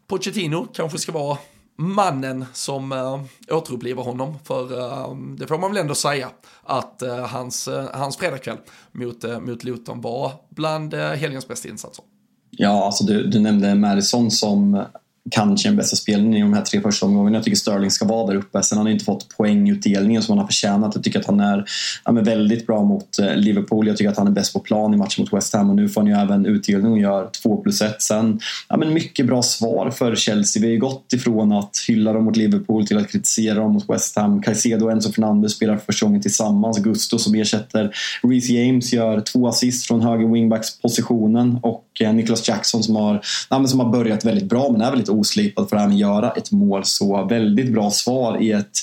Pochettino 0.07 0.67
kanske 0.75 0.99
ska 0.99 1.13
vara 1.13 1.39
mannen 1.77 2.45
som 2.53 2.93
äh, 2.93 3.21
återupplivar 3.57 4.03
honom. 4.03 4.39
För 4.45 4.79
äh, 4.81 5.17
det 5.39 5.47
får 5.47 5.59
man 5.59 5.73
väl 5.73 5.81
ändå 5.81 5.95
säga 5.95 6.29
att 6.65 7.03
äh, 7.03 7.27
hans, 7.27 7.69
äh, 7.69 7.85
hans 7.93 8.17
fredagkväll 8.17 8.59
mot, 8.93 9.25
äh, 9.25 9.41
mot 9.41 9.65
Luton 9.65 10.01
var 10.01 10.33
bland 10.49 10.95
äh, 10.95 11.01
helgens 11.01 11.49
bästa 11.49 11.69
insatser. 11.69 12.05
Ja, 12.51 12.85
alltså 12.85 13.05
du, 13.05 13.27
du 13.27 13.41
nämnde 13.41 13.75
Madison 13.75 14.31
som 14.31 14.85
kanske 15.31 15.69
den 15.69 15.77
bästa 15.77 15.97
spelningen 15.97 16.39
i 16.39 16.41
de 16.41 16.53
här 16.53 16.63
tre 16.63 16.81
första 16.81 17.07
omgångarna. 17.07 17.37
Jag 17.37 17.45
tycker 17.45 17.57
Sterling 17.57 17.91
ska 17.91 18.05
vara 18.05 18.27
där 18.27 18.35
uppe. 18.35 18.63
Sen 18.63 18.79
har 18.79 18.85
han 18.85 18.93
inte 18.93 19.05
fått 19.05 19.29
poängutdelningen 19.37 20.23
som 20.23 20.33
han 20.33 20.39
har 20.39 20.47
förtjänat. 20.47 20.95
Jag 20.95 21.05
tycker 21.05 21.21
att 21.21 21.27
han 21.27 21.41
är, 21.41 21.65
ja, 22.05 22.13
väldigt 22.13 22.67
bra 22.67 22.85
mot 22.85 23.19
eh, 23.19 23.37
Liverpool. 23.37 23.87
Jag 23.87 23.97
tycker 23.97 24.11
att 24.11 24.17
han 24.17 24.27
är 24.27 24.31
bäst 24.31 24.53
på 24.53 24.61
plan 24.61 24.95
i 24.95 24.97
matchen 24.97 25.23
mot 25.23 25.33
West 25.33 25.55
Ham 25.55 25.71
och 25.71 25.77
nu 25.77 25.89
får 25.89 26.01
han 26.01 26.11
ju 26.11 26.17
även 26.17 26.47
utdelning 26.47 26.93
och 26.93 26.99
gör 26.99 27.31
2 27.43 27.57
plus 27.57 27.83
1. 27.83 28.03
Sen, 28.03 28.41
ja, 28.69 28.77
men 28.77 28.95
mycket 28.95 29.27
bra 29.27 29.43
svar 29.43 29.91
för 29.91 30.15
Chelsea. 30.15 30.61
Vi 30.61 30.67
har 30.67 30.73
ju 30.73 30.79
gått 30.79 31.13
ifrån 31.13 31.53
att 31.53 31.77
hylla 31.89 32.13
dem 32.13 32.25
mot 32.25 32.37
Liverpool 32.37 32.87
till 32.87 32.99
att 32.99 33.11
kritisera 33.11 33.55
dem 33.55 33.73
mot 33.73 33.91
West 33.91 34.17
Ham. 34.17 34.43
Caicedo 34.43 34.85
och 34.85 34.93
Enzo 34.93 35.13
Fernandez 35.13 35.53
spelar 35.53 35.77
för 35.77 35.85
första 35.85 36.07
gången 36.07 36.23
tillsammans. 36.23 36.79
Gusto 36.79 37.19
som 37.19 37.35
ersätter 37.35 37.95
Reece 38.23 38.49
James 38.49 38.93
gör 38.93 39.21
två 39.21 39.49
assist 39.49 39.87
från 39.87 40.01
höger 40.01 40.27
wingbacks 40.27 40.81
positionen 40.81 41.59
och 41.63 41.85
eh, 42.01 42.13
Nicholas 42.13 42.49
Jackson 42.49 42.83
som 42.83 42.97
har, 42.97 43.23
ja, 43.51 43.67
som 43.67 43.81
har 43.81 43.93
börjat 43.93 44.25
väldigt 44.25 44.49
bra 44.49 44.73
men 44.73 44.81
är 44.81 44.91
väldigt 44.91 45.09
oslipad 45.13 45.69
för 45.69 45.77
att 45.77 45.83
även 45.83 45.97
göra 45.97 46.31
ett 46.31 46.53
mål. 46.53 46.85
Så 46.85 47.25
väldigt 47.25 47.73
bra 47.73 47.91
svar 47.91 48.43
i 48.43 48.53
ett 48.53 48.79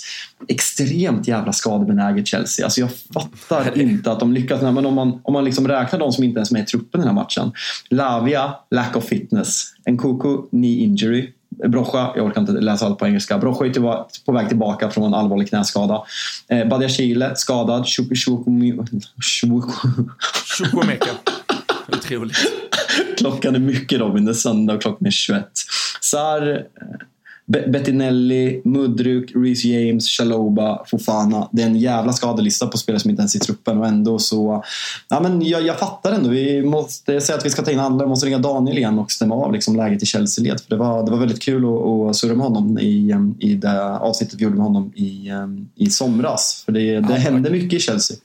extremt 0.48 1.28
jävla 1.28 1.54
skadebenäget 1.54 2.28
Chelsea. 2.28 2.66
Alltså 2.66 2.82
jag 2.82 2.90
fattar 3.14 3.82
inte 3.82 4.12
att 4.12 4.20
de 4.20 4.34
lyckas. 4.34 4.62
Men 4.62 4.86
om 4.86 4.96
man, 4.96 5.22
om 5.24 5.34
man 5.34 5.46
liksom 5.46 5.68
räknar 5.68 6.00
de 6.00 6.12
som 6.12 6.24
inte 6.24 6.38
ens 6.38 6.52
är 6.52 6.54
med 6.54 6.64
i 6.64 6.66
truppen 6.66 7.02
i 7.02 7.04
den 7.04 7.16
här 7.16 7.24
matchen. 7.24 7.52
Lavia, 7.90 8.54
lack 8.72 8.96
of 8.96 9.04
fitness. 9.04 9.64
Nkuku, 9.90 10.38
knee 10.50 10.80
injury. 10.80 11.34
Brocha, 11.68 12.14
jag 12.16 12.26
orkar 12.26 12.42
inte 12.42 12.54
läsa 12.54 12.86
allt 12.86 13.00
på 13.00 13.08
engelska. 13.08 13.38
Brocha 13.38 13.66
är 13.66 14.26
på 14.26 14.32
väg 14.32 14.48
tillbaka 14.48 14.90
från 14.90 15.04
en 15.04 15.14
allvarlig 15.14 15.50
knäskada. 15.50 16.04
Eh, 16.48 16.68
Badia 16.68 16.90
Chile 16.90 17.36
skadad. 17.36 17.86
Chukwemeka. 17.88 19.00
Otroligt. 21.88 22.38
Klockan 23.18 23.56
är 23.56 23.60
mycket 23.60 24.00
Robin, 24.00 24.26
det 24.26 24.32
är 24.32 24.34
söndag 24.34 24.74
och 24.74 24.82
klockan 24.82 25.08
är 25.08 25.12
21. 25.12 25.46
Sar, 26.02 26.66
Bettinelli, 27.50 28.62
Mudryk, 28.66 29.32
Reece 29.36 29.66
James, 29.66 30.08
Chaloba, 30.08 30.86
Fofana. 30.86 31.50
Det 31.52 31.62
är 31.62 31.66
en 31.66 31.80
jävla 31.80 32.14
skadelista 32.14 32.68
på 32.68 32.78
spelare 32.78 33.00
som 33.00 33.10
inte 33.10 33.22
ens 33.22 33.36
är 33.36 33.40
i 33.40 33.42
truppen 33.42 33.78
och 33.78 33.88
ändå 33.88 34.20
så... 34.20 34.64
Ja, 35.10 35.20
men 35.20 35.42
jag, 35.42 35.62
jag 35.62 35.80
fattar 35.80 36.12
ändå. 36.12 36.30
Vi 36.30 36.62
måste 36.62 37.22
säga 37.22 37.38
att 37.38 37.46
vi 37.46 37.50
ska 37.50 37.62
ta 37.62 37.72
in 37.72 37.80
andra. 37.80 38.06
Vi 38.06 38.10
måste 38.10 38.26
ringa 38.26 38.38
Daniel 38.38 38.78
igen 38.78 39.00
och 39.00 39.12
stämma 39.12 39.36
av 39.36 39.54
liksom 39.54 39.76
läget 39.76 40.04
i 40.04 40.06
Chelsea-led. 40.06 40.62
För 40.62 40.70
det 40.70 40.76
var, 40.76 41.06
det 41.06 41.12
var 41.12 41.18
väldigt 41.18 41.42
kul 41.42 41.66
att, 41.66 42.10
att 42.10 42.16
surra 42.16 42.36
med 42.36 42.46
honom 42.46 42.80
i, 42.80 43.16
i 43.40 43.54
det 43.54 43.84
avsnittet 43.98 44.40
vi 44.40 44.44
gjorde 44.44 44.56
med 44.56 44.66
honom 44.66 44.94
i, 44.96 45.32
i 45.76 45.90
somras. 45.90 46.64
För 46.66 46.72
det, 46.72 47.00
det 47.00 47.14
hände 47.14 47.50
mycket 47.50 47.74
i 47.74 47.80
Chelsea. 47.80 48.18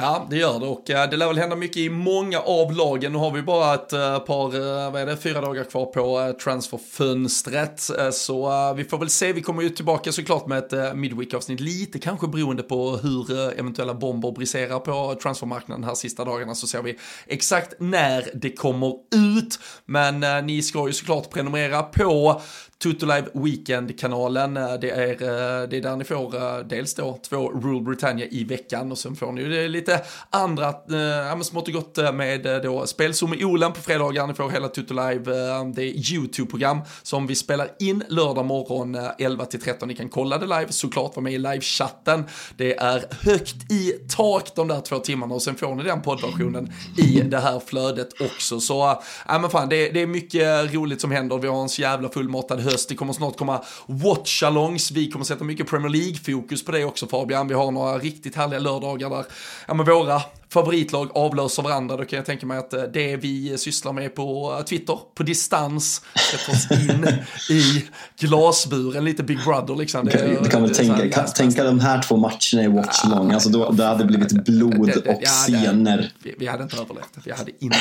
Ja, 0.00 0.26
det 0.30 0.36
gör 0.36 0.60
det 0.60 0.66
och 0.66 0.90
eh, 0.90 1.10
det 1.10 1.16
lär 1.16 1.26
väl 1.26 1.38
hända 1.38 1.56
mycket 1.56 1.76
i 1.76 1.90
många 1.90 2.38
av 2.38 2.72
lagen. 2.72 3.12
Nu 3.12 3.18
har 3.18 3.30
vi 3.30 3.42
bara 3.42 3.74
ett 3.74 3.92
eh, 3.92 4.18
par, 4.18 4.54
eh, 4.54 4.92
vad 4.92 5.02
är 5.02 5.06
det, 5.06 5.16
fyra 5.16 5.40
dagar 5.40 5.64
kvar 5.64 5.86
på 5.86 6.34
transferfönstret. 6.42 7.90
så 8.12 8.72
vi 8.76 8.84
får 8.84 8.98
väl 8.98 9.10
se, 9.10 9.32
vi 9.32 9.42
kommer 9.42 9.62
ju 9.62 9.68
tillbaka 9.68 10.12
såklart 10.12 10.46
med 10.46 10.58
ett 10.58 10.96
midweek-avsnitt, 10.96 11.60
lite 11.60 11.98
kanske 11.98 12.28
beroende 12.28 12.62
på 12.62 12.96
hur 12.96 13.52
eventuella 13.58 13.94
bomber 13.94 14.32
briserar 14.32 14.78
på 14.78 15.18
transfermarknaden 15.22 15.84
här 15.84 15.94
sista 15.94 16.24
dagarna 16.24 16.54
så 16.54 16.66
ser 16.66 16.82
vi 16.82 16.98
exakt 17.26 17.74
när 17.78 18.30
det 18.34 18.50
kommer 18.50 18.94
ut. 19.14 19.58
Men 19.84 20.46
ni 20.46 20.62
ska 20.62 20.86
ju 20.86 20.92
såklart 20.92 21.30
prenumerera 21.30 21.82
på 21.82 22.40
Tutolive 22.82 23.26
Weekend-kanalen. 23.34 24.56
Eh, 24.56 24.74
det 24.74 24.90
är, 24.90 25.10
eh, 25.10 25.68
det 25.68 25.76
är 25.76 25.80
där 25.80 25.96
ni 25.96 26.04
får 26.04 26.36
eh, 26.36 26.58
dels 26.58 26.94
då 26.94 27.18
två 27.28 27.50
Rule 27.50 27.80
Britannia 27.80 28.26
i 28.26 28.44
veckan 28.44 28.92
och 28.92 28.98
sen 28.98 29.16
får 29.16 29.32
ni 29.32 29.40
ju 29.40 29.68
lite 29.68 30.02
andra, 30.30 30.68
äh, 30.68 31.40
smått 31.40 31.68
och 31.68 31.74
gott 31.74 32.14
med 32.14 32.62
då 32.62 32.86
spelzoom 32.86 33.34
i 33.34 33.44
Olen 33.44 33.72
på 33.72 33.80
fredagar. 33.80 34.26
Ni 34.26 34.34
får 34.34 34.50
hela 34.50 34.68
Tutolive, 34.68 35.32
det 35.74 35.82
är 35.82 36.12
YouTube-program 36.12 36.80
som 37.02 37.26
vi 37.26 37.34
spelar 37.34 37.68
in 37.78 38.04
lördag 38.08 38.44
morgon 38.44 38.98
11 39.18 39.44
till 39.44 39.60
13. 39.60 39.88
Ni 39.88 39.94
kan 39.94 40.08
kolla 40.08 40.38
det 40.38 40.46
live, 40.46 40.66
såklart 40.72 41.16
vara 41.16 41.24
med 41.24 41.32
i 41.32 41.38
livechatten. 41.38 42.24
Det 42.56 42.78
är 42.78 43.04
högt 43.10 43.72
i 43.72 43.92
tak 44.16 44.54
de 44.54 44.68
där 44.68 44.80
två 44.80 44.98
timmarna 44.98 45.34
och 45.34 45.42
sen 45.42 45.54
får 45.54 45.74
ni 45.74 45.82
den 45.82 46.02
poddversionen 46.02 46.72
i 46.96 47.20
det 47.20 47.38
här 47.38 47.60
flödet 47.66 48.20
också. 48.20 48.60
Så, 48.60 49.02
ja 49.28 49.38
men 49.38 49.50
fan, 49.50 49.68
det, 49.68 49.88
det 49.88 50.02
är 50.02 50.06
mycket 50.06 50.74
roligt 50.74 51.00
som 51.00 51.10
händer. 51.10 51.38
Vi 51.38 51.48
har 51.48 51.62
en 51.62 51.68
så 51.68 51.82
jävla 51.82 52.08
fullmatad 52.08 52.65
höst. 52.66 52.88
Det 52.88 52.94
kommer 52.94 53.12
snart 53.12 53.38
komma 53.38 53.64
watchalongs. 53.86 54.90
Vi 54.90 55.10
kommer 55.10 55.24
sätta 55.24 55.44
mycket 55.44 55.70
Premier 55.70 55.88
League-fokus 55.88 56.64
på 56.64 56.72
det 56.72 56.84
också 56.84 57.06
Fabian. 57.06 57.48
Vi 57.48 57.54
har 57.54 57.70
några 57.70 57.98
riktigt 57.98 58.36
härliga 58.36 58.60
lördagar 58.60 59.10
där 59.10 59.24
ja, 59.68 59.74
men 59.74 59.86
våra 59.86 60.22
favoritlag 60.50 61.10
avlöser 61.14 61.62
varandra. 61.62 61.96
Då 61.96 62.04
kan 62.04 62.16
jag 62.16 62.26
tänka 62.26 62.46
mig 62.46 62.58
att 62.58 62.72
eh, 62.72 62.82
det 62.82 63.16
vi 63.16 63.58
sysslar 63.58 63.92
med 63.92 64.14
på 64.14 64.60
Twitter, 64.68 64.98
på 65.14 65.22
distans, 65.22 66.02
sätter 66.32 66.52
oss 66.52 66.70
in 66.70 67.08
i 67.56 67.84
glasburen, 68.18 69.04
lite 69.04 69.22
Big 69.22 69.44
Brother 69.44 69.76
liksom. 69.76 70.06
Det, 70.06 70.38
du 70.42 70.50
kan 70.50 70.62
väl 70.62 70.74
tänka, 70.74 71.22
tänka 71.22 71.64
de 71.64 71.80
här 71.80 72.02
två 72.02 72.16
matcherna 72.16 72.64
i 72.64 72.66
Watch 72.68 73.00
ja, 73.02 73.08
Long, 73.08 73.32
alltså 73.32 73.48
då, 73.48 73.70
det 73.70 73.84
hade 73.84 74.04
blivit 74.04 74.44
blod 74.44 74.86
det, 74.86 75.00
det, 75.04 75.10
och 75.10 75.20
ja, 75.22 75.28
scener. 75.28 76.12
Vi, 76.22 76.34
vi, 76.38 76.46
hade 76.46 76.62
inte 76.62 76.76
överlevt, 76.76 77.18
vi 77.24 77.32
hade 77.32 77.50
inte 77.58 77.78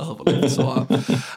överlevt. 0.00 0.52
Så, 0.52 0.86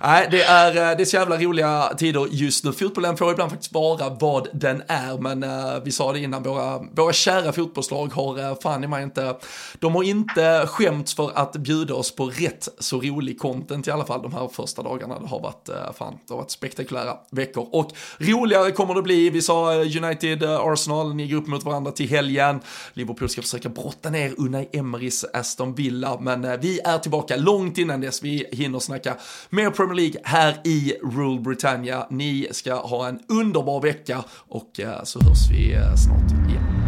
nej, 0.01 0.28
det 0.32 0.43
är, 0.43 0.67
eh, 0.67 0.97
det 0.97 1.03
är 1.03 1.05
så 1.05 1.15
jävla 1.15 1.38
roliga 1.38 1.93
tider 1.97 2.28
just 2.32 2.63
nu. 2.63 2.73
Fotbollen 2.73 3.17
får 3.17 3.32
ibland 3.32 3.51
faktiskt 3.51 3.73
vara 3.73 4.09
vad 4.09 4.47
den 4.53 4.84
är, 4.88 5.17
men 5.17 5.43
uh, 5.43 5.84
vi 5.84 5.91
sa 5.91 6.13
det 6.13 6.19
innan, 6.19 6.43
våra, 6.43 6.80
våra 6.80 7.13
kära 7.13 7.51
fotbollslag 7.51 8.13
har 8.13 8.39
uh, 8.39 8.59
fan 8.63 8.84
i 8.84 8.88
mig 8.88 9.03
inte, 9.03 9.36
de 9.80 9.95
har 9.95 10.03
inte 10.03 10.64
skämts 10.68 11.13
för 11.13 11.32
att 11.36 11.53
bjuda 11.53 11.93
oss 11.93 12.16
på 12.16 12.26
rätt 12.26 12.68
så 12.80 13.01
rolig 13.01 13.39
content 13.39 13.88
i 13.88 13.91
alla 13.91 14.05
fall 14.05 14.22
de 14.22 14.34
här 14.34 14.47
första 14.47 14.84
dagarna. 14.84 15.20
Det 15.20 15.28
har 15.28 15.41
varit, 15.41 15.70
eh, 15.70 15.93
fan, 15.97 16.20
det 16.28 16.34
har 16.34 16.38
varit 16.38 16.51
spektakulära 16.51 17.18
veckor. 17.32 17.68
Och 17.72 17.91
roligare 18.18 18.72
kommer 18.72 18.95
det 18.95 19.01
bli. 19.01 19.30
Vi 19.30 19.41
sa 19.41 19.74
eh, 19.74 20.03
United, 20.03 20.43
eh, 20.43 20.59
Arsenal, 20.59 21.16
ni 21.16 21.28
går 21.28 21.38
upp 21.38 21.47
mot 21.47 21.63
varandra 21.63 21.91
till 21.91 22.09
helgen. 22.09 22.59
Liverpool 22.93 23.30
ska 23.30 23.41
försöka 23.41 23.70
brotta 23.70 24.09
ner 24.09 24.34
Unai 24.38 24.70
Emerys 24.74 25.26
Aston 25.34 25.76
Villa, 25.76 26.20
men 26.20 26.59
vi 26.59 26.80
är 26.80 26.97
tillbaka 26.97 27.36
långt 27.36 27.78
innan 27.78 28.01
dess. 28.01 28.24
Vi 28.24 28.45
hinner 28.51 28.80
snacka 28.80 29.18
mer 29.49 29.70
Premier 29.70 29.95
League 29.95 30.22
här 30.24 30.61
i 30.63 30.93
Rule 31.03 31.41
Britannia. 31.41 32.07
Ni 32.09 32.47
ska 32.51 32.76
ha 32.76 33.07
en 33.07 33.20
underbar 33.28 33.82
vecka 33.82 34.24
och 34.47 34.80
så 35.03 35.20
hörs 35.20 35.49
vi 35.51 35.78
snart 35.97 36.49
igen. 36.49 36.85